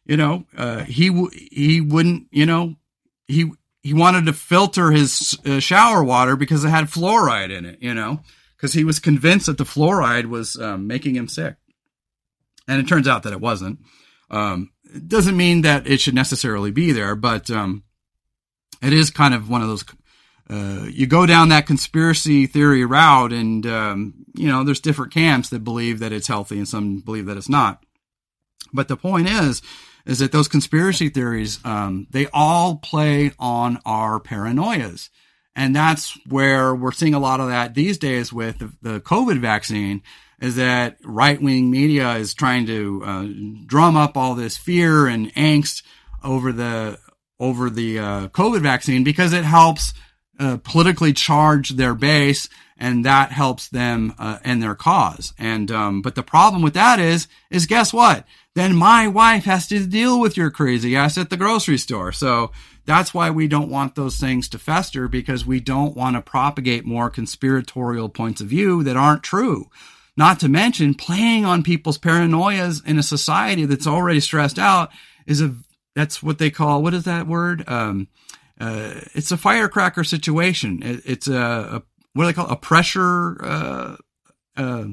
you 0.06 0.16
know, 0.16 0.46
uh, 0.56 0.84
he, 0.84 1.08
w- 1.08 1.30
he 1.32 1.80
wouldn't, 1.80 2.28
you 2.30 2.46
know, 2.46 2.76
he, 3.26 3.50
he 3.82 3.94
wanted 3.94 4.26
to 4.26 4.32
filter 4.32 4.92
his 4.92 5.36
uh, 5.44 5.58
shower 5.58 6.04
water 6.04 6.36
because 6.36 6.64
it 6.64 6.68
had 6.68 6.84
fluoride 6.84 7.50
in 7.50 7.64
it, 7.64 7.82
you 7.82 7.94
know, 7.94 8.20
because 8.56 8.74
he 8.74 8.84
was 8.84 9.00
convinced 9.00 9.46
that 9.46 9.58
the 9.58 9.64
fluoride 9.64 10.26
was 10.26 10.56
um, 10.60 10.86
making 10.86 11.16
him 11.16 11.26
sick. 11.26 11.56
And 12.68 12.80
it 12.80 12.86
turns 12.86 13.08
out 13.08 13.24
that 13.24 13.32
it 13.32 13.40
wasn't. 13.40 13.80
Um, 14.30 14.71
doesn't 15.08 15.36
mean 15.36 15.62
that 15.62 15.86
it 15.86 16.00
should 16.00 16.14
necessarily 16.14 16.70
be 16.70 16.92
there, 16.92 17.14
but 17.14 17.50
um, 17.50 17.84
it 18.82 18.92
is 18.92 19.10
kind 19.10 19.34
of 19.34 19.48
one 19.48 19.62
of 19.62 19.68
those 19.68 19.84
uh, 20.50 20.86
you 20.90 21.06
go 21.06 21.24
down 21.24 21.48
that 21.48 21.66
conspiracy 21.66 22.46
theory 22.46 22.84
route, 22.84 23.32
and 23.32 23.66
um, 23.66 24.14
you 24.34 24.48
know 24.48 24.64
there's 24.64 24.80
different 24.80 25.12
camps 25.12 25.48
that 25.48 25.64
believe 25.64 26.00
that 26.00 26.12
it's 26.12 26.26
healthy, 26.26 26.58
and 26.58 26.68
some 26.68 26.98
believe 26.98 27.26
that 27.26 27.36
it's 27.36 27.48
not. 27.48 27.84
But 28.72 28.88
the 28.88 28.96
point 28.96 29.28
is, 29.28 29.62
is 30.04 30.18
that 30.18 30.32
those 30.32 30.48
conspiracy 30.48 31.08
theories, 31.08 31.60
um, 31.64 32.06
they 32.10 32.26
all 32.32 32.76
play 32.76 33.32
on 33.38 33.78
our 33.84 34.20
paranoias. 34.20 35.08
And 35.54 35.76
that's 35.76 36.18
where 36.26 36.74
we're 36.74 36.92
seeing 36.92 37.14
a 37.14 37.18
lot 37.18 37.40
of 37.40 37.48
that 37.48 37.74
these 37.74 37.98
days 37.98 38.32
with 38.32 38.58
the, 38.58 38.72
the 38.80 39.00
COVID 39.00 39.38
vaccine 39.38 40.02
is 40.42 40.56
that 40.56 40.98
right 41.04 41.40
wing 41.40 41.70
media 41.70 42.16
is 42.16 42.34
trying 42.34 42.66
to 42.66 43.02
uh, 43.04 43.26
drum 43.64 43.96
up 43.96 44.16
all 44.16 44.34
this 44.34 44.56
fear 44.56 45.06
and 45.06 45.32
angst 45.34 45.84
over 46.24 46.52
the 46.52 46.98
over 47.38 47.70
the 47.70 48.00
uh, 48.00 48.28
COVID 48.28 48.60
vaccine 48.60 49.04
because 49.04 49.32
it 49.32 49.44
helps 49.44 49.94
uh, 50.40 50.56
politically 50.64 51.12
charge 51.12 51.70
their 51.70 51.94
base 51.94 52.48
and 52.76 53.04
that 53.04 53.30
helps 53.30 53.68
them 53.68 54.12
uh, 54.18 54.38
and 54.42 54.60
their 54.60 54.74
cause. 54.74 55.32
And 55.38 55.70
um, 55.70 56.02
but 56.02 56.16
the 56.16 56.24
problem 56.24 56.60
with 56.60 56.74
that 56.74 56.98
is 56.98 57.28
is 57.48 57.66
guess 57.66 57.92
what? 57.92 58.26
Then 58.56 58.74
my 58.74 59.06
wife 59.06 59.44
has 59.44 59.68
to 59.68 59.86
deal 59.86 60.18
with 60.18 60.36
your 60.36 60.50
crazy 60.50 60.96
ass 60.96 61.16
at 61.16 61.30
the 61.30 61.36
grocery 61.36 61.78
store. 61.78 62.10
So 62.10 62.50
that's 62.84 63.14
why 63.14 63.30
we 63.30 63.46
don't 63.46 63.70
want 63.70 63.94
those 63.94 64.18
things 64.18 64.48
to 64.48 64.58
fester 64.58 65.06
because 65.06 65.46
we 65.46 65.60
don't 65.60 65.96
want 65.96 66.16
to 66.16 66.20
propagate 66.20 66.84
more 66.84 67.10
conspiratorial 67.10 68.08
points 68.08 68.40
of 68.40 68.48
view 68.48 68.82
that 68.82 68.96
aren't 68.96 69.22
true. 69.22 69.70
Not 70.16 70.40
to 70.40 70.48
mention 70.48 70.94
playing 70.94 71.44
on 71.44 71.62
people's 71.62 71.98
paranoias 71.98 72.84
in 72.86 72.98
a 72.98 73.02
society 73.02 73.64
that's 73.64 73.86
already 73.86 74.20
stressed 74.20 74.58
out 74.58 74.90
is 75.26 75.40
a 75.40 75.54
that's 75.94 76.22
what 76.22 76.38
they 76.38 76.50
call 76.50 76.82
what 76.82 76.94
is 76.94 77.04
that 77.04 77.26
word? 77.26 77.64
Um, 77.68 78.08
uh, 78.60 79.00
it's 79.14 79.32
a 79.32 79.36
firecracker 79.36 80.04
situation. 80.04 80.82
It, 80.82 81.02
it's 81.04 81.28
a, 81.28 81.34
a, 81.34 81.82
what 82.12 82.24
do 82.24 82.26
they 82.26 82.32
call 82.32 82.46
it? 82.46 82.52
a 82.52 82.56
pressure. 82.56 83.42
Uh, 83.42 83.96
uh, 84.56 84.84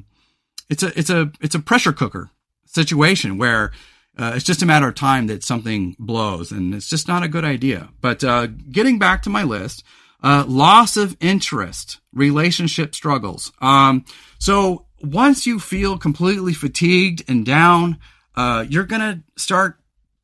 it's 0.70 0.84
a 0.84 0.98
it's 0.98 1.10
a 1.10 1.32
it's 1.42 1.56
a 1.56 1.60
pressure 1.60 1.94
cooker 1.94 2.30
situation 2.66 3.38
where 3.38 3.72
uh, 4.18 4.34
it's 4.36 4.46
just 4.46 4.62
a 4.62 4.66
matter 4.66 4.88
of 4.88 4.96
time 4.96 5.28
that 5.28 5.44
something 5.44 5.96
blows, 6.00 6.52
and 6.52 6.74
it's 6.74 6.90
just 6.90 7.08
not 7.08 7.24
a 7.24 7.28
good 7.28 7.46
idea. 7.46 7.90
But 8.02 8.24
uh, 8.24 8.48
getting 8.48 9.00
back 9.00 9.24
to 9.24 9.30
my 9.30 9.44
list, 9.44 9.84
uh, 10.24 10.46
loss 10.48 10.98
of 10.98 11.16
interest, 11.20 12.00
relationship 12.14 12.96
struggles. 12.96 13.52
Um, 13.62 14.06
so 14.38 14.86
once 15.02 15.46
you 15.46 15.60
feel 15.60 15.98
completely 15.98 16.54
fatigued 16.54 17.24
and 17.28 17.46
down, 17.46 17.98
uh, 18.36 18.66
you're 18.68 18.86
going 18.86 19.02
to 19.02 19.42
start 19.42 19.80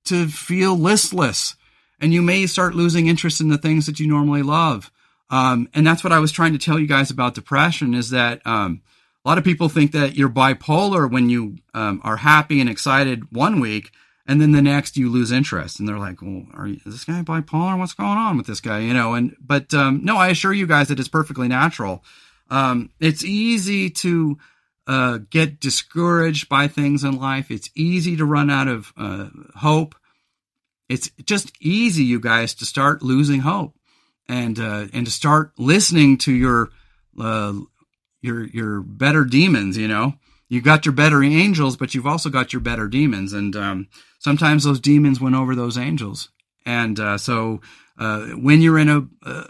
to 0.05 0.27
feel 0.27 0.77
listless 0.77 1.55
and 1.99 2.13
you 2.13 2.21
may 2.21 2.45
start 2.45 2.75
losing 2.75 3.07
interest 3.07 3.41
in 3.41 3.49
the 3.49 3.57
things 3.57 3.85
that 3.85 3.99
you 3.99 4.07
normally 4.07 4.43
love. 4.43 4.91
Um, 5.29 5.69
and 5.73 5.85
that's 5.85 6.03
what 6.03 6.13
I 6.13 6.19
was 6.19 6.31
trying 6.31 6.53
to 6.53 6.59
tell 6.59 6.79
you 6.79 6.87
guys 6.87 7.09
about 7.09 7.33
depression 7.33 7.93
is 7.93 8.11
that, 8.11 8.45
um, 8.45 8.81
a 9.23 9.27
lot 9.27 9.37
of 9.39 9.43
people 9.43 9.69
think 9.69 9.91
that 9.93 10.15
you're 10.15 10.29
bipolar 10.29 11.11
when 11.11 11.29
you 11.29 11.57
um, 11.73 11.99
are 12.03 12.17
happy 12.17 12.61
and 12.61 12.69
excited 12.69 13.31
one 13.31 13.59
week 13.59 13.91
and 14.27 14.39
then 14.39 14.51
the 14.51 14.61
next 14.61 14.97
you 14.97 15.09
lose 15.09 15.31
interest 15.31 15.79
and 15.79 15.89
they're 15.89 15.97
like 15.97 16.21
well 16.21 16.45
are 16.53 16.67
you, 16.67 16.79
is 16.85 16.93
this 16.93 17.03
guy 17.05 17.23
bipolar? 17.23 17.77
What's 17.77 17.93
going 17.93 18.17
on 18.17 18.37
with 18.37 18.45
this 18.45 18.61
guy? 18.61 18.79
You 18.79 18.93
know 18.93 19.15
and 19.15 19.35
but 19.39 19.73
um, 19.73 20.01
no 20.03 20.17
i 20.17 20.27
assure 20.27 20.53
you 20.53 20.67
guys 20.67 20.89
that 20.89 20.99
it's 20.99 21.09
perfectly 21.09 21.47
natural. 21.47 22.03
Um, 22.51 22.91
it's 22.99 23.23
easy 23.23 23.89
to 23.89 24.37
uh, 24.87 25.19
get 25.29 25.59
discouraged 25.59 26.49
by 26.49 26.67
things 26.67 27.03
in 27.03 27.17
life. 27.17 27.49
It's 27.49 27.69
easy 27.75 28.15
to 28.17 28.25
run 28.25 28.49
out 28.49 28.67
of 28.67 28.93
uh, 28.97 29.29
hope. 29.55 29.95
It's 30.87 31.09
just 31.23 31.51
easy, 31.59 32.03
you 32.03 32.19
guys, 32.19 32.53
to 32.55 32.65
start 32.65 33.01
losing 33.01 33.41
hope 33.41 33.75
and 34.27 34.59
uh, 34.59 34.87
and 34.93 35.05
to 35.05 35.11
start 35.11 35.53
listening 35.57 36.17
to 36.19 36.31
your 36.31 36.69
uh, 37.19 37.53
your 38.21 38.45
your 38.45 38.81
better 38.81 39.25
demons. 39.25 39.77
You 39.77 39.87
know, 39.87 40.13
you 40.47 40.61
got 40.61 40.85
your 40.85 40.93
better 40.93 41.23
angels, 41.23 41.75
but 41.77 41.95
you've 41.95 42.07
also 42.07 42.29
got 42.29 42.53
your 42.53 42.59
better 42.59 42.87
demons, 42.87 43.33
and 43.33 43.55
um, 43.55 43.87
sometimes 44.19 44.63
those 44.63 44.79
demons 44.79 45.19
win 45.19 45.33
over 45.33 45.55
those 45.55 45.77
angels. 45.77 46.29
And 46.67 46.99
uh, 46.99 47.17
so, 47.17 47.61
uh, 47.97 48.27
when 48.27 48.61
you're 48.61 48.77
in 48.77 48.89
a 48.89 49.47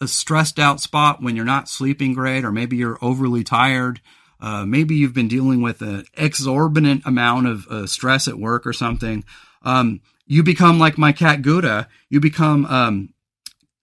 a 0.00 0.08
stressed 0.08 0.58
out 0.58 0.80
spot, 0.80 1.22
when 1.22 1.36
you're 1.36 1.44
not 1.44 1.68
sleeping 1.68 2.12
great, 2.12 2.44
or 2.44 2.52
maybe 2.52 2.76
you're 2.76 2.98
overly 3.00 3.42
tired, 3.44 4.00
uh, 4.40 4.64
maybe 4.66 4.94
you've 4.94 5.14
been 5.14 5.28
dealing 5.28 5.62
with 5.62 5.80
an 5.82 6.04
exorbitant 6.16 7.02
amount 7.06 7.46
of 7.46 7.66
uh, 7.68 7.86
stress 7.86 8.28
at 8.28 8.38
work 8.38 8.66
or 8.66 8.72
something. 8.72 9.24
Um, 9.62 10.00
you 10.26 10.42
become 10.42 10.78
like 10.78 10.98
my 10.98 11.12
cat 11.12 11.42
Gouda. 11.42 11.88
You 12.10 12.20
become 12.20 12.66
um, 12.66 13.14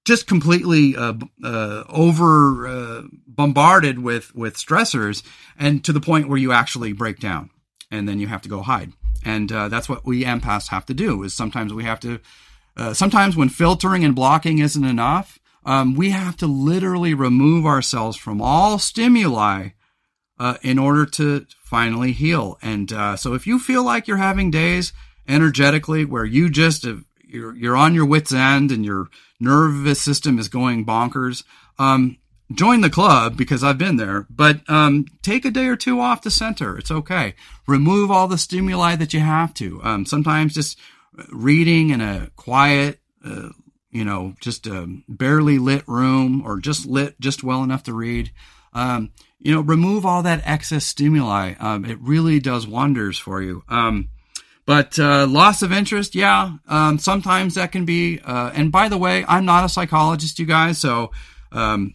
just 0.06 0.28
completely 0.28 0.96
uh, 0.96 1.14
uh 1.44 1.84
over 1.90 2.68
uh, 2.68 3.02
bombarded 3.26 4.00
with 4.00 4.36
with 4.36 4.56
stressors, 4.58 5.24
and 5.58 5.84
to 5.86 5.94
the 5.94 6.02
point 6.02 6.30
where 6.30 6.38
you 6.38 6.52
actually 6.52 6.94
break 6.94 7.20
down, 7.20 7.50
and 7.90 8.08
then 8.08 8.20
you 8.20 8.28
have 8.28 8.42
to 8.44 8.50
go 8.50 8.62
hide. 8.62 8.94
And 9.26 9.52
uh, 9.52 9.70
that's 9.70 9.88
what 9.88 10.06
we 10.06 10.26
empaths 10.26 10.68
have 10.68 10.86
to 10.88 10.94
do. 10.94 11.24
Is 11.24 11.34
sometimes 11.34 11.74
we 11.74 11.84
have 11.84 12.00
to. 12.02 12.20
sometimes 12.94 13.36
when 13.36 13.50
filtering 13.50 14.04
and 14.04 14.16
blocking 14.16 14.60
isn't 14.60 14.84
enough, 14.84 15.40
um, 15.66 15.96
we 15.96 16.12
have 16.12 16.38
to 16.38 16.48
literally 16.48 17.14
remove 17.14 17.66
ourselves 17.66 18.18
from 18.18 18.42
all 18.42 18.78
stimuli 18.78 19.70
uh, 20.40 20.58
in 20.62 20.80
order 20.80 21.06
to 21.06 21.46
finally 21.64 22.12
heal. 22.12 22.58
And 22.62 22.92
uh, 22.92 23.16
so, 23.16 23.34
if 23.34 23.48
you 23.48 23.60
feel 23.60 23.84
like 23.84 24.08
you're 24.08 24.18
having 24.18 24.52
days 24.52 24.94
energetically 25.28 26.06
where 26.06 26.26
you 26.26 26.50
just 26.50 26.84
have, 26.84 27.04
you're 27.24 27.56
you're 27.56 27.78
on 27.78 27.96
your 27.96 28.06
wits 28.06 28.34
end 28.34 28.72
and 28.72 28.86
your 28.86 29.08
nervous 29.40 30.02
system 30.02 30.40
is 30.40 30.48
going 30.48 30.86
bonkers, 30.86 31.44
um, 31.80 32.18
join 32.52 32.82
the 32.82 32.90
club 32.90 33.38
because 33.38 33.64
I've 33.64 33.78
been 33.78 33.98
there. 33.98 34.28
But 34.30 34.68
um, 34.70 35.06
take 35.22 35.46
a 35.46 35.52
day 35.52 35.68
or 35.68 35.76
two 35.76 36.00
off 36.00 36.22
the 36.22 36.32
center. 36.32 36.78
It's 36.78 36.92
okay. 36.92 37.36
Remove 37.68 38.12
all 38.12 38.28
the 38.28 38.38
stimuli 38.38 38.96
that 38.96 39.14
you 39.14 39.20
have 39.20 39.54
to. 39.56 39.82
Um, 39.84 40.06
sometimes 40.06 40.54
just 40.54 40.80
reading 41.30 41.90
in 41.90 42.02
a 42.02 42.30
quiet. 42.36 43.00
Uh, 43.24 43.50
you 43.94 44.04
know, 44.04 44.34
just 44.42 44.66
a 44.66 44.88
barely 45.08 45.60
lit 45.60 45.88
room 45.88 46.42
or 46.44 46.60
just 46.60 46.86
lit 46.88 47.20
just 47.22 47.44
well 47.44 47.64
enough 47.64 47.84
to 47.84 47.94
read. 47.94 48.32
Um, 48.74 49.12
you 49.44 49.54
know, 49.54 49.60
remove 49.60 50.06
all 50.06 50.24
that 50.24 50.42
excess 50.46 50.86
stimuli. 50.86 51.54
Um, 51.60 51.84
it 51.84 52.00
really 52.00 52.40
does 52.40 52.66
wonders 52.66 53.20
for 53.20 53.42
you. 53.42 53.64
Um, 53.68 54.08
but 54.66 54.98
uh, 54.98 55.28
loss 55.28 55.62
of 55.62 55.74
interest, 55.74 56.16
yeah, 56.16 56.54
um, 56.70 56.98
sometimes 56.98 57.56
that 57.56 57.74
can 57.74 57.84
be. 57.84 58.20
Uh, 58.24 58.52
and 58.56 58.72
by 58.72 58.88
the 58.88 58.98
way, 58.98 59.26
I'm 59.28 59.44
not 59.44 59.66
a 59.66 59.70
psychologist, 59.70 60.40
you 60.40 60.46
guys, 60.46 60.78
so 60.78 61.12
um, 61.52 61.94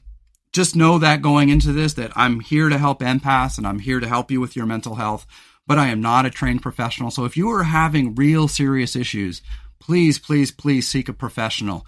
just 0.52 0.76
know 0.76 0.98
that 0.98 1.22
going 1.22 1.48
into 1.48 1.72
this, 1.72 1.94
that 1.94 2.12
I'm 2.14 2.40
here 2.40 2.68
to 2.68 2.76
help 2.76 3.00
empaths 3.00 3.56
and 3.56 3.66
I'm 3.66 3.78
here 3.78 3.98
to 3.98 4.08
help 4.08 4.30
you 4.30 4.40
with 4.40 4.54
your 4.54 4.66
mental 4.66 4.96
health. 4.96 5.26
But 5.66 5.78
I 5.78 5.88
am 5.88 6.02
not 6.02 6.26
a 6.26 6.30
trained 6.30 6.60
professional. 6.60 7.10
So 7.10 7.24
if 7.24 7.36
you 7.36 7.48
are 7.50 7.64
having 7.64 8.14
real 8.14 8.46
serious 8.48 8.94
issues, 8.94 9.40
please, 9.78 10.18
please, 10.18 10.50
please 10.50 10.86
seek 10.86 11.08
a 11.08 11.14
professional. 11.14 11.86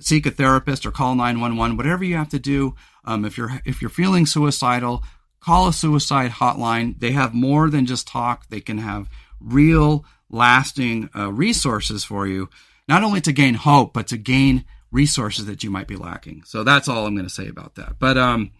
Seek 0.00 0.26
a 0.26 0.30
therapist 0.30 0.86
or 0.86 0.90
call 0.90 1.14
911, 1.14 1.76
whatever 1.76 2.04
you 2.04 2.16
have 2.16 2.28
to 2.28 2.38
do. 2.38 2.74
Um, 3.04 3.24
if 3.24 3.36
you're 3.36 3.60
if 3.64 3.80
you're 3.80 3.90
feeling 3.90 4.26
suicidal, 4.26 5.02
call 5.40 5.68
a 5.68 5.72
suicide 5.72 6.32
hotline. 6.32 6.98
They 6.98 7.12
have 7.12 7.34
more 7.34 7.68
than 7.70 7.86
just 7.86 8.06
talk. 8.06 8.48
They 8.48 8.60
can 8.60 8.78
have 8.78 9.08
real, 9.40 10.04
lasting 10.30 11.10
uh, 11.16 11.32
resources 11.32 12.04
for 12.04 12.26
you, 12.26 12.48
not 12.88 13.02
only 13.02 13.20
to 13.22 13.32
gain 13.32 13.54
hope, 13.54 13.92
but 13.92 14.06
to 14.08 14.16
gain 14.16 14.64
resources 14.90 15.46
that 15.46 15.64
you 15.64 15.70
might 15.70 15.88
be 15.88 15.96
lacking. 15.96 16.42
So 16.44 16.64
that's 16.64 16.88
all 16.88 17.06
I'm 17.06 17.14
going 17.14 17.26
to 17.26 17.32
say 17.32 17.48
about 17.48 17.74
that. 17.76 17.98
But 17.98 18.18
um, 18.18 18.52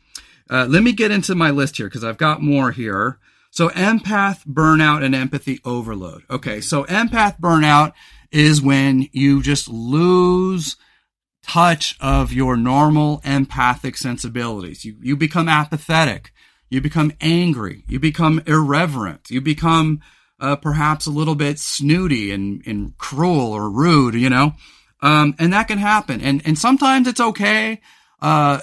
uh, 0.50 0.66
let 0.68 0.82
me 0.82 0.92
get 0.92 1.10
into 1.10 1.34
my 1.34 1.50
list 1.50 1.76
here 1.76 1.86
because 1.86 2.04
I've 2.04 2.18
got 2.18 2.42
more 2.42 2.72
here. 2.72 3.18
So 3.50 3.68
empath 3.70 4.46
burnout 4.46 5.04
and 5.04 5.14
empathy 5.14 5.60
overload. 5.64 6.24
Okay, 6.30 6.60
so 6.62 6.84
empath 6.84 7.38
burnout 7.38 7.92
is 8.30 8.62
when 8.62 9.08
you 9.12 9.42
just 9.42 9.68
lose 9.68 10.76
touch 11.42 11.96
of 12.00 12.32
your 12.32 12.56
normal 12.56 13.20
empathic 13.24 13.96
sensibilities. 13.96 14.84
You, 14.84 14.96
you 15.00 15.16
become 15.16 15.48
apathetic. 15.48 16.32
You 16.70 16.80
become 16.80 17.12
angry. 17.20 17.84
You 17.86 18.00
become 18.00 18.42
irreverent. 18.46 19.30
You 19.30 19.40
become 19.40 20.00
uh, 20.40 20.56
perhaps 20.56 21.06
a 21.06 21.10
little 21.10 21.34
bit 21.34 21.58
snooty 21.58 22.32
and, 22.32 22.62
and 22.66 22.96
cruel 22.98 23.52
or 23.52 23.70
rude, 23.70 24.14
you 24.14 24.30
know? 24.30 24.54
Um, 25.00 25.34
and 25.38 25.52
that 25.52 25.68
can 25.68 25.78
happen. 25.78 26.20
And, 26.20 26.42
and 26.44 26.58
sometimes 26.58 27.06
it's 27.08 27.20
okay, 27.20 27.80
uh, 28.20 28.60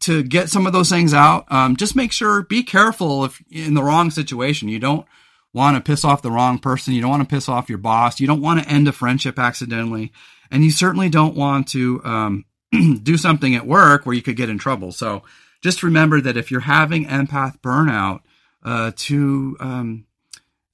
to 0.00 0.22
get 0.22 0.48
some 0.48 0.66
of 0.66 0.72
those 0.72 0.88
things 0.88 1.12
out. 1.12 1.44
Um, 1.52 1.76
just 1.76 1.94
make 1.94 2.12
sure, 2.12 2.42
be 2.42 2.62
careful 2.62 3.26
if 3.26 3.42
in 3.50 3.74
the 3.74 3.82
wrong 3.82 4.10
situation. 4.10 4.68
You 4.68 4.78
don't 4.78 5.06
want 5.52 5.76
to 5.76 5.82
piss 5.82 6.04
off 6.04 6.22
the 6.22 6.30
wrong 6.30 6.58
person. 6.58 6.94
You 6.94 7.02
don't 7.02 7.10
want 7.10 7.28
to 7.28 7.34
piss 7.34 7.48
off 7.48 7.68
your 7.68 7.78
boss. 7.78 8.20
You 8.20 8.26
don't 8.26 8.40
want 8.40 8.62
to 8.62 8.68
end 8.68 8.88
a 8.88 8.92
friendship 8.92 9.38
accidentally 9.38 10.12
and 10.52 10.64
you 10.64 10.70
certainly 10.70 11.08
don't 11.08 11.34
want 11.34 11.66
to 11.68 12.00
um, 12.04 12.44
do 13.02 13.16
something 13.16 13.56
at 13.56 13.66
work 13.66 14.06
where 14.06 14.14
you 14.14 14.22
could 14.22 14.36
get 14.36 14.48
in 14.48 14.58
trouble. 14.58 14.92
So 14.92 15.24
just 15.62 15.82
remember 15.82 16.20
that 16.20 16.36
if 16.36 16.52
you're 16.52 16.60
having 16.60 17.06
empath 17.06 17.58
burnout, 17.60 18.20
uh, 18.64 18.92
to 18.94 19.56
um, 19.58 20.06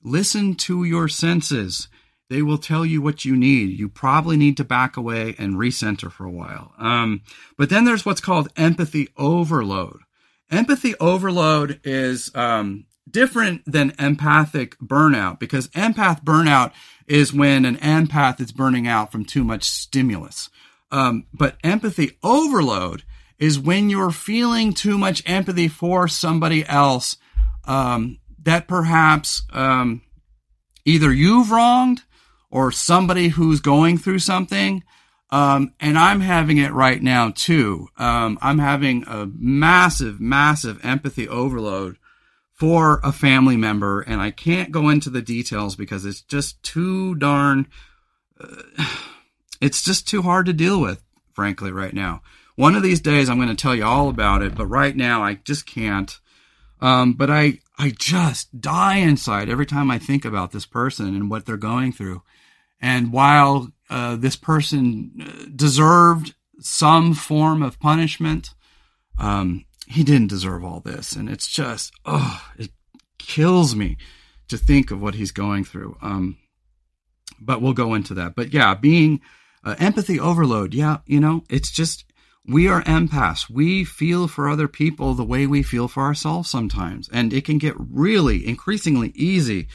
listen 0.02 0.54
to 0.54 0.84
your 0.84 1.08
senses 1.08 1.88
they 2.28 2.42
will 2.42 2.58
tell 2.58 2.84
you 2.84 3.00
what 3.00 3.24
you 3.24 3.36
need. 3.36 3.78
You 3.78 3.88
probably 3.88 4.36
need 4.36 4.56
to 4.58 4.64
back 4.64 4.96
away 4.96 5.34
and 5.38 5.54
recenter 5.54 6.12
for 6.12 6.24
a 6.24 6.30
while. 6.30 6.72
Um, 6.78 7.22
but 7.56 7.70
then 7.70 7.84
there's 7.84 8.04
what's 8.04 8.20
called 8.20 8.48
empathy 8.56 9.08
overload. 9.16 10.00
Empathy 10.50 10.94
overload 11.00 11.80
is 11.84 12.30
um, 12.34 12.86
different 13.10 13.62
than 13.66 13.94
empathic 13.98 14.78
burnout 14.78 15.38
because 15.38 15.68
empath 15.68 16.22
burnout 16.22 16.72
is 17.08 17.32
when 17.32 17.64
an 17.64 17.76
empath 17.76 18.40
is 18.40 18.52
burning 18.52 18.86
out 18.86 19.10
from 19.10 19.24
too 19.24 19.42
much 19.42 19.64
stimulus. 19.64 20.50
Um, 20.90 21.26
but 21.32 21.56
empathy 21.64 22.18
overload 22.22 23.02
is 23.38 23.58
when 23.58 23.88
you're 23.88 24.10
feeling 24.10 24.72
too 24.72 24.98
much 24.98 25.22
empathy 25.26 25.68
for 25.68 26.08
somebody 26.08 26.66
else 26.66 27.16
um, 27.64 28.18
that 28.42 28.68
perhaps 28.68 29.42
um, 29.52 30.02
either 30.84 31.12
you've 31.12 31.50
wronged 31.50 32.02
or 32.50 32.72
somebody 32.72 33.28
who's 33.28 33.60
going 33.60 33.98
through 33.98 34.18
something. 34.18 34.82
Um, 35.30 35.74
and 35.78 35.98
I'm 35.98 36.20
having 36.20 36.56
it 36.56 36.72
right 36.72 37.02
now 37.02 37.30
too. 37.34 37.88
Um, 37.98 38.38
I'm 38.40 38.58
having 38.58 39.04
a 39.06 39.26
massive, 39.26 40.20
massive 40.20 40.84
empathy 40.84 41.28
overload 41.28 41.98
for 42.58 43.00
a 43.04 43.12
family 43.12 43.56
member, 43.56 44.00
and 44.00 44.20
I 44.20 44.32
can't 44.32 44.72
go 44.72 44.88
into 44.88 45.10
the 45.10 45.22
details 45.22 45.76
because 45.76 46.04
it's 46.04 46.22
just 46.22 46.60
too 46.64 47.14
darn. 47.14 47.68
Uh, 48.38 48.62
it's 49.60 49.82
just 49.82 50.08
too 50.08 50.22
hard 50.22 50.46
to 50.46 50.52
deal 50.52 50.80
with, 50.80 51.02
frankly, 51.32 51.70
right 51.70 51.94
now. 51.94 52.20
One 52.56 52.74
of 52.74 52.82
these 52.82 53.00
days, 53.00 53.30
I'm 53.30 53.36
going 53.36 53.48
to 53.48 53.54
tell 53.54 53.76
you 53.76 53.84
all 53.84 54.08
about 54.08 54.42
it, 54.42 54.56
but 54.56 54.66
right 54.66 54.96
now, 54.96 55.22
I 55.22 55.34
just 55.34 55.66
can't. 55.66 56.18
Um, 56.80 57.12
but 57.12 57.30
I, 57.30 57.60
I 57.78 57.92
just 57.96 58.60
die 58.60 58.96
inside 58.96 59.48
every 59.48 59.66
time 59.66 59.90
I 59.90 59.98
think 59.98 60.24
about 60.24 60.50
this 60.50 60.66
person 60.66 61.14
and 61.14 61.30
what 61.30 61.46
they're 61.46 61.56
going 61.56 61.92
through. 61.92 62.22
And 62.80 63.12
while 63.12 63.72
uh, 63.88 64.16
this 64.16 64.34
person 64.34 65.12
uh, 65.20 65.48
deserved 65.54 66.34
some 66.60 67.14
form 67.14 67.62
of 67.62 67.78
punishment, 67.78 68.50
um, 69.16 69.64
he 69.88 70.04
didn't 70.04 70.28
deserve 70.28 70.64
all 70.64 70.80
this. 70.80 71.14
And 71.16 71.28
it's 71.28 71.48
just, 71.48 71.92
oh, 72.04 72.42
it 72.56 72.70
kills 73.18 73.74
me 73.74 73.96
to 74.48 74.56
think 74.56 74.90
of 74.90 75.00
what 75.00 75.14
he's 75.14 75.32
going 75.32 75.64
through. 75.64 75.96
Um, 76.02 76.36
but 77.40 77.62
we'll 77.62 77.72
go 77.72 77.94
into 77.94 78.14
that. 78.14 78.34
But 78.34 78.52
yeah, 78.52 78.74
being 78.74 79.20
uh, 79.64 79.76
empathy 79.78 80.18
overload. 80.18 80.74
Yeah, 80.74 80.98
you 81.06 81.20
know, 81.20 81.44
it's 81.48 81.70
just 81.70 82.04
we 82.46 82.68
are 82.68 82.82
empaths. 82.82 83.50
We 83.50 83.84
feel 83.84 84.28
for 84.28 84.48
other 84.48 84.68
people 84.68 85.14
the 85.14 85.24
way 85.24 85.46
we 85.46 85.62
feel 85.62 85.88
for 85.88 86.02
ourselves 86.02 86.50
sometimes. 86.50 87.08
And 87.12 87.32
it 87.32 87.44
can 87.44 87.58
get 87.58 87.74
really 87.78 88.46
increasingly 88.46 89.12
easy 89.14 89.68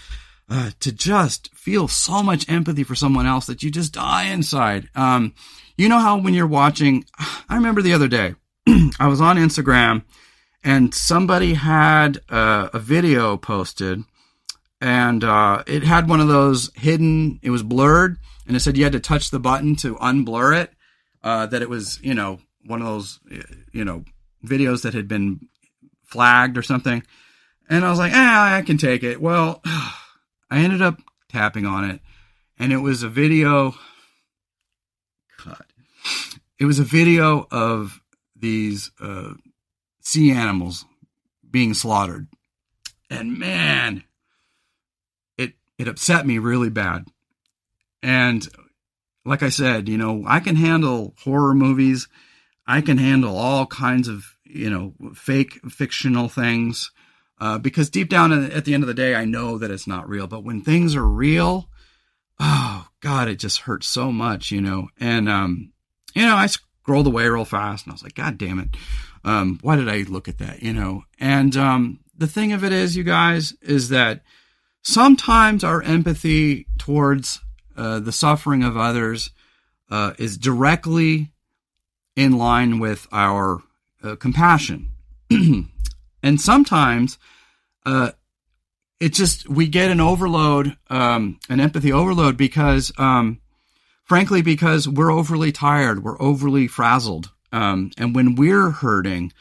uh, 0.49 0.71
to 0.79 0.91
just 0.91 1.53
feel 1.55 1.87
so 1.87 2.23
much 2.23 2.49
empathy 2.49 2.83
for 2.83 2.95
someone 2.95 3.25
else 3.25 3.45
that 3.45 3.63
you 3.63 3.71
just 3.71 3.93
die 3.93 4.25
inside. 4.25 4.89
Um, 4.95 5.33
you 5.77 5.87
know 5.89 5.99
how 5.99 6.17
when 6.17 6.33
you're 6.33 6.47
watching, 6.47 7.05
I 7.49 7.55
remember 7.55 7.81
the 7.81 7.93
other 7.93 8.07
day, 8.07 8.35
I 8.99 9.07
was 9.07 9.21
on 9.21 9.37
Instagram 9.37 10.03
and 10.63 10.93
somebody 10.93 11.53
had 11.53 12.21
uh, 12.29 12.69
a 12.73 12.79
video 12.79 13.37
posted 13.37 14.03
and 14.81 15.23
uh, 15.23 15.63
it 15.67 15.83
had 15.83 16.09
one 16.09 16.19
of 16.19 16.27
those 16.27 16.71
hidden, 16.75 17.39
it 17.41 17.49
was 17.49 17.63
blurred 17.63 18.17
and 18.47 18.55
it 18.55 18.59
said 18.59 18.77
you 18.77 18.83
had 18.83 18.93
to 18.93 18.99
touch 18.99 19.31
the 19.31 19.39
button 19.39 19.75
to 19.77 19.95
unblur 19.95 20.61
it. 20.61 20.71
Uh, 21.23 21.45
that 21.45 21.61
it 21.61 21.69
was, 21.69 22.01
you 22.03 22.13
know, 22.13 22.39
one 22.65 22.81
of 22.81 22.87
those, 22.87 23.19
you 23.71 23.85
know, 23.85 24.03
videos 24.45 24.81
that 24.81 24.93
had 24.93 25.07
been 25.07 25.47
flagged 26.03 26.57
or 26.57 26.61
something. 26.61 27.01
And 27.69 27.85
I 27.85 27.89
was 27.89 27.99
like, 27.99 28.11
ah, 28.13 28.55
I 28.55 28.61
can 28.61 28.77
take 28.77 29.03
it. 29.03 29.21
Well, 29.21 29.61
I 29.65 30.59
ended 30.59 30.81
up 30.81 30.99
tapping 31.29 31.65
on 31.65 31.89
it 31.89 32.01
and 32.59 32.73
it 32.73 32.77
was 32.77 33.03
a 33.03 33.09
video. 33.09 33.75
God, 35.45 35.63
it 36.59 36.65
was 36.65 36.79
a 36.79 36.83
video 36.83 37.47
of 37.49 38.02
these 38.43 38.91
uh, 38.99 39.33
sea 40.01 40.31
animals 40.31 40.85
being 41.49 41.73
slaughtered, 41.73 42.27
and 43.09 43.39
man, 43.39 44.03
it 45.37 45.53
it 45.79 45.87
upset 45.87 46.27
me 46.27 46.37
really 46.37 46.69
bad. 46.69 47.05
And 48.03 48.45
like 49.25 49.41
I 49.41 49.49
said, 49.49 49.87
you 49.87 49.97
know, 49.97 50.25
I 50.27 50.41
can 50.41 50.57
handle 50.57 51.15
horror 51.23 51.55
movies. 51.55 52.09
I 52.67 52.81
can 52.81 52.97
handle 52.97 53.37
all 53.37 53.65
kinds 53.65 54.09
of 54.09 54.25
you 54.43 54.69
know 54.69 54.93
fake 55.15 55.61
fictional 55.71 56.27
things 56.27 56.91
uh, 57.39 57.57
because 57.57 57.89
deep 57.89 58.09
down 58.09 58.31
at 58.31 58.65
the 58.65 58.73
end 58.73 58.83
of 58.83 58.87
the 58.87 58.93
day, 58.93 59.15
I 59.15 59.23
know 59.23 59.57
that 59.57 59.71
it's 59.71 59.87
not 59.87 60.09
real. 60.09 60.27
But 60.27 60.43
when 60.43 60.61
things 60.61 60.95
are 60.95 61.07
real, 61.07 61.69
oh 62.41 62.87
God, 62.99 63.29
it 63.29 63.39
just 63.39 63.61
hurts 63.61 63.87
so 63.87 64.11
much, 64.11 64.51
you 64.51 64.59
know. 64.59 64.89
And 64.99 65.29
um, 65.29 65.71
you 66.13 66.23
know, 66.23 66.35
I 66.35 66.47
scrolled 66.83 67.07
away 67.07 67.25
real 67.29 67.45
fast, 67.45 67.85
and 67.85 67.91
I 67.91 67.95
was 67.95 68.03
like, 68.03 68.13
God 68.13 68.37
damn 68.37 68.59
it, 68.59 68.75
um, 69.23 69.57
why 69.61 69.77
did 69.77 69.87
I 69.87 69.99
look 70.01 70.27
at 70.27 70.39
that, 70.39 70.61
you 70.61 70.73
know? 70.73 71.05
And 71.17 71.55
um, 71.55 71.99
the 72.17 72.27
thing 72.27 72.51
of 72.51 72.61
it 72.65 72.73
is, 72.73 72.97
you 72.97 73.05
guys, 73.05 73.53
is 73.61 73.87
that 73.87 74.21
sometimes 74.81 75.63
our 75.63 75.81
empathy 75.81 76.67
towards 76.77 77.39
uh, 77.77 77.99
the 77.99 78.11
suffering 78.11 78.63
of 78.63 78.75
others 78.75 79.29
uh, 79.89 80.11
is 80.17 80.37
directly 80.37 81.31
in 82.17 82.37
line 82.37 82.79
with 82.79 83.07
our 83.13 83.61
uh, 84.03 84.17
compassion. 84.17 84.91
and 85.31 86.41
sometimes 86.41 87.17
uh, 87.85 88.11
it 88.99 89.13
just, 89.13 89.47
we 89.47 89.67
get 89.67 89.89
an 89.89 90.01
overload, 90.01 90.75
um, 90.89 91.39
an 91.49 91.61
empathy 91.61 91.93
overload 91.93 92.35
because 92.35 92.91
um, 92.97 93.39
frankly, 94.03 94.41
because 94.41 94.87
we're 94.87 95.11
overly 95.11 95.51
tired, 95.51 96.03
we're 96.03 96.21
overly 96.21 96.67
frazzled. 96.67 97.31
Um, 97.51 97.91
and 97.97 98.15
when 98.15 98.35
we're 98.35 98.71
hurting, 98.71 99.31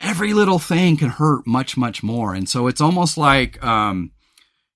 every 0.00 0.32
little 0.32 0.58
thing 0.58 0.96
can 0.96 1.08
hurt 1.08 1.46
much, 1.46 1.76
much 1.76 2.02
more. 2.02 2.34
And 2.34 2.48
so 2.48 2.66
it's 2.66 2.80
almost 2.80 3.18
like, 3.18 3.62
um, 3.64 4.12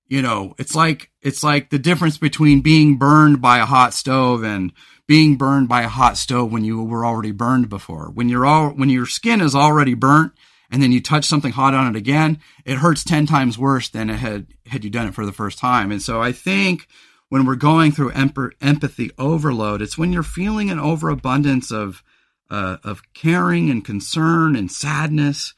you 0.07 0.21
know, 0.21 0.55
it's 0.57 0.75
like, 0.75 1.09
it's 1.21 1.43
like 1.43 1.69
the 1.69 1.79
difference 1.79 2.17
between 2.17 2.61
being 2.61 2.97
burned 2.97 3.41
by 3.41 3.59
a 3.59 3.65
hot 3.65 3.93
stove 3.93 4.43
and 4.43 4.73
being 5.07 5.37
burned 5.37 5.69
by 5.69 5.83
a 5.83 5.87
hot 5.87 6.17
stove 6.17 6.51
when 6.51 6.65
you 6.65 6.83
were 6.83 7.05
already 7.05 7.31
burned 7.31 7.69
before. 7.69 8.11
When 8.13 8.29
you're 8.29 8.45
all, 8.45 8.69
when 8.69 8.89
your 8.89 9.05
skin 9.05 9.41
is 9.41 9.55
already 9.55 9.93
burnt 9.93 10.33
and 10.69 10.83
then 10.83 10.91
you 10.91 11.01
touch 11.01 11.25
something 11.25 11.53
hot 11.53 11.73
on 11.73 11.87
it 11.87 11.97
again, 11.97 12.39
it 12.65 12.77
hurts 12.77 13.03
10 13.03 13.25
times 13.25 13.57
worse 13.57 13.89
than 13.89 14.09
it 14.09 14.17
had, 14.17 14.47
had 14.67 14.83
you 14.83 14.89
done 14.89 15.07
it 15.07 15.13
for 15.13 15.25
the 15.25 15.31
first 15.31 15.57
time. 15.57 15.91
And 15.91 16.01
so 16.01 16.21
I 16.21 16.33
think, 16.33 16.87
when 17.31 17.45
we're 17.45 17.55
going 17.55 17.93
through 17.93 18.11
empathy 18.11 19.09
overload, 19.17 19.81
it's 19.81 19.97
when 19.97 20.11
you're 20.11 20.21
feeling 20.21 20.69
an 20.69 20.81
overabundance 20.81 21.71
of 21.71 22.03
uh, 22.49 22.75
of 22.83 23.01
caring 23.13 23.69
and 23.69 23.85
concern 23.85 24.53
and 24.57 24.69
sadness 24.69 25.53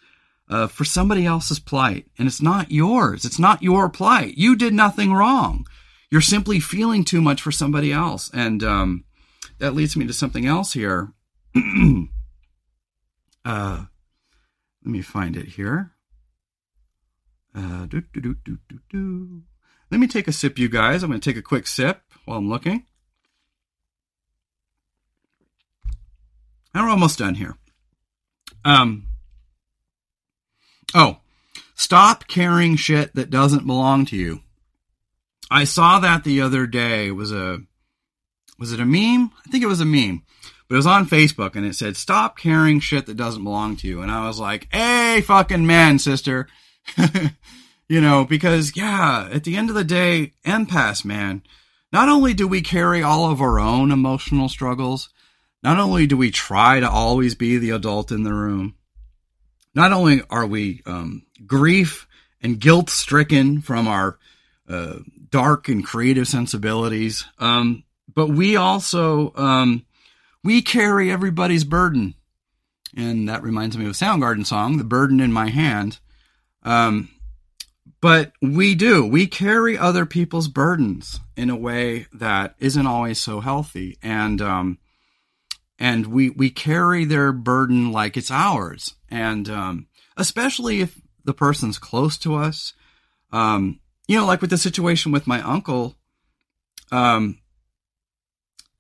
uh, 0.48 0.68
for 0.68 0.86
somebody 0.86 1.26
else's 1.26 1.58
plight, 1.58 2.06
and 2.20 2.28
it's 2.28 2.44
not 2.44 2.70
yours. 2.70 3.26
It's 3.26 3.40
not 3.40 3.64
your 3.64 3.90
plight. 3.90 4.38
You 4.38 4.56
did 4.56 4.76
nothing 4.76 5.14
wrong. 5.14 5.66
You're 6.12 6.22
simply 6.22 6.60
feeling 6.60 7.04
too 7.04 7.24
much 7.24 7.42
for 7.42 7.52
somebody 7.52 7.92
else, 7.92 8.30
and 8.32 8.64
um, 8.64 9.06
that 9.58 9.74
leads 9.74 9.96
me 9.96 10.06
to 10.06 10.14
something 10.14 10.46
else 10.46 10.74
here. 10.74 11.12
uh, 13.46 13.86
let 14.86 14.92
me 14.92 15.02
find 15.02 15.36
it 15.36 15.48
here. 15.48 15.94
Uh, 17.56 17.88
do, 17.88 18.04
do, 18.14 18.36
do, 18.46 18.60
let 19.94 20.00
me 20.00 20.08
take 20.08 20.28
a 20.28 20.32
sip, 20.32 20.58
you 20.58 20.70
guys. 20.70 21.04
I'm 21.04 21.12
going 21.12 21.22
to 21.22 21.30
take 21.30 21.38
a 21.38 21.44
quick 21.44 21.68
sip 21.68 22.02
while 22.26 22.40
I'm 22.40 22.50
looking. 22.50 22.88
And 26.74 26.84
we're 26.84 26.90
almost 26.90 27.20
done 27.20 27.36
here. 27.36 27.56
Um, 28.66 29.06
oh, 30.96 31.18
stop 31.76 32.28
carrying 32.28 32.76
shit 32.76 33.14
that 33.14 33.30
doesn't 33.30 33.68
belong 33.68 34.08
to 34.08 34.16
you. 34.16 34.42
I 35.52 35.64
saw 35.64 36.00
that 36.00 36.24
the 36.24 36.42
other 36.42 36.66
day. 36.66 37.10
It 37.10 37.12
was 37.12 37.32
a 37.32 37.60
was 38.58 38.74
it 38.74 38.80
a 38.80 38.86
meme? 38.86 39.30
I 39.46 39.52
think 39.52 39.64
it 39.64 39.68
was 39.68 39.82
a 39.82 39.86
meme. 39.86 40.24
But 40.68 40.74
it 40.74 40.78
was 40.78 40.88
on 40.88 41.08
Facebook 41.08 41.56
and 41.56 41.68
it 41.68 41.76
said, 41.76 41.96
Stop 41.98 42.36
carrying 42.36 42.80
shit 42.80 43.06
that 43.06 43.18
doesn't 43.18 43.44
belong 43.44 43.76
to 43.76 43.88
you. 43.88 44.02
And 44.02 44.10
I 44.10 44.26
was 44.26 44.40
like, 44.40 44.70
Hey, 44.74 45.22
fucking 45.22 45.68
man, 45.68 46.00
sister. 46.00 46.48
You 47.88 48.02
know, 48.02 48.26
because 48.26 48.76
yeah, 48.76 49.30
at 49.32 49.44
the 49.44 49.56
end 49.56 49.70
of 49.70 49.76
the 49.76 49.84
day, 49.84 50.34
empaths, 50.46 51.04
man, 51.04 51.44
not 51.92 52.10
only 52.10 52.34
do 52.34 52.48
we 52.48 52.62
carry 52.62 53.04
all 53.04 53.30
of 53.30 53.42
our 53.42 53.60
own 53.60 53.92
emotional 53.92 54.50
struggles, 54.50 55.10
not 55.62 55.80
only 55.80 56.08
do 56.08 56.18
we 56.18 56.32
try 56.32 56.80
to 56.80 56.90
always 56.90 57.36
be 57.36 57.58
the 57.58 57.70
adult 57.70 58.12
in 58.12 58.24
the 58.24 58.34
room, 58.34 58.76
not 59.76 59.92
only 59.92 60.22
are 60.30 60.46
we 60.46 60.82
um, 60.86 61.24
grief 61.46 62.08
and 62.42 62.60
guilt 62.60 62.90
stricken 62.90 63.62
from 63.62 63.88
our 63.88 64.18
uh, 64.68 65.00
dark 65.30 65.68
and 65.68 65.86
creative 65.86 66.28
sensibilities, 66.28 67.26
um, 67.40 67.84
but 68.14 68.28
we 68.28 68.56
also 68.56 69.34
um, 69.36 69.86
we 70.44 70.62
carry 70.62 71.12
everybody's 71.12 71.64
burden, 71.64 72.16
and 72.96 73.28
that 73.30 73.44
reminds 73.44 73.78
me 73.78 73.86
of 73.86 73.92
a 73.92 73.94
Soundgarden 73.94 74.46
song, 74.46 74.78
"The 74.78 74.84
Burden 74.84 75.20
in 75.20 75.32
My 75.34 75.50
Hand." 75.50 76.00
Um, 76.64 77.10
but 78.04 78.34
we 78.42 78.76
do. 78.76 79.06
We 79.08 79.28
carry 79.28 79.78
other 79.78 80.06
people's 80.06 80.50
burdens 80.50 81.22
in 81.38 81.50
a 81.50 81.56
way 81.56 82.08
that 82.12 82.54
isn't 82.60 82.86
always 82.86 83.18
so 83.22 83.40
healthy, 83.40 83.98
and 84.04 84.42
um, 84.42 84.78
and 85.80 86.08
we 86.08 86.30
we 86.30 86.50
carry 86.50 87.06
their 87.06 87.32
burden 87.32 87.94
like 87.94 88.18
it's 88.18 88.30
ours, 88.30 88.96
and 89.10 89.50
um, 89.50 89.88
especially 90.18 90.82
if 90.82 91.00
the 91.24 91.34
person's 91.34 91.80
close 91.80 92.18
to 92.18 92.36
us. 92.36 92.74
Um, 93.32 93.80
you 94.06 94.18
know, 94.18 94.26
like 94.26 94.42
with 94.42 94.50
the 94.50 94.58
situation 94.58 95.14
with 95.14 95.26
my 95.26 95.42
uncle, 95.42 95.96
um, 96.92 97.40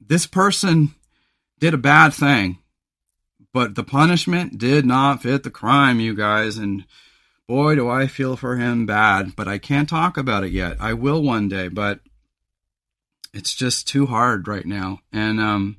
this 0.01 0.27
person 0.27 0.95
did 1.59 1.73
a 1.73 1.77
bad 1.77 2.13
thing, 2.13 2.57
but 3.53 3.75
the 3.75 3.85
punishment 3.85 4.57
did 4.57 4.85
not 4.85 5.21
fit 5.21 5.43
the 5.43 5.49
crime, 5.49 6.01
you 6.01 6.13
guys, 6.13 6.57
and 6.57 6.83
boy, 7.48 7.76
do 7.76 7.90
I 7.90 8.07
feel 8.07 8.36
for 8.36 8.57
him 8.57 8.86
bad, 8.86 9.36
but 9.36 9.48
I 9.48 9.57
can't 9.57 9.90
talk 9.90 10.18
about 10.18 10.44
it 10.44 10.52
yet. 10.52 10.78
I 10.80 10.94
will 10.94 11.22
one 11.22 11.49
day, 11.49 11.68
but 11.68 11.99
it's 13.34 13.53
just 13.53 13.88
too 13.88 14.06
hard 14.06 14.48
right 14.48 14.65
now. 14.65 14.99
And, 15.11 15.40
um, 15.40 15.78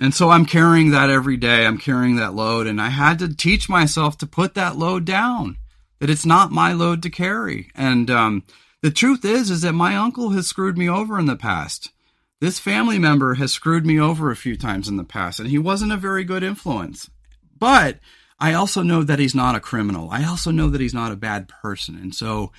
and 0.00 0.14
so 0.14 0.30
I'm 0.30 0.46
carrying 0.46 0.90
that 0.90 1.10
every 1.10 1.36
day. 1.36 1.66
I'm 1.66 1.78
carrying 1.78 2.16
that 2.16 2.34
load. 2.34 2.66
And 2.66 2.80
I 2.80 2.88
had 2.88 3.18
to 3.18 3.34
teach 3.34 3.68
myself 3.68 4.16
to 4.18 4.26
put 4.26 4.54
that 4.54 4.76
load 4.76 5.04
down, 5.04 5.56
that 5.98 6.10
it's 6.10 6.26
not 6.26 6.52
my 6.52 6.72
load 6.72 7.02
to 7.02 7.10
carry. 7.10 7.70
And, 7.74 8.10
um, 8.10 8.44
the 8.80 8.92
truth 8.92 9.24
is, 9.24 9.50
is 9.50 9.62
that 9.62 9.72
my 9.72 9.96
uncle 9.96 10.30
has 10.30 10.46
screwed 10.46 10.78
me 10.78 10.88
over 10.88 11.18
in 11.18 11.26
the 11.26 11.34
past. 11.34 11.90
This 12.40 12.60
family 12.60 13.00
member 13.00 13.34
has 13.34 13.50
screwed 13.50 13.84
me 13.84 13.98
over 13.98 14.30
a 14.30 14.36
few 14.36 14.56
times 14.56 14.88
in 14.88 14.96
the 14.96 15.02
past, 15.02 15.40
and 15.40 15.48
he 15.48 15.58
wasn't 15.58 15.90
a 15.90 15.96
very 15.96 16.22
good 16.22 16.44
influence. 16.44 17.10
But 17.58 17.98
I 18.40 18.54
also 18.54 18.82
know 18.82 19.02
that 19.02 19.18
he's 19.18 19.34
not 19.34 19.56
a 19.56 19.60
criminal. 19.60 20.10
I 20.10 20.24
also 20.24 20.50
know 20.50 20.68
that 20.70 20.80
he's 20.80 20.94
not 20.94 21.12
a 21.12 21.16
bad 21.16 21.48
person. 21.48 21.96
And 21.96 22.14
so 22.14 22.52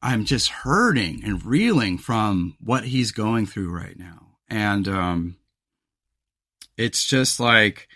I'm 0.00 0.24
just 0.24 0.48
hurting 0.48 1.24
and 1.24 1.44
reeling 1.44 1.98
from 1.98 2.56
what 2.60 2.84
he's 2.84 3.10
going 3.10 3.46
through 3.46 3.70
right 3.70 3.98
now. 3.98 4.36
And 4.48 4.86
um, 4.86 5.36
it's 6.76 7.04
just 7.04 7.40
like, 7.40 7.88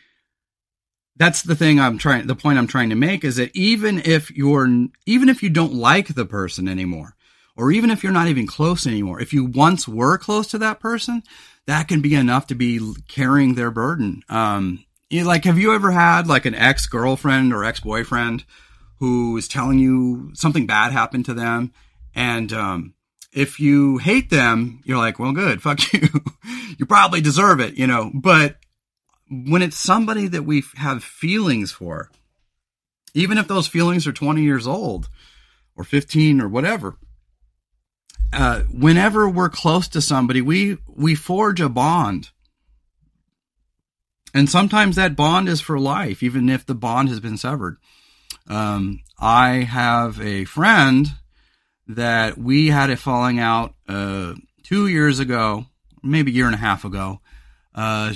that's 1.17 1.43
the 1.43 1.55
thing 1.55 1.79
I'm 1.79 1.99
trying, 1.99 2.27
the 2.27 2.35
point 2.35 2.59
I'm 2.59 2.67
trying 2.67 2.91
to 2.91 2.97
make 2.97 3.23
is 3.23 3.37
that 3.37 3.55
even 3.55 4.03
if 4.05 4.31
you're, 4.31 4.67
even 5.07 5.29
if 5.29 5.43
you 5.43 5.51
don't 5.51 5.75
like 5.75 6.15
the 6.15 6.27
person 6.27 6.67
anymore, 6.67 7.15
or 7.55 7.71
even 7.71 7.91
if 7.91 8.03
you're 8.03 8.13
not 8.13 8.29
even 8.29 8.47
close 8.47 8.87
anymore, 8.87 9.21
if 9.21 9.33
you 9.33 9.45
once 9.45 9.87
were 9.87 10.19
close 10.19 10.49
to 10.49 10.59
that 10.59 10.81
person, 10.81 11.23
that 11.67 11.87
can 11.87 12.01
be 12.01 12.15
enough 12.15 12.47
to 12.49 12.55
be 12.55 12.81
carrying 13.09 13.55
their 13.55 13.71
burden. 13.71 14.23
Um, 14.29 14.85
you 15.13 15.25
like, 15.25 15.45
have 15.45 15.59
you 15.59 15.75
ever 15.75 15.91
had 15.91 16.27
like 16.27 16.47
an 16.47 16.55
ex 16.55 16.87
girlfriend 16.87 17.53
or 17.53 17.65
ex 17.65 17.81
boyfriend 17.81 18.45
who 18.99 19.37
is 19.37 19.49
telling 19.49 19.79
you 19.79 20.31
something 20.35 20.67
bad 20.67 20.93
happened 20.93 21.27
to 21.27 21.35
them? 21.35 21.73
And, 22.15 22.53
um, 22.53 22.95
if 23.33 23.61
you 23.61 23.99
hate 23.99 24.29
them, 24.31 24.83
you're 24.85 24.99
like, 24.99 25.19
well, 25.19 25.33
good, 25.33 25.63
fuck 25.63 25.93
you. 25.93 26.09
you 26.79 26.87
probably 26.87 27.21
deserve 27.21 27.61
it, 27.61 27.75
you 27.75 27.87
know, 27.87 28.11
but 28.13 28.57
when 29.31 29.63
it's 29.63 29.79
somebody 29.79 30.29
that 30.29 30.43
we 30.43 30.63
have 30.77 31.03
feelings 31.03 31.73
for, 31.73 32.11
even 33.15 33.39
if 33.39 33.49
those 33.49 33.67
feelings 33.67 34.07
are 34.07 34.13
20 34.13 34.43
years 34.43 34.67
old 34.67 35.09
or 35.77 35.85
15 35.85 36.41
or 36.41 36.49
whatever, 36.49 36.97
uh, 38.33 38.61
whenever 38.71 39.29
we're 39.29 39.49
close 39.49 39.89
to 39.89 40.03
somebody, 40.03 40.43
we, 40.43 40.77
we 40.87 41.15
forge 41.15 41.61
a 41.61 41.69
bond 41.69 42.31
and 44.35 44.49
sometimes 44.49 44.97
that 44.97 45.17
bond 45.17 45.49
is 45.49 45.61
for 45.61 45.79
life, 45.79 46.23
even 46.23 46.49
if 46.49 46.65
the 46.65 46.75
bond 46.75 47.09
has 47.09 47.21
been 47.21 47.37
severed. 47.37 47.77
Um, 48.49 49.01
I 49.19 49.63
have 49.63 50.21
a 50.21 50.45
friend 50.45 51.09
that 51.89 52.39
we 52.39 52.69
had 52.69 52.91
a 52.91 52.97
falling 52.97 53.39
out 53.39 53.75
uh, 53.89 54.35
two 54.63 54.87
years 54.87 55.19
ago, 55.19 55.67
maybe 56.03 56.31
a 56.31 56.35
year 56.35 56.47
and 56.47 56.55
a 56.55 56.59
half 56.59 56.85
ago, 56.85 57.21
uh, 57.75 58.13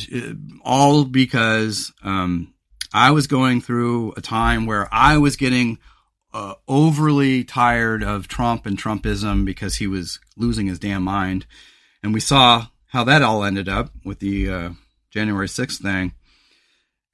all 0.62 1.04
because 1.04 1.92
um, 2.02 2.54
I 2.92 3.10
was 3.10 3.26
going 3.26 3.60
through 3.60 4.14
a 4.16 4.20
time 4.20 4.66
where 4.66 4.88
I 4.92 5.18
was 5.18 5.36
getting 5.36 5.78
uh, 6.32 6.54
overly 6.68 7.44
tired 7.44 8.02
of 8.02 8.28
Trump 8.28 8.66
and 8.66 8.78
Trumpism 8.78 9.44
because 9.44 9.76
he 9.76 9.86
was 9.86 10.18
losing 10.36 10.66
his 10.66 10.78
damn 10.78 11.02
mind. 11.02 11.46
And 12.02 12.12
we 12.12 12.20
saw 12.20 12.66
how 12.88 13.04
that 13.04 13.22
all 13.22 13.44
ended 13.44 13.68
up 13.68 13.90
with 14.04 14.18
the 14.18 14.50
uh, 14.50 14.70
January 15.16 15.48
6th 15.48 15.80
thing. 15.80 16.12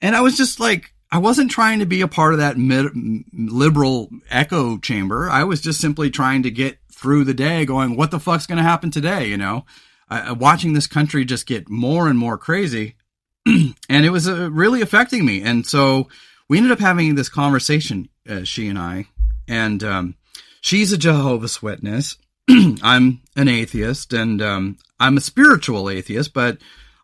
And 0.01 0.13
I 0.13 0.19
was 0.19 0.35
just 0.35 0.59
like, 0.59 0.93
I 1.09 1.19
wasn't 1.19 1.51
trying 1.51 1.79
to 1.79 1.85
be 1.85 2.01
a 2.01 2.07
part 2.07 2.33
of 2.33 2.39
that 2.39 2.57
mid- 2.57 2.91
liberal 3.31 4.09
echo 4.29 4.77
chamber. 4.77 5.29
I 5.29 5.45
was 5.45 5.61
just 5.61 5.79
simply 5.79 6.09
trying 6.09 6.43
to 6.43 6.51
get 6.51 6.79
through 6.91 7.23
the 7.23 7.33
day 7.33 7.65
going, 7.65 7.95
what 7.95 8.11
the 8.11 8.19
fuck's 8.19 8.45
going 8.45 8.57
to 8.57 8.63
happen 8.63 8.91
today? 8.91 9.27
You 9.27 9.37
know, 9.37 9.65
uh, 10.09 10.35
watching 10.37 10.73
this 10.73 10.87
country 10.87 11.23
just 11.23 11.47
get 11.47 11.69
more 11.69 12.09
and 12.09 12.19
more 12.19 12.37
crazy. 12.37 12.95
and 13.45 14.05
it 14.05 14.09
was 14.09 14.27
uh, 14.27 14.51
really 14.51 14.81
affecting 14.81 15.25
me. 15.25 15.41
And 15.41 15.65
so 15.65 16.09
we 16.49 16.57
ended 16.57 16.73
up 16.73 16.79
having 16.79 17.15
this 17.15 17.29
conversation, 17.29 18.09
uh, 18.27 18.43
she 18.43 18.67
and 18.67 18.77
I, 18.77 19.05
and, 19.47 19.81
um, 19.81 20.15
she's 20.59 20.91
a 20.91 20.97
Jehovah's 20.97 21.61
Witness. 21.61 22.17
I'm 22.49 23.21
an 23.37 23.47
atheist 23.47 24.11
and, 24.11 24.41
um, 24.41 24.77
I'm 24.99 25.15
a 25.15 25.21
spiritual 25.21 25.89
atheist, 25.89 26.33
but 26.33 26.57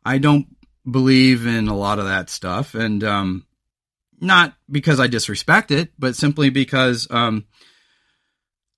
I 0.03 0.17
don't 0.17 0.47
believe 0.89 1.45
in 1.45 1.67
a 1.67 1.75
lot 1.75 1.99
of 1.99 2.05
that 2.05 2.29
stuff, 2.29 2.75
and 2.75 3.03
um, 3.03 3.45
not 4.19 4.55
because 4.69 4.99
I 4.99 5.07
disrespect 5.07 5.71
it, 5.71 5.91
but 5.97 6.15
simply 6.15 6.49
because 6.49 7.07
um, 7.09 7.45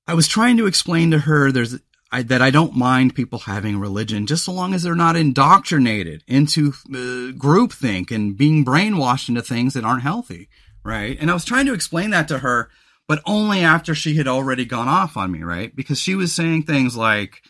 I 0.07 0.13
was 0.13 0.27
trying 0.27 0.57
to 0.57 0.67
explain 0.67 1.11
to 1.11 1.19
her 1.19 1.51
there's 1.51 1.79
I, 2.11 2.23
that 2.23 2.41
I 2.41 2.49
don't 2.49 2.75
mind 2.75 3.15
people 3.15 3.39
having 3.39 3.79
religion, 3.79 4.27
just 4.27 4.43
so 4.43 4.51
long 4.51 4.73
as 4.73 4.83
they're 4.83 4.95
not 4.95 5.15
indoctrinated 5.15 6.23
into 6.27 6.73
uh, 6.89 7.31
groupthink 7.37 8.11
and 8.11 8.35
being 8.35 8.65
brainwashed 8.65 9.29
into 9.29 9.41
things 9.41 9.75
that 9.75 9.85
aren't 9.85 10.01
healthy, 10.01 10.49
right? 10.83 11.17
And 11.19 11.31
I 11.31 11.33
was 11.33 11.45
trying 11.45 11.67
to 11.67 11.73
explain 11.73 12.09
that 12.09 12.27
to 12.27 12.39
her, 12.39 12.69
but 13.07 13.21
only 13.25 13.61
after 13.61 13.95
she 13.95 14.17
had 14.17 14.27
already 14.27 14.65
gone 14.65 14.89
off 14.89 15.15
on 15.15 15.31
me, 15.31 15.41
right? 15.41 15.73
Because 15.73 16.01
she 16.01 16.13
was 16.13 16.33
saying 16.33 16.63
things 16.63 16.97
like, 16.97 17.41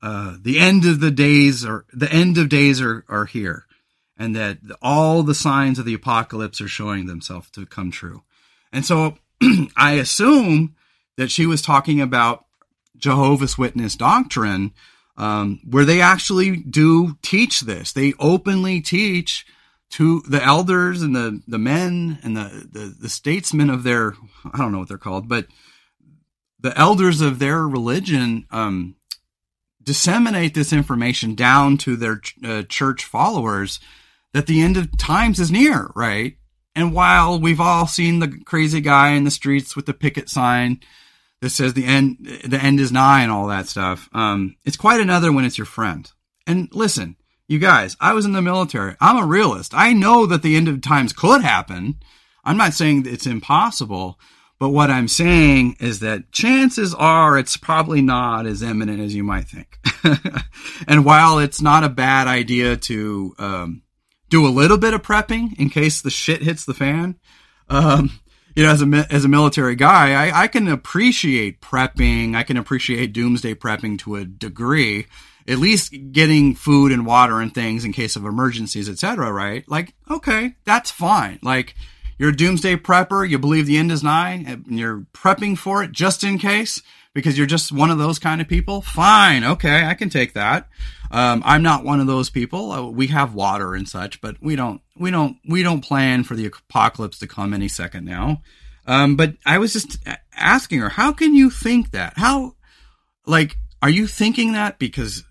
uh, 0.00 0.36
"The 0.40 0.58
end 0.58 0.86
of 0.86 1.00
the 1.00 1.10
days 1.10 1.66
are 1.66 1.84
the 1.92 2.10
end 2.10 2.38
of 2.38 2.48
days 2.48 2.80
are 2.80 3.04
are 3.10 3.26
here." 3.26 3.65
And 4.18 4.34
that 4.34 4.58
all 4.80 5.22
the 5.22 5.34
signs 5.34 5.78
of 5.78 5.84
the 5.84 5.94
apocalypse 5.94 6.60
are 6.60 6.68
showing 6.68 7.06
themselves 7.06 7.50
to 7.50 7.66
come 7.66 7.90
true. 7.90 8.22
And 8.72 8.84
so 8.84 9.18
I 9.76 9.92
assume 9.92 10.74
that 11.16 11.30
she 11.30 11.46
was 11.46 11.62
talking 11.62 12.00
about 12.00 12.44
Jehovah's 12.96 13.58
Witness 13.58 13.94
doctrine, 13.96 14.72
um, 15.16 15.60
where 15.68 15.84
they 15.84 16.00
actually 16.00 16.56
do 16.56 17.16
teach 17.22 17.60
this. 17.60 17.92
They 17.92 18.14
openly 18.18 18.80
teach 18.80 19.46
to 19.90 20.20
the 20.28 20.42
elders 20.42 21.02
and 21.02 21.14
the, 21.14 21.42
the 21.46 21.58
men 21.58 22.18
and 22.22 22.36
the, 22.36 22.68
the, 22.70 22.94
the 23.00 23.08
statesmen 23.08 23.70
of 23.70 23.82
their, 23.82 24.14
I 24.52 24.58
don't 24.58 24.72
know 24.72 24.78
what 24.78 24.88
they're 24.88 24.98
called, 24.98 25.28
but 25.28 25.46
the 26.60 26.76
elders 26.78 27.20
of 27.20 27.38
their 27.38 27.66
religion, 27.66 28.46
um, 28.50 28.96
disseminate 29.82 30.52
this 30.52 30.72
information 30.72 31.34
down 31.34 31.78
to 31.78 31.96
their 31.96 32.20
uh, 32.44 32.62
church 32.68 33.04
followers 33.04 33.78
that 34.36 34.46
the 34.46 34.60
end 34.60 34.76
of 34.76 34.98
times 34.98 35.40
is 35.40 35.50
near, 35.50 35.90
right? 35.94 36.36
And 36.74 36.92
while 36.92 37.40
we've 37.40 37.58
all 37.58 37.86
seen 37.86 38.18
the 38.18 38.28
crazy 38.44 38.82
guy 38.82 39.12
in 39.12 39.24
the 39.24 39.30
streets 39.30 39.74
with 39.74 39.86
the 39.86 39.94
picket 39.94 40.28
sign 40.28 40.80
that 41.40 41.48
says 41.48 41.72
the 41.72 41.86
end, 41.86 42.18
the 42.44 42.62
end 42.62 42.78
is 42.78 42.92
nigh 42.92 43.22
and 43.22 43.32
all 43.32 43.46
that 43.46 43.66
stuff, 43.66 44.10
um, 44.12 44.56
it's 44.62 44.76
quite 44.76 45.00
another 45.00 45.32
when 45.32 45.46
it's 45.46 45.56
your 45.56 45.64
friend. 45.64 46.12
And 46.46 46.68
listen, 46.70 47.16
you 47.48 47.58
guys, 47.58 47.96
I 47.98 48.12
was 48.12 48.26
in 48.26 48.32
the 48.32 48.42
military. 48.42 48.94
I'm 49.00 49.16
a 49.16 49.26
realist. 49.26 49.72
I 49.74 49.94
know 49.94 50.26
that 50.26 50.42
the 50.42 50.54
end 50.54 50.68
of 50.68 50.82
times 50.82 51.14
could 51.14 51.40
happen. 51.40 51.94
I'm 52.44 52.58
not 52.58 52.74
saying 52.74 53.06
it's 53.06 53.26
impossible, 53.26 54.20
but 54.58 54.68
what 54.68 54.90
I'm 54.90 55.08
saying 55.08 55.78
is 55.80 56.00
that 56.00 56.30
chances 56.30 56.92
are 56.92 57.38
it's 57.38 57.56
probably 57.56 58.02
not 58.02 58.44
as 58.44 58.60
imminent 58.60 59.00
as 59.00 59.14
you 59.14 59.24
might 59.24 59.48
think. 59.48 59.78
and 60.86 61.06
while 61.06 61.38
it's 61.38 61.62
not 61.62 61.84
a 61.84 61.88
bad 61.88 62.28
idea 62.28 62.76
to 62.76 63.34
um, 63.38 63.82
do 64.28 64.46
a 64.46 64.48
little 64.48 64.78
bit 64.78 64.94
of 64.94 65.02
prepping 65.02 65.58
in 65.58 65.70
case 65.70 66.00
the 66.00 66.10
shit 66.10 66.42
hits 66.42 66.64
the 66.64 66.74
fan. 66.74 67.16
Um, 67.68 68.20
you 68.54 68.62
know, 68.62 68.70
as 68.70 68.82
a 68.82 69.06
as 69.10 69.24
a 69.24 69.28
military 69.28 69.76
guy, 69.76 70.12
I, 70.12 70.44
I 70.44 70.48
can 70.48 70.66
appreciate 70.66 71.60
prepping. 71.60 72.34
I 72.34 72.42
can 72.42 72.56
appreciate 72.56 73.12
doomsday 73.12 73.54
prepping 73.54 73.98
to 74.00 74.16
a 74.16 74.24
degree. 74.24 75.06
At 75.48 75.58
least 75.58 75.94
getting 76.10 76.56
food 76.56 76.90
and 76.90 77.06
water 77.06 77.40
and 77.40 77.54
things 77.54 77.84
in 77.84 77.92
case 77.92 78.16
of 78.16 78.24
emergencies, 78.24 78.88
etc. 78.88 79.30
Right? 79.30 79.68
Like, 79.68 79.94
okay, 80.10 80.54
that's 80.64 80.90
fine. 80.90 81.38
Like, 81.42 81.74
you're 82.18 82.30
a 82.30 82.36
doomsday 82.36 82.76
prepper. 82.76 83.28
You 83.28 83.38
believe 83.38 83.66
the 83.66 83.76
end 83.76 83.92
is 83.92 84.02
nigh, 84.02 84.42
and 84.46 84.64
you're 84.66 85.06
prepping 85.12 85.58
for 85.58 85.82
it 85.84 85.92
just 85.92 86.24
in 86.24 86.38
case 86.38 86.82
because 87.16 87.38
you're 87.38 87.46
just 87.46 87.72
one 87.72 87.90
of 87.90 87.96
those 87.96 88.18
kind 88.18 88.42
of 88.42 88.46
people. 88.46 88.82
Fine, 88.82 89.42
okay, 89.42 89.86
I 89.86 89.94
can 89.94 90.10
take 90.10 90.34
that. 90.34 90.68
Um, 91.10 91.42
I'm 91.46 91.62
not 91.62 91.82
one 91.82 91.98
of 91.98 92.06
those 92.06 92.28
people. 92.28 92.70
Uh, 92.70 92.90
we 92.90 93.06
have 93.06 93.34
water 93.34 93.74
and 93.74 93.88
such, 93.88 94.20
but 94.20 94.36
we 94.42 94.54
don't, 94.54 94.82
we 94.98 95.10
don't, 95.10 95.38
we 95.48 95.62
don't 95.62 95.80
plan 95.80 96.24
for 96.24 96.34
the 96.34 96.44
apocalypse 96.44 97.18
to 97.20 97.26
come 97.26 97.54
any 97.54 97.68
second 97.68 98.04
now. 98.04 98.42
Um, 98.86 99.16
but 99.16 99.32
I 99.46 99.56
was 99.56 99.72
just 99.72 99.98
asking 100.34 100.80
her, 100.80 100.90
how 100.90 101.10
can 101.10 101.34
you 101.34 101.48
think 101.48 101.92
that? 101.92 102.12
How, 102.18 102.54
like, 103.24 103.56
are 103.80 103.88
you 103.88 104.06
thinking 104.06 104.52
that 104.52 104.78
because, 104.78 105.24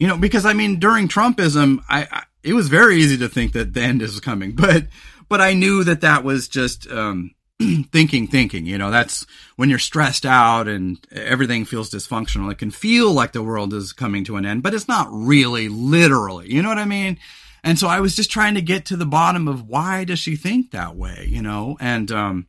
you 0.00 0.08
know, 0.08 0.16
because 0.16 0.44
I 0.44 0.54
mean, 0.54 0.80
during 0.80 1.06
Trumpism, 1.06 1.84
I, 1.88 2.08
I 2.10 2.24
it 2.42 2.54
was 2.54 2.66
very 2.66 2.96
easy 2.96 3.16
to 3.18 3.28
think 3.28 3.52
that 3.52 3.74
the 3.74 3.82
end 3.82 4.02
is 4.02 4.18
coming, 4.18 4.52
but, 4.56 4.88
but 5.28 5.40
I 5.40 5.54
knew 5.54 5.84
that 5.84 6.00
that 6.00 6.24
was 6.24 6.48
just, 6.48 6.90
um, 6.90 7.30
thinking, 7.90 8.26
thinking, 8.26 8.66
you 8.66 8.78
know, 8.78 8.90
that's 8.90 9.26
when 9.56 9.68
you're 9.68 9.78
stressed 9.78 10.24
out 10.24 10.68
and 10.68 10.98
everything 11.10 11.64
feels 11.64 11.90
dysfunctional. 11.90 12.50
It 12.52 12.58
can 12.58 12.70
feel 12.70 13.12
like 13.12 13.32
the 13.32 13.42
world 13.42 13.74
is 13.74 13.92
coming 13.92 14.24
to 14.24 14.36
an 14.36 14.46
end, 14.46 14.62
but 14.62 14.74
it's 14.74 14.88
not 14.88 15.08
really 15.10 15.68
literally, 15.68 16.52
you 16.52 16.62
know 16.62 16.68
what 16.68 16.78
I 16.78 16.84
mean? 16.84 17.18
And 17.64 17.78
so 17.78 17.88
I 17.88 18.00
was 18.00 18.14
just 18.14 18.30
trying 18.30 18.54
to 18.54 18.62
get 18.62 18.86
to 18.86 18.96
the 18.96 19.04
bottom 19.04 19.48
of 19.48 19.68
why 19.68 20.04
does 20.04 20.20
she 20.20 20.36
think 20.36 20.70
that 20.70 20.94
way, 20.94 21.26
you 21.28 21.42
know? 21.42 21.76
And, 21.80 22.10
um, 22.12 22.46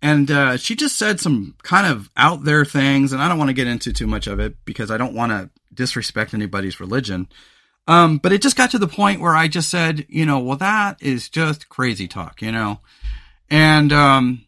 and 0.00 0.30
uh, 0.30 0.56
she 0.56 0.74
just 0.74 0.98
said 0.98 1.20
some 1.20 1.54
kind 1.62 1.86
of 1.86 2.10
out 2.16 2.44
there 2.44 2.64
things, 2.64 3.12
and 3.12 3.22
I 3.22 3.28
don't 3.28 3.38
want 3.38 3.48
to 3.48 3.54
get 3.54 3.66
into 3.66 3.92
too 3.92 4.06
much 4.06 4.26
of 4.26 4.38
it 4.38 4.56
because 4.64 4.90
I 4.90 4.96
don't 4.98 5.14
want 5.14 5.32
to 5.32 5.50
disrespect 5.72 6.34
anybody's 6.34 6.80
religion. 6.80 7.28
Um, 7.86 8.18
but 8.18 8.32
it 8.32 8.42
just 8.42 8.56
got 8.56 8.70
to 8.70 8.78
the 8.78 8.88
point 8.88 9.20
where 9.20 9.34
I 9.34 9.48
just 9.48 9.70
said, 9.70 10.06
you 10.08 10.24
know, 10.24 10.38
well, 10.38 10.56
that 10.56 11.02
is 11.02 11.28
just 11.28 11.68
crazy 11.68 12.08
talk, 12.08 12.40
you 12.40 12.52
know, 12.52 12.80
and 13.50 13.92
um, 13.92 14.44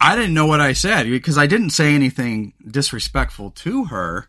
I 0.00 0.16
didn't 0.16 0.34
know 0.34 0.46
what 0.46 0.60
I 0.60 0.72
said 0.72 1.08
because 1.08 1.36
I 1.36 1.46
didn't 1.46 1.70
say 1.70 1.94
anything 1.94 2.54
disrespectful 2.66 3.50
to 3.50 3.84
her. 3.86 4.26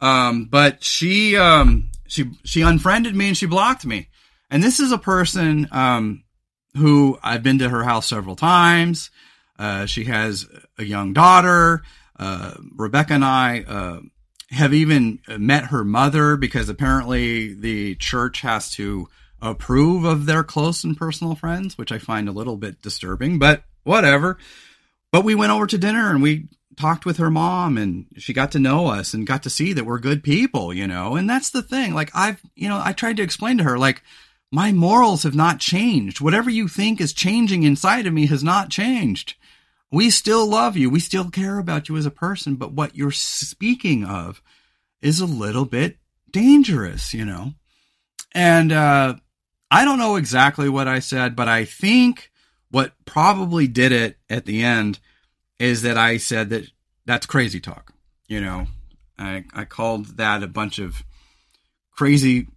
Um, 0.00 0.46
but 0.46 0.82
she 0.82 1.36
um, 1.36 1.90
she 2.06 2.30
she 2.44 2.62
unfriended 2.62 3.14
me 3.14 3.28
and 3.28 3.36
she 3.36 3.46
blocked 3.46 3.84
me. 3.84 4.08
And 4.50 4.62
this 4.62 4.80
is 4.80 4.92
a 4.92 4.98
person 4.98 5.68
um, 5.70 6.24
who 6.76 7.18
I've 7.22 7.42
been 7.42 7.58
to 7.58 7.68
her 7.68 7.84
house 7.84 8.08
several 8.08 8.34
times. 8.34 9.10
Uh, 9.58 9.84
she 9.86 10.04
has 10.04 10.46
a 10.78 10.84
young 10.84 11.12
daughter. 11.12 11.82
Uh, 12.18 12.54
Rebecca 12.76 13.12
and 13.12 13.24
I 13.24 13.60
uh, 13.60 14.00
have 14.50 14.72
even 14.72 15.20
met 15.28 15.66
her 15.66 15.84
mother 15.84 16.36
because 16.36 16.68
apparently 16.68 17.52
the 17.52 17.94
church 17.96 18.40
has 18.40 18.70
to 18.72 19.08
approve 19.42 20.04
of 20.04 20.26
their 20.26 20.44
close 20.44 20.84
and 20.84 20.96
personal 20.96 21.34
friends, 21.34 21.76
which 21.78 21.92
I 21.92 21.98
find 21.98 22.28
a 22.28 22.32
little 22.32 22.56
bit 22.56 22.82
disturbing, 22.82 23.38
but 23.38 23.64
whatever. 23.84 24.38
But 25.12 25.24
we 25.24 25.34
went 25.34 25.52
over 25.52 25.66
to 25.66 25.78
dinner 25.78 26.10
and 26.10 26.22
we 26.22 26.48
talked 26.76 27.04
with 27.04 27.18
her 27.18 27.30
mom 27.30 27.76
and 27.76 28.06
she 28.16 28.32
got 28.32 28.52
to 28.52 28.58
know 28.58 28.86
us 28.86 29.12
and 29.12 29.26
got 29.26 29.42
to 29.42 29.50
see 29.50 29.72
that 29.72 29.84
we're 29.84 29.98
good 29.98 30.22
people, 30.22 30.72
you 30.72 30.86
know. 30.86 31.16
And 31.16 31.28
that's 31.28 31.50
the 31.50 31.62
thing. 31.62 31.94
Like 31.94 32.10
I've, 32.14 32.40
you 32.54 32.68
know, 32.68 32.80
I 32.82 32.92
tried 32.92 33.16
to 33.18 33.22
explain 33.22 33.58
to 33.58 33.64
her 33.64 33.78
like 33.78 34.02
my 34.52 34.72
morals 34.72 35.22
have 35.22 35.34
not 35.34 35.60
changed. 35.60 36.20
Whatever 36.20 36.50
you 36.50 36.68
think 36.68 37.00
is 37.00 37.12
changing 37.12 37.62
inside 37.62 38.06
of 38.06 38.12
me 38.12 38.26
has 38.26 38.42
not 38.42 38.70
changed. 38.70 39.34
We 39.92 40.10
still 40.10 40.46
love 40.46 40.76
you. 40.76 40.88
We 40.88 41.00
still 41.00 41.30
care 41.30 41.58
about 41.58 41.88
you 41.88 41.96
as 41.96 42.06
a 42.06 42.10
person, 42.10 42.54
but 42.54 42.72
what 42.72 42.96
you're 42.96 43.10
speaking 43.10 44.04
of 44.04 44.40
is 45.02 45.20
a 45.20 45.26
little 45.26 45.64
bit 45.64 45.98
dangerous, 46.30 47.12
you 47.12 47.24
know? 47.24 47.54
And, 48.32 48.70
uh, 48.70 49.16
I 49.70 49.84
don't 49.84 49.98
know 49.98 50.16
exactly 50.16 50.68
what 50.68 50.88
I 50.88 50.98
said, 50.98 51.36
but 51.36 51.48
I 51.48 51.64
think 51.64 52.30
what 52.70 52.92
probably 53.04 53.66
did 53.68 53.92
it 53.92 54.18
at 54.28 54.44
the 54.44 54.62
end 54.62 54.98
is 55.58 55.82
that 55.82 55.96
I 55.96 56.16
said 56.16 56.50
that 56.50 56.64
that's 57.06 57.26
crazy 57.26 57.60
talk. 57.60 57.92
You 58.26 58.40
know, 58.40 58.66
I, 59.18 59.44
I 59.52 59.64
called 59.64 60.16
that 60.16 60.42
a 60.42 60.48
bunch 60.48 60.78
of 60.78 61.02
crazy 61.92 62.48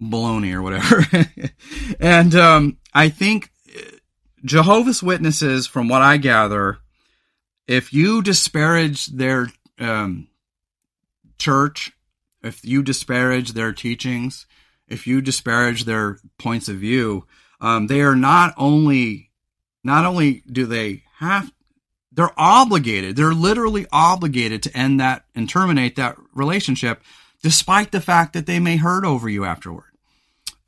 baloney 0.00 0.52
or 0.52 0.62
whatever. 0.62 1.04
and, 2.00 2.34
um, 2.34 2.78
I 2.92 3.08
think 3.08 3.50
Jehovah's 4.44 5.02
Witnesses, 5.02 5.66
from 5.66 5.88
what 5.88 6.02
I 6.02 6.16
gather, 6.16 6.78
if 7.66 7.92
you 7.92 8.22
disparage 8.22 9.06
their 9.06 9.48
um, 9.78 10.28
church, 11.38 11.92
if 12.42 12.64
you 12.64 12.82
disparage 12.82 13.52
their 13.52 13.72
teachings, 13.72 14.46
if 14.92 15.06
you 15.06 15.20
disparage 15.20 15.84
their 15.84 16.18
points 16.38 16.68
of 16.68 16.76
view, 16.76 17.26
um, 17.60 17.86
they 17.86 18.00
are 18.00 18.16
not 18.16 18.54
only 18.56 19.30
not 19.84 20.04
only 20.04 20.42
do 20.50 20.66
they 20.66 21.02
have 21.18 21.52
they're 22.12 22.30
obligated 22.36 23.16
they're 23.16 23.34
literally 23.34 23.86
obligated 23.90 24.62
to 24.62 24.76
end 24.76 25.00
that 25.00 25.24
and 25.34 25.48
terminate 25.48 25.96
that 25.96 26.16
relationship 26.34 27.02
despite 27.42 27.90
the 27.90 28.00
fact 28.00 28.32
that 28.32 28.46
they 28.46 28.60
may 28.60 28.76
hurt 28.76 29.04
over 29.04 29.28
you 29.28 29.44
afterward 29.44 29.90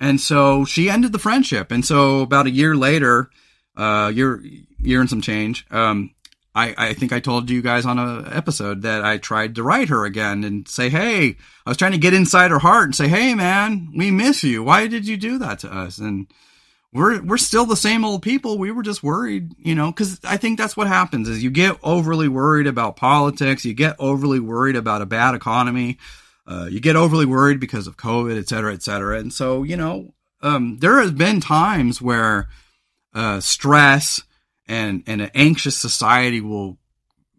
and 0.00 0.20
so 0.20 0.64
she 0.64 0.90
ended 0.90 1.12
the 1.12 1.18
friendship 1.18 1.70
and 1.70 1.84
so 1.84 2.22
about 2.22 2.46
a 2.46 2.50
year 2.50 2.74
later 2.74 3.30
uh, 3.76 4.10
year 4.14 4.42
year 4.78 5.00
and 5.00 5.10
some 5.10 5.20
change. 5.20 5.66
Um, 5.70 6.14
I, 6.54 6.74
I 6.78 6.94
think 6.94 7.12
I 7.12 7.18
told 7.18 7.50
you 7.50 7.62
guys 7.62 7.84
on 7.84 7.98
a 7.98 8.28
episode 8.30 8.82
that 8.82 9.04
I 9.04 9.18
tried 9.18 9.56
to 9.56 9.62
write 9.62 9.88
her 9.88 10.04
again 10.04 10.44
and 10.44 10.68
say, 10.68 10.88
Hey, 10.88 11.36
I 11.66 11.70
was 11.70 11.76
trying 11.76 11.92
to 11.92 11.98
get 11.98 12.14
inside 12.14 12.52
her 12.52 12.60
heart 12.60 12.84
and 12.84 12.94
say, 12.94 13.08
Hey, 13.08 13.34
man, 13.34 13.92
we 13.96 14.10
miss 14.10 14.44
you. 14.44 14.62
Why 14.62 14.86
did 14.86 15.06
you 15.06 15.16
do 15.16 15.38
that 15.38 15.58
to 15.60 15.72
us? 15.72 15.98
And 15.98 16.28
we're, 16.92 17.20
we're 17.22 17.38
still 17.38 17.66
the 17.66 17.76
same 17.76 18.04
old 18.04 18.22
people. 18.22 18.56
We 18.56 18.70
were 18.70 18.84
just 18.84 19.02
worried, 19.02 19.52
you 19.58 19.74
know, 19.74 19.92
cause 19.92 20.20
I 20.22 20.36
think 20.36 20.58
that's 20.58 20.76
what 20.76 20.86
happens 20.86 21.28
is 21.28 21.42
you 21.42 21.50
get 21.50 21.76
overly 21.82 22.28
worried 22.28 22.68
about 22.68 22.94
politics. 22.94 23.64
You 23.64 23.74
get 23.74 23.96
overly 23.98 24.38
worried 24.38 24.76
about 24.76 25.02
a 25.02 25.06
bad 25.06 25.34
economy. 25.34 25.98
Uh, 26.46 26.68
you 26.70 26.78
get 26.78 26.94
overly 26.94 27.26
worried 27.26 27.58
because 27.58 27.88
of 27.88 27.96
COVID, 27.96 28.38
et 28.38 28.48
cetera, 28.48 28.72
et 28.74 28.82
cetera. 28.82 29.18
And 29.18 29.32
so, 29.32 29.64
you 29.64 29.76
know, 29.76 30.14
um, 30.40 30.78
there 30.78 31.00
has 31.00 31.10
been 31.10 31.40
times 31.40 32.00
where, 32.00 32.48
uh, 33.12 33.40
stress 33.40 34.22
and 34.68 35.02
and 35.06 35.20
an 35.22 35.30
anxious 35.34 35.76
society 35.76 36.40
will 36.40 36.78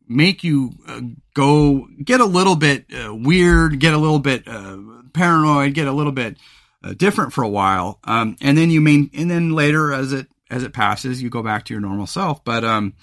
make 0.08 0.44
you 0.44 0.72
uh, 0.88 1.02
go 1.34 1.88
get 2.04 2.22
a 2.22 2.26
little 2.26 2.56
bit 2.56 2.86
uh, 2.94 3.14
weird, 3.14 3.80
get 3.80 3.94
a 3.94 3.98
little 3.98 4.20
bit 4.20 4.48
uh, 4.48 4.78
paranoid, 5.14 5.74
get 5.74 5.88
a 5.88 5.92
little 5.92 6.12
bit 6.12 6.38
uh, 6.84 6.94
different 6.94 7.34
for 7.34 7.44
a 7.44 7.50
while, 7.50 8.00
um, 8.04 8.36
and 8.42 8.58
then 8.58 8.70
you 8.70 8.82
main 8.82 9.10
and 9.14 9.30
then 9.30 9.52
later 9.52 9.92
as 9.92 10.14
it 10.14 10.28
as 10.50 10.64
it 10.64 10.74
passes, 10.74 11.22
you 11.22 11.30
go 11.30 11.42
back 11.42 11.66
to 11.66 11.74
your 11.74 11.82
normal 11.82 12.08
self. 12.08 12.44
But 12.44 12.64
um, 12.64 12.94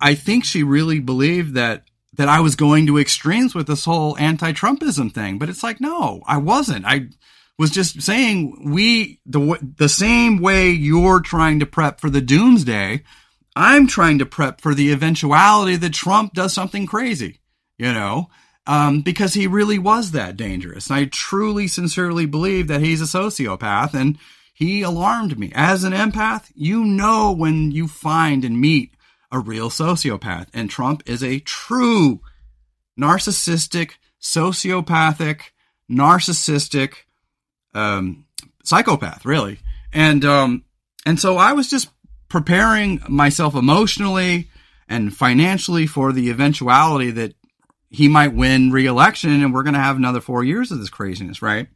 I 0.00 0.14
think 0.14 0.44
she 0.44 0.62
really 0.62 1.00
believed 1.00 1.54
that 1.54 1.84
that 2.14 2.28
I 2.28 2.40
was 2.40 2.56
going 2.56 2.86
to 2.86 2.98
extremes 2.98 3.54
with 3.54 3.66
this 3.66 3.84
whole 3.84 4.16
anti-Trumpism 4.16 5.12
thing, 5.12 5.38
but 5.38 5.48
it's 5.48 5.62
like 5.62 5.80
no, 5.80 6.22
I 6.26 6.38
wasn't. 6.38 6.84
I 6.84 7.08
was 7.58 7.70
just 7.70 8.02
saying 8.02 8.72
we 8.72 9.20
the 9.26 9.58
the 9.76 9.88
same 9.88 10.40
way 10.40 10.70
you're 10.70 11.20
trying 11.20 11.60
to 11.60 11.66
prep 11.66 12.00
for 12.00 12.10
the 12.10 12.20
doomsday, 12.20 13.02
I'm 13.56 13.86
trying 13.86 14.18
to 14.18 14.26
prep 14.26 14.60
for 14.60 14.74
the 14.74 14.92
eventuality 14.92 15.76
that 15.76 15.94
Trump 15.94 16.34
does 16.34 16.52
something 16.52 16.86
crazy, 16.86 17.40
you 17.78 17.90
know, 17.90 18.28
um, 18.66 19.00
because 19.00 19.32
he 19.32 19.46
really 19.46 19.78
was 19.78 20.10
that 20.10 20.36
dangerous. 20.36 20.88
And 20.88 20.96
I 20.96 21.04
truly, 21.06 21.66
sincerely 21.66 22.26
believe 22.26 22.68
that 22.68 22.82
he's 22.82 23.00
a 23.00 23.04
sociopath, 23.04 23.94
and 23.94 24.18
he 24.52 24.82
alarmed 24.82 25.38
me. 25.38 25.52
As 25.54 25.84
an 25.84 25.94
empath, 25.94 26.52
you 26.54 26.84
know 26.84 27.32
when 27.32 27.70
you 27.70 27.88
find 27.88 28.44
and 28.44 28.60
meet 28.60 28.92
a 29.32 29.38
real 29.38 29.70
sociopath, 29.70 30.48
and 30.52 30.68
Trump 30.68 31.02
is 31.06 31.24
a 31.24 31.40
true 31.40 32.20
narcissistic, 33.00 33.92
sociopathic, 34.20 35.40
narcissistic 35.90 36.92
um, 37.74 38.26
psychopath, 38.64 39.24
really. 39.24 39.60
And 39.92 40.26
um, 40.26 40.64
and 41.06 41.18
so 41.20 41.36
I 41.38 41.52
was 41.52 41.70
just 41.70 41.88
preparing 42.36 43.00
myself 43.08 43.54
emotionally 43.54 44.50
and 44.90 45.16
financially 45.16 45.86
for 45.86 46.12
the 46.12 46.28
eventuality 46.28 47.10
that 47.10 47.32
he 47.88 48.08
might 48.08 48.34
win 48.34 48.70
re-election 48.70 49.42
and 49.42 49.54
we're 49.54 49.62
going 49.62 49.72
to 49.72 49.80
have 49.80 49.96
another 49.96 50.20
four 50.20 50.44
years 50.44 50.70
of 50.70 50.78
this 50.78 50.90
craziness, 50.90 51.40
right? 51.40 51.68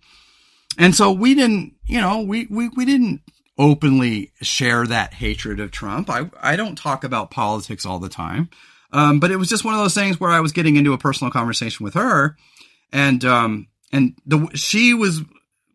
And 0.76 0.94
so 0.94 1.12
we 1.12 1.34
didn't, 1.34 1.76
you 1.86 1.98
know, 1.98 2.20
we, 2.20 2.46
we, 2.50 2.68
we 2.76 2.84
didn't 2.84 3.22
openly 3.56 4.32
share 4.42 4.86
that 4.86 5.14
hatred 5.14 5.60
of 5.60 5.70
Trump. 5.70 6.10
I, 6.10 6.30
I 6.38 6.56
don't 6.56 6.76
talk 6.76 7.04
about 7.04 7.30
politics 7.30 7.86
all 7.86 7.98
the 7.98 8.10
time. 8.10 8.50
Um, 8.92 9.18
but 9.18 9.30
it 9.30 9.36
was 9.36 9.48
just 9.48 9.64
one 9.64 9.72
of 9.72 9.80
those 9.80 9.94
things 9.94 10.20
where 10.20 10.30
I 10.30 10.40
was 10.40 10.52
getting 10.52 10.76
into 10.76 10.92
a 10.92 10.98
personal 10.98 11.30
conversation 11.30 11.84
with 11.84 11.94
her 11.94 12.36
and, 12.92 13.24
um, 13.24 13.68
and 13.94 14.14
the, 14.26 14.46
she 14.56 14.92
was 14.92 15.22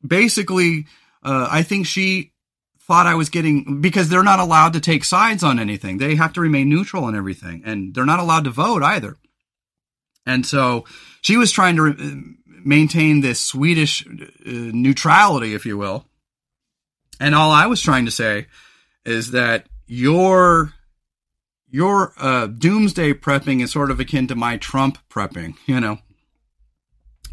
basically, 0.05 0.85
uh, 1.23 1.47
I 1.49 1.63
think 1.63 1.87
she 1.87 2.33
thought 2.87 3.07
I 3.07 3.15
was 3.15 3.29
getting 3.29 3.81
because 3.81 4.09
they're 4.09 4.23
not 4.23 4.39
allowed 4.39 4.73
to 4.73 4.79
take 4.79 5.03
sides 5.03 5.43
on 5.43 5.59
anything. 5.59 5.97
They 5.97 6.15
have 6.15 6.33
to 6.33 6.41
remain 6.41 6.69
neutral 6.69 7.05
on 7.05 7.15
everything, 7.15 7.63
and 7.65 7.93
they're 7.93 8.05
not 8.05 8.19
allowed 8.19 8.43
to 8.43 8.51
vote 8.51 8.83
either. 8.83 9.17
And 10.25 10.45
so 10.45 10.85
she 11.21 11.37
was 11.37 11.51
trying 11.51 11.75
to 11.77 11.81
re- 11.83 12.35
maintain 12.63 13.21
this 13.21 13.41
Swedish 13.41 14.05
uh, 14.05 14.15
neutrality, 14.45 15.53
if 15.53 15.65
you 15.65 15.77
will. 15.77 16.05
And 17.19 17.33
all 17.33 17.51
I 17.51 17.65
was 17.67 17.81
trying 17.81 18.05
to 18.05 18.11
say 18.11 18.47
is 19.05 19.31
that 19.31 19.67
your 19.87 20.73
your 21.69 22.13
uh, 22.17 22.47
doomsday 22.47 23.13
prepping 23.13 23.61
is 23.61 23.71
sort 23.71 23.91
of 23.91 23.99
akin 23.99 24.27
to 24.27 24.35
my 24.35 24.57
Trump 24.57 24.97
prepping, 25.09 25.55
you 25.65 25.79
know. 25.79 25.99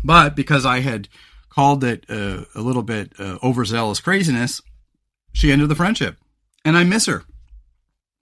But 0.03 0.35
because 0.35 0.67
I 0.67 0.81
had 0.81 1.09
called 1.49 1.85
it 1.85 2.07
uh, 2.09 2.45
a 2.55 2.61
little 2.61 2.83
bit 2.83 3.13
uh, 3.19 3.39
overzealous 3.43 4.01
craziness, 4.01 4.63
she 5.33 5.53
ended 5.53 5.69
the 5.69 5.75
friendship. 5.75 6.17
And 6.65 6.77
I 6.77 6.85
miss 6.85 7.07
her. 7.07 7.25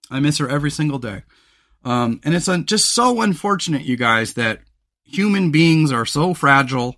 I 0.09 0.19
miss 0.19 0.39
her 0.39 0.49
every 0.49 0.71
single 0.71 0.99
day. 0.99 1.23
Um, 1.83 2.19
and 2.23 2.35
it's 2.35 2.47
un- 2.47 2.65
just 2.65 2.93
so 2.93 3.21
unfortunate, 3.21 3.83
you 3.83 3.97
guys, 3.97 4.33
that 4.33 4.61
human 5.03 5.51
beings 5.51 5.91
are 5.91 6.05
so 6.05 6.33
fragile. 6.33 6.95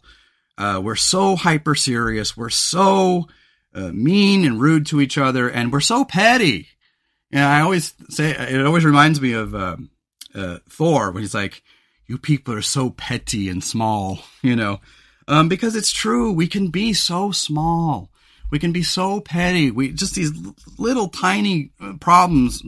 Uh, 0.57 0.81
we're 0.84 0.95
so 0.95 1.35
hyper 1.35 1.76
serious. 1.76 2.38
We're 2.38 2.49
so 2.49 3.27
uh, 3.73 3.91
mean 3.91 4.45
and 4.45 4.61
rude 4.61 4.85
to 4.88 5.02
each 5.02 5.18
other, 5.18 5.49
and 5.49 5.72
we're 5.72 5.80
so 5.81 6.06
petty. 6.06 6.68
And 7.31 7.44
I 7.44 7.61
always 7.61 7.94
say 8.10 8.31
it 8.31 8.65
always 8.65 8.85
reminds 8.85 9.19
me 9.19 9.34
of 9.34 9.56
uh, 9.56 9.77
uh, 10.35 10.60
Thor 10.69 11.11
when 11.11 11.23
he's 11.23 11.34
like, 11.34 11.64
"You 12.06 12.18
people 12.19 12.53
are 12.53 12.61
so 12.61 12.91
petty 12.91 13.49
and 13.49 13.64
small," 13.64 14.19
you 14.44 14.56
know, 14.56 14.80
um, 15.27 15.49
because 15.49 15.76
it's 15.76 15.91
true. 15.91 16.31
We 16.31 16.48
can 16.48 16.68
be 16.68 16.94
so 16.94 17.31
small. 17.31 18.11
We 18.54 18.60
can 18.60 18.72
be 18.72 18.84
so 18.84 19.20
petty. 19.20 19.72
We 19.72 19.94
just 19.94 20.14
these 20.14 20.32
little 20.78 21.08
tiny 21.08 21.72
uh, 21.82 21.94
problems 22.00 22.62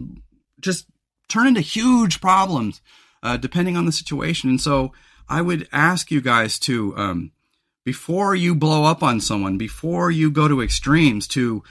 just 0.60 0.88
turn 1.30 1.46
into 1.46 1.62
huge 1.62 2.22
problems 2.22 2.82
uh, 3.22 3.38
depending 3.38 3.78
on 3.78 3.86
the 3.86 3.92
situation. 3.92 4.50
And 4.50 4.60
so 4.60 4.94
I 5.30 5.44
would 5.44 5.70
ask 5.72 6.10
you 6.10 6.22
guys 6.22 6.58
to, 6.62 6.98
um, 6.98 7.34
before 7.84 8.34
you 8.34 8.56
blow 8.56 8.86
up 8.86 9.04
on 9.04 9.22
someone, 9.22 9.60
before 9.60 10.10
you 10.10 10.32
go 10.32 10.48
to 10.48 10.64
extremes, 10.64 11.28
to 11.28 11.64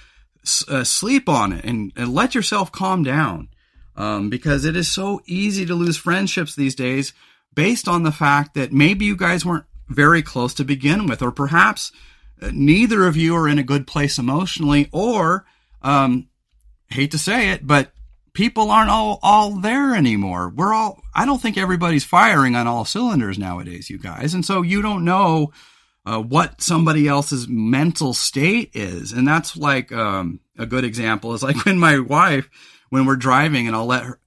uh, 0.68 0.84
sleep 0.84 1.28
on 1.28 1.52
it 1.52 1.64
and, 1.64 1.90
and, 1.96 2.14
let 2.14 2.36
yourself 2.36 2.70
calm 2.70 3.02
down. 3.02 3.48
Um, 3.96 4.30
because 4.30 4.64
it 4.64 4.76
is 4.76 4.86
so 4.86 5.22
easy 5.26 5.66
to 5.66 5.74
lose 5.74 5.96
friendships 5.96 6.54
these 6.54 6.76
days 6.76 7.14
based 7.52 7.88
on 7.88 8.04
the 8.04 8.12
fact 8.12 8.54
that 8.54 8.72
maybe 8.72 9.06
you 9.06 9.16
guys 9.16 9.44
weren't 9.44 9.66
very 9.88 10.22
close 10.22 10.54
to 10.54 10.64
begin 10.64 11.08
with, 11.08 11.20
or 11.20 11.32
perhaps 11.32 11.90
neither 12.40 13.06
of 13.06 13.16
you 13.16 13.36
are 13.36 13.48
in 13.48 13.58
a 13.58 13.62
good 13.62 13.86
place 13.86 14.18
emotionally, 14.18 14.88
or, 14.92 15.44
um, 15.82 16.28
hate 16.88 17.10
to 17.12 17.18
say 17.18 17.50
it, 17.50 17.66
but 17.66 17.92
people 18.34 18.70
aren't 18.70 18.90
all, 18.90 19.18
all 19.22 19.52
there 19.52 19.94
anymore. 19.94 20.52
We're 20.54 20.74
all, 20.74 21.02
I 21.14 21.24
don't 21.24 21.40
think 21.40 21.56
everybody's 21.56 22.04
firing 22.04 22.56
on 22.56 22.66
all 22.66 22.84
cylinders 22.84 23.38
nowadays, 23.38 23.88
you 23.88 23.98
guys. 23.98 24.34
And 24.34 24.44
so 24.44 24.62
you 24.62 24.82
don't 24.82 25.04
know 25.04 25.52
uh, 26.04 26.20
what 26.20 26.60
somebody 26.60 27.08
else's 27.08 27.48
mental 27.48 28.12
state 28.12 28.70
is. 28.74 29.12
And 29.12 29.26
that's 29.26 29.56
like 29.56 29.90
um, 29.92 30.40
a 30.58 30.66
good 30.66 30.84
example 30.84 31.32
is 31.32 31.42
like 31.42 31.64
when 31.64 31.78
my 31.78 31.98
wife, 31.98 32.50
when 32.90 33.06
we're 33.06 33.16
driving 33.16 33.66
and 33.66 33.74
I'll 33.74 33.86
let 33.86 34.04
her, 34.04 34.20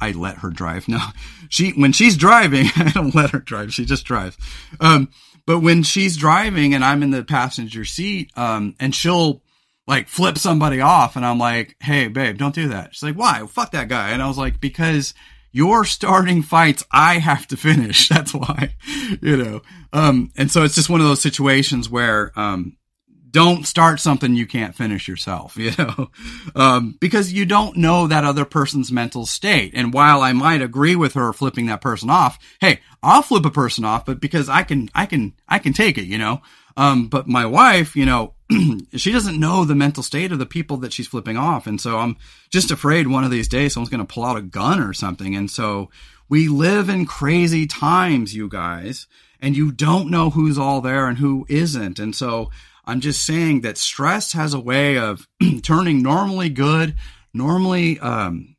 I 0.00 0.12
let 0.12 0.38
her 0.38 0.50
drive. 0.50 0.88
No, 0.88 1.00
she, 1.48 1.70
when 1.70 1.92
she's 1.92 2.16
driving, 2.16 2.66
I 2.76 2.90
don't 2.94 3.14
let 3.14 3.30
her 3.30 3.40
drive. 3.40 3.74
She 3.74 3.84
just 3.84 4.04
drives. 4.04 4.36
Um, 4.80 5.08
but 5.48 5.60
when 5.60 5.82
she's 5.82 6.18
driving 6.18 6.74
and 6.74 6.84
I'm 6.84 7.02
in 7.02 7.10
the 7.10 7.24
passenger 7.24 7.86
seat, 7.86 8.30
um, 8.36 8.76
and 8.78 8.94
she'll, 8.94 9.42
like 9.86 10.06
flip 10.06 10.36
somebody 10.36 10.82
off 10.82 11.16
and 11.16 11.24
I'm 11.24 11.38
like, 11.38 11.74
Hey, 11.80 12.08
babe, 12.08 12.36
don't 12.36 12.54
do 12.54 12.68
that. 12.68 12.94
She's 12.94 13.02
like, 13.02 13.14
why? 13.14 13.46
Fuck 13.46 13.70
that 13.70 13.88
guy. 13.88 14.10
And 14.10 14.20
I 14.20 14.28
was 14.28 14.36
like, 14.36 14.60
because 14.60 15.14
you're 15.50 15.86
starting 15.86 16.42
fights 16.42 16.84
I 16.92 17.14
have 17.14 17.46
to 17.46 17.56
finish. 17.56 18.08
That's 18.10 18.34
why, 18.34 18.74
you 19.22 19.38
know. 19.38 19.62
Um, 19.94 20.32
and 20.36 20.50
so 20.50 20.64
it's 20.64 20.74
just 20.74 20.90
one 20.90 21.00
of 21.00 21.06
those 21.06 21.22
situations 21.22 21.88
where, 21.88 22.38
um, 22.38 22.76
don't 23.30 23.66
start 23.66 24.00
something 24.00 24.34
you 24.34 24.46
can't 24.46 24.74
finish 24.74 25.08
yourself, 25.08 25.56
you 25.58 25.70
know, 25.78 26.10
um, 26.54 26.96
because 27.00 27.32
you 27.32 27.44
don't 27.44 27.76
know 27.76 28.06
that 28.06 28.24
other 28.24 28.44
person's 28.44 28.92
mental 28.92 29.26
state. 29.26 29.72
And 29.74 29.92
while 29.92 30.22
I 30.22 30.32
might 30.32 30.62
agree 30.62 30.96
with 30.96 31.14
her 31.14 31.32
flipping 31.32 31.66
that 31.66 31.80
person 31.80 32.10
off, 32.10 32.38
hey, 32.60 32.80
I'll 33.02 33.22
flip 33.22 33.44
a 33.44 33.50
person 33.50 33.84
off, 33.84 34.04
but 34.04 34.20
because 34.20 34.48
I 34.48 34.62
can, 34.62 34.90
I 34.94 35.06
can, 35.06 35.34
I 35.48 35.58
can 35.58 35.72
take 35.72 35.98
it, 35.98 36.06
you 36.06 36.18
know. 36.18 36.42
Um, 36.76 37.08
but 37.08 37.26
my 37.26 37.44
wife, 37.44 37.96
you 37.96 38.06
know, 38.06 38.34
she 38.94 39.12
doesn't 39.12 39.38
know 39.38 39.64
the 39.64 39.74
mental 39.74 40.02
state 40.02 40.32
of 40.32 40.38
the 40.38 40.46
people 40.46 40.78
that 40.78 40.92
she's 40.92 41.08
flipping 41.08 41.36
off. 41.36 41.66
And 41.66 41.80
so 41.80 41.98
I'm 41.98 42.16
just 42.50 42.70
afraid 42.70 43.06
one 43.06 43.24
of 43.24 43.30
these 43.30 43.48
days 43.48 43.74
someone's 43.74 43.90
going 43.90 44.06
to 44.06 44.12
pull 44.12 44.24
out 44.24 44.36
a 44.36 44.42
gun 44.42 44.80
or 44.80 44.92
something. 44.92 45.34
And 45.34 45.50
so 45.50 45.90
we 46.28 46.48
live 46.48 46.88
in 46.88 47.06
crazy 47.06 47.66
times, 47.66 48.34
you 48.34 48.48
guys, 48.48 49.06
and 49.40 49.56
you 49.56 49.72
don't 49.72 50.10
know 50.10 50.30
who's 50.30 50.58
all 50.58 50.80
there 50.80 51.08
and 51.08 51.18
who 51.18 51.46
isn't. 51.48 51.98
And 51.98 52.14
so 52.14 52.50
I'm 52.84 53.00
just 53.00 53.24
saying 53.24 53.62
that 53.62 53.76
stress 53.76 54.32
has 54.32 54.54
a 54.54 54.60
way 54.60 54.98
of 54.98 55.26
turning 55.62 56.02
normally 56.02 56.48
good, 56.48 56.94
normally, 57.34 57.98
um, 58.00 58.56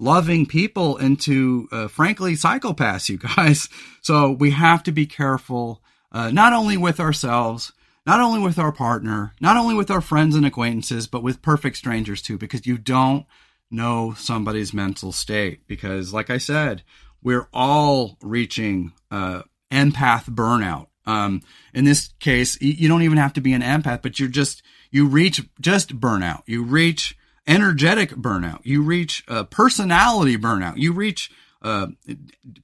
loving 0.00 0.46
people 0.46 0.96
into, 0.96 1.68
uh, 1.70 1.86
frankly, 1.86 2.32
psychopaths, 2.32 3.08
you 3.08 3.18
guys. 3.18 3.68
So 4.02 4.30
we 4.30 4.52
have 4.52 4.82
to 4.84 4.92
be 4.92 5.04
careful, 5.04 5.82
uh, 6.10 6.30
not 6.30 6.54
only 6.54 6.78
with 6.78 6.98
ourselves, 7.00 7.70
not 8.06 8.18
only 8.18 8.40
with 8.40 8.58
our 8.58 8.72
partner, 8.72 9.34
not 9.42 9.58
only 9.58 9.74
with 9.74 9.90
our 9.90 10.00
friends 10.00 10.34
and 10.34 10.46
acquaintances, 10.46 11.06
but 11.06 11.22
with 11.22 11.42
perfect 11.42 11.76
strangers 11.76 12.22
too, 12.22 12.38
because 12.38 12.66
you 12.66 12.78
don't 12.78 13.26
know 13.70 14.14
somebody's 14.16 14.72
mental 14.72 15.12
state. 15.12 15.66
Because, 15.66 16.14
like 16.14 16.30
I 16.30 16.38
said, 16.38 16.82
we're 17.22 17.46
all 17.52 18.16
reaching 18.22 18.92
uh, 19.10 19.42
empath 19.70 20.24
burnout. 20.24 20.86
Um, 21.04 21.42
in 21.74 21.84
this 21.84 22.08
case, 22.20 22.58
you 22.62 22.88
don't 22.88 23.02
even 23.02 23.18
have 23.18 23.34
to 23.34 23.42
be 23.42 23.52
an 23.52 23.62
empath, 23.62 24.00
but 24.00 24.18
you're 24.18 24.30
just 24.30 24.62
you 24.90 25.06
reach 25.06 25.42
just 25.60 26.00
burnout. 26.00 26.42
You 26.46 26.62
reach 26.62 27.18
energetic 27.46 28.10
burnout. 28.10 28.60
You 28.64 28.82
reach 28.82 29.24
uh, 29.28 29.44
personality 29.44 30.36
burnout. 30.36 30.76
You 30.76 30.92
reach 30.92 31.30
uh, 31.62 31.88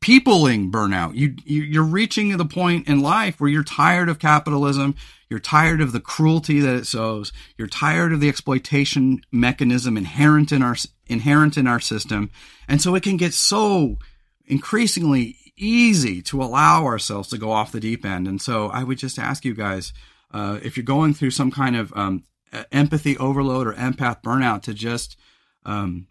peopling 0.00 0.72
burnout. 0.72 1.14
You, 1.14 1.34
you 1.44 1.80
are 1.82 1.84
reaching 1.84 2.36
the 2.36 2.44
point 2.44 2.88
in 2.88 3.00
life 3.00 3.40
where 3.40 3.50
you're 3.50 3.64
tired 3.64 4.08
of 4.08 4.18
capitalism. 4.18 4.94
You're 5.28 5.40
tired 5.40 5.80
of 5.80 5.92
the 5.92 6.00
cruelty 6.00 6.60
that 6.60 6.76
it 6.76 6.86
sows. 6.86 7.32
You're 7.58 7.68
tired 7.68 8.12
of 8.12 8.20
the 8.20 8.28
exploitation 8.28 9.20
mechanism 9.32 9.96
inherent 9.96 10.52
in 10.52 10.62
our 10.62 10.76
inherent 11.08 11.56
in 11.56 11.66
our 11.66 11.80
system, 11.80 12.30
and 12.68 12.80
so 12.80 12.94
it 12.94 13.02
can 13.02 13.16
get 13.16 13.34
so 13.34 13.98
increasingly 14.46 15.36
easy 15.56 16.22
to 16.22 16.42
allow 16.42 16.84
ourselves 16.84 17.28
to 17.30 17.38
go 17.38 17.50
off 17.50 17.72
the 17.72 17.80
deep 17.80 18.04
end. 18.04 18.28
And 18.28 18.40
so 18.40 18.68
I 18.68 18.84
would 18.84 18.98
just 18.98 19.18
ask 19.18 19.44
you 19.44 19.54
guys 19.54 19.92
uh, 20.32 20.58
if 20.62 20.76
you're 20.76 20.84
going 20.84 21.14
through 21.14 21.30
some 21.30 21.50
kind 21.50 21.76
of 21.76 21.92
um, 21.96 22.24
empathy 22.72 23.16
overload 23.18 23.66
or 23.66 23.72
empath 23.74 24.22
burnout 24.22 24.62
to 24.62 24.74
just 24.74 25.16
um, 25.64 26.06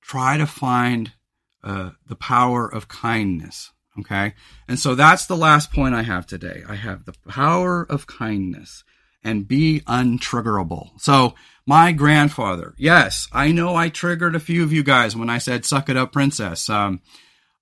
try 0.00 0.36
to 0.36 0.46
find 0.46 1.12
uh, 1.62 1.90
the 2.06 2.16
power 2.16 2.66
of 2.66 2.88
kindness. 2.88 3.72
Okay. 3.98 4.34
And 4.68 4.78
so 4.78 4.94
that's 4.94 5.26
the 5.26 5.36
last 5.36 5.72
point 5.72 5.94
I 5.94 6.02
have 6.02 6.26
today. 6.26 6.62
I 6.68 6.74
have 6.74 7.04
the 7.04 7.14
power 7.28 7.82
of 7.88 8.06
kindness 8.06 8.84
and 9.24 9.48
be 9.48 9.80
untriggerable. 9.80 11.00
So 11.00 11.34
my 11.66 11.92
grandfather, 11.92 12.74
yes, 12.76 13.26
I 13.32 13.50
know 13.50 13.74
I 13.74 13.88
triggered 13.88 14.36
a 14.36 14.40
few 14.40 14.62
of 14.62 14.72
you 14.72 14.84
guys 14.84 15.16
when 15.16 15.30
I 15.30 15.38
said 15.38 15.64
suck 15.64 15.88
it 15.88 15.96
up, 15.96 16.12
princess. 16.12 16.68
Um, 16.68 17.00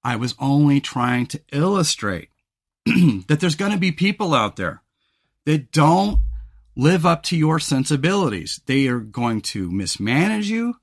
I 0.03 0.16
was 0.16 0.35
only 0.39 0.81
trying 0.81 1.27
to 1.27 1.41
illustrate 1.53 2.28
that 2.85 3.39
there's 3.41 3.55
going 3.55 3.73
to 3.73 3.78
be 3.78 3.93
people 3.93 4.35
out 4.35 4.57
there 4.57 4.82
that 5.47 5.73
don't 5.73 6.19
live 6.76 7.06
up 7.06 7.22
to 7.24 7.36
your 7.36 7.59
sensibilities. 7.59 8.60
They 8.66 8.86
are 8.88 9.01
going 9.01 9.40
to 9.42 9.70
mismanage 9.70 10.48
you. 10.48 10.76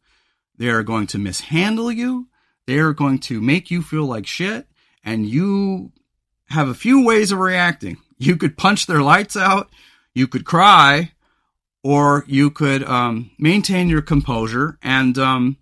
They 0.58 0.70
are 0.70 0.84
going 0.84 1.08
to 1.08 1.18
mishandle 1.18 1.92
you. 1.92 2.28
They 2.68 2.80
are 2.80 2.94
going 2.94 3.20
to 3.20 3.42
make 3.42 3.72
you 3.72 3.82
feel 3.82 4.06
like 4.06 4.28
shit 4.28 4.68
and 5.04 5.26
you 5.26 5.92
have 6.50 6.70
a 6.70 6.74
few 6.74 7.04
ways 7.06 7.32
of 7.32 7.40
reacting. 7.40 7.98
You 8.18 8.36
could 8.36 8.58
punch 8.58 8.86
their 8.86 9.02
lights 9.02 9.36
out, 9.36 9.70
you 10.14 10.28
could 10.28 10.46
cry, 10.46 11.12
or 11.84 12.24
you 12.28 12.52
could 12.52 12.84
um, 12.84 13.32
maintain 13.40 13.90
your 13.90 14.02
composure 14.02 14.78
and 14.84 15.18
um, 15.18 15.58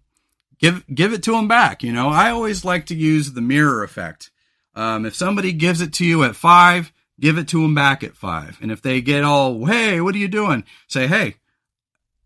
give 0.58 0.84
give 0.94 1.14
it 1.14 1.24
to 1.24 1.32
them 1.32 1.48
back. 1.48 1.84
You 1.84 1.94
know, 1.94 2.10
I 2.10 2.32
always 2.32 2.66
like 2.66 2.86
to 2.88 2.96
use 2.96 3.32
the 3.32 3.42
mirror 3.42 3.84
effect. 3.84 4.32
Um, 4.76 5.06
if 5.06 5.16
somebody 5.16 5.54
gives 5.54 5.82
it 5.82 5.94
to 5.94 6.06
you 6.06 6.24
at 6.24 6.36
five, 6.36 6.92
give 7.20 7.38
it 7.38 7.48
to 7.50 7.62
them 7.62 7.76
back 7.76 8.04
at 8.04 8.16
five. 8.16 8.58
And 8.62 8.72
if 8.72 8.82
they 8.82 9.02
get 9.02 9.24
all, 9.24 9.66
hey, 9.66 10.02
what 10.02 10.16
are 10.16 10.20
you 10.20 10.28
doing? 10.28 10.64
Say, 10.88 11.08
hey, 11.08 11.36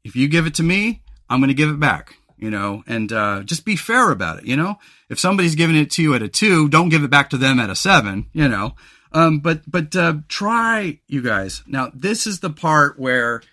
if 0.03 0.15
you 0.15 0.27
give 0.27 0.45
it 0.45 0.55
to 0.55 0.63
me, 0.63 1.01
I'm 1.29 1.39
going 1.39 1.49
to 1.49 1.53
give 1.53 1.69
it 1.69 1.79
back 1.79 2.15
you 2.43 2.51
know, 2.51 2.83
and 2.87 3.13
uh, 3.13 3.41
just 3.43 3.63
be 3.63 3.77
fair 3.77 4.11
about 4.11 4.39
it. 4.39 4.45
You 4.45 4.57
know, 4.57 4.77
if 5.07 5.17
somebody's 5.17 5.55
giving 5.55 5.77
it 5.77 5.89
to 5.91 6.03
you 6.03 6.13
at 6.13 6.21
a 6.21 6.27
two, 6.27 6.67
don't 6.67 6.89
give 6.89 7.05
it 7.05 7.09
back 7.09 7.29
to 7.29 7.37
them 7.37 7.57
at 7.57 7.69
a 7.69 7.75
seven. 7.75 8.27
You 8.33 8.49
know, 8.49 8.75
um, 9.13 9.39
but 9.39 9.61
but 9.65 9.95
uh, 9.95 10.15
try, 10.27 10.99
you 11.07 11.21
guys. 11.21 11.63
Now 11.65 11.89
this 11.93 12.27
is 12.27 12.41
the 12.41 12.49
part 12.49 12.99
where 12.99 13.43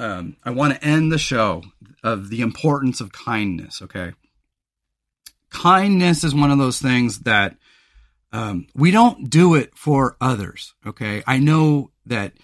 um, 0.00 0.36
I 0.44 0.50
want 0.50 0.74
to 0.74 0.84
end 0.84 1.12
the 1.12 1.18
show 1.18 1.62
of 2.02 2.28
the 2.28 2.40
importance 2.40 3.00
of 3.00 3.12
kindness. 3.12 3.82
Okay, 3.82 4.14
kindness 5.50 6.24
is 6.24 6.34
one 6.34 6.50
of 6.50 6.58
those 6.58 6.80
things 6.80 7.20
that 7.20 7.56
um, 8.32 8.66
we 8.74 8.90
don't 8.90 9.30
do 9.30 9.54
it 9.54 9.76
for 9.76 10.16
others. 10.20 10.74
Okay, 10.86 11.22
I 11.26 11.38
know 11.38 11.90
that 12.06 12.34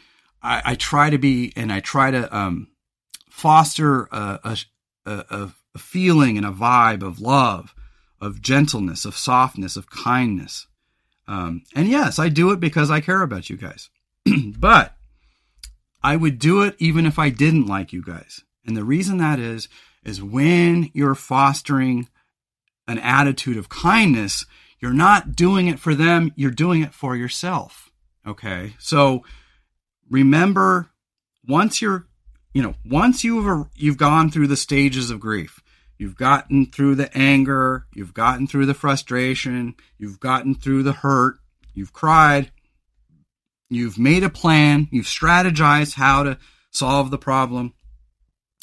I, 0.43 0.62
I 0.65 0.74
try 0.74 1.11
to 1.11 1.19
be 1.19 1.52
and 1.56 1.73
I 1.73 1.81
try 1.81 2.11
to 2.11 2.36
um, 2.36 2.69
foster 3.31 4.09
a, 4.12 4.56
a, 5.06 5.24
a, 5.31 5.51
feeling 5.77 6.36
and 6.36 6.47
a 6.47 6.52
vibe 6.52 7.02
of 7.02 7.20
love, 7.20 7.74
of 8.20 8.40
gentleness, 8.40 9.05
of 9.05 9.16
softness, 9.16 9.77
of 9.77 9.90
kindness. 9.90 10.69
Um, 11.27 11.65
and 11.74 11.89
yes, 11.89 12.19
I 12.19 12.28
do 12.28 12.52
it 12.52 12.61
because 12.61 12.90
I 12.90 13.01
care 13.01 13.23
about 13.23 13.51
you 13.51 13.56
guys. 13.56 13.90
but 14.56 14.94
I 16.02 16.16
would 16.16 16.39
do 16.39 16.62
it 16.62 16.77
even 16.78 17.06
if 17.06 17.19
I 17.19 17.31
didn't 17.31 17.66
like 17.66 17.93
you 17.93 18.02
guys. 18.02 18.43
And 18.66 18.77
the 18.77 18.85
reason 18.85 19.19
that 19.19 19.40
is, 19.40 19.69
is 20.05 20.23
when 20.23 20.90
you're 20.93 21.15
fostering 21.15 22.09
an 22.86 22.98
attitude 22.98 23.56
of 23.56 23.69
kindness, 23.69 24.47
you're 24.81 24.93
not 24.93 25.35
doing 25.35 25.69
it 25.69 25.79
for 25.79 25.95
them, 25.95 26.33
you're 26.37 26.51
doing 26.51 26.83
it 26.83 26.95
for 26.95 27.17
yourself. 27.17 27.91
Okay. 28.27 28.75
So 28.79 29.25
remember 30.11 30.91
once 31.47 31.83
you're, 31.83 32.07
you 32.53 32.63
know, 32.63 32.75
once 32.85 33.25
you've, 33.25 33.67
you've 33.75 33.97
gone 33.97 34.31
through 34.31 34.47
the 34.47 34.57
stages 34.57 35.11
of 35.11 35.21
grief, 35.21 35.61
you've 35.99 36.17
gotten 36.17 36.67
through 36.67 36.95
the 36.95 37.17
anger, 37.17 37.87
you've 37.95 38.15
gotten 38.15 38.47
through 38.47 38.67
the 38.67 38.75
frustration, 38.75 39.75
you've 39.99 40.21
gotten 40.21 40.55
through 40.55 40.83
the 40.83 40.93
hurt, 40.93 41.39
you've 41.75 41.93
cried, 41.93 42.51
you've 43.69 43.99
made 43.99 44.23
a 44.23 44.31
plan, 44.31 44.89
you've 44.91 45.07
strategized 45.07 45.95
how 45.95 46.23
to 46.23 46.39
solve 46.71 47.11
the 47.11 47.19
problem, 47.19 47.75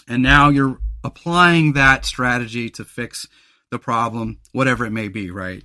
and 0.08 0.24
now 0.24 0.50
you're 0.50 0.80
applying 1.04 1.74
that 1.74 2.06
strategy 2.06 2.70
to 2.70 2.84
fix 2.84 3.28
the 3.72 3.80
problem, 3.80 4.40
whatever 4.52 4.86
it 4.86 4.92
may 4.92 5.08
be, 5.08 5.32
right? 5.32 5.64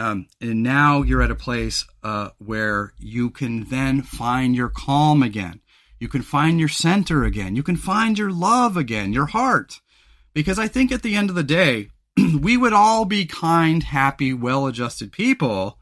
Um, 0.00 0.28
and 0.40 0.62
now 0.62 1.02
you're 1.02 1.20
at 1.20 1.30
a 1.30 1.34
place 1.34 1.86
uh, 2.02 2.30
where 2.38 2.94
you 2.98 3.28
can 3.28 3.64
then 3.64 4.00
find 4.00 4.56
your 4.56 4.70
calm 4.70 5.22
again. 5.22 5.60
You 5.98 6.08
can 6.08 6.22
find 6.22 6.58
your 6.58 6.70
center 6.70 7.24
again. 7.24 7.54
You 7.54 7.62
can 7.62 7.76
find 7.76 8.18
your 8.18 8.30
love 8.30 8.78
again, 8.78 9.12
your 9.12 9.26
heart. 9.26 9.80
Because 10.32 10.58
I 10.58 10.68
think 10.68 10.90
at 10.90 11.02
the 11.02 11.16
end 11.16 11.28
of 11.28 11.36
the 11.36 11.42
day, 11.42 11.90
we 12.40 12.56
would 12.56 12.72
all 12.72 13.04
be 13.04 13.26
kind, 13.26 13.82
happy, 13.82 14.32
well 14.32 14.66
adjusted 14.66 15.12
people 15.12 15.78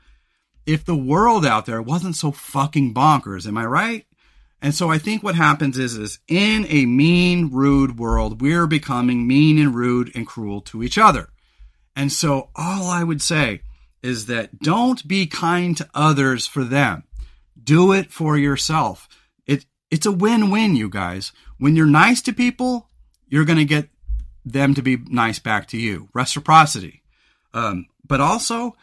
if 0.66 0.84
the 0.84 0.96
world 0.96 1.46
out 1.46 1.66
there 1.66 1.80
wasn't 1.80 2.16
so 2.16 2.32
fucking 2.32 2.92
bonkers. 2.92 3.46
Am 3.46 3.56
I 3.56 3.66
right? 3.66 4.04
And 4.60 4.74
so 4.74 4.90
I 4.90 4.98
think 4.98 5.22
what 5.22 5.36
happens 5.36 5.78
is, 5.78 5.96
is 5.96 6.18
in 6.26 6.66
a 6.68 6.86
mean, 6.86 7.50
rude 7.52 8.00
world, 8.00 8.40
we're 8.40 8.66
becoming 8.66 9.28
mean 9.28 9.60
and 9.60 9.76
rude 9.76 10.10
and 10.16 10.26
cruel 10.26 10.60
to 10.62 10.82
each 10.82 10.98
other. 10.98 11.28
And 11.94 12.10
so 12.10 12.50
all 12.56 12.90
I 12.90 13.04
would 13.04 13.22
say 13.22 13.60
is 14.08 14.26
that 14.26 14.58
don't 14.60 15.06
be 15.06 15.26
kind 15.26 15.76
to 15.76 15.88
others 15.94 16.46
for 16.46 16.64
them. 16.64 17.04
Do 17.62 17.92
it 17.92 18.10
for 18.10 18.38
yourself. 18.38 19.06
It, 19.46 19.66
it's 19.90 20.06
a 20.06 20.12
win-win, 20.12 20.74
you 20.74 20.88
guys. 20.88 21.32
When 21.58 21.76
you're 21.76 21.86
nice 21.86 22.22
to 22.22 22.32
people, 22.32 22.88
you're 23.28 23.44
going 23.44 23.58
to 23.58 23.64
get 23.66 23.90
them 24.44 24.74
to 24.74 24.82
be 24.82 24.96
nice 24.96 25.38
back 25.38 25.68
to 25.68 25.76
you. 25.76 26.08
Reciprocity. 26.14 27.02
Um, 27.52 27.86
but 28.06 28.20
also, 28.20 28.74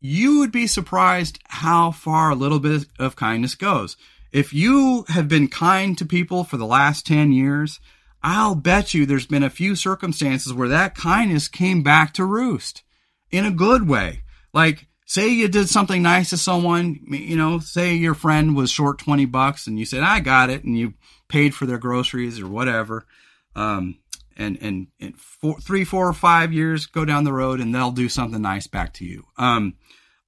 you 0.00 0.38
would 0.38 0.52
be 0.52 0.66
surprised 0.66 1.38
how 1.44 1.90
far 1.90 2.30
a 2.30 2.34
little 2.34 2.58
bit 2.58 2.86
of 2.98 3.14
kindness 3.14 3.54
goes. 3.54 3.98
If 4.32 4.54
you 4.54 5.04
have 5.08 5.28
been 5.28 5.48
kind 5.48 5.98
to 5.98 6.06
people 6.06 6.44
for 6.44 6.56
the 6.56 6.66
last 6.66 7.06
10 7.06 7.32
years, 7.32 7.78
I'll 8.22 8.54
bet 8.54 8.94
you 8.94 9.04
there's 9.04 9.26
been 9.26 9.42
a 9.42 9.50
few 9.50 9.76
circumstances 9.76 10.54
where 10.54 10.68
that 10.68 10.94
kindness 10.94 11.48
came 11.48 11.82
back 11.82 12.14
to 12.14 12.24
roost 12.24 12.82
in 13.30 13.44
a 13.44 13.50
good 13.50 13.86
way. 13.88 14.21
Like, 14.52 14.86
say 15.06 15.28
you 15.28 15.48
did 15.48 15.68
something 15.68 16.02
nice 16.02 16.30
to 16.30 16.36
someone, 16.36 17.00
you 17.08 17.36
know, 17.36 17.58
say 17.58 17.94
your 17.94 18.14
friend 18.14 18.56
was 18.56 18.70
short 18.70 18.98
20 18.98 19.26
bucks 19.26 19.66
and 19.66 19.78
you 19.78 19.84
said, 19.84 20.02
I 20.02 20.20
got 20.20 20.50
it, 20.50 20.64
and 20.64 20.78
you 20.78 20.94
paid 21.28 21.54
for 21.54 21.66
their 21.66 21.78
groceries 21.78 22.40
or 22.40 22.48
whatever. 22.48 23.06
Um, 23.54 23.98
and, 24.36 24.58
and, 24.60 24.86
and 25.00 25.16
four, 25.16 25.60
three, 25.60 25.84
four, 25.84 26.08
or 26.08 26.14
five 26.14 26.52
years 26.52 26.86
go 26.86 27.04
down 27.04 27.24
the 27.24 27.32
road 27.32 27.60
and 27.60 27.74
they'll 27.74 27.90
do 27.90 28.08
something 28.08 28.40
nice 28.40 28.66
back 28.66 28.94
to 28.94 29.04
you. 29.04 29.24
Um, 29.36 29.74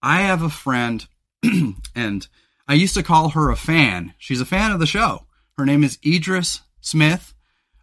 I 0.02 0.22
have 0.22 0.42
a 0.42 0.50
friend 0.50 1.06
and 1.94 2.28
I 2.68 2.74
used 2.74 2.94
to 2.94 3.02
call 3.02 3.30
her 3.30 3.50
a 3.50 3.56
fan. 3.56 4.14
She's 4.18 4.40
a 4.40 4.46
fan 4.46 4.72
of 4.72 4.80
the 4.80 4.86
show. 4.86 5.26
Her 5.56 5.64
name 5.64 5.84
is 5.84 5.98
Idris 6.04 6.60
Smith. 6.80 7.32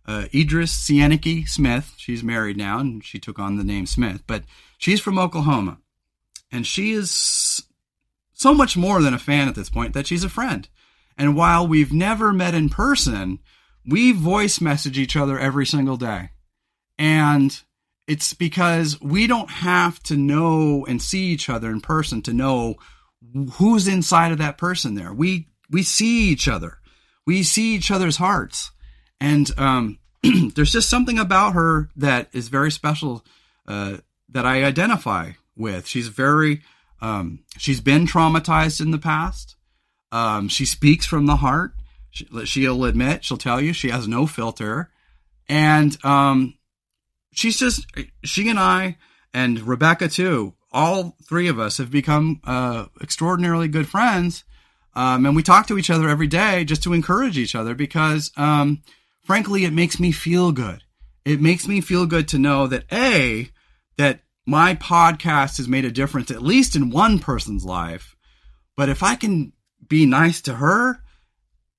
Uh, 0.05 0.26
Idris 0.34 0.76
Sienike 0.76 1.47
Smith. 1.47 1.93
She's 1.97 2.23
married 2.23 2.57
now 2.57 2.80
and 2.80 3.03
she 3.03 3.19
took 3.19 3.39
on 3.39 3.57
the 3.57 3.63
name 3.63 3.85
Smith, 3.85 4.23
but 4.27 4.43
she's 4.77 4.99
from 4.99 5.18
Oklahoma. 5.18 5.80
And 6.52 6.68
she 6.68 6.91
is 6.91 7.64
so 8.34 8.53
much 8.53 8.76
more 8.76 9.02
than 9.02 9.14
a 9.14 9.19
fan 9.19 9.48
at 9.48 9.56
this 9.56 9.69
point 9.69 9.94
that 9.94 10.07
she's 10.07 10.23
a 10.23 10.30
friend. 10.30 10.68
And 11.18 11.36
while 11.36 11.68
we've 11.68 11.94
never 11.94 12.34
met 12.34 12.56
in 12.56 12.69
person, 12.69 13.40
we 13.86 14.11
voice 14.11 14.60
message 14.60 14.98
each 14.98 15.15
other 15.15 15.40
every 15.40 15.65
single 15.65 15.98
day. 15.98 16.32
And 16.98 17.60
it's 18.07 18.34
because 18.34 18.99
we 18.99 19.28
don't 19.28 19.49
have 19.49 20.02
to 20.03 20.18
know 20.18 20.86
and 20.88 21.02
see 21.02 21.28
each 21.28 21.49
other 21.49 21.69
in 21.69 21.82
person 21.82 22.22
to 22.23 22.34
know 22.34 22.76
who's 23.53 23.88
inside 23.88 24.32
of 24.32 24.40
that 24.40 24.57
person 24.57 24.95
there. 24.95 25.14
We 25.14 25.48
we 25.69 25.84
see 25.84 26.30
each 26.30 26.48
other. 26.48 26.80
We 27.26 27.44
see 27.44 27.76
each 27.76 27.91
other's 27.91 28.18
hearts. 28.18 28.72
And 29.19 29.49
um, 29.57 29.99
there's 30.56 30.72
just 30.72 30.90
something 30.90 31.19
about 31.19 31.53
her 31.53 31.90
that 31.95 32.30
is 32.34 32.49
very 32.49 32.72
special 32.72 33.23
uh, 33.68 33.98
that 34.30 34.45
I 34.45 34.64
identify 34.64 35.32
with. 35.56 35.88
She's 35.88 36.07
very 36.07 36.61
um, 37.02 37.44
she's 37.57 37.82
been 37.82 38.06
traumatized 38.06 38.82
in 38.82 38.91
the 38.91 38.98
past. 38.98 39.56
Um, 40.11 40.48
she 40.48 40.65
speaks 40.65 41.06
from 41.06 41.26
the 41.26 41.38
heart. 41.38 41.73
She, 42.44 42.68
will 42.68 42.84
admit, 42.84 43.23
she'll 43.23 43.38
tell 43.38 43.61
you 43.61 43.72
she 43.72 43.90
has 43.90 44.06
no 44.06 44.28
filter, 44.28 44.91
and 45.48 45.98
um, 46.06 46.56
she's 47.34 47.57
just 47.57 47.86
she 48.23 48.49
and 48.49 48.60
I 48.60 48.98
and 49.34 49.61
Rebecca 49.61 50.10
too 50.10 50.56
all 50.72 51.18
three 51.28 51.48
of 51.48 51.60
us 51.60 51.78
have 51.78 51.91
become 51.91 52.40
uh, 52.44 52.86
extraordinarily 53.02 53.68
good 53.68 53.88
friends. 53.88 54.44
Um, 54.94 55.26
and 55.26 55.36
we 55.36 55.44
talk 55.44 55.68
to 55.68 55.78
each 55.78 55.90
other 55.90 56.10
every 56.10 56.28
day 56.28 56.65
just 56.65 56.84
to 56.84 56.94
encourage 56.94 57.38
each 57.38 57.56
other 57.56 57.76
because, 57.76 58.32
um, 58.36 58.82
frankly, 59.23 59.64
it 59.64 59.73
makes 59.73 59.99
me 59.99 60.11
feel 60.11 60.52
good. 60.52 60.84
It 61.23 61.40
makes 61.40 61.68
me 61.68 61.82
feel 61.82 62.06
good 62.06 62.28
to 62.30 62.40
know 62.40 62.68
that 62.68 62.86
A, 62.91 63.49
that 63.98 64.22
my 64.45 64.76
podcast 64.76 65.57
has 65.57 65.68
made 65.68 65.85
a 65.85 65.91
difference, 65.91 66.31
at 66.31 66.41
least 66.41 66.76
in 66.76 66.89
one 66.89 67.19
person's 67.19 67.65
life. 67.65 68.15
But 68.76 68.89
if 68.89 69.03
I 69.03 69.15
can 69.15 69.53
be 69.88 70.05
nice 70.05 70.41
to 70.41 70.55
her 70.55 71.03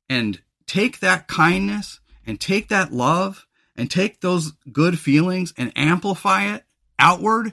and 0.09 0.41
take 0.67 1.01
that 1.01 1.29
kindness 1.29 2.01
and 2.27 2.41
take 2.41 2.69
that 2.69 2.93
love 2.93 3.47
and 3.77 3.91
take 3.91 4.21
those 4.21 4.53
good 4.71 4.99
feelings 4.99 5.53
and 5.57 5.73
amplify 5.75 6.55
it 6.55 6.65
outward, 6.99 7.53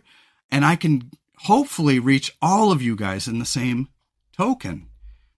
and 0.52 0.64
I 0.66 0.76
can 0.76 1.10
hopefully 1.38 2.00
reach 2.00 2.36
all 2.42 2.72
of 2.72 2.82
you 2.82 2.96
guys 2.96 3.28
in 3.28 3.40
the 3.40 3.46
same 3.46 3.88
token. 4.36 4.90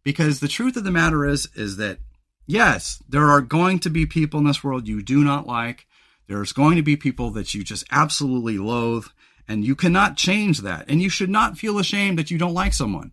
Because 0.04 0.40
the 0.40 0.48
truth 0.48 0.76
of 0.76 0.84
the 0.84 0.92
matter 0.92 1.26
is, 1.26 1.48
is 1.56 1.78
that 1.78 2.00
yes, 2.48 3.02
there 3.08 3.30
are 3.30 3.42
going 3.42 3.80
to 3.80 3.90
be 3.90 4.06
people 4.06 4.40
in 4.40 4.46
this 4.46 4.64
world 4.64 4.88
you 4.88 5.02
do 5.02 5.24
not 5.24 5.48
like. 5.48 5.86
There's 6.28 6.54
going 6.54 6.76
to 6.78 6.82
be 6.82 6.96
people 6.96 7.30
that 7.32 7.54
you 7.54 7.64
just 7.64 7.86
absolutely 7.92 8.58
loathe, 8.58 9.06
and 9.52 9.66
you 9.66 9.76
cannot 9.76 10.16
change 10.16 10.62
that. 10.62 10.86
And 10.88 11.02
you 11.02 11.10
should 11.10 11.30
not 11.30 11.58
feel 11.58 11.78
ashamed 11.78 12.18
that 12.18 12.32
you 12.32 12.38
don't 12.38 12.54
like 12.54 12.74
someone. 12.74 13.12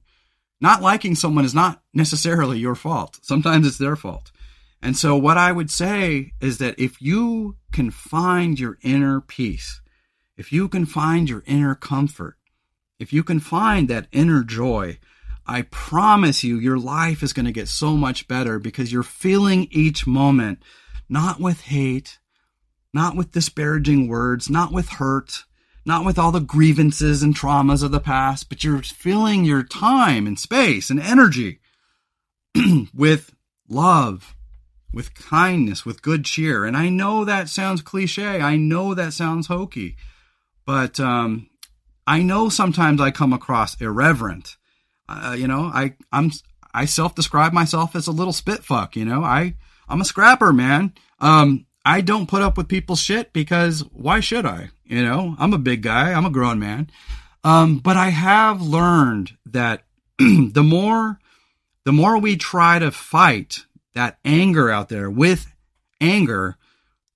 Not 0.60 0.82
liking 0.82 1.16
someone 1.16 1.44
is 1.44 1.55
not 1.55 1.82
necessarily 1.93 2.60
your 2.60 2.77
fault. 2.77 3.19
Sometimes 3.23 3.66
it's 3.66 3.78
their 3.78 3.97
fault. 3.97 4.31
And 4.81 4.97
so, 4.97 5.16
what 5.16 5.36
I 5.36 5.51
would 5.51 5.69
say 5.69 6.32
is 6.40 6.59
that 6.59 6.78
if 6.78 7.02
you 7.02 7.56
can 7.73 7.90
find 7.90 8.59
your 8.59 8.78
inner 8.82 9.20
peace, 9.20 9.81
if 10.36 10.52
you 10.52 10.69
can 10.69 10.86
find 10.86 11.28
your 11.28 11.43
inner 11.47 11.74
comfort, 11.74 12.36
if 13.01 13.12
you 13.12 13.24
can 13.24 13.40
find 13.40 13.89
that 13.89 14.06
inner 14.12 14.44
joy, 14.44 15.01
I 15.44 15.62
promise 15.62 16.44
you, 16.44 16.56
your 16.56 16.78
life 16.78 17.24
is 17.24 17.32
going 17.32 17.47
to 17.47 17.52
get 17.52 17.66
so 17.66 17.97
much 17.97 18.28
better 18.28 18.60
because 18.60 18.93
you're 18.93 19.02
feeling 19.02 19.66
each 19.73 20.06
moment 20.06 20.62
not 21.09 21.40
with 21.40 21.62
hate, 21.62 22.20
not 22.94 23.16
with 23.16 23.32
disparaging 23.32 24.06
words, 24.06 24.48
not 24.48 24.73
with 24.73 24.89
hurt, 24.90 25.44
not 25.89 26.05
with 26.05 26.19
all 26.19 26.31
the 26.31 26.39
grievances 26.39 27.23
and 27.23 27.35
traumas 27.35 27.82
of 27.82 27.90
the 27.90 27.98
past, 27.98 28.51
but 28.51 28.62
you're 28.62 28.82
filling 28.82 29.47
your 29.47 29.62
time 29.62 30.27
and 30.27 30.39
space 30.39 30.90
and 30.90 31.01
energy 31.01 31.60
with 32.94 33.35
love, 33.70 34.36
with 34.93 35.15
kindness, 35.15 35.86
with 35.86 36.02
good 36.02 36.27
cheer. 36.27 36.66
And 36.66 36.77
I 36.77 36.90
know 36.90 37.24
that 37.24 37.48
sounds 37.48 37.81
cliche. 37.81 38.39
I 38.39 38.56
know 38.56 38.93
that 38.93 39.15
sounds 39.15 39.47
hokey, 39.47 39.97
but 40.66 41.01
um, 41.01 41.48
I 42.06 42.23
know 42.23 42.51
sometimes 42.51 43.01
I 43.01 43.10
come 43.10 43.32
across 43.32 43.81
irreverent. 43.81 44.59
Uh, 45.09 45.35
you 45.39 45.48
know, 45.48 45.70
I 45.73 45.94
I'm 46.12 46.31
I 46.74 46.85
self-describe 46.85 47.55
myself 47.55 47.97
as 47.97 48.06
a 48.06 48.12
little 48.12 48.35
spitfuck. 48.35 48.94
You 48.94 49.06
know, 49.06 49.24
I 49.24 49.55
I'm 49.89 50.02
a 50.02 50.05
scrapper, 50.05 50.52
man. 50.52 50.93
Um, 51.19 51.65
I 51.89 52.02
don't 52.02 52.28
put 52.28 52.43
up 52.43 52.59
with 52.59 52.69
people's 52.69 53.01
shit 53.01 53.32
because 53.32 53.81
why 53.94 54.20
should 54.20 54.44
I? 54.44 54.69
You 54.85 55.02
know, 55.02 55.35
I'm 55.39 55.55
a 55.55 55.59
big 55.59 55.81
guy. 55.81 56.12
I'm 56.12 56.27
a 56.27 56.31
grown 56.31 56.59
man. 56.59 56.90
Um, 57.43 57.78
but 57.78 57.97
I 57.97 58.10
have 58.10 58.60
learned 58.60 59.39
that 59.47 59.85
the 60.19 60.62
more 60.62 61.19
the 61.85 61.93
more 61.93 62.19
we 62.19 62.36
try 62.36 62.78
to 62.78 62.90
fight 62.90 63.60
that 63.94 64.19
anger 64.23 64.70
out 64.70 64.90
there 64.90 65.09
with 65.09 65.55
anger, 65.98 66.59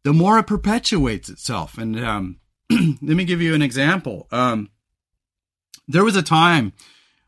the 0.05 0.15
more 0.15 0.39
it 0.39 0.47
perpetuates 0.47 1.28
itself. 1.28 1.77
And 1.77 2.03
um, 2.03 2.40
let 2.70 3.03
me 3.03 3.27
give 3.27 3.43
you 3.43 3.55
an 3.55 3.61
example. 3.61 4.27
Um, 4.32 4.70
there 5.86 6.03
was 6.03 6.16
a 6.16 6.23
time 6.23 6.73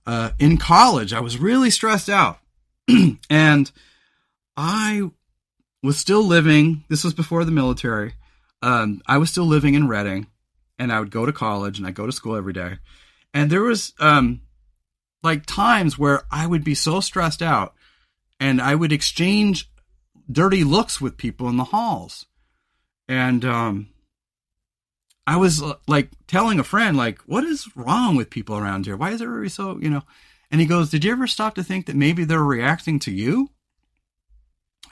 uh, 0.06 0.30
in 0.38 0.56
college 0.56 1.12
I 1.12 1.20
was 1.20 1.36
really 1.36 1.68
stressed 1.68 2.08
out, 2.08 2.38
and 3.28 3.70
I 4.56 5.10
was 5.84 5.98
still 5.98 6.22
living. 6.22 6.82
This 6.88 7.04
was 7.04 7.12
before 7.12 7.44
the 7.44 7.52
military. 7.52 8.14
Um, 8.62 9.02
I 9.06 9.18
was 9.18 9.30
still 9.30 9.44
living 9.44 9.74
in 9.74 9.86
Redding, 9.86 10.28
and 10.78 10.90
I 10.90 10.98
would 10.98 11.10
go 11.10 11.26
to 11.26 11.32
college 11.32 11.76
and 11.76 11.86
I 11.86 11.90
go 11.90 12.06
to 12.06 12.12
school 12.12 12.36
every 12.36 12.54
day. 12.54 12.78
And 13.34 13.50
there 13.50 13.62
was 13.62 13.92
um 14.00 14.40
like 15.22 15.44
times 15.44 15.98
where 15.98 16.22
I 16.30 16.46
would 16.46 16.64
be 16.64 16.74
so 16.74 17.00
stressed 17.00 17.42
out 17.42 17.74
and 18.40 18.60
I 18.60 18.74
would 18.74 18.92
exchange 18.92 19.70
dirty 20.30 20.64
looks 20.64 21.00
with 21.00 21.18
people 21.18 21.48
in 21.48 21.58
the 21.58 21.64
halls. 21.64 22.24
And 23.06 23.44
um 23.44 23.88
I 25.26 25.36
was 25.36 25.62
uh, 25.62 25.74
like 25.86 26.10
telling 26.26 26.58
a 26.58 26.64
friend 26.64 26.96
like 26.96 27.18
what 27.26 27.44
is 27.44 27.68
wrong 27.76 28.16
with 28.16 28.30
people 28.30 28.56
around 28.56 28.86
here? 28.86 28.96
Why 28.96 29.10
is 29.10 29.20
everybody 29.20 29.50
so, 29.50 29.78
you 29.78 29.90
know? 29.90 30.02
And 30.50 30.60
he 30.60 30.66
goes, 30.66 30.90
"Did 30.90 31.04
you 31.04 31.12
ever 31.12 31.26
stop 31.26 31.56
to 31.56 31.64
think 31.64 31.86
that 31.86 31.96
maybe 31.96 32.24
they're 32.24 32.42
reacting 32.42 32.98
to 33.00 33.10
you?" 33.10 33.50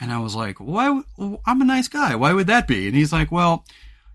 And 0.00 0.10
I 0.12 0.18
was 0.18 0.34
like, 0.34 0.58
"Why 0.58 1.02
I'm 1.46 1.62
a 1.62 1.64
nice 1.64 1.88
guy. 1.88 2.14
Why 2.14 2.32
would 2.32 2.46
that 2.48 2.66
be?" 2.66 2.86
And 2.86 2.96
he's 2.96 3.12
like, 3.12 3.30
"Well, 3.30 3.64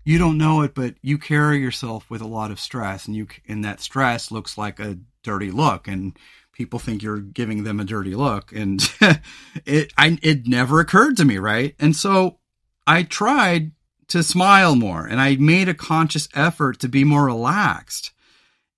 you 0.04 0.16
don't 0.18 0.38
know 0.38 0.62
it, 0.62 0.74
but 0.74 0.94
you 1.02 1.18
carry 1.18 1.60
yourself 1.60 2.08
with 2.08 2.22
a 2.22 2.26
lot 2.26 2.50
of 2.50 2.58
stress, 2.58 3.06
and 3.06 3.14
you 3.14 3.26
and 3.46 3.64
that 3.64 3.80
stress 3.80 4.30
looks 4.30 4.56
like 4.56 4.80
a 4.80 4.98
dirty 5.22 5.50
look, 5.50 5.86
and 5.86 6.18
people 6.52 6.78
think 6.78 7.02
you're 7.02 7.20
giving 7.20 7.64
them 7.64 7.78
a 7.78 7.84
dirty 7.84 8.14
look, 8.14 8.50
and 8.52 8.90
it 9.66 9.92
I, 9.98 10.18
it 10.22 10.46
never 10.46 10.80
occurred 10.80 11.16
to 11.18 11.24
me, 11.24 11.36
right? 11.38 11.74
And 11.78 11.94
so 11.94 12.38
I 12.86 13.02
tried 13.02 13.72
to 14.08 14.22
smile 14.22 14.74
more, 14.74 15.06
and 15.06 15.20
I 15.20 15.36
made 15.36 15.68
a 15.68 15.74
conscious 15.74 16.28
effort 16.34 16.80
to 16.80 16.88
be 16.88 17.04
more 17.04 17.26
relaxed, 17.26 18.12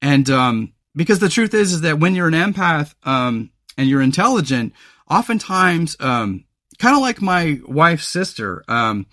and 0.02 0.28
um, 0.28 0.72
because 0.96 1.20
the 1.20 1.28
truth 1.28 1.54
is, 1.54 1.72
is 1.72 1.80
that 1.82 2.00
when 2.00 2.14
you're 2.14 2.28
an 2.28 2.34
empath 2.34 2.94
um, 3.04 3.50
and 3.78 3.88
you're 3.88 4.02
intelligent, 4.02 4.72
oftentimes, 5.08 5.96
um, 6.00 6.44
kind 6.80 6.96
of 6.96 7.02
like 7.02 7.22
my 7.22 7.60
wife's 7.66 8.08
sister. 8.08 8.64
Um, 8.66 9.06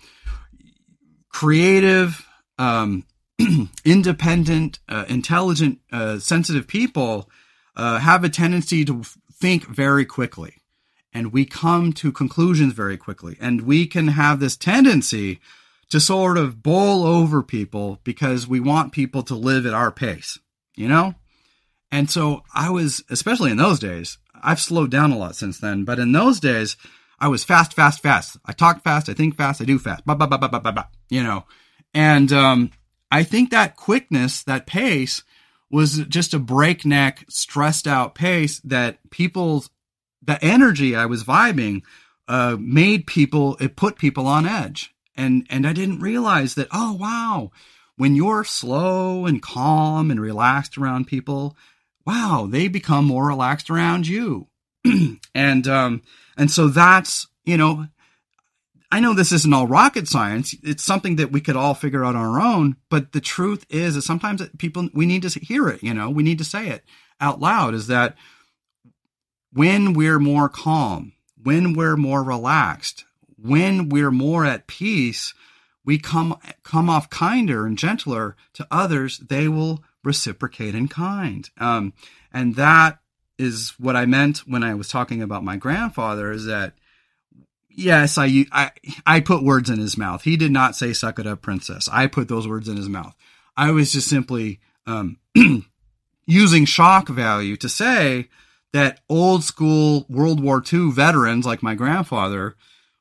creative, 1.28 2.26
um, 2.58 3.04
independent, 3.84 4.80
uh, 4.88 5.04
intelligent, 5.08 5.78
uh, 5.92 6.18
sensitive 6.18 6.66
people 6.66 7.30
uh, 7.76 7.98
have 7.98 8.24
a 8.24 8.28
tendency 8.28 8.84
to 8.86 9.02
think 9.32 9.66
very 9.66 10.04
quickly. 10.04 10.54
And 11.12 11.32
we 11.32 11.44
come 11.44 11.92
to 11.94 12.10
conclusions 12.10 12.72
very 12.72 12.96
quickly. 12.96 13.36
And 13.40 13.62
we 13.62 13.86
can 13.86 14.08
have 14.08 14.40
this 14.40 14.56
tendency 14.56 15.38
to 15.90 16.00
sort 16.00 16.38
of 16.38 16.62
bowl 16.62 17.04
over 17.04 17.42
people 17.42 18.00
because 18.02 18.48
we 18.48 18.60
want 18.60 18.92
people 18.92 19.22
to 19.24 19.34
live 19.34 19.66
at 19.66 19.74
our 19.74 19.92
pace, 19.92 20.38
you 20.74 20.88
know? 20.88 21.14
And 21.90 22.10
so 22.10 22.42
I 22.54 22.70
was, 22.70 23.02
especially 23.10 23.50
in 23.50 23.56
those 23.56 23.78
days, 23.78 24.18
I've 24.42 24.60
slowed 24.60 24.90
down 24.90 25.12
a 25.12 25.18
lot 25.18 25.36
since 25.36 25.58
then, 25.58 25.84
but 25.84 25.98
in 25.98 26.12
those 26.12 26.40
days, 26.40 26.76
I 27.20 27.28
was 27.28 27.44
fast, 27.44 27.74
fast, 27.74 28.02
fast. 28.02 28.36
I 28.44 28.52
talk 28.52 28.82
fast, 28.82 29.08
I 29.08 29.14
think 29.14 29.36
fast, 29.36 29.60
I 29.60 29.64
do 29.64 29.78
fast. 29.78 30.06
Bah, 30.06 30.14
bah, 30.14 30.26
bah, 30.26 30.38
bah, 30.38 30.48
bah, 30.48 30.60
bah, 30.60 30.72
bah, 30.72 30.84
you 31.10 31.22
know. 31.22 31.44
And 31.94 32.32
um, 32.32 32.70
I 33.10 33.24
think 33.24 33.50
that 33.50 33.76
quickness, 33.76 34.42
that 34.44 34.66
pace, 34.66 35.22
was 35.70 35.98
just 36.06 36.34
a 36.34 36.38
breakneck, 36.38 37.24
stressed 37.28 37.86
out 37.86 38.14
pace 38.14 38.60
that 38.60 38.98
people's 39.10 39.70
the 40.22 40.42
energy 40.44 40.94
I 40.94 41.06
was 41.06 41.24
vibing 41.24 41.82
uh, 42.26 42.56
made 42.58 43.06
people 43.06 43.56
it 43.60 43.76
put 43.76 43.98
people 43.98 44.26
on 44.26 44.46
edge. 44.46 44.94
And 45.16 45.46
and 45.50 45.66
I 45.66 45.72
didn't 45.72 46.00
realize 46.00 46.54
that, 46.54 46.68
oh 46.70 46.94
wow, 46.94 47.50
when 47.96 48.14
you're 48.14 48.44
slow 48.44 49.26
and 49.26 49.42
calm 49.42 50.10
and 50.10 50.20
relaxed 50.20 50.78
around 50.78 51.06
people, 51.06 51.56
wow, 52.06 52.46
they 52.48 52.68
become 52.68 53.04
more 53.04 53.26
relaxed 53.26 53.70
around 53.70 54.06
you. 54.06 54.48
and 55.34 55.66
um 55.68 56.02
and 56.38 56.50
so 56.50 56.68
that's, 56.68 57.26
you 57.44 57.58
know, 57.58 57.88
I 58.90 59.00
know 59.00 59.12
this 59.12 59.32
isn't 59.32 59.52
all 59.52 59.66
rocket 59.66 60.08
science. 60.08 60.54
It's 60.62 60.84
something 60.84 61.16
that 61.16 61.30
we 61.30 61.42
could 61.42 61.56
all 61.56 61.74
figure 61.74 62.04
out 62.04 62.16
on 62.16 62.24
our 62.24 62.40
own. 62.40 62.76
But 62.88 63.12
the 63.12 63.20
truth 63.20 63.66
is, 63.68 63.96
is 63.96 64.06
sometimes 64.06 64.40
people, 64.56 64.88
we 64.94 65.04
need 65.04 65.22
to 65.22 65.40
hear 65.40 65.68
it, 65.68 65.82
you 65.82 65.92
know, 65.92 66.08
we 66.08 66.22
need 66.22 66.38
to 66.38 66.44
say 66.44 66.68
it 66.68 66.84
out 67.20 67.40
loud 67.40 67.74
is 67.74 67.88
that 67.88 68.16
when 69.52 69.92
we're 69.92 70.20
more 70.20 70.48
calm, 70.48 71.12
when 71.42 71.72
we're 71.72 71.96
more 71.96 72.22
relaxed, 72.22 73.04
when 73.36 73.88
we're 73.88 74.10
more 74.10 74.44
at 74.44 74.66
peace, 74.66 75.34
we 75.84 75.98
come, 75.98 76.38
come 76.62 76.88
off 76.88 77.10
kinder 77.10 77.66
and 77.66 77.76
gentler 77.76 78.36
to 78.54 78.66
others. 78.70 79.18
They 79.18 79.48
will 79.48 79.82
reciprocate 80.04 80.74
in 80.74 80.88
kind. 80.88 81.48
Um, 81.58 81.92
and 82.32 82.54
that 82.56 82.98
is 83.38 83.74
what 83.78 83.96
I 83.96 84.06
meant 84.06 84.38
when 84.38 84.62
I 84.62 84.74
was 84.74 84.88
talking 84.88 85.22
about 85.22 85.44
my 85.44 85.56
grandfather 85.56 86.32
is 86.32 86.46
that 86.46 86.74
yes, 87.70 88.18
I, 88.18 88.46
I, 88.50 88.72
I 89.06 89.20
put 89.20 89.44
words 89.44 89.70
in 89.70 89.78
his 89.78 89.96
mouth. 89.96 90.22
He 90.22 90.36
did 90.36 90.50
not 90.50 90.76
say 90.76 90.92
"suck 90.92 91.18
it 91.18 91.26
up, 91.26 91.42
princess." 91.42 91.88
I 91.90 92.06
put 92.06 92.28
those 92.28 92.48
words 92.48 92.68
in 92.68 92.76
his 92.76 92.88
mouth. 92.88 93.14
I 93.56 93.70
was 93.70 93.92
just 93.92 94.08
simply 94.08 94.60
um, 94.86 95.18
using 96.26 96.64
shock 96.64 97.08
value 97.08 97.56
to 97.56 97.68
say 97.68 98.28
that 98.72 99.00
old 99.08 99.44
school 99.44 100.04
World 100.08 100.42
War 100.42 100.62
II 100.70 100.90
veterans 100.90 101.46
like 101.46 101.62
my 101.62 101.74
grandfather 101.74 102.56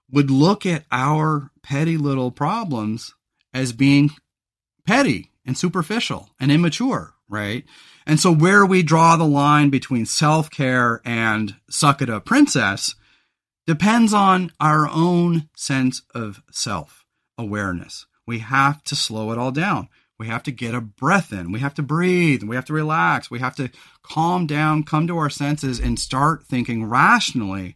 would 0.10 0.32
look 0.32 0.66
at 0.66 0.86
our 0.92 1.52
petty 1.62 1.98
little 1.98 2.32
problems 2.32 3.14
as 3.54 3.74
being 3.74 4.12
petty 4.86 5.32
and 5.46 5.58
superficial 5.58 6.30
and 6.40 6.52
immature, 6.52 7.14
right? 7.28 7.66
And 8.08 8.22
so 8.22 8.32
where 8.32 8.66
we 8.66 8.84
draw 8.84 9.18
the 9.18 9.26
line 9.26 9.70
between 9.70 10.06
self 10.06 10.50
care 10.50 11.02
and 11.04 11.56
suck 11.70 12.02
it 12.02 12.10
up 12.10 12.24
princess 12.26 12.96
depends 13.68 14.14
on 14.14 14.54
our 14.62 14.88
own 14.88 15.50
sense 15.58 16.02
of 16.16 16.42
self 16.50 17.06
awareness. 17.38 18.06
We 18.26 18.40
have 18.40 18.82
to 18.86 18.96
slow 18.96 19.34
it 19.34 19.38
all 19.38 19.52
down. 19.52 19.90
We 20.18 20.28
have 20.28 20.42
to 20.44 20.52
get 20.52 20.74
a 20.74 20.80
breath 20.80 21.34
in. 21.34 21.52
We 21.52 21.60
have 21.60 21.74
to 21.76 21.84
breathe. 21.84 22.44
We 22.44 22.56
have 22.56 22.66
to 22.66 22.74
relax. 22.74 23.30
We 23.30 23.40
have 23.40 23.58
to 23.58 23.70
calm 24.04 24.48
down, 24.48 24.84
come 24.84 25.06
to 25.08 25.18
our 25.18 25.30
senses, 25.30 25.80
and 25.80 26.00
start 26.00 26.46
thinking 26.46 26.86
rationally 26.86 27.76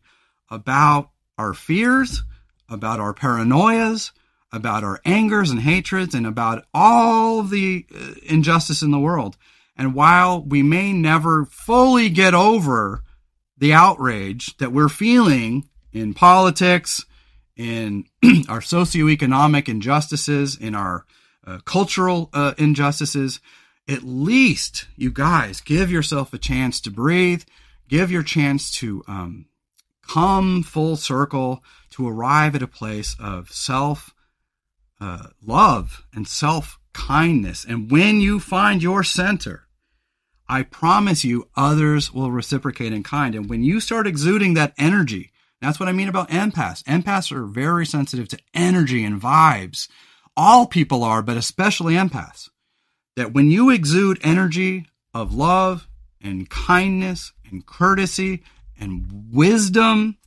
about 0.49 1.09
our 1.37 1.53
fears, 1.53 2.23
about 2.69 3.01
our 3.01 3.13
paranoias, 3.13 4.11
about 4.51 4.83
our 4.83 5.01
angers 5.03 5.51
and 5.51 5.59
hatreds, 5.59 6.15
and 6.15 6.25
about 6.25 6.65
all 6.73 7.43
the 7.43 7.85
uh, 7.93 8.13
injustice 8.23 8.81
in 8.81 8.91
the 8.91 8.99
world. 8.99 9.37
And 9.81 9.95
while 9.95 10.43
we 10.43 10.61
may 10.61 10.93
never 10.93 11.43
fully 11.45 12.11
get 12.11 12.35
over 12.35 13.01
the 13.57 13.73
outrage 13.73 14.55
that 14.57 14.71
we're 14.71 14.89
feeling 14.89 15.67
in 15.91 16.13
politics, 16.13 17.03
in 17.57 18.05
our 18.47 18.59
socioeconomic 18.59 19.67
injustices, 19.67 20.55
in 20.55 20.75
our 20.75 21.07
uh, 21.47 21.61
cultural 21.65 22.29
uh, 22.31 22.53
injustices, 22.59 23.39
at 23.89 24.03
least 24.03 24.85
you 24.97 25.09
guys 25.09 25.61
give 25.61 25.89
yourself 25.89 26.31
a 26.31 26.37
chance 26.37 26.79
to 26.81 26.91
breathe, 26.91 27.41
give 27.87 28.11
your 28.11 28.21
chance 28.21 28.69
to 28.75 29.03
um, 29.07 29.47
come 30.07 30.61
full 30.61 30.95
circle 30.95 31.63
to 31.89 32.07
arrive 32.07 32.53
at 32.53 32.61
a 32.61 32.67
place 32.67 33.15
of 33.19 33.49
self 33.51 34.13
uh, 34.99 35.29
love 35.43 36.05
and 36.13 36.27
self 36.27 36.77
kindness. 36.93 37.65
And 37.65 37.89
when 37.89 38.21
you 38.21 38.39
find 38.39 38.83
your 38.83 39.03
center, 39.03 39.65
I 40.51 40.63
promise 40.63 41.23
you, 41.23 41.47
others 41.55 42.13
will 42.13 42.29
reciprocate 42.29 42.91
in 42.91 43.03
kind. 43.03 43.35
And 43.35 43.49
when 43.49 43.63
you 43.63 43.79
start 43.79 44.05
exuding 44.05 44.53
that 44.55 44.73
energy, 44.77 45.31
that's 45.61 45.79
what 45.79 45.87
I 45.87 45.93
mean 45.93 46.09
about 46.09 46.27
empaths. 46.27 46.83
Empaths 46.83 47.31
are 47.31 47.45
very 47.45 47.85
sensitive 47.85 48.27
to 48.27 48.39
energy 48.53 49.05
and 49.05 49.21
vibes. 49.21 49.87
All 50.35 50.67
people 50.67 51.05
are, 51.05 51.21
but 51.21 51.37
especially 51.37 51.93
empaths. 51.93 52.49
That 53.15 53.31
when 53.31 53.49
you 53.49 53.69
exude 53.69 54.19
energy 54.23 54.87
of 55.13 55.33
love 55.33 55.87
and 56.21 56.49
kindness 56.49 57.31
and 57.49 57.65
courtesy 57.65 58.43
and 58.77 59.29
wisdom, 59.31 60.17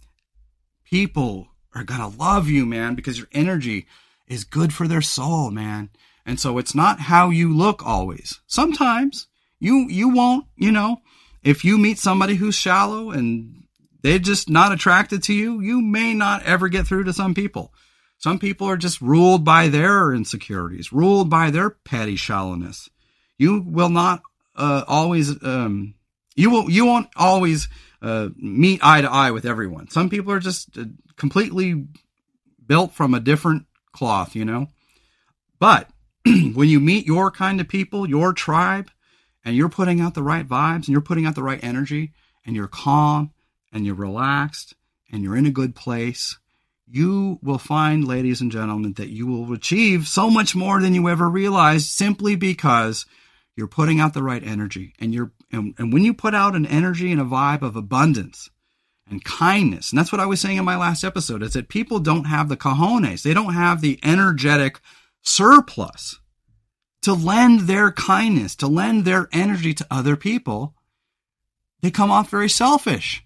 people 0.85 1.49
are 1.75 1.85
going 1.85 2.01
to 2.01 2.19
love 2.19 2.49
you, 2.49 2.65
man, 2.65 2.95
because 2.95 3.19
your 3.19 3.29
energy 3.33 3.87
is 4.27 4.45
good 4.45 4.73
for 4.73 4.89
their 4.89 5.03
soul, 5.03 5.51
man. 5.51 5.91
And 6.25 6.41
so 6.41 6.57
it's 6.57 6.75
not 6.75 6.99
how 6.99 7.29
you 7.29 7.55
look 7.55 7.85
always. 7.85 8.41
Sometimes 8.47 9.27
you 9.65 9.87
you 9.89 10.11
won't, 10.11 10.47
you 10.57 10.71
know, 10.71 11.01
if 11.43 11.65
you 11.65 11.79
meet 11.79 11.99
somebody 11.99 12.35
who's 12.35 12.55
shallow 12.55 13.11
and 13.11 13.65
they're 14.03 14.19
just 14.19 14.51
not 14.51 14.73
attracted 14.73 15.23
to 15.25 15.35
you, 15.35 15.61
you 15.61 15.81
may 15.81 16.13
not 16.15 16.43
ever 16.45 16.69
get 16.69 16.87
through 16.87 17.05
to 17.05 17.13
some 17.13 17.35
people. 17.35 17.73
Some 18.19 18.39
people 18.39 18.69
are 18.69 18.77
just 18.77 19.01
ruled 19.01 19.45
by 19.45 19.69
their 19.69 20.13
insecurities, 20.13 20.93
ruled 20.93 21.31
by 21.31 21.51
their 21.51 21.71
petty 21.71 22.17
shallowness. 22.17 22.89
You 23.39 23.63
will 23.67 23.89
not 23.89 24.23
uh, 24.55 24.85
always 24.87 25.43
um, 25.43 25.95
you 26.37 26.51
will 26.51 26.71
you 26.71 26.85
won't 26.85 27.09
always 27.17 27.69
uh, 28.03 28.29
meet 28.37 28.81
eye 28.83 29.01
to 29.01 29.11
eye 29.11 29.31
with 29.31 29.47
everyone. 29.47 29.89
Some 29.89 30.11
people 30.11 30.33
are 30.33 30.41
just 30.41 30.77
uh, 30.77 30.85
completely 31.17 31.87
built 32.67 32.93
from 32.93 33.15
a 33.15 33.21
different 33.21 33.65
cloth, 33.93 34.37
you 34.37 34.45
know. 34.45 34.69
But 35.59 35.89
when 36.25 36.69
you 36.69 36.81
meet 36.81 37.07
your 37.07 37.31
kind 37.31 37.61
of 37.61 37.69
people, 37.69 38.09
your 38.09 38.33
tribe, 38.33 38.91
and 39.45 39.57
you're 39.57 39.69
putting 39.69 40.01
out 40.01 40.15
the 40.15 40.23
right 40.23 40.47
vibes 40.47 40.87
and 40.87 40.89
you're 40.89 41.01
putting 41.01 41.27
out 41.27 41.35
the 41.35 41.43
right 41.43 41.63
energy 41.63 42.13
and 42.47 42.57
you're 42.57 42.69
calm 42.69 43.33
and 43.73 43.85
you're 43.85 43.95
relaxed 43.95 44.75
and 45.13 45.23
you're 45.23 45.37
in 45.37 45.47
a 45.47 45.51
good 45.51 45.75
place, 45.75 46.39
you 46.87 47.39
will 47.43 47.59
find, 47.59 48.07
ladies 48.07 48.41
and 48.41 48.53
gentlemen, 48.53 48.95
that 48.95 49.09
you 49.09 49.27
will 49.27 49.53
achieve 49.53 50.07
so 50.07 50.31
much 50.31 50.55
more 50.55 50.81
than 50.81 50.95
you 50.95 51.09
ever 51.09 51.29
realized 51.29 51.87
simply 51.87 52.37
because 52.37 53.07
you're 53.57 53.67
putting 53.67 54.01
out 54.01 54.15
the 54.15 54.23
right 54.23 54.43
energy. 54.43 54.95
And 54.99 55.15
you're 55.15 55.33
and, 55.53 55.75
and 55.79 55.93
when 55.93 56.03
you 56.03 56.15
put 56.15 56.35
out 56.35 56.57
an 56.57 56.67
energy 56.67 57.13
and 57.13 57.21
a 57.21 57.25
vibe 57.25 57.63
of 57.63 57.77
abundance 57.77 58.51
and 59.09 59.25
kindness, 59.25 59.91
and 59.91 59.99
that's 59.99 60.11
what 60.11 60.21
I 60.21 60.27
was 60.27 60.41
saying 60.41 60.57
in 60.57 60.65
my 60.65 60.77
last 60.77 61.05
episode, 61.05 61.43
is 61.43 61.53
that 61.53 61.69
people 61.69 62.01
don't 62.01 62.25
have 62.25 62.49
the 62.49 62.57
cojones, 62.57 63.23
they 63.23 63.35
don't 63.35 63.55
have 63.55 63.81
the 63.81 64.01
energetic 64.03 64.81
surplus 65.23 66.19
to 67.05 67.13
lend 67.13 67.61
their 67.61 67.93
kindness, 67.93 68.57
to 68.57 68.67
lend 68.67 69.05
their 69.05 69.29
energy 69.33 69.75
to 69.75 69.87
other 69.91 70.17
people. 70.17 70.75
They 71.83 71.91
come 71.91 72.11
off 72.11 72.31
very 72.31 72.49
selfish. 72.49 73.25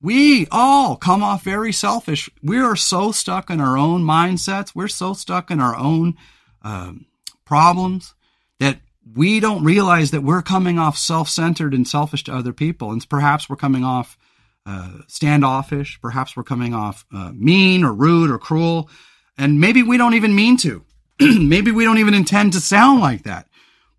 We 0.00 0.46
all 0.50 0.96
come 0.96 1.22
off 1.22 1.42
very 1.42 1.72
selfish. 1.72 2.30
We 2.42 2.58
are 2.58 2.76
so 2.76 3.12
stuck 3.12 3.50
in 3.50 3.60
our 3.60 3.76
own 3.76 4.02
mindsets. 4.02 4.74
We're 4.74 4.88
so 4.88 5.12
stuck 5.12 5.50
in 5.50 5.60
our 5.60 5.76
own 5.76 6.16
um, 6.62 7.06
problems 7.44 8.14
that 8.60 8.78
we 9.14 9.40
don't 9.40 9.64
realize 9.64 10.12
that 10.12 10.22
we're 10.22 10.42
coming 10.42 10.78
off 10.78 10.96
self-centered 10.96 11.74
and 11.74 11.86
selfish 11.86 12.24
to 12.24 12.34
other 12.34 12.52
people. 12.52 12.92
And 12.92 13.06
perhaps 13.08 13.50
we're 13.50 13.56
coming 13.56 13.84
off 13.84 14.16
uh, 14.64 14.98
standoffish. 15.08 16.00
Perhaps 16.00 16.36
we're 16.36 16.44
coming 16.44 16.74
off 16.74 17.04
uh, 17.12 17.32
mean 17.34 17.82
or 17.82 17.92
rude 17.92 18.30
or 18.30 18.38
cruel. 18.38 18.88
And 19.36 19.60
maybe 19.60 19.82
we 19.82 19.96
don't 19.96 20.14
even 20.14 20.34
mean 20.34 20.56
to. 20.58 20.84
maybe 21.38 21.70
we 21.70 21.84
don't 21.84 21.98
even 21.98 22.14
intend 22.14 22.52
to 22.54 22.60
sound 22.60 23.00
like 23.00 23.24
that 23.24 23.46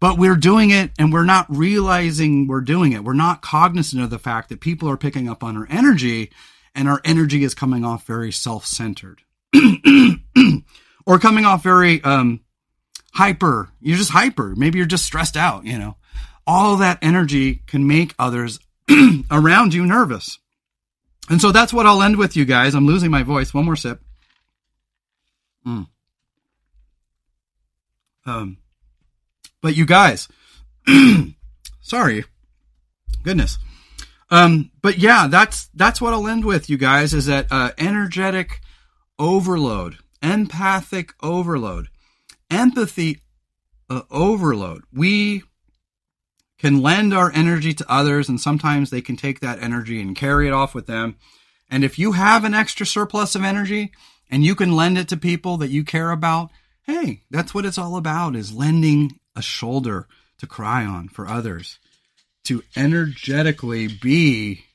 but 0.01 0.17
we're 0.17 0.35
doing 0.35 0.71
it 0.71 0.91
and 0.97 1.13
we're 1.13 1.23
not 1.23 1.45
realizing 1.47 2.47
we're 2.47 2.59
doing 2.59 2.91
it. 2.91 3.03
We're 3.03 3.13
not 3.13 3.43
cognizant 3.43 4.01
of 4.03 4.09
the 4.09 4.19
fact 4.19 4.49
that 4.49 4.59
people 4.59 4.89
are 4.89 4.97
picking 4.97 5.29
up 5.29 5.43
on 5.43 5.55
our 5.55 5.67
energy 5.69 6.31
and 6.73 6.89
our 6.89 6.99
energy 7.05 7.43
is 7.43 7.53
coming 7.53 7.85
off 7.85 8.07
very 8.07 8.31
self-centered 8.31 9.21
or 11.05 11.19
coming 11.19 11.45
off 11.45 11.61
very 11.61 12.03
um, 12.03 12.41
hyper. 13.13 13.69
You're 13.79 13.97
just 13.97 14.09
hyper. 14.09 14.55
Maybe 14.55 14.79
you're 14.79 14.87
just 14.87 15.05
stressed 15.05 15.37
out, 15.37 15.65
you 15.65 15.77
know. 15.77 15.97
All 16.47 16.77
that 16.77 16.97
energy 17.03 17.61
can 17.67 17.87
make 17.87 18.15
others 18.17 18.59
around 19.31 19.75
you 19.75 19.85
nervous. 19.85 20.39
And 21.29 21.39
so 21.39 21.51
that's 21.51 21.71
what 21.71 21.85
I'll 21.85 22.01
end 22.01 22.17
with 22.17 22.35
you 22.35 22.45
guys. 22.45 22.73
I'm 22.73 22.87
losing 22.87 23.11
my 23.11 23.21
voice. 23.21 23.53
One 23.53 23.65
more 23.65 23.75
sip. 23.75 24.01
Mm. 25.65 25.85
Um, 28.25 28.57
but 29.61 29.75
you 29.75 29.85
guys, 29.85 30.27
sorry, 31.81 32.25
goodness. 33.23 33.57
Um, 34.29 34.71
but 34.81 34.97
yeah, 34.97 35.27
that's 35.27 35.67
that's 35.73 35.99
what 35.99 36.13
I'll 36.13 36.27
end 36.27 36.45
with, 36.45 36.69
you 36.69 36.77
guys. 36.77 37.13
Is 37.13 37.25
that 37.25 37.47
uh, 37.51 37.71
energetic 37.77 38.61
overload, 39.19 39.97
empathic 40.21 41.13
overload, 41.21 41.89
empathy 42.49 43.19
uh, 43.89 44.03
overload. 44.09 44.83
We 44.93 45.43
can 46.57 46.81
lend 46.81 47.13
our 47.13 47.31
energy 47.33 47.73
to 47.73 47.91
others, 47.91 48.29
and 48.29 48.39
sometimes 48.39 48.89
they 48.89 49.01
can 49.01 49.17
take 49.17 49.39
that 49.41 49.61
energy 49.61 50.01
and 50.01 50.15
carry 50.15 50.47
it 50.47 50.53
off 50.53 50.73
with 50.73 50.87
them. 50.87 51.17
And 51.69 51.83
if 51.83 51.97
you 51.97 52.11
have 52.11 52.43
an 52.43 52.53
extra 52.53 52.85
surplus 52.85 53.35
of 53.35 53.43
energy 53.43 53.91
and 54.29 54.43
you 54.43 54.55
can 54.55 54.75
lend 54.75 54.97
it 54.97 55.07
to 55.09 55.17
people 55.17 55.57
that 55.57 55.69
you 55.69 55.83
care 55.83 56.11
about, 56.11 56.51
hey, 56.83 57.23
that's 57.29 57.53
what 57.53 57.65
it's 57.65 57.77
all 57.77 57.95
about 57.95 58.35
is 58.35 58.53
lending 58.53 59.19
a 59.35 59.41
shoulder 59.41 60.07
to 60.39 60.47
cry 60.47 60.85
on 60.85 61.07
for 61.07 61.27
others, 61.27 61.79
to 62.45 62.63
energetically 62.75 63.87
be. 63.87 64.65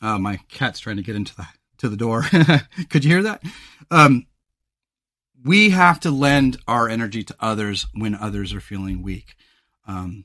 Uh, 0.00 0.18
my 0.18 0.38
cat's 0.48 0.80
trying 0.80 0.96
to 0.96 1.02
get 1.02 1.16
into 1.16 1.34
the 1.36 1.46
to 1.78 1.88
the 1.88 1.96
door. 1.96 2.22
Could 2.88 3.04
you 3.04 3.10
hear 3.10 3.22
that? 3.22 3.42
Um, 3.90 4.26
we 5.44 5.70
have 5.70 6.00
to 6.00 6.10
lend 6.10 6.58
our 6.66 6.88
energy 6.88 7.22
to 7.24 7.36
others 7.40 7.86
when 7.94 8.14
others 8.14 8.52
are 8.52 8.60
feeling 8.60 9.02
weak. 9.02 9.34
Um, 9.86 10.24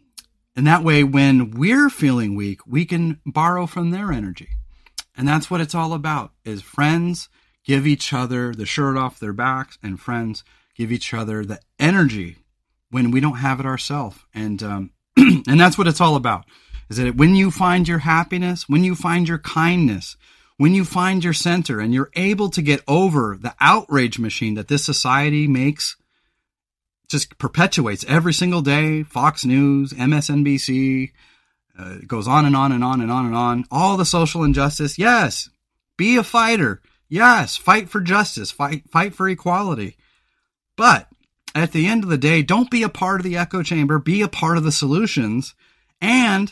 and 0.56 0.68
that 0.68 0.84
way, 0.84 1.04
when 1.04 1.52
we're 1.52 1.90
feeling 1.90 2.36
weak, 2.36 2.66
we 2.66 2.86
can 2.86 3.20
borrow 3.26 3.66
from 3.66 3.92
their 3.92 4.12
energy. 4.12 4.50
And 5.16 5.28
that's 5.28 5.50
what 5.50 5.62
it's 5.62 5.76
all 5.76 5.94
about 5.94 6.32
is 6.44 6.62
friends 6.62 7.30
give 7.64 7.88
each 7.88 8.14
other 8.14 8.54
the 8.54 8.66
shirt 8.66 8.98
off 8.98 9.20
their 9.20 9.34
backs 9.34 9.78
and 9.82 10.00
friends 10.00 10.44
give 10.76 10.92
each 10.92 11.14
other 11.14 11.44
the 11.44 11.60
energy 11.80 12.38
when 12.90 13.12
we 13.12 13.20
don't 13.20 13.38
have 13.38 13.60
it 13.60 13.66
ourselves. 13.66 14.18
And 14.34 14.62
um, 14.64 14.92
and 15.18 15.60
that's 15.60 15.78
what 15.78 15.88
it's 15.88 16.02
all 16.02 16.16
about. 16.16 16.46
Is 16.90 16.98
that 16.98 17.16
when 17.16 17.36
you 17.36 17.50
find 17.52 17.88
your 17.88 18.00
happiness, 18.00 18.68
when 18.68 18.84
you 18.84 18.96
find 18.96 19.28
your 19.28 19.40
kindness, 19.40 20.18
when 20.58 20.74
you 20.74 20.86
find 20.86 21.24
your 21.24 21.34
center, 21.34 21.80
and 21.80 21.94
you're 21.94 22.12
able 22.16 22.50
to 22.50 22.62
get 22.62 22.84
over 22.88 23.38
the 23.40 23.56
outrage 23.60 24.20
machine 24.20 24.54
that 24.56 24.68
this 24.68 24.86
society 24.86 25.48
makes, 25.48 25.96
just 27.10 27.38
perpetuates 27.38 28.06
every 28.08 28.34
single 28.34 28.62
day. 28.62 29.04
Fox 29.04 29.46
News, 29.46 29.94
MSNBC, 29.94 31.12
uh, 31.80 31.98
it 32.02 32.08
goes 32.08 32.28
on 32.28 32.46
and 32.46 32.56
on 32.56 32.72
and 32.72 32.84
on 32.84 33.02
and 33.02 33.12
on 33.12 33.26
and 33.26 33.36
on. 33.36 33.66
All 33.72 33.98
the 33.98 34.06
social 34.06 34.44
injustice. 34.44 35.00
Yes, 35.00 35.50
be 35.98 36.18
a 36.18 36.24
fighter. 36.24 36.82
Yes, 37.10 37.58
fight 37.58 37.90
for 37.90 38.02
justice. 38.02 38.52
Fight 38.52 38.90
fight 38.90 39.16
for 39.16 39.28
equality. 39.28 39.98
But 40.76 41.08
at 41.56 41.72
the 41.72 41.88
end 41.88 42.04
of 42.04 42.10
the 42.10 42.18
day, 42.18 42.42
don't 42.42 42.72
be 42.72 42.84
a 42.84 42.90
part 42.90 43.20
of 43.20 43.24
the 43.24 43.38
echo 43.38 43.64
chamber, 43.64 44.00
be 44.00 44.22
a 44.22 44.28
part 44.28 44.58
of 44.58 44.64
the 44.64 44.72
solutions, 44.72 45.54
and 46.02 46.52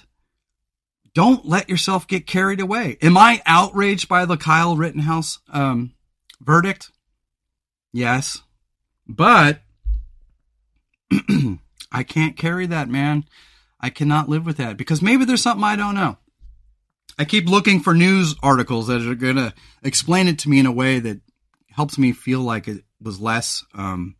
don't 1.14 1.46
let 1.46 1.70
yourself 1.70 2.08
get 2.08 2.28
carried 2.28 2.60
away. 2.60 2.98
Am 3.02 3.18
I 3.18 3.42
outraged 3.46 4.08
by 4.08 4.26
the 4.26 4.38
Kyle 4.38 4.76
Rittenhouse 4.78 5.40
um, 5.50 5.94
verdict? 6.40 6.92
Yes. 7.92 8.42
But 9.08 9.62
I 11.92 12.04
can't 12.04 12.38
carry 12.38 12.68
that, 12.68 12.88
man. 12.90 13.26
I 13.80 13.90
cannot 13.90 14.30
live 14.30 14.46
with 14.46 14.58
that 14.58 14.78
because 14.78 15.02
maybe 15.02 15.26
there's 15.26 15.42
something 15.42 15.64
I 15.64 15.76
don't 15.76 15.96
know. 15.96 16.18
I 17.20 17.26
keep 17.26 17.50
looking 17.50 17.82
for 17.82 17.94
news 17.94 18.36
articles 18.42 18.88
that 18.88 19.06
are 19.06 19.16
going 19.16 19.36
to 19.36 19.54
explain 19.84 20.28
it 20.28 20.40
to 20.40 20.50
me 20.50 20.60
in 20.60 20.66
a 20.66 20.72
way 20.72 21.00
that 21.00 21.20
helps 21.72 21.98
me 21.98 22.14
feel 22.14 22.40
like 22.40 22.68
it 22.68 22.84
was 23.02 23.20
less 23.20 23.66
um, 23.74 24.16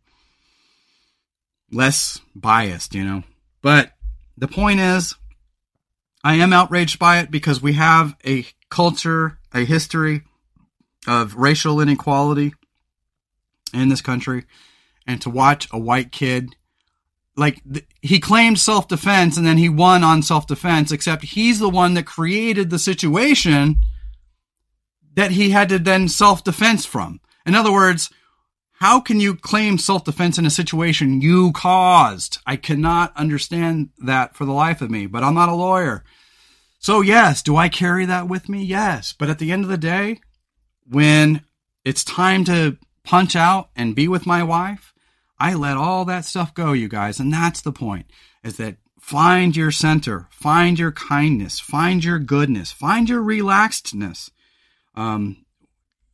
less 1.70 2.20
biased, 2.34 2.94
you 2.94 3.04
know. 3.04 3.22
But 3.62 3.92
the 4.36 4.48
point 4.48 4.80
is, 4.80 5.14
I 6.24 6.34
am 6.34 6.52
outraged 6.52 6.98
by 6.98 7.18
it 7.18 7.30
because 7.30 7.62
we 7.62 7.72
have 7.74 8.14
a 8.24 8.46
culture, 8.70 9.38
a 9.52 9.64
history 9.64 10.22
of 11.06 11.34
racial 11.34 11.80
inequality 11.80 12.54
in 13.74 13.88
this 13.88 14.00
country. 14.00 14.44
And 15.06 15.20
to 15.22 15.30
watch 15.30 15.68
a 15.72 15.78
white 15.78 16.12
kid, 16.12 16.54
like, 17.36 17.60
th- 17.70 17.86
he 18.00 18.20
claimed 18.20 18.60
self 18.60 18.86
defense 18.86 19.36
and 19.36 19.44
then 19.44 19.58
he 19.58 19.68
won 19.68 20.04
on 20.04 20.22
self 20.22 20.46
defense, 20.46 20.92
except 20.92 21.24
he's 21.24 21.58
the 21.58 21.68
one 21.68 21.94
that 21.94 22.06
created 22.06 22.70
the 22.70 22.78
situation 22.78 23.76
that 25.14 25.32
he 25.32 25.50
had 25.50 25.68
to 25.70 25.78
then 25.78 26.08
self 26.08 26.44
defense 26.44 26.86
from. 26.86 27.20
In 27.44 27.56
other 27.56 27.72
words, 27.72 28.10
how 28.82 28.98
can 28.98 29.20
you 29.20 29.36
claim 29.36 29.78
self 29.78 30.02
defense 30.02 30.38
in 30.38 30.44
a 30.44 30.50
situation 30.50 31.20
you 31.20 31.52
caused? 31.52 32.38
I 32.44 32.56
cannot 32.56 33.16
understand 33.16 33.90
that 33.98 34.34
for 34.34 34.44
the 34.44 34.50
life 34.50 34.82
of 34.82 34.90
me, 34.90 35.06
but 35.06 35.22
I'm 35.22 35.34
not 35.34 35.48
a 35.48 35.54
lawyer. 35.54 36.02
So, 36.80 37.00
yes, 37.00 37.42
do 37.42 37.56
I 37.56 37.68
carry 37.68 38.06
that 38.06 38.26
with 38.26 38.48
me? 38.48 38.64
Yes. 38.64 39.14
But 39.16 39.30
at 39.30 39.38
the 39.38 39.52
end 39.52 39.62
of 39.62 39.70
the 39.70 39.78
day, 39.78 40.18
when 40.84 41.42
it's 41.84 42.02
time 42.02 42.44
to 42.46 42.76
punch 43.04 43.36
out 43.36 43.70
and 43.76 43.94
be 43.94 44.08
with 44.08 44.26
my 44.26 44.42
wife, 44.42 44.92
I 45.38 45.54
let 45.54 45.76
all 45.76 46.04
that 46.06 46.24
stuff 46.24 46.52
go, 46.52 46.72
you 46.72 46.88
guys. 46.88 47.20
And 47.20 47.32
that's 47.32 47.60
the 47.60 47.70
point 47.70 48.06
is 48.42 48.56
that 48.56 48.78
find 48.98 49.56
your 49.56 49.70
center, 49.70 50.26
find 50.32 50.76
your 50.76 50.90
kindness, 50.90 51.60
find 51.60 52.02
your 52.02 52.18
goodness, 52.18 52.72
find 52.72 53.08
your 53.08 53.22
relaxedness. 53.22 54.32
Um, 54.96 55.44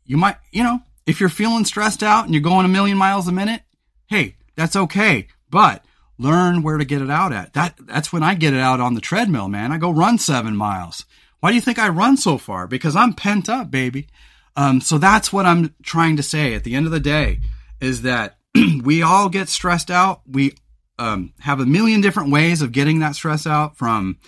you 0.04 0.18
might, 0.18 0.36
you 0.52 0.62
know, 0.62 0.82
if 1.08 1.20
you're 1.20 1.30
feeling 1.30 1.64
stressed 1.64 2.02
out 2.02 2.26
and 2.26 2.34
you're 2.34 2.42
going 2.42 2.66
a 2.66 2.68
million 2.68 2.98
miles 2.98 3.26
a 3.26 3.32
minute, 3.32 3.62
hey, 4.08 4.36
that's 4.56 4.76
okay. 4.76 5.26
But 5.48 5.82
learn 6.18 6.62
where 6.62 6.76
to 6.76 6.84
get 6.84 7.00
it 7.00 7.10
out 7.10 7.32
at. 7.32 7.54
That 7.54 7.74
that's 7.80 8.12
when 8.12 8.22
I 8.22 8.34
get 8.34 8.52
it 8.52 8.60
out 8.60 8.78
on 8.78 8.94
the 8.94 9.00
treadmill, 9.00 9.48
man. 9.48 9.72
I 9.72 9.78
go 9.78 9.90
run 9.90 10.18
seven 10.18 10.54
miles. 10.54 11.06
Why 11.40 11.50
do 11.50 11.54
you 11.54 11.62
think 11.62 11.78
I 11.78 11.88
run 11.88 12.18
so 12.18 12.36
far? 12.36 12.66
Because 12.66 12.94
I'm 12.94 13.14
pent 13.14 13.48
up, 13.48 13.70
baby. 13.70 14.08
Um, 14.54 14.82
so 14.82 14.98
that's 14.98 15.32
what 15.32 15.46
I'm 15.46 15.74
trying 15.82 16.16
to 16.16 16.22
say. 16.22 16.54
At 16.54 16.64
the 16.64 16.74
end 16.74 16.84
of 16.84 16.92
the 16.92 17.00
day, 17.00 17.40
is 17.80 18.02
that 18.02 18.36
we 18.82 19.02
all 19.02 19.30
get 19.30 19.48
stressed 19.48 19.90
out. 19.90 20.20
We 20.26 20.56
um, 20.98 21.32
have 21.40 21.60
a 21.60 21.66
million 21.66 22.02
different 22.02 22.30
ways 22.30 22.60
of 22.60 22.72
getting 22.72 22.98
that 22.98 23.14
stress 23.14 23.46
out, 23.46 23.78
from 23.78 24.18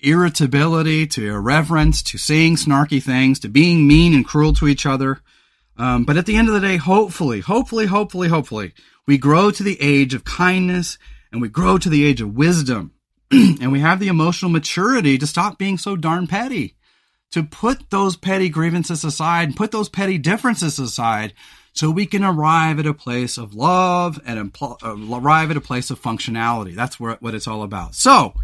irritability 0.00 1.06
to 1.08 1.26
irreverence 1.26 2.02
to 2.02 2.16
saying 2.16 2.56
snarky 2.56 3.02
things 3.02 3.40
to 3.40 3.48
being 3.48 3.86
mean 3.86 4.14
and 4.14 4.24
cruel 4.24 4.54
to 4.54 4.68
each 4.68 4.86
other. 4.86 5.20
Um, 5.76 6.04
but 6.04 6.16
at 6.16 6.26
the 6.26 6.36
end 6.36 6.48
of 6.48 6.54
the 6.54 6.60
day, 6.60 6.76
hopefully, 6.76 7.40
hopefully, 7.40 7.86
hopefully, 7.86 8.28
hopefully, 8.28 8.72
we 9.06 9.18
grow 9.18 9.50
to 9.50 9.62
the 9.62 9.80
age 9.80 10.14
of 10.14 10.24
kindness 10.24 10.98
and 11.32 11.42
we 11.42 11.48
grow 11.48 11.78
to 11.78 11.88
the 11.88 12.04
age 12.04 12.20
of 12.20 12.36
wisdom 12.36 12.92
and 13.30 13.72
we 13.72 13.80
have 13.80 13.98
the 13.98 14.08
emotional 14.08 14.50
maturity 14.50 15.18
to 15.18 15.26
stop 15.26 15.58
being 15.58 15.78
so 15.78 15.96
darn 15.96 16.26
petty, 16.26 16.76
to 17.32 17.42
put 17.42 17.90
those 17.90 18.16
petty 18.16 18.48
grievances 18.48 19.04
aside 19.04 19.48
and 19.48 19.56
put 19.56 19.72
those 19.72 19.88
petty 19.88 20.18
differences 20.18 20.78
aside 20.78 21.32
so 21.72 21.90
we 21.90 22.06
can 22.06 22.22
arrive 22.22 22.78
at 22.78 22.86
a 22.86 22.94
place 22.94 23.36
of 23.36 23.54
love 23.54 24.20
and 24.24 24.52
impl- 24.52 24.80
uh, 24.84 25.16
arrive 25.16 25.50
at 25.50 25.56
a 25.56 25.60
place 25.60 25.90
of 25.90 26.00
functionality. 26.00 26.74
That's 26.74 27.00
where, 27.00 27.16
what 27.16 27.34
it's 27.34 27.48
all 27.48 27.64
about. 27.64 27.96
So, 27.96 28.34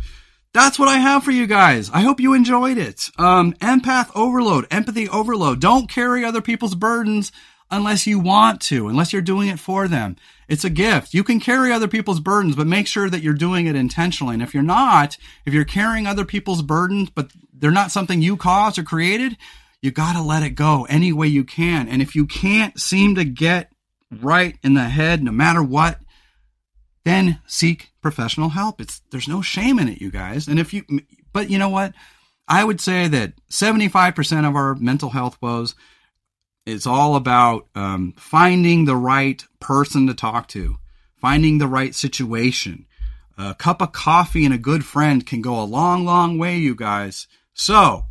that's 0.53 0.79
what 0.79 0.89
I 0.89 0.99
have 0.99 1.23
for 1.23 1.31
you 1.31 1.47
guys. 1.47 1.91
I 1.91 2.01
hope 2.01 2.21
you 2.21 2.35
enjoyed 2.35 2.79
it. 2.79 3.11
Um, 3.19 3.53
empath 3.55 4.11
overload, 4.15 4.67
empathy 4.71 5.09
overload. 5.09 5.61
Don't 5.61 5.89
carry 5.89 6.25
other 6.25 6.41
people's 6.41 6.75
burdens 6.75 7.31
unless 7.71 8.07
you 8.07 8.19
want 8.19 8.61
to, 8.63 8.89
unless 8.89 9.13
you're 9.13 9.23
doing 9.23 9.49
it 9.49 9.61
for 9.61 9.87
them. 9.87 10.17
It's 10.49 10.65
a 10.65 10.71
gift. 10.71 11.15
You 11.15 11.23
can 11.23 11.39
carry 11.39 11.73
other 11.73 11.87
people's 11.87 12.19
burdens, 12.19 12.57
but 12.57 12.67
make 12.67 12.89
sure 12.89 13.09
that 13.09 13.23
you're 13.23 13.35
doing 13.35 13.67
it 13.67 13.77
intentionally. 13.77 14.35
And 14.35 14.43
if 14.43 14.53
you're 14.53 14.63
not, 14.65 15.17
if 15.47 15.55
you're 15.55 15.65
carrying 15.65 16.07
other 16.07 16.25
people's 16.25 16.63
burdens, 16.63 17.11
but 17.11 17.31
they're 17.53 17.71
not 17.71 17.93
something 17.93 18.21
you 18.21 18.37
caused 18.37 18.79
or 18.79 18.83
created, 18.83 19.37
you 19.81 19.93
gotta 19.93 20.21
let 20.21 20.43
it 20.43 20.51
go 20.51 20.85
any 20.89 21.13
way 21.13 21.29
you 21.29 21.45
can. 21.45 21.89
And 21.89 22.03
if 22.03 22.17
you 22.17 22.27
can't 22.27 22.79
seem 22.81 23.15
to 23.15 23.25
get 23.25 23.73
right 24.11 24.59
in 24.65 24.75
the 24.75 24.89
head, 24.89 25.23
no 25.23 25.31
matter 25.31 25.63
what, 25.63 26.01
then 27.05 27.41
seek 27.47 27.93
professional 28.03 28.51
help. 28.51 28.81
It's 28.81 29.01
there's 29.11 29.29
no 29.29 29.43
shame 29.43 29.79
in 29.79 29.89
it, 29.89 30.01
you 30.01 30.11
guys. 30.11 30.49
And 30.49 30.59
if 30.59 30.73
you, 30.75 30.85
but 31.33 31.51
you 31.51 31.59
know 31.59 31.69
what? 31.69 31.95
I 32.47 32.65
would 32.65 32.81
say 32.81 33.07
that 33.09 33.35
75% 33.51 34.49
of 34.49 34.57
our 34.57 34.75
mental 34.75 35.11
health 35.11 35.39
woes 35.41 35.75
is 36.67 36.87
all 36.87 37.15
about 37.17 37.69
um, 37.75 38.13
finding 38.17 38.85
the 38.85 38.97
right 38.97 39.43
person 39.61 40.07
to 40.09 40.15
talk 40.15 40.49
to, 40.49 40.77
finding 41.17 41.59
the 41.59 41.69
right 41.69 41.95
situation. 41.95 42.87
A 43.39 43.55
cup 43.55 43.81
of 43.81 43.93
coffee 43.93 44.45
and 44.45 44.53
a 44.53 44.59
good 44.59 44.85
friend 44.85 45.27
can 45.27 45.41
go 45.41 45.61
a 45.61 45.65
long, 45.65 46.05
long 46.05 46.39
way, 46.39 46.59
you 46.59 46.75
guys. 46.75 47.27
So 47.55 48.07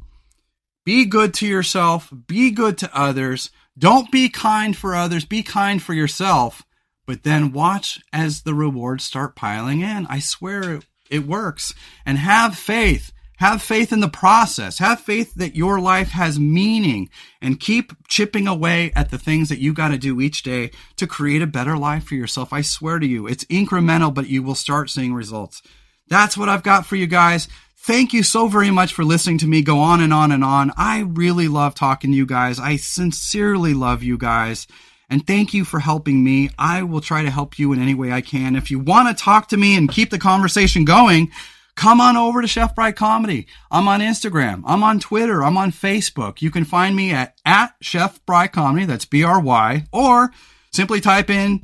be 0.86 1.06
good 1.06 1.34
to 1.36 1.48
yourself, 1.48 2.11
be 2.28 2.49
good 2.49 2.78
to 2.80 2.98
others. 2.98 3.52
Don't 3.78 4.11
be 4.11 4.30
kind 4.30 4.76
for 4.76 4.95
others, 4.95 5.26
be 5.26 5.44
kind 5.44 5.82
for 5.84 5.94
yourself 5.94 6.64
but 7.10 7.23
then 7.23 7.52
watch 7.52 7.99
as 8.14 8.44
the 8.44 8.53
rewards 8.53 9.03
start 9.03 9.36
piling 9.36 9.81
in. 9.81 10.06
I 10.11 10.19
swear 10.19 10.76
it, 10.76 10.86
it 11.10 11.26
works. 11.26 11.73
And 12.06 12.19
have 12.19 12.56
faith. 12.56 13.11
Have 13.38 13.64
faith 13.64 13.91
in 13.91 13.99
the 13.99 14.07
process. 14.07 14.77
Have 14.77 14.99
faith 14.99 15.34
that 15.34 15.56
your 15.56 15.80
life 15.80 16.10
has 16.10 16.40
meaning 16.40 17.10
and 17.41 17.60
keep 17.60 17.94
chipping 18.07 18.48
away 18.48 18.91
at 18.95 19.10
the 19.10 19.18
things 19.18 19.49
that 19.49 19.57
you 19.57 19.73
got 19.73 19.88
to 19.88 19.98
do 19.98 20.22
each 20.22 20.44
day 20.44 20.69
to 20.98 21.07
create 21.07 21.41
a 21.41 21.48
better 21.48 21.76
life 21.76 22.03
for 22.03 22.14
yourself. 22.14 22.53
I 22.53 22.61
swear 22.61 22.99
to 22.99 23.07
you, 23.07 23.26
it's 23.26 23.45
incremental, 23.45 24.14
but 24.14 24.30
you 24.30 24.44
will 24.44 24.53
start 24.53 24.91
seeing 24.91 25.15
results. 25.15 25.64
That's 26.10 26.38
what 26.38 26.48
I've 26.48 26.61
got 26.61 26.86
for 26.86 26.95
you 26.95 27.07
guys. 27.07 27.48
Thank 27.76 28.14
you 28.14 28.22
so 28.22 28.48
very 28.48 28.69
much 28.69 28.94
for 28.94 29.03
listening 29.03 29.40
to 29.40 29.48
me 29.48 29.64
go 29.64 29.80
on 29.80 29.99
and 29.99 30.14
on 30.14 30.31
and 30.31 30.44
on. 30.44 30.72
I 30.77 30.99
really 30.99 31.48
love 31.48 31.73
talking 31.73 32.11
to 32.11 32.18
you 32.18 32.27
guys. 32.27 32.60
I 32.60 32.76
sincerely 32.76 33.73
love 33.73 34.03
you 34.03 34.15
guys. 34.15 34.68
And 35.10 35.26
thank 35.26 35.53
you 35.53 35.65
for 35.65 35.80
helping 35.80 36.23
me. 36.23 36.49
I 36.57 36.84
will 36.84 37.02
try 37.02 37.23
to 37.23 37.31
help 37.31 37.57
you 37.57 37.73
in 37.73 37.81
any 37.81 37.95
way 37.95 38.11
I 38.11 38.22
can. 38.22 38.56
If 38.56 38.69
you 38.69 38.80
want 38.80 39.07
to 39.07 39.23
talk 39.23 39.48
to 39.49 39.57
me 39.57 39.76
and 39.76 39.91
keep 39.91 40.11
the 40.11 40.19
conversation 40.19 40.86
going, 40.86 41.31
come 41.76 41.99
on 41.99 42.15
over 42.15 42.41
to 42.41 42.48
Chef 42.48 42.76
Bry 42.76 42.91
Comedy. 42.91 43.48
I'm 43.72 43.88
on 43.88 44.02
Instagram. 44.02 44.61
I'm 44.65 44.84
on 44.84 44.99
Twitter. 44.99 45.44
I'm 45.44 45.57
on 45.57 45.72
Facebook. 45.72 46.41
You 46.41 46.52
can 46.52 46.64
find 46.64 46.95
me 46.95 47.11
at, 47.11 47.40
at 47.44 47.73
Chef 47.81 48.23
Bry 48.26 48.48
Comedy. 48.48 48.86
That's 48.86 49.06
B-R-Y. 49.06 49.86
Or 49.91 50.31
simply 50.72 51.02
type 51.02 51.30
in 51.30 51.61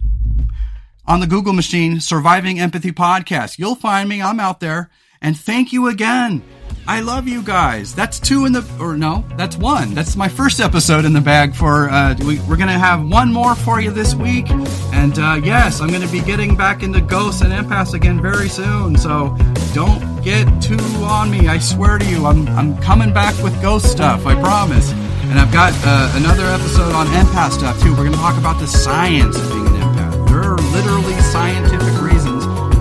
on 1.05 1.19
the 1.19 1.27
Google 1.27 1.53
machine, 1.53 1.99
Surviving 1.99 2.59
Empathy 2.59 2.91
Podcast. 2.91 3.59
You'll 3.59 3.75
find 3.75 4.09
me. 4.09 4.21
I'm 4.21 4.39
out 4.39 4.59
there. 4.59 4.89
And 5.25 5.35
thank 5.35 5.73
you 5.73 5.87
again. 5.87 6.43
I 6.87 6.99
love 6.99 7.27
you 7.27 7.41
guys. 7.41 7.95
That's 7.95 8.19
two 8.19 8.45
in 8.45 8.53
the, 8.53 8.63
or 8.79 8.95
no, 8.95 9.25
that's 9.37 9.57
one. 9.57 9.95
That's 9.95 10.15
my 10.15 10.27
first 10.27 10.59
episode 10.59 11.03
in 11.03 11.13
the 11.13 11.19
bag 11.19 11.55
for, 11.55 11.89
uh, 11.89 12.13
we, 12.23 12.37
are 12.41 12.55
going 12.55 12.67
to 12.67 12.77
have 12.77 13.03
one 13.09 13.33
more 13.33 13.55
for 13.55 13.81
you 13.81 13.89
this 13.89 14.13
week. 14.13 14.51
And, 14.93 15.17
uh, 15.17 15.41
yes, 15.43 15.81
I'm 15.81 15.89
going 15.89 16.03
to 16.03 16.11
be 16.11 16.21
getting 16.21 16.55
back 16.55 16.83
into 16.83 17.01
ghosts 17.01 17.41
and 17.41 17.51
empaths 17.51 17.95
again 17.95 18.21
very 18.21 18.47
soon. 18.47 18.99
So 18.99 19.35
don't 19.73 20.23
get 20.23 20.45
too 20.61 20.77
on 21.01 21.31
me. 21.31 21.47
I 21.47 21.57
swear 21.57 21.97
to 21.97 22.05
you, 22.05 22.27
I'm, 22.27 22.47
I'm 22.49 22.77
coming 22.77 23.11
back 23.11 23.33
with 23.43 23.59
ghost 23.63 23.89
stuff. 23.89 24.27
I 24.27 24.39
promise. 24.39 24.91
And 24.91 25.39
I've 25.39 25.51
got 25.51 25.73
uh, 25.83 26.13
another 26.17 26.45
episode 26.45 26.93
on 26.93 27.07
empath 27.07 27.53
stuff 27.53 27.81
too. 27.81 27.93
We're 27.93 28.05
going 28.05 28.11
to 28.11 28.17
talk 28.19 28.37
about 28.37 28.59
the 28.59 28.67
science 28.67 29.39
of 29.39 29.49
being 29.49 29.65
an 29.65 29.73
empath. 29.73 30.29
There 30.29 30.43
are 30.43 30.57
literally 30.71 31.19
scientific 31.21 31.99
reasons 31.99 32.14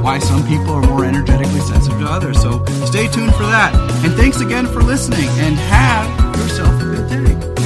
why 0.05 0.19
some 0.19 0.47
people 0.47 0.75
are 0.75 0.83
more 0.83 1.03
energetically 1.07 1.61
sensitive 1.61 1.99
to 1.99 2.07
others. 2.07 2.39
So 2.43 2.63
stay 2.85 3.09
tuned 3.09 3.35
for 3.35 3.47
that. 3.47 3.73
And 4.05 4.13
thanks 4.15 4.43
again 4.43 4.67
for 4.67 4.83
listening 4.83 5.31
and 5.41 5.57
have 5.57 6.37
yourself 6.37 6.79
a 6.83 6.85
good 6.85 7.09
day. 7.09 7.64